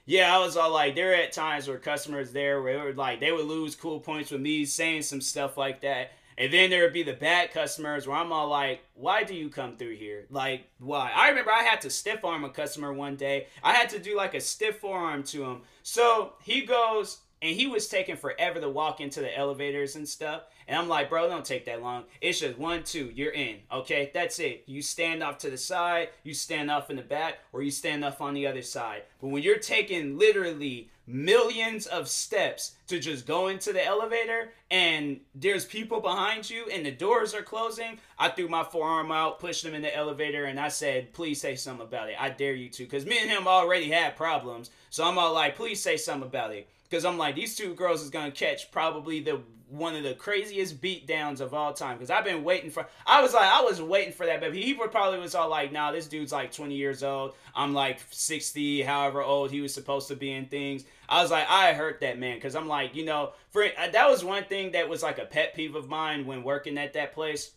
yeah, 0.05 0.35
I 0.35 0.39
was 0.39 0.55
all 0.55 0.71
like, 0.71 0.95
there 0.95 1.11
are 1.11 1.15
at 1.15 1.33
times 1.33 1.67
where 1.67 1.77
customers 1.77 2.31
there 2.31 2.61
where 2.61 2.83
were 2.83 2.93
like 2.93 3.19
they 3.19 3.31
would 3.31 3.45
lose 3.45 3.75
cool 3.75 3.99
points 3.99 4.31
with 4.31 4.41
me 4.41 4.65
saying 4.65 5.01
some 5.01 5.21
stuff 5.21 5.57
like 5.57 5.81
that. 5.81 6.11
And 6.37 6.51
then 6.51 6.69
there 6.69 6.83
would 6.83 6.93
be 6.93 7.03
the 7.03 7.13
bad 7.13 7.51
customers 7.53 8.07
where 8.07 8.17
I'm 8.17 8.33
all 8.33 8.49
like, 8.49 8.81
why 8.93 9.23
do 9.23 9.33
you 9.33 9.49
come 9.49 9.77
through 9.77 9.95
here? 9.95 10.25
Like, 10.29 10.67
why? 10.79 11.11
I 11.15 11.29
remember 11.29 11.51
I 11.51 11.63
had 11.63 11.81
to 11.81 11.89
stiff 11.89 12.25
arm 12.25 12.43
a 12.43 12.49
customer 12.49 12.91
one 12.91 13.15
day. 13.15 13.47
I 13.63 13.71
had 13.71 13.89
to 13.91 13.99
do 13.99 14.17
like 14.17 14.33
a 14.33 14.41
stiff 14.41 14.79
forearm 14.79 15.23
to 15.23 15.45
him. 15.45 15.61
So 15.81 16.33
he 16.43 16.65
goes, 16.65 17.19
and 17.41 17.55
he 17.55 17.67
was 17.67 17.87
taking 17.87 18.17
forever 18.17 18.59
to 18.59 18.69
walk 18.69 19.01
into 19.01 19.19
the 19.19 19.37
elevators 19.37 19.95
and 19.95 20.07
stuff. 20.07 20.43
And 20.67 20.77
I'm 20.77 20.87
like, 20.87 21.09
bro, 21.09 21.27
don't 21.29 21.45
take 21.45 21.65
that 21.65 21.81
long. 21.81 22.05
It's 22.21 22.39
just 22.39 22.57
one, 22.57 22.83
two, 22.83 23.11
you're 23.13 23.31
in. 23.31 23.57
Okay, 23.71 24.09
that's 24.13 24.39
it. 24.39 24.63
You 24.65 24.81
stand 24.81 25.21
off 25.21 25.37
to 25.39 25.49
the 25.49 25.57
side, 25.57 26.09
you 26.23 26.33
stand 26.33 26.71
off 26.71 26.89
in 26.89 26.95
the 26.95 27.03
back, 27.03 27.39
or 27.53 27.61
you 27.61 27.71
stand 27.71 28.03
off 28.03 28.21
on 28.21 28.33
the 28.33 28.47
other 28.47 28.63
side. 28.63 29.03
But 29.21 29.27
when 29.27 29.43
you're 29.43 29.57
taking 29.57 30.17
literally 30.17 30.89
millions 31.07 31.85
of 31.85 32.07
steps 32.07 32.75
to 32.87 32.99
just 32.99 33.27
go 33.27 33.47
into 33.47 33.71
the 33.71 33.85
elevator 33.85 34.51
and 34.71 35.19
there's 35.35 35.63
people 35.63 36.01
behind 36.01 36.49
you 36.49 36.65
and 36.71 36.83
the 36.83 36.91
doors 36.91 37.35
are 37.35 37.43
closing, 37.43 37.99
I 38.17 38.29
threw 38.29 38.47
my 38.47 38.63
forearm 38.63 39.11
out, 39.11 39.39
pushed 39.39 39.63
him 39.63 39.75
in 39.75 39.83
the 39.83 39.95
elevator, 39.95 40.45
and 40.45 40.59
I 40.59 40.69
said, 40.69 41.13
please 41.13 41.39
say 41.39 41.55
something 41.55 41.85
about 41.85 42.09
it. 42.09 42.15
I 42.19 42.29
dare 42.29 42.55
you 42.55 42.69
to. 42.69 42.83
Because 42.83 43.05
me 43.05 43.19
and 43.21 43.29
him 43.29 43.47
already 43.47 43.89
had 43.91 44.15
problems. 44.15 44.71
So 44.89 45.03
I'm 45.03 45.19
all 45.19 45.33
like, 45.33 45.55
please 45.55 45.81
say 45.81 45.97
something 45.97 46.27
about 46.27 46.53
it. 46.53 46.67
Because 46.89 47.05
I'm 47.05 47.17
like, 47.17 47.35
these 47.35 47.55
two 47.55 47.73
girls 47.73 48.01
is 48.01 48.09
to 48.11 48.31
catch 48.31 48.71
probably 48.71 49.19
the 49.19 49.41
one 49.69 49.95
of 49.95 50.03
the 50.03 50.13
craziest 50.13 50.79
beatdowns 50.79 51.41
of 51.41 51.53
all 51.53 51.73
time. 51.73 51.97
Because 51.97 52.09
I've 52.09 52.23
been 52.23 52.43
waiting 52.43 52.69
for. 52.69 52.87
I 53.05 53.21
was 53.21 53.33
like, 53.33 53.51
I 53.51 53.61
was 53.61 53.81
waiting 53.81 54.13
for 54.13 54.25
that, 54.25 54.39
but 54.39 54.53
he 54.53 54.73
probably 54.73 55.19
was 55.19 55.35
all 55.35 55.49
like, 55.49 55.71
"Nah, 55.71 55.91
this 55.91 56.07
dude's 56.07 56.31
like 56.31 56.51
20 56.51 56.75
years 56.75 57.03
old. 57.03 57.33
I'm 57.55 57.73
like 57.73 57.99
60, 58.11 58.83
however 58.83 59.21
old 59.23 59.51
he 59.51 59.61
was 59.61 59.73
supposed 59.73 60.07
to 60.09 60.15
be 60.15 60.31
in 60.31 60.45
things." 60.45 60.85
I 61.09 61.21
was 61.21 61.31
like, 61.31 61.49
I 61.49 61.73
hurt 61.73 62.01
that 62.01 62.19
man 62.19 62.37
because 62.37 62.55
I'm 62.55 62.67
like, 62.67 62.95
you 62.95 63.05
know, 63.05 63.33
for 63.49 63.63
uh, 63.63 63.89
that 63.91 64.09
was 64.09 64.23
one 64.23 64.43
thing 64.45 64.71
that 64.71 64.89
was 64.89 65.03
like 65.03 65.17
a 65.17 65.25
pet 65.25 65.55
peeve 65.55 65.75
of 65.75 65.89
mine 65.89 66.25
when 66.25 66.43
working 66.43 66.77
at 66.77 66.93
that 66.93 67.13
place 67.13 67.51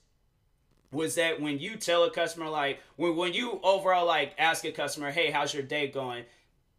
was 0.90 1.16
that 1.16 1.40
when 1.40 1.58
you 1.58 1.76
tell 1.76 2.04
a 2.04 2.10
customer 2.10 2.48
like 2.48 2.80
when 2.96 3.14
when 3.14 3.34
you 3.34 3.60
overall 3.62 4.06
like 4.06 4.34
ask 4.38 4.64
a 4.64 4.72
customer, 4.72 5.10
"Hey, 5.10 5.30
how's 5.30 5.52
your 5.52 5.62
day 5.62 5.88
going?" 5.88 6.24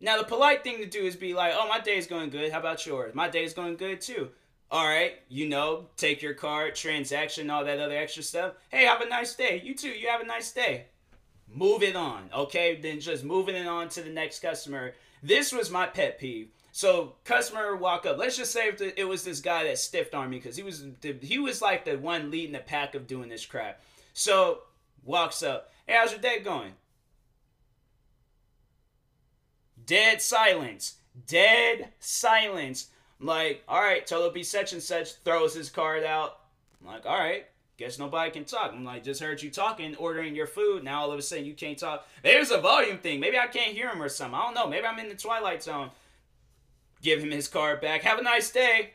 Now 0.02 0.18
the 0.18 0.24
polite 0.24 0.64
thing 0.64 0.78
to 0.78 0.86
do 0.86 1.04
is 1.04 1.16
be 1.16 1.34
like, 1.34 1.54
"Oh, 1.56 1.68
my 1.68 1.80
day's 1.80 2.08
going 2.08 2.30
good. 2.30 2.52
How 2.52 2.60
about 2.60 2.86
yours?" 2.86 3.14
My 3.14 3.30
day's 3.30 3.54
going 3.54 3.76
good 3.76 4.02
too. 4.02 4.30
All 4.72 4.86
right, 4.86 5.14
you 5.30 5.50
know, 5.50 5.88
take 5.98 6.22
your 6.22 6.36
card, 6.36 6.76
transaction, 6.76 7.50
all 7.50 7.66
that 7.66 7.80
other 7.80 7.98
extra 7.98 8.22
stuff. 8.22 8.54
Hey, 8.70 8.86
have 8.86 9.02
a 9.02 9.10
nice 9.10 9.34
day. 9.34 9.62
You 9.64 9.74
too. 9.74 9.90
You 9.90 10.08
have 10.10 10.22
a 10.22 10.26
nice 10.26 10.52
day. 10.52 10.86
Move 11.52 11.82
it 11.82 11.96
on, 11.96 12.30
okay? 12.34 12.80
Then 12.80 13.00
just 13.00 13.24
moving 13.24 13.56
it 13.56 13.66
on 13.66 13.90
to 13.90 14.02
the 14.04 14.12
next 14.12 14.40
customer. 14.40 14.94
This 15.24 15.52
was 15.52 15.72
my 15.72 15.88
pet 15.88 16.20
peeve. 16.20 16.50
So 16.72 17.16
customer 17.26 17.76
walk 17.76 18.06
up. 18.06 18.18
Let's 18.18 18.38
just 18.38 18.54
say 18.54 18.72
it 18.96 19.08
was 19.08 19.24
this 19.24 19.42
guy 19.42 19.64
that 19.64 19.80
stiffed 19.80 20.14
on 20.14 20.30
me 20.30 20.38
because 20.38 20.56
he 20.56 20.64
was 20.64 20.86
he 21.22 21.40
was 21.40 21.62
like 21.62 21.86
the 21.86 21.98
one 21.98 22.30
leading 22.30 22.54
the 22.54 22.60
pack 22.60 22.94
of 22.94 23.08
doing 23.08 23.30
this 23.30 23.46
crap. 23.46 23.82
So 24.14 24.62
walks 25.04 25.42
up. 25.42 25.72
Hey, 25.88 25.96
how's 25.98 26.12
your 26.12 26.22
day 26.22 26.40
going? 26.40 26.74
Dead 29.90 30.22
silence. 30.22 30.98
Dead 31.26 31.90
silence. 32.00 32.90
I'm 33.20 33.26
like, 33.26 33.64
all 33.68 33.82
right, 33.82 34.08
be 34.36 34.44
such 34.44 34.72
and 34.72 34.84
such. 34.84 35.16
Throws 35.26 35.56
his 35.56 35.72
card 35.72 36.04
out. 36.04 36.42
I'm 36.80 36.86
like, 36.86 37.08
all 37.08 37.18
right, 37.18 37.48
guess 37.76 37.98
nobody 37.98 38.30
can 38.30 38.46
talk. 38.46 38.72
I'm 38.72 38.86
like, 38.86 39.04
just 39.04 39.20
heard 39.20 39.42
you 39.42 39.50
talking, 39.50 39.96
ordering 39.96 40.36
your 40.36 40.46
food. 40.46 40.84
Now 40.84 41.02
all 41.02 41.12
of 41.12 41.18
a 41.18 41.24
sudden 41.24 41.44
you 41.44 41.56
can't 41.56 41.76
talk. 41.76 42.08
There's 42.22 42.52
a 42.52 42.60
volume 42.60 43.00
thing. 43.00 43.20
Maybe 43.20 43.40
I 43.40 43.48
can't 43.48 43.74
hear 43.74 43.90
him 43.90 44.00
or 44.00 44.10
something. 44.10 44.36
I 44.36 44.44
don't 44.44 44.54
know. 44.54 44.68
Maybe 44.68 44.86
I'm 44.86 45.00
in 45.00 45.10
the 45.10 45.16
twilight 45.16 45.64
zone. 45.64 45.90
Give 47.02 47.20
him 47.20 47.32
his 47.32 47.48
card 47.48 47.82
back. 47.82 48.04
Have 48.04 48.20
a 48.20 48.24
nice 48.24 48.52
day. 48.52 48.92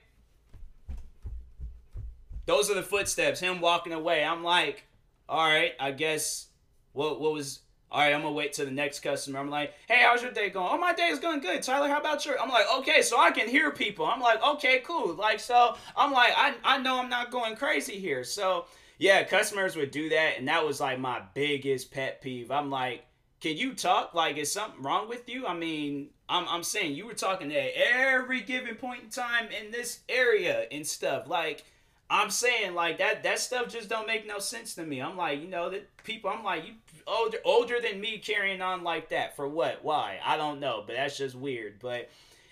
Those 2.46 2.70
are 2.70 2.74
the 2.74 2.84
footsteps. 2.84 3.40
Him 3.40 3.60
walking 3.60 3.92
away. 3.92 4.22
I'm 4.24 4.44
like, 4.44 4.84
all 5.28 5.44
right, 5.44 5.72
I 5.80 5.90
guess. 5.90 6.46
What 6.92 7.20
what 7.20 7.32
was 7.32 7.62
all 7.94 8.00
right, 8.00 8.12
I'm 8.12 8.22
gonna 8.22 8.32
wait 8.32 8.52
till 8.52 8.64
the 8.64 8.72
next 8.72 9.00
customer. 9.00 9.38
I'm 9.38 9.48
like, 9.48 9.72
hey, 9.86 10.02
how's 10.02 10.20
your 10.20 10.32
day 10.32 10.50
going? 10.50 10.68
Oh, 10.68 10.76
my 10.76 10.92
day 10.92 11.10
is 11.10 11.20
going 11.20 11.38
good. 11.38 11.62
Tyler, 11.62 11.88
how 11.88 12.00
about 12.00 12.26
your? 12.26 12.40
I'm 12.40 12.48
like, 12.48 12.66
okay, 12.78 13.02
so 13.02 13.20
I 13.20 13.30
can 13.30 13.48
hear 13.48 13.70
people. 13.70 14.04
I'm 14.04 14.20
like, 14.20 14.42
okay, 14.42 14.82
cool. 14.84 15.14
Like, 15.14 15.38
so 15.38 15.76
I'm 15.96 16.10
like, 16.10 16.32
I, 16.36 16.54
I 16.64 16.78
know 16.78 16.98
I'm 16.98 17.08
not 17.08 17.30
going 17.30 17.54
crazy 17.54 17.94
here. 18.00 18.24
So 18.24 18.64
yeah, 18.98 19.22
customers 19.22 19.76
would 19.76 19.92
do 19.92 20.08
that, 20.08 20.38
and 20.38 20.48
that 20.48 20.66
was 20.66 20.80
like 20.80 20.98
my 20.98 21.22
biggest 21.34 21.92
pet 21.92 22.20
peeve. 22.20 22.50
I'm 22.50 22.68
like, 22.68 23.04
can 23.40 23.56
you 23.56 23.74
talk? 23.74 24.12
Like, 24.12 24.38
is 24.38 24.50
something 24.50 24.82
wrong 24.82 25.08
with 25.08 25.28
you? 25.28 25.46
I 25.46 25.54
mean, 25.54 26.08
I'm, 26.28 26.48
I'm 26.48 26.64
saying 26.64 26.96
you 26.96 27.06
were 27.06 27.14
talking 27.14 27.54
at 27.54 27.70
every 27.76 28.40
given 28.40 28.74
point 28.74 29.04
in 29.04 29.10
time 29.10 29.50
in 29.56 29.70
this 29.70 30.00
area 30.08 30.66
and 30.72 30.84
stuff. 30.84 31.28
Like, 31.28 31.62
I'm 32.10 32.30
saying 32.30 32.74
like 32.74 32.98
that 32.98 33.22
that 33.22 33.38
stuff 33.38 33.68
just 33.68 33.88
don't 33.88 34.06
make 34.06 34.26
no 34.26 34.38
sense 34.38 34.74
to 34.74 34.84
me. 34.84 35.00
I'm 35.00 35.16
like, 35.16 35.40
you 35.40 35.48
know, 35.48 35.70
that 35.70 35.96
people 36.04 36.30
I'm 36.30 36.44
like, 36.44 36.66
you 36.66 36.74
older 37.06 37.38
older 37.44 37.80
than 37.80 38.00
me 38.00 38.18
carrying 38.18 38.60
on 38.60 38.82
like 38.82 39.10
that 39.10 39.36
for 39.36 39.48
what? 39.48 39.84
Why? 39.84 40.18
I 40.24 40.36
don't 40.36 40.60
know, 40.60 40.82
but 40.86 40.96
that's 40.96 41.16
just 41.16 41.34
weird. 41.34 41.78
But 41.80 42.10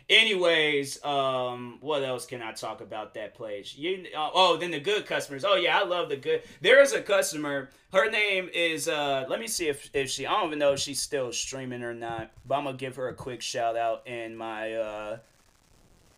anyways, 0.08 1.04
um, 1.04 1.78
what 1.80 2.02
else 2.02 2.26
can 2.26 2.42
I 2.42 2.52
talk 2.52 2.80
about 2.80 3.14
that 3.14 3.34
place? 3.34 3.76
You 3.76 4.06
uh, 4.16 4.30
oh, 4.34 4.56
then 4.56 4.70
the 4.70 4.80
good 4.80 5.06
customers. 5.06 5.44
Oh 5.44 5.56
yeah, 5.56 5.78
I 5.78 5.84
love 5.84 6.08
the 6.08 6.16
good. 6.16 6.42
There 6.60 6.80
is 6.82 6.92
a 6.92 7.02
customer. 7.02 7.70
Her 7.92 8.10
name 8.10 8.48
is 8.54 8.88
uh, 8.88 9.26
let 9.28 9.40
me 9.40 9.46
see 9.46 9.68
if 9.68 9.90
if 9.94 10.10
she. 10.10 10.26
I 10.26 10.32
don't 10.32 10.48
even 10.48 10.58
know 10.58 10.72
if 10.72 10.80
she's 10.80 11.00
still 11.00 11.32
streaming 11.32 11.82
or 11.82 11.94
not. 11.94 12.30
But 12.46 12.56
I'm 12.56 12.64
gonna 12.64 12.76
give 12.76 12.96
her 12.96 13.08
a 13.08 13.14
quick 13.14 13.42
shout 13.42 13.76
out 13.76 14.06
in 14.06 14.36
my 14.36 14.74
uh 14.74 15.18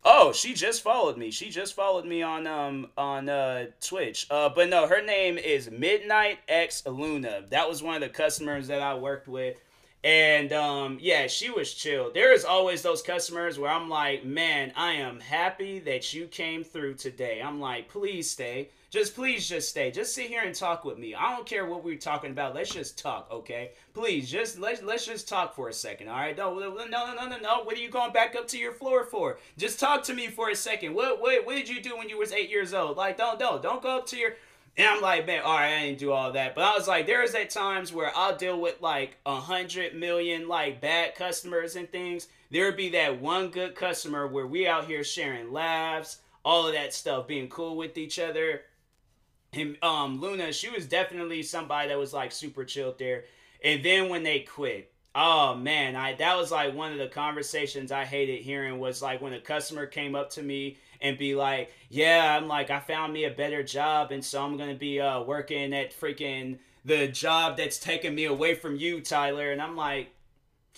Oh, 0.06 0.32
she 0.32 0.52
just 0.52 0.82
followed 0.82 1.16
me. 1.16 1.30
She 1.30 1.48
just 1.48 1.74
followed 1.74 2.04
me 2.04 2.22
on 2.22 2.46
um 2.46 2.88
on 2.96 3.28
uh 3.28 3.66
Twitch. 3.80 4.26
Uh 4.30 4.50
but 4.50 4.68
no, 4.68 4.86
her 4.86 5.02
name 5.02 5.38
is 5.38 5.70
Midnight 5.70 6.38
X 6.48 6.82
Luna. 6.86 7.44
That 7.50 7.68
was 7.68 7.82
one 7.82 7.94
of 7.94 8.02
the 8.02 8.08
customers 8.10 8.68
that 8.68 8.82
I 8.82 8.94
worked 8.94 9.28
with. 9.28 9.56
And 10.02 10.52
um 10.52 10.98
yeah, 11.00 11.26
she 11.26 11.48
was 11.50 11.72
chill. 11.72 12.10
There 12.12 12.32
is 12.34 12.44
always 12.44 12.82
those 12.82 13.00
customers 13.02 13.58
where 13.58 13.70
I'm 13.70 13.88
like, 13.88 14.24
"Man, 14.26 14.72
I 14.76 14.92
am 14.92 15.20
happy 15.20 15.78
that 15.80 16.12
you 16.12 16.26
came 16.26 16.64
through 16.64 16.94
today." 16.94 17.40
I'm 17.42 17.58
like, 17.60 17.88
"Please 17.88 18.30
stay." 18.30 18.68
Just 18.94 19.16
please 19.16 19.48
just 19.48 19.70
stay. 19.70 19.90
Just 19.90 20.14
sit 20.14 20.28
here 20.28 20.42
and 20.42 20.54
talk 20.54 20.84
with 20.84 20.98
me. 20.98 21.16
I 21.16 21.34
don't 21.34 21.44
care 21.44 21.66
what 21.66 21.82
we're 21.82 21.96
talking 21.96 22.30
about. 22.30 22.54
Let's 22.54 22.72
just 22.72 22.96
talk, 22.96 23.26
okay? 23.28 23.72
Please, 23.92 24.30
just 24.30 24.56
let's 24.56 24.82
let's 24.82 25.04
just 25.04 25.28
talk 25.28 25.56
for 25.56 25.68
a 25.68 25.72
second, 25.72 26.06
all 26.06 26.14
right? 26.14 26.36
No, 26.36 26.56
no, 26.60 26.72
no, 26.72 27.12
no, 27.12 27.26
no, 27.26 27.38
no. 27.38 27.64
What 27.64 27.74
are 27.74 27.80
you 27.80 27.90
going 27.90 28.12
back 28.12 28.36
up 28.36 28.46
to 28.46 28.56
your 28.56 28.70
floor 28.70 29.04
for? 29.04 29.38
Just 29.58 29.80
talk 29.80 30.04
to 30.04 30.14
me 30.14 30.28
for 30.28 30.50
a 30.50 30.54
second. 30.54 30.94
What 30.94 31.20
what 31.20 31.44
what 31.44 31.56
did 31.56 31.68
you 31.68 31.82
do 31.82 31.96
when 31.96 32.08
you 32.08 32.16
was 32.16 32.30
eight 32.30 32.50
years 32.50 32.72
old? 32.72 32.96
Like, 32.96 33.16
don't 33.16 33.36
don't 33.36 33.60
don't 33.60 33.82
go 33.82 33.98
up 33.98 34.06
to 34.06 34.16
your 34.16 34.36
and 34.76 34.86
I'm 34.86 35.02
like, 35.02 35.26
man, 35.26 35.42
all 35.42 35.56
right, 35.56 35.74
I 35.76 35.86
didn't 35.86 35.98
do 35.98 36.12
all 36.12 36.30
that. 36.30 36.54
But 36.54 36.62
I 36.62 36.76
was 36.78 36.86
like, 36.86 37.08
there 37.08 37.24
is 37.24 37.34
at 37.34 37.50
times 37.50 37.92
where 37.92 38.12
I'll 38.14 38.36
deal 38.36 38.60
with 38.60 38.80
like 38.80 39.16
a 39.26 39.40
hundred 39.40 39.96
million 39.96 40.46
like 40.46 40.80
bad 40.80 41.16
customers 41.16 41.74
and 41.74 41.90
things. 41.90 42.28
There 42.52 42.66
would 42.66 42.76
be 42.76 42.90
that 42.90 43.20
one 43.20 43.48
good 43.48 43.74
customer 43.74 44.28
where 44.28 44.46
we 44.46 44.68
out 44.68 44.86
here 44.86 45.02
sharing 45.02 45.52
laughs, 45.52 46.18
all 46.44 46.68
of 46.68 46.74
that 46.74 46.94
stuff, 46.94 47.26
being 47.26 47.48
cool 47.48 47.76
with 47.76 47.98
each 47.98 48.20
other 48.20 48.62
and 49.56 49.76
um 49.82 50.20
Luna, 50.20 50.52
she 50.52 50.70
was 50.70 50.86
definitely 50.86 51.42
somebody 51.42 51.88
that 51.88 51.98
was 51.98 52.12
like 52.12 52.32
super 52.32 52.64
chilled 52.64 52.98
there. 52.98 53.24
And 53.62 53.84
then 53.84 54.08
when 54.08 54.22
they 54.22 54.40
quit, 54.40 54.92
oh 55.14 55.54
man, 55.54 55.96
I 55.96 56.14
that 56.14 56.36
was 56.36 56.50
like 56.50 56.74
one 56.74 56.92
of 56.92 56.98
the 56.98 57.08
conversations 57.08 57.92
I 57.92 58.04
hated 58.04 58.42
hearing 58.42 58.78
was 58.78 59.02
like 59.02 59.20
when 59.20 59.32
a 59.32 59.40
customer 59.40 59.86
came 59.86 60.14
up 60.14 60.30
to 60.30 60.42
me 60.42 60.78
and 61.00 61.18
be 61.18 61.34
like, 61.34 61.72
"Yeah, 61.88 62.36
I'm 62.36 62.48
like 62.48 62.70
I 62.70 62.80
found 62.80 63.12
me 63.12 63.24
a 63.24 63.30
better 63.30 63.62
job 63.62 64.10
and 64.12 64.24
so 64.24 64.42
I'm 64.44 64.56
going 64.56 64.70
to 64.70 64.78
be 64.78 65.00
uh 65.00 65.22
working 65.22 65.72
at 65.74 65.98
freaking 65.98 66.58
the 66.84 67.08
job 67.08 67.56
that's 67.56 67.78
taking 67.78 68.14
me 68.14 68.24
away 68.24 68.54
from 68.54 68.76
you, 68.76 69.00
Tyler." 69.00 69.52
And 69.52 69.62
I'm 69.62 69.76
like, 69.76 70.10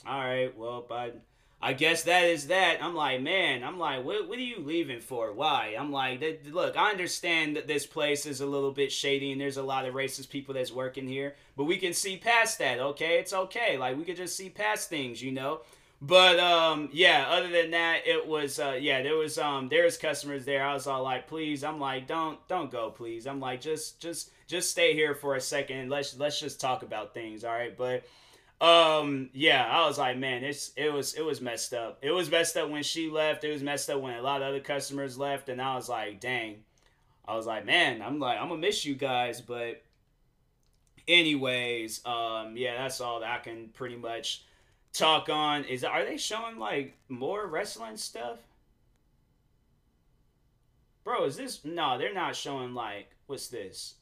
"All 0.07 0.21
right, 0.21 0.57
well, 0.57 0.85
but 0.89 1.21
I 1.61 1.73
guess 1.73 2.03
that 2.05 2.25
is 2.25 2.49
that. 2.49 2.83
I'm 2.83 2.95
like, 2.95 3.23
man, 3.23 3.65
I'm 3.65 3.79
like, 3.79 4.05
what, 4.05 4.29
what 4.29 4.39
are 4.39 4.43
you 4.43 4.61
leaving 4.61 5.01
for? 5.01 5.33
Why? 5.33 5.75
I'm 5.79 5.91
like, 5.91 6.43
look, 6.51 6.77
I 6.77 6.91
understand 6.91 7.57
that 7.57 7.67
this 7.67 7.87
place 7.87 8.27
is 8.27 8.41
a 8.43 8.47
little 8.47 8.73
bit 8.73 8.93
shady 8.93 9.33
and 9.33 9.41
there's 9.41 9.57
a 9.57 9.63
lot 9.63 9.87
of 9.87 9.95
racist 9.95 10.29
people 10.29 10.55
that's 10.55 10.71
working 10.71 11.09
here, 11.09 11.35
but 11.57 11.65
we 11.65 11.79
can 11.79 11.95
see 11.95 12.19
past 12.19 12.59
that, 12.59 12.79
okay? 12.79 13.19
It's 13.19 13.33
okay. 13.33 13.79
Like, 13.79 13.97
we 13.97 14.05
could 14.05 14.17
just 14.17 14.37
see 14.37 14.51
past 14.51 14.91
things, 14.91 15.23
you 15.23 15.33
know? 15.33 15.63
But, 16.03 16.39
um, 16.39 16.91
yeah, 16.93 17.25
other 17.31 17.49
than 17.49 17.71
that, 17.71 18.07
it 18.07 18.27
was, 18.27 18.59
uh, 18.61 18.77
yeah, 18.79 19.03
there 19.03 19.17
was, 19.17 19.39
um, 19.39 19.71
there's 19.71 19.97
customers 19.97 20.45
there. 20.45 20.63
I 20.63 20.75
was 20.75 20.87
all 20.87 21.03
like, 21.03 21.27
please, 21.27 21.65
I'm 21.65 21.81
like, 21.81 22.07
don't, 22.07 22.39
don't 22.49 22.71
go, 22.71 22.91
please. 22.91 23.27
I'm 23.27 23.41
like, 23.41 23.63
just, 23.63 23.99
just, 23.99 24.31
just 24.47 24.71
stay 24.71 24.93
here 24.93 25.15
for 25.15 25.37
a 25.37 25.41
second. 25.41 25.89
Let's, 25.89 26.19
let's 26.19 26.39
just 26.39 26.61
talk 26.61 26.83
about 26.83 27.15
things, 27.15 27.45
all 27.45 27.55
right? 27.55 27.75
But, 27.75 28.05
um, 28.61 29.29
yeah, 29.35 29.67
I 29.67 29.87
was 29.87 29.99
like, 29.99 30.17
man, 30.17 30.43
it's 30.43 30.73
it 30.77 30.93
was 30.93 31.15
it 31.15 31.25
was 31.25 31.41
messed 31.41 31.75
up. 31.75 31.99
It 32.03 32.11
was 32.11 32.31
messed 32.31 32.57
up 32.57 32.71
when 32.71 32.83
she 32.83 33.11
left. 33.11 33.45
It 33.45 33.53
was 33.53 33.63
messed 33.63 33.91
up 33.91 34.01
when 34.01 34.15
a 34.15 34.23
lot 34.23 34.43
of 34.43 34.49
other 34.49 34.61
customers 34.61 35.19
left, 35.19 35.49
and 35.49 35.61
I 35.61 35.75
was 35.75 35.89
like, 35.89 36.21
dang. 36.21 36.65
I 37.29 37.35
was 37.35 37.47
like, 37.47 37.67
man, 37.67 38.03
I'm 38.03 38.21
like, 38.21 38.39
I'm 38.41 38.49
gonna 38.49 38.61
miss 38.61 38.85
you 38.85 38.95
guys, 38.95 39.41
but 39.41 39.83
anyways, 41.09 42.05
um, 42.07 42.57
yeah, 42.57 42.77
that's 42.79 43.01
all 43.01 43.21
that 43.21 43.31
I 43.31 43.39
can 43.39 43.69
pretty 43.75 43.97
much 43.97 44.45
talk 44.93 45.29
on. 45.29 45.65
Is 45.65 45.85
are 45.85 46.05
they 46.05 46.17
showing 46.17 46.59
like 46.59 46.97
more 47.09 47.47
wrestling 47.47 47.97
stuff? 47.97 48.39
Bro, 51.05 51.25
is 51.25 51.37
this 51.37 51.65
no, 51.65 51.99
they're 51.99 52.15
not 52.15 52.37
showing 52.37 52.75
like 52.75 53.11
what's 53.27 53.49
this? 53.49 53.95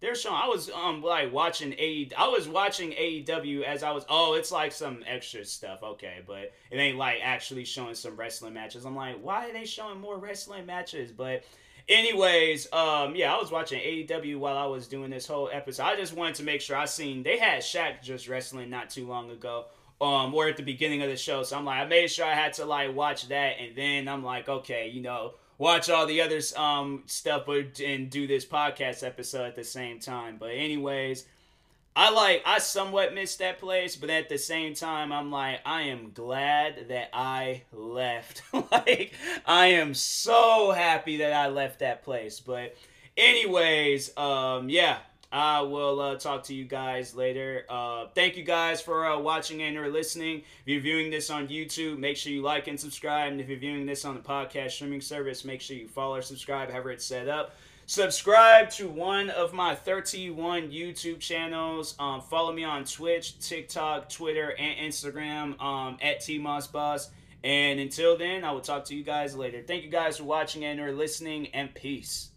They're 0.00 0.14
showing. 0.14 0.36
I 0.36 0.46
was 0.46 0.70
um 0.70 1.02
like 1.02 1.32
watching 1.32 1.72
A. 1.72 2.08
I 2.16 2.28
was 2.28 2.48
watching 2.48 2.90
AEW 2.90 3.62
as 3.62 3.82
I 3.82 3.90
was. 3.90 4.04
Oh, 4.08 4.34
it's 4.34 4.52
like 4.52 4.72
some 4.72 5.02
extra 5.06 5.44
stuff. 5.44 5.82
Okay, 5.82 6.22
but 6.26 6.52
it 6.70 6.76
ain't 6.76 6.98
like 6.98 7.18
actually 7.22 7.64
showing 7.64 7.94
some 7.94 8.16
wrestling 8.16 8.54
matches. 8.54 8.84
I'm 8.84 8.96
like, 8.96 9.16
why 9.22 9.48
are 9.48 9.52
they 9.52 9.64
showing 9.64 10.00
more 10.00 10.18
wrestling 10.18 10.66
matches? 10.66 11.10
But 11.10 11.44
anyways, 11.88 12.72
um, 12.72 13.16
yeah, 13.16 13.34
I 13.34 13.40
was 13.40 13.50
watching 13.50 13.80
AEW 13.80 14.38
while 14.38 14.56
I 14.56 14.66
was 14.66 14.86
doing 14.86 15.10
this 15.10 15.26
whole 15.26 15.50
episode. 15.52 15.84
I 15.84 15.96
just 15.96 16.14
wanted 16.14 16.36
to 16.36 16.44
make 16.44 16.60
sure 16.60 16.76
I 16.76 16.84
seen 16.84 17.22
they 17.22 17.38
had 17.38 17.62
Shaq 17.62 18.02
just 18.02 18.28
wrestling 18.28 18.70
not 18.70 18.90
too 18.90 19.06
long 19.06 19.30
ago. 19.30 19.66
Um, 20.00 20.32
or 20.32 20.46
at 20.46 20.56
the 20.56 20.62
beginning 20.62 21.02
of 21.02 21.08
the 21.08 21.16
show. 21.16 21.42
So 21.42 21.58
I'm 21.58 21.64
like, 21.64 21.80
I 21.80 21.84
made 21.84 22.08
sure 22.08 22.24
I 22.24 22.32
had 22.32 22.52
to 22.52 22.64
like 22.64 22.94
watch 22.94 23.26
that, 23.30 23.56
and 23.58 23.74
then 23.74 24.06
I'm 24.06 24.22
like, 24.22 24.48
okay, 24.48 24.88
you 24.88 25.02
know 25.02 25.32
watch 25.58 25.90
all 25.90 26.06
the 26.06 26.22
other 26.22 26.40
um, 26.56 27.02
stuff 27.06 27.48
and 27.48 28.08
do 28.08 28.26
this 28.26 28.46
podcast 28.46 29.04
episode 29.04 29.46
at 29.46 29.56
the 29.56 29.64
same 29.64 29.98
time. 29.98 30.36
But 30.38 30.52
anyways, 30.52 31.26
I 31.94 32.10
like 32.10 32.42
I 32.46 32.60
somewhat 32.60 33.12
missed 33.12 33.40
that 33.40 33.58
place, 33.58 33.96
but 33.96 34.08
at 34.08 34.28
the 34.28 34.38
same 34.38 34.74
time, 34.74 35.12
I'm 35.12 35.32
like 35.32 35.60
I 35.66 35.82
am 35.82 36.12
glad 36.12 36.88
that 36.88 37.10
I 37.12 37.62
left. 37.72 38.42
like 38.72 39.12
I 39.44 39.66
am 39.66 39.94
so 39.94 40.70
happy 40.70 41.18
that 41.18 41.32
I 41.32 41.48
left 41.48 41.80
that 41.80 42.04
place. 42.04 42.38
But 42.38 42.76
anyways, 43.16 44.16
um, 44.16 44.70
yeah, 44.70 44.98
I 45.30 45.60
will 45.60 46.00
uh, 46.00 46.16
talk 46.16 46.44
to 46.44 46.54
you 46.54 46.64
guys 46.64 47.14
later. 47.14 47.64
Uh, 47.68 48.06
thank 48.14 48.36
you 48.36 48.44
guys 48.44 48.80
for 48.80 49.06
uh, 49.06 49.18
watching 49.18 49.62
and 49.62 49.76
or 49.76 49.88
listening. 49.88 50.38
If 50.38 50.66
you're 50.66 50.80
viewing 50.80 51.10
this 51.10 51.28
on 51.28 51.48
YouTube, 51.48 51.98
make 51.98 52.16
sure 52.16 52.32
you 52.32 52.42
like 52.42 52.66
and 52.66 52.80
subscribe. 52.80 53.32
And 53.32 53.40
if 53.40 53.48
you're 53.48 53.58
viewing 53.58 53.84
this 53.84 54.04
on 54.04 54.14
the 54.14 54.20
podcast 54.20 54.72
streaming 54.72 55.02
service, 55.02 55.44
make 55.44 55.60
sure 55.60 55.76
you 55.76 55.88
follow 55.88 56.16
or 56.16 56.22
subscribe, 56.22 56.70
however 56.70 56.92
it's 56.92 57.04
set 57.04 57.28
up. 57.28 57.54
Subscribe 57.84 58.68
to 58.70 58.86
one 58.86 59.30
of 59.30 59.54
my 59.54 59.74
31 59.74 60.70
YouTube 60.70 61.20
channels. 61.20 61.94
Um, 61.98 62.20
follow 62.20 62.52
me 62.52 62.64
on 62.64 62.84
Twitch, 62.84 63.38
TikTok, 63.38 64.10
Twitter, 64.10 64.54
and 64.58 64.92
Instagram 64.92 65.60
um, 65.60 65.96
at 66.02 66.20
TMossBoss. 66.20 67.08
And 67.44 67.80
until 67.80 68.18
then, 68.18 68.44
I 68.44 68.52
will 68.52 68.60
talk 68.60 68.84
to 68.86 68.94
you 68.94 69.02
guys 69.02 69.34
later. 69.34 69.62
Thank 69.62 69.84
you 69.84 69.90
guys 69.90 70.18
for 70.18 70.24
watching 70.24 70.64
and 70.64 70.80
or 70.80 70.92
listening, 70.92 71.48
and 71.48 71.74
peace. 71.74 72.30